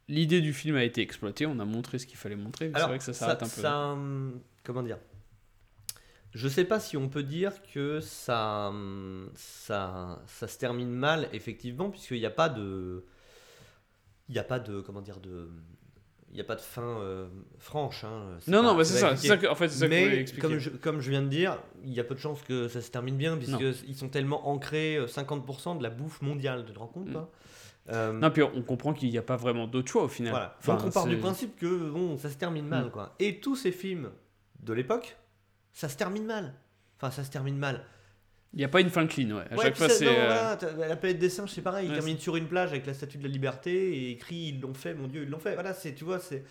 l'idée 0.10 0.42
du 0.42 0.54
film 0.54 0.76
a 0.76 0.84
été 0.84 1.02
exploitée, 1.02 1.46
on 1.46 1.60
a 1.60 1.66
montré 1.66 1.98
ce 1.98 2.06
qu'il 2.06 2.18
fallait 2.18 2.36
montrer, 2.36 2.68
mais 2.70 2.78
c'est 2.80 2.86
vrai 2.88 2.98
que 2.98 3.04
ça 3.04 3.14
s'arrête 3.14 3.42
un 3.44 3.46
peu. 3.46 3.62
ça, 3.62 3.78
hum, 3.94 4.40
comment 4.64 4.84
dire? 4.84 4.98
Je 6.36 6.48
sais 6.50 6.66
pas 6.66 6.80
si 6.82 6.98
on 6.98 7.08
peut 7.10 7.24
dire 7.24 7.54
que 7.74 8.00
ça, 8.02 8.72
ça, 9.36 10.20
ça 10.28 10.48
se 10.48 10.58
termine 10.58 10.92
mal, 10.92 11.30
effectivement, 11.34 11.90
puisqu'il 11.90 12.20
n'y 12.20 12.26
a 12.26 12.30
pas 12.32 12.50
de. 12.50 13.04
Il 14.30 14.34
n'y 14.34 14.40
a 14.40 14.44
pas 14.44 14.60
de. 14.60 14.82
Comment 14.82 15.02
dire 15.02 15.20
de. 15.20 15.50
Il 16.32 16.36
n'y 16.36 16.42
a 16.42 16.44
pas 16.44 16.56
de 16.56 16.62
fin 16.62 16.82
euh, 17.00 17.28
franche. 17.60 18.04
hein, 18.04 18.38
Non, 18.48 18.58
pas- 18.58 18.64
non, 18.64 18.76
bah, 18.76 18.84
c'est 18.84 18.98
ça, 19.00 19.16
ça 19.16 19.38
que- 19.38 19.48
en 19.48 19.56
fait, 19.56 19.70
c'est 19.70 19.80
ça 19.80 19.88
que 19.88 19.94
expliquer. 19.94 20.42
comme 20.48 20.58
je, 20.58 20.70
comme 20.70 21.00
je 21.00 21.10
viens 21.10 21.22
de 21.22 21.30
dire, 21.30 21.58
il 21.86 21.94
y 21.94 22.00
a 22.02 22.04
peu 22.04 22.14
de 22.16 22.20
chances 22.20 22.42
que 22.42 22.68
ça 22.68 22.82
se 22.82 22.92
termine 22.92 23.16
bien, 23.16 23.38
puisqu'ils 23.38 23.96
sont 23.96 24.10
tellement 24.10 24.50
ancrés, 24.50 24.98
euh, 24.98 25.08
50% 25.08 25.78
de 25.78 25.84
la 25.84 25.90
bouffe 25.90 26.22
mondiale, 26.22 26.66
tu 26.68 26.74
te 26.74 26.80
rends 26.80 26.88
compte 26.88 27.08
Mm. 27.10 27.14
pas 27.14 27.32
Euh, 27.92 28.12
Non, 28.14 28.32
puis 28.32 28.42
on 28.44 28.64
comprend 28.64 28.94
qu'il 28.94 29.10
n'y 29.12 29.18
a 29.18 29.22
pas 29.22 29.38
vraiment 29.38 29.68
d'autre 29.68 29.90
choix 29.90 30.04
au 30.04 30.08
final. 30.10 30.32
voilà. 30.32 30.56
Enfin, 30.60 30.74
Donc 30.76 30.88
on 30.88 30.90
part 30.90 31.06
du 31.06 31.18
principe 31.18 31.56
que 31.56 31.90
bon, 31.92 32.18
ça 32.18 32.30
se 32.32 32.36
termine 32.36 32.68
mal, 32.68 32.88
Mm. 32.88 32.90
quoi. 32.92 33.14
Et 33.20 33.40
tous 33.40 33.56
ces 33.56 33.72
films 33.72 34.10
de 34.60 34.74
l'époque, 34.74 35.16
ça 35.76 35.88
se 35.90 35.96
termine 35.98 36.26
mal. 36.26 36.56
Enfin, 36.98 37.12
ça 37.12 37.24
se 37.24 37.30
termine 37.30 37.58
mal. 37.58 37.84
Il 38.54 38.60
n'y 38.60 38.64
a 38.66 38.70
pas 38.70 38.80
une 38.82 38.90
fin 38.90 39.06
clean, 39.06 39.32
ouais. 39.36 39.44
À 39.52 39.56
Ouais, 39.58 39.64
chaque 39.66 39.76
fois, 39.76 39.90
c'est. 39.90 40.08
euh, 40.08 40.56
voilà, 40.58 40.88
la 40.88 40.96
planète 40.96 41.20
des 41.20 41.30
singes, 41.30 41.52
c'est 41.52 41.62
pareil. 41.62 41.86
Ils 41.86 41.90
Ouais, 41.90 41.96
terminent 41.98 42.20
sur 42.20 42.38
une 42.38 42.48
plage 42.48 42.70
avec 42.72 42.86
la 42.88 42.94
statue 42.94 43.18
de 43.18 43.24
la 43.24 43.30
liberté 43.30 43.98
et 43.98 44.12
écrit 44.12 44.48
ils 44.54 44.62
l'ont 44.62 44.74
fait, 44.74 44.94
mon 44.96 45.08
Dieu, 45.08 45.24
ils 45.24 45.30
l'ont 45.30 45.40
fait. 45.40 45.54
Voilà, 45.54 45.74
c'est, 45.74 45.94
tu 45.94 46.06
vois, 46.06 46.20
c'est. 46.20 46.44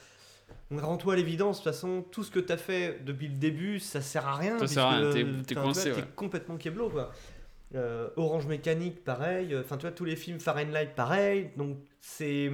On 0.70 0.76
rend-toi 0.76 1.14
à 1.14 1.16
l'évidence, 1.16 1.58
de 1.60 1.64
toute 1.64 1.72
façon, 1.72 2.04
tout 2.10 2.22
ce 2.22 2.30
que 2.30 2.40
t'as 2.40 2.58
fait 2.58 3.00
depuis 3.02 3.28
le 3.28 3.36
début, 3.36 3.80
ça 3.80 4.02
sert 4.02 4.26
à 4.28 4.36
rien. 4.36 4.58
Ça 4.58 4.66
sert 4.66 4.84
à 4.84 4.96
rien, 4.98 5.10
t'es- 5.10 5.26
tu 5.48 5.54
coincé, 5.54 5.92
ouais. 5.92 6.04
Complètement 6.14 6.58
keblo, 6.58 6.90
quoi. 6.90 7.10
Euh, 7.74 8.10
Orange 8.16 8.46
Mécanique, 8.46 9.02
pareil. 9.02 9.56
Enfin, 9.56 9.78
tu 9.78 9.82
vois, 9.82 9.92
tous 9.92 10.04
les 10.04 10.16
films 10.16 10.38
Fahrenheit, 10.40 10.90
pareil. 10.94 11.50
Donc, 11.56 11.78
c'est. 12.02 12.50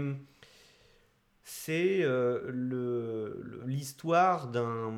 C'est 1.45 1.99
euh, 2.03 3.33
l'histoire 3.67 4.49
d'un 4.49 4.93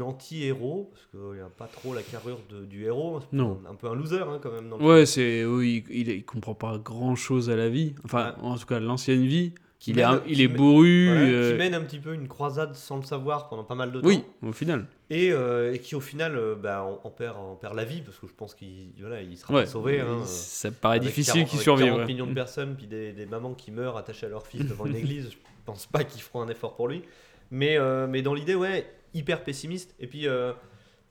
anti-héros, 0.00 0.90
parce 0.92 1.06
qu'il 1.06 1.38
n'y 1.38 1.44
a 1.44 1.48
pas 1.50 1.66
trop 1.66 1.94
la 1.94 2.02
carrure 2.02 2.40
de- 2.50 2.64
du 2.64 2.84
héros, 2.84 3.20
c'est 3.20 3.36
Non. 3.36 3.60
un, 3.66 3.70
un 3.72 3.74
peu 3.74 3.88
un 3.88 3.94
loser 3.94 4.20
hein, 4.20 4.38
quand 4.42 4.52
même. 4.52 4.68
Dans 4.68 4.78
le 4.78 4.84
Ouais, 4.84 5.06
c'est 5.06 5.44
oui, 5.44 5.84
il, 5.90 6.08
il 6.08 6.24
comprend 6.24 6.54
pas 6.54 6.78
grand 6.78 7.14
chose 7.14 7.50
à 7.50 7.56
la 7.56 7.68
vie. 7.68 7.94
Enfin, 8.04 8.34
en 8.42 8.56
tout 8.56 8.66
cas, 8.66 8.80
l'ancienne 8.80 9.24
vie. 9.24 9.52
Qui 9.78 9.90
il 9.90 9.98
est, 9.98 10.06
mène- 10.06 10.20
il 10.26 10.36
qui 10.36 10.42
est 10.42 10.48
mène- 10.48 10.56
bourru. 10.56 11.06
Voilà, 11.06 11.20
euh, 11.20 11.52
Qui 11.52 11.58
mène 11.58 11.74
un 11.74 11.82
petit 11.82 11.98
peu 11.98 12.14
une 12.14 12.28
croisade 12.28 12.74
sans 12.74 12.96
le 12.96 13.02
savoir 13.02 13.48
pendant 13.50 13.62
pas 13.62 13.74
mal 13.74 13.92
de 13.92 14.00
temps. 14.00 14.06
Oui, 14.08 14.22
au 14.42 14.52
final. 14.52 14.86
Et, 15.10 15.30
euh, 15.32 15.74
et 15.74 15.78
qui 15.80 15.94
au 15.94 16.00
final 16.00 16.34
euh, 16.34 16.54
bah, 16.54 16.82
en 17.04 17.10
perd, 17.10 17.36
en 17.36 17.54
perd 17.56 17.74
la 17.76 17.84
vie, 17.84 18.00
parce 18.00 18.18
que 18.18 18.26
je 18.26 18.32
pense 18.32 18.54
qu'il 18.54 18.88
voilà, 18.98 19.20
il 19.20 19.36
sera 19.36 19.52
Ouais, 19.54 19.60
pas 19.64 19.66
sauvé. 19.68 20.00
hein, 20.00 20.24
ça 20.24 20.70
paraît 20.70 20.98
difficile 20.98 21.34
40 21.34 21.48
qu'il 21.50 21.58
survive, 21.60 21.86
40 21.86 22.00
ouais. 22.00 22.06
millions 22.06 22.24
de 22.26 22.30
Mm. 22.30 22.34
personnes, 22.34 22.74
puis 22.74 22.86
des, 22.86 23.12
des 23.12 23.26
mamans 23.26 23.52
qui 23.52 23.70
meurent 23.70 23.98
attachées 23.98 24.24
à 24.26 24.28
leur 24.30 24.46
fils 24.46 24.64
devant 24.66 24.86
une 24.86 24.96
église, 24.96 25.28
je 25.30 25.36
pense 25.66 25.86
pas 25.86 26.04
qu'ils 26.04 26.22
feront 26.22 26.40
un 26.40 26.48
effort 26.48 26.74
pour 26.74 26.88
lui. 26.88 27.02
Mais, 27.50 27.76
euh, 27.78 28.06
mais 28.06 28.22
dans 28.22 28.34
l'idée, 28.34 28.54
ouais, 28.54 28.86
hyper 29.14 29.44
pessimiste. 29.44 29.94
Et 30.00 30.06
puis, 30.06 30.26
euh, 30.26 30.52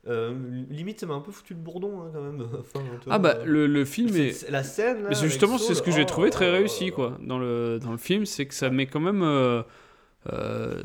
euh, 0.07 0.34
limite, 0.69 0.99
ça 0.99 1.06
m'a 1.06 1.14
un 1.14 1.22
peu 1.22 1.32
foutu 1.32 1.53
le 1.53 1.60
bourdon 1.60 2.02
hein, 2.02 2.11
quand 2.14 2.22
même. 2.22 2.41
Enfin, 2.60 2.82
tu 2.99 3.06
vois, 3.06 3.14
Ah 3.14 3.19
bah 3.19 3.38
le, 3.45 3.68
le 3.68 3.86
film 3.86 4.15
est... 4.15 4.49
la 4.49 4.64
scène. 4.64 5.03
là, 5.03 5.10
Mais 5.10 5.15
justement 5.15 5.57
c'est 5.57 5.73
ce 5.73 5.82
que 5.82 5.91
j'ai 5.91 6.03
oh, 6.03 6.06
trouvé 6.06 6.30
très 6.30 6.49
oh, 6.49 6.53
réussi 6.53 6.91
quoi 6.91 7.18
dans 7.22 7.40
le 7.40 7.80
dans 7.82 7.91
le 7.91 7.98
film, 7.98 8.26
c'est 8.26 8.45
que 8.45 8.53
ça 8.53 8.69
met 8.69 8.86
quand 8.86 8.99
même 8.99 9.23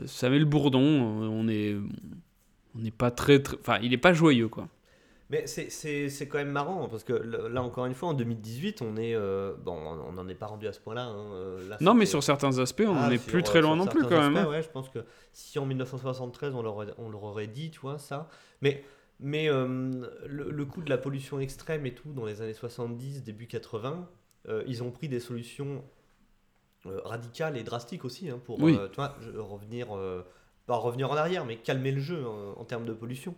ça 0.06 0.30
met 0.30 0.38
le 0.38 0.44
bourdon. 0.46 0.80
On 0.80 1.48
est 1.48 1.76
on 2.74 2.78
n'est 2.78 2.90
pas 2.90 3.10
très 3.10 3.42
très- 3.42 3.58
enfin 3.60 3.78
il 3.82 3.92
est 3.92 3.98
pas 3.98 4.14
joyeux 4.14 4.48
quoi. 4.48 4.68
Mais 5.30 5.46
c'est- 5.46 6.26
quand 6.28 6.38
même 6.38 6.50
marrant 6.50 6.88
parce 6.88 7.04
que 7.04 7.12
là 7.12 7.62
encore 7.62 7.86
une 7.86 7.94
fois 7.94 8.08
en 8.08 8.14
2018 8.14 8.82
on 8.82 8.96
est 8.96 9.14
euh, 9.14 9.54
bon 9.64 9.72
on 9.74 10.12
n'en 10.12 10.26
est 10.28 10.34
pas 10.34 10.46
rendu 10.46 10.66
à 10.66 10.72
ce 10.72 10.80
point-là. 10.80 11.04
hein, 11.04 11.32
euh, 11.34 11.76
Non 11.80 11.94
mais 11.94 12.04
sur 12.04 12.22
certains 12.22 12.58
aspects 12.58 12.82
on 12.86 12.96
Ah, 12.96 13.06
en 13.06 13.10
est 13.12 13.18
sur, 13.18 13.30
plus 13.32 13.42
très 13.44 13.60
loin 13.60 13.76
non 13.76 13.86
plus 13.86 14.02
quand 14.02 14.10
même. 14.10 14.36
aspects, 14.36 14.48
hein. 14.48 14.50
ouais, 14.50 14.62
je 14.62 14.68
pense 14.68 14.88
que 14.88 14.98
si 15.32 15.58
en 15.60 15.66
1973 15.66 16.54
on 16.54 16.62
leur, 16.62 16.74
aurait- 16.74 16.94
on 16.98 17.08
leur 17.10 17.22
aurait 17.22 17.46
dit, 17.46 17.70
tu 17.70 17.78
vois, 17.80 17.98
ça. 17.98 18.28
Mais, 18.60 18.82
mais 19.20 19.48
euh, 19.48 19.90
le, 20.26 20.50
le 20.50 20.64
coup 20.64 20.82
de 20.82 20.90
la 20.90 20.98
pollution 20.98 21.38
extrême 21.38 21.86
et 21.86 21.94
tout, 21.94 22.12
dans 22.12 22.24
les 22.24 22.42
années 22.42 22.52
70, 22.54 23.22
début 23.22 23.46
80, 23.46 24.08
euh, 24.48 24.64
ils 24.66 24.82
ont 24.82 24.90
pris 24.90 25.08
des 25.08 25.20
solutions 25.20 25.84
euh, 26.86 26.98
radicales 27.04 27.56
et 27.56 27.62
drastiques 27.62 28.04
aussi 28.04 28.30
hein, 28.30 28.40
pour 28.44 28.58
Oui. 28.60 28.76
tu 28.90 28.96
vois, 28.96 29.14
revenir, 29.36 29.88
pas 30.66 30.76
revenir 30.76 31.10
en 31.10 31.16
arrière, 31.16 31.44
mais 31.44 31.56
calmer 31.56 31.92
le 31.92 32.00
jeu 32.00 32.24
en 32.26 32.64
termes 32.64 32.84
de 32.86 32.92
pollution. 32.94 33.34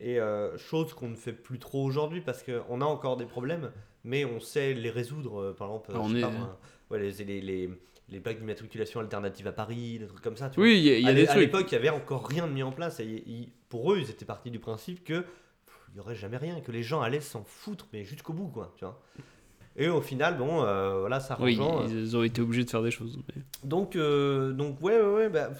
Et 0.00 0.20
euh, 0.20 0.56
chose 0.58 0.94
qu'on 0.94 1.08
ne 1.08 1.16
fait 1.16 1.32
plus 1.32 1.58
trop 1.58 1.84
aujourd'hui 1.84 2.20
parce 2.20 2.42
qu'on 2.44 2.80
a 2.80 2.84
encore 2.84 3.16
des 3.16 3.24
problèmes, 3.26 3.70
mais 4.04 4.24
on 4.24 4.38
sait 4.40 4.74
les 4.74 4.90
résoudre. 4.90 5.40
euh, 5.40 5.52
par 5.54 5.68
exemple, 5.68 5.90
Ah, 5.94 6.00
on 6.00 6.08
sais 6.10 6.18
est- 6.18 6.20
pas 6.20 6.30
moi, 6.30 6.58
ouais, 6.90 7.00
les, 7.00 7.24
les, 7.24 7.40
les, 7.40 7.70
les 8.08 8.20
plaques 8.20 8.38
d'immatriculation 8.38 9.00
alternative 9.00 9.46
à 9.48 9.52
Paris, 9.52 9.98
des 9.98 10.06
trucs 10.06 10.20
comme 10.22 10.36
ça. 10.36 10.50
tu 10.50 10.60
Oui, 10.60 10.78
il 10.78 10.84
y 10.84 10.90
a- 10.90 10.98
il 10.98 11.02
y 11.02 11.06
a 11.06 11.10
À 11.10 11.14
des 11.14 11.26
à 11.26 11.36
l'époque, 11.36 11.66
il 11.72 11.74
n'y 11.74 11.78
avait 11.78 11.90
encore 11.96 12.26
rien 12.28 12.46
de 12.46 12.52
mis 12.52 12.62
en 12.62 12.70
place. 12.72 13.00
Et 13.00 13.48
pour 13.68 13.92
eux, 13.92 13.98
ils 13.98 14.08
étaient 14.08 14.24
partis 14.24 14.50
du 14.52 14.60
principe 14.60 15.02
que 15.02 15.24
il 15.90 15.94
n'y 15.94 16.00
aurait 16.00 16.14
jamais 16.14 16.36
rien, 16.36 16.60
que 16.60 16.70
les 16.70 16.82
gens 16.82 17.00
allaient 17.00 17.20
s'en 17.20 17.42
foutre, 17.44 17.88
mais 17.92 18.04
jusqu'au 18.04 18.32
bout, 18.34 18.48
quoi. 18.48 18.72
Tu 18.76 18.84
vois. 18.84 19.00
Et 19.74 19.88
au 19.88 20.00
final, 20.02 20.36
bon, 20.36 20.62
euh, 20.62 21.00
voilà, 21.00 21.18
ça 21.18 21.36
Oui, 21.40 21.56
rejoint. 21.56 21.86
ils 21.88 22.16
ont 22.16 22.22
été 22.22 22.40
obligés 22.42 22.64
de 22.64 22.70
faire 22.70 22.82
des 22.82 22.90
choses. 22.90 23.18
mais- 23.34 23.42
Donc, 23.64 23.96
euh, 23.96 24.52
donc 24.52 24.80
ouais, 24.82 25.00
ouais, 25.00 25.14
ouais, 25.14 25.28
bah, 25.28 25.50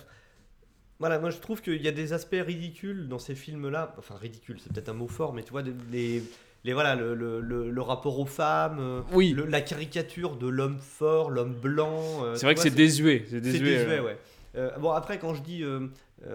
voilà, 1.00 1.18
moi 1.18 1.30
je 1.30 1.38
trouve 1.38 1.60
qu'il 1.62 1.80
y 1.82 1.88
a 1.88 1.92
des 1.92 2.12
aspects 2.12 2.36
ridicules 2.44 3.08
dans 3.08 3.18
ces 3.18 3.34
films-là. 3.34 3.94
Enfin, 3.98 4.16
ridicule, 4.16 4.56
c'est 4.60 4.72
peut-être 4.72 4.88
un 4.88 4.94
mot 4.94 5.06
fort, 5.08 5.32
mais 5.32 5.42
tu 5.42 5.50
vois, 5.52 5.62
les, 5.92 6.22
les, 6.64 6.72
voilà, 6.72 6.94
le, 6.96 7.14
le, 7.14 7.40
le- 7.40 7.70
le 7.70 7.82
rapport 7.82 8.18
aux 8.18 8.26
femmes, 8.26 8.78
euh, 8.80 9.00
Oui. 9.12 9.36
la 9.48 9.60
caricature 9.60 10.36
de 10.36 10.48
l'homme 10.48 10.78
fort, 10.78 11.30
l'homme 11.30 11.54
blanc. 11.54 12.24
euh, 12.24 12.34
C'est 12.34 12.46
vrai 12.46 12.54
que 12.54 12.60
c'est 12.60 12.70
désuet, 12.70 13.24
c'est 13.30 13.40
désuet, 13.40 13.60
désuet, 13.78 13.98
euh. 13.98 14.04
ouais. 14.04 14.18
Euh, 14.56 14.70
bon, 14.78 14.90
après, 14.90 15.18
quand 15.18 15.34
je 15.34 15.42
dis, 15.42 15.62
euh, 15.62 15.86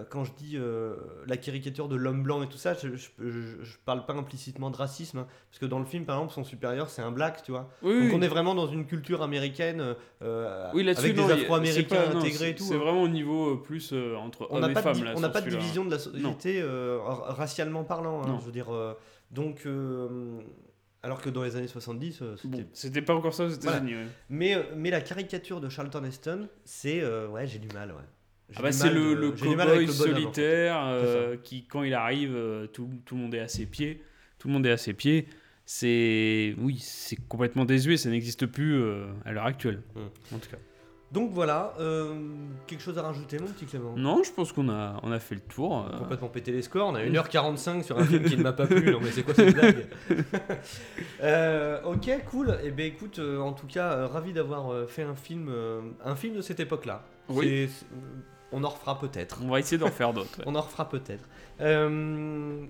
quand 0.10 0.24
je 0.24 0.32
dis 0.34 0.54
euh, 0.56 0.96
la 1.28 1.36
caricature 1.38 1.88
de 1.90 1.96
l'homme 1.96 2.24
blanc 2.24 2.42
et 2.42 2.48
tout 2.48 2.58
ça, 2.58 2.74
je, 2.74 2.96
je, 2.96 3.10
je- 3.20 3.64
je 3.64 3.78
parle 3.86 4.06
pas 4.06 4.14
implicitement 4.14 4.70
de 4.72 4.78
racisme. 4.78 5.20
hein, 5.20 5.28
parce 5.50 5.60
que 5.60 5.66
dans 5.66 5.80
le 5.80 5.86
film, 5.86 6.06
par 6.06 6.16
exemple, 6.18 6.34
son 6.34 6.44
supérieur, 6.44 6.90
c'est 6.90 7.02
un 7.02 7.12
black, 7.12 7.44
tu 7.44 7.52
vois. 7.52 7.70
Oui, 7.82 7.94
Donc 8.00 8.10
oui. 8.10 8.12
on 8.16 8.22
est 8.22 8.28
vraiment 8.28 8.56
dans 8.56 8.68
une 8.68 8.86
culture 8.86 9.22
américaine 9.22 9.96
euh, 10.22 10.72
Oui, 10.74 10.84
là-dessus, 10.84 11.06
avec 11.08 11.18
non, 11.18 11.28
des 11.28 11.34
afro-américains 11.34 12.16
intégrés 12.16 12.50
et 12.52 12.56
tout. 12.56 12.64
C'est 12.64 12.76
hein. 12.76 12.78
vraiment 12.78 13.02
au 13.04 13.08
niveau 13.10 13.56
euh, 13.56 13.62
plus 13.62 13.92
euh, 13.94 14.16
entre 14.16 14.48
On 14.52 14.64
hommes 14.64 14.72
et 14.72 14.76
femmes. 14.76 14.96
on 15.16 15.20
n'a 15.20 15.30
pas 15.30 15.42
de 15.42 15.50
division 15.50 15.84
de 15.86 15.92
la 15.92 16.00
société 16.00 16.62
euh, 16.62 17.00
ra- 17.02 17.34
racialement 17.34 17.84
parlant. 17.84 18.22
hein, 18.26 18.38
je 18.40 18.46
veux 18.46 18.52
dire. 18.54 18.74
euh, 18.74 18.94
donc, 19.32 19.64
euh, 19.66 20.40
alors 21.02 21.20
que 21.22 21.30
dans 21.30 21.44
les 21.44 21.56
années 21.58 21.68
70, 21.68 22.22
euh, 22.22 22.36
c'était. 22.72 23.02
Bon, 23.02 23.06
pas 23.06 23.16
encore 23.16 23.34
ça 23.34 23.44
aux 23.46 23.50
États-Unis, 23.50 23.96
ouais. 23.96 24.06
Mais, 24.30 24.56
euh, 24.56 24.62
mais 24.78 24.90
la 24.92 25.02
caricature 25.02 25.60
de 25.60 25.68
Charlton 25.68 26.04
Heston, 26.06 26.48
c'est. 26.64 27.02
euh, 27.02 27.28
ouais, 27.28 27.46
j'ai 27.48 27.60
du 27.60 27.68
mal, 27.70 27.90
ouais. 27.92 27.98
Ah 28.58 28.62
bah 28.62 28.72
c'est 28.72 28.90
le, 28.92 29.16
de- 29.16 29.20
le 29.22 29.32
cowboy 29.32 29.56
le 29.56 29.84
en 29.84 29.88
fait. 29.88 29.92
solitaire 29.92 30.82
euh, 30.86 31.36
qui, 31.44 31.66
quand 31.66 31.84
il 31.84 31.94
arrive, 31.94 32.34
euh, 32.36 32.68
tout, 32.68 32.90
tout 33.06 33.16
le 33.16 33.22
monde 33.22 33.34
est 33.36 33.40
à 33.40 33.48
ses 33.48 33.66
pieds. 33.66 34.02
Tout 34.40 34.48
le 34.50 34.54
monde 34.54 34.66
est 34.66 34.72
à 34.72 34.78
ses 34.78 34.94
pieds. 34.94 35.28
C'est 35.66 36.56
oui, 36.58 36.78
c'est 36.80 37.16
complètement 37.28 37.66
désuet. 37.66 37.96
Ça 37.98 38.10
n'existe 38.10 38.46
plus 38.46 38.76
euh, 38.82 39.06
à 39.26 39.32
l'heure 39.32 39.46
actuelle. 39.46 39.82
Hmm. 39.96 40.36
En 40.36 40.40
tout 40.40 40.50
cas. 40.50 40.58
Donc 41.14 41.30
voilà, 41.32 41.76
euh, 41.80 42.16
quelque 42.66 42.82
chose 42.82 42.98
à 42.98 43.04
rajouter, 43.04 43.38
mon 43.38 43.46
petit 43.46 43.66
Clément? 43.66 43.94
Non, 43.96 44.24
je 44.24 44.32
pense 44.32 44.52
qu'on 44.52 44.68
a, 44.70 45.00
on 45.04 45.12
a 45.12 45.20
fait 45.20 45.36
le 45.36 45.42
tour. 45.42 45.88
euh. 45.88 46.00
complètement 46.00 46.28
pété 46.28 46.52
les 46.52 46.64
scores. 46.64 46.88
On 46.90 46.96
a 46.96 47.04
1h45 47.06 47.84
sur 47.84 48.00
un 48.00 48.04
film 48.04 48.24
qui 48.24 48.36
ne 48.36 48.42
m'a 48.42 48.52
pas 48.52 48.66
plu. 48.66 48.92
Non, 48.92 49.00
mais 49.00 49.12
c'est 49.12 49.22
quoi 49.22 49.36
cette 49.36 49.54
blague? 49.54 49.86
Euh, 51.22 51.82
Ok, 51.86 52.10
cool. 52.32 52.58
Et 52.64 52.72
ben 52.72 52.88
écoute, 52.88 53.20
euh, 53.20 53.40
en 53.40 53.54
tout 53.54 53.68
cas, 53.68 53.92
euh, 53.94 54.08
ravi 54.08 54.34
d'avoir 54.34 54.72
euh, 54.74 54.88
fait 54.88 55.04
un 55.04 55.16
film, 55.16 55.48
euh, 55.50 55.82
un 56.04 56.16
film 56.16 56.36
de 56.36 56.42
cette 56.42 56.60
époque-là. 56.60 57.06
Oui. 57.30 57.70
On 58.54 58.64
en 58.64 58.70
refera 58.70 59.00
peut-être. 59.00 59.40
On 59.44 59.50
va 59.50 59.60
essayer 59.60 59.78
d'en 59.80 59.90
faire 59.90 60.14
d'autres. 60.14 60.38
ouais. 60.38 60.44
On 60.48 60.56
en 60.56 60.62
refera 60.62 60.88
peut-être. 60.88 61.28
Euh, 61.60 62.66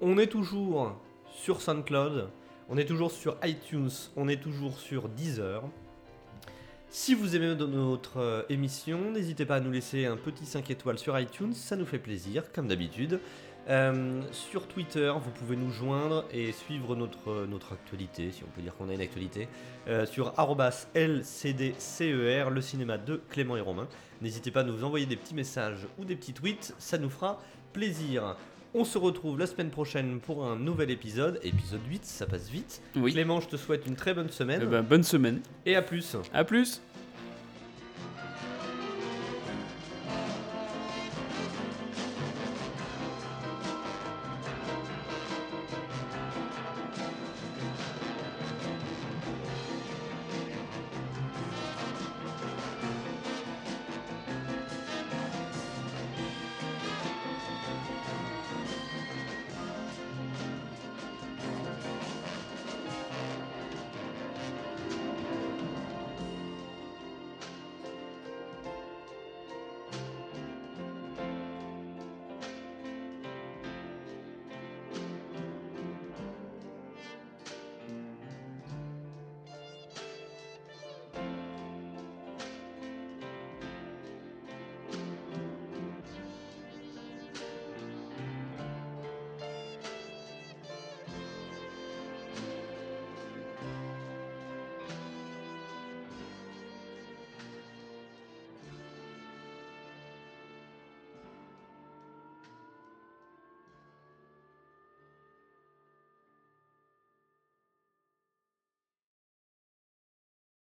on 0.00 0.18
est 0.18 0.26
toujours 0.26 0.94
sur 1.32 1.62
SoundCloud. 1.62 2.28
On 2.68 2.76
est 2.76 2.84
toujours 2.84 3.10
sur 3.12 3.36
iTunes. 3.44 3.90
On 4.16 4.28
est 4.28 4.42
toujours 4.42 4.78
sur 4.78 5.08
Deezer. 5.08 5.62
Si 6.88 7.14
vous 7.14 7.36
aimez 7.36 7.54
notre 7.54 8.18
euh, 8.18 8.42
émission, 8.48 9.10
n'hésitez 9.10 9.44
pas 9.44 9.56
à 9.56 9.60
nous 9.60 9.70
laisser 9.70 10.06
un 10.06 10.16
petit 10.16 10.46
5 10.46 10.70
étoiles 10.70 10.98
sur 10.98 11.18
iTunes, 11.18 11.52
ça 11.52 11.76
nous 11.76 11.84
fait 11.84 11.98
plaisir, 11.98 12.52
comme 12.52 12.68
d'habitude. 12.68 13.20
Euh, 13.68 14.20
sur 14.30 14.68
Twitter, 14.68 15.12
vous 15.20 15.30
pouvez 15.30 15.56
nous 15.56 15.70
joindre 15.72 16.24
et 16.32 16.52
suivre 16.52 16.94
notre, 16.94 17.46
notre 17.46 17.72
actualité, 17.72 18.30
si 18.30 18.44
on 18.44 18.48
peut 18.54 18.62
dire 18.62 18.74
qu'on 18.76 18.88
a 18.88 18.94
une 18.94 19.00
actualité, 19.00 19.48
euh, 19.88 20.06
sur 20.06 20.32
LCDCER, 20.94 22.50
le 22.50 22.60
cinéma 22.60 22.96
de 22.98 23.20
Clément 23.28 23.56
et 23.56 23.60
Romain. 23.60 23.88
N'hésitez 24.22 24.50
pas 24.50 24.60
à 24.60 24.64
nous 24.64 24.84
envoyer 24.84 25.06
des 25.06 25.16
petits 25.16 25.34
messages 25.34 25.86
ou 25.98 26.04
des 26.04 26.14
petits 26.16 26.32
tweets, 26.32 26.74
ça 26.78 26.98
nous 26.98 27.10
fera 27.10 27.40
plaisir. 27.72 28.36
On 28.74 28.84
se 28.84 28.98
retrouve 28.98 29.38
la 29.38 29.46
semaine 29.46 29.70
prochaine 29.70 30.20
pour 30.20 30.44
un 30.44 30.56
nouvel 30.56 30.90
épisode, 30.90 31.40
épisode 31.42 31.80
8, 31.88 32.04
ça 32.04 32.26
passe 32.26 32.48
vite. 32.48 32.82
Oui. 32.94 33.12
Clément, 33.12 33.40
je 33.40 33.48
te 33.48 33.56
souhaite 33.56 33.86
une 33.86 33.96
très 33.96 34.14
bonne 34.14 34.30
semaine 34.30 34.60
Eh 34.62 34.66
ben, 34.66 34.82
bonne 34.82 35.02
semaine. 35.02 35.40
et 35.64 35.74
à 35.76 35.82
plus. 35.82 36.16
À 36.32 36.44
plus. 36.44 36.80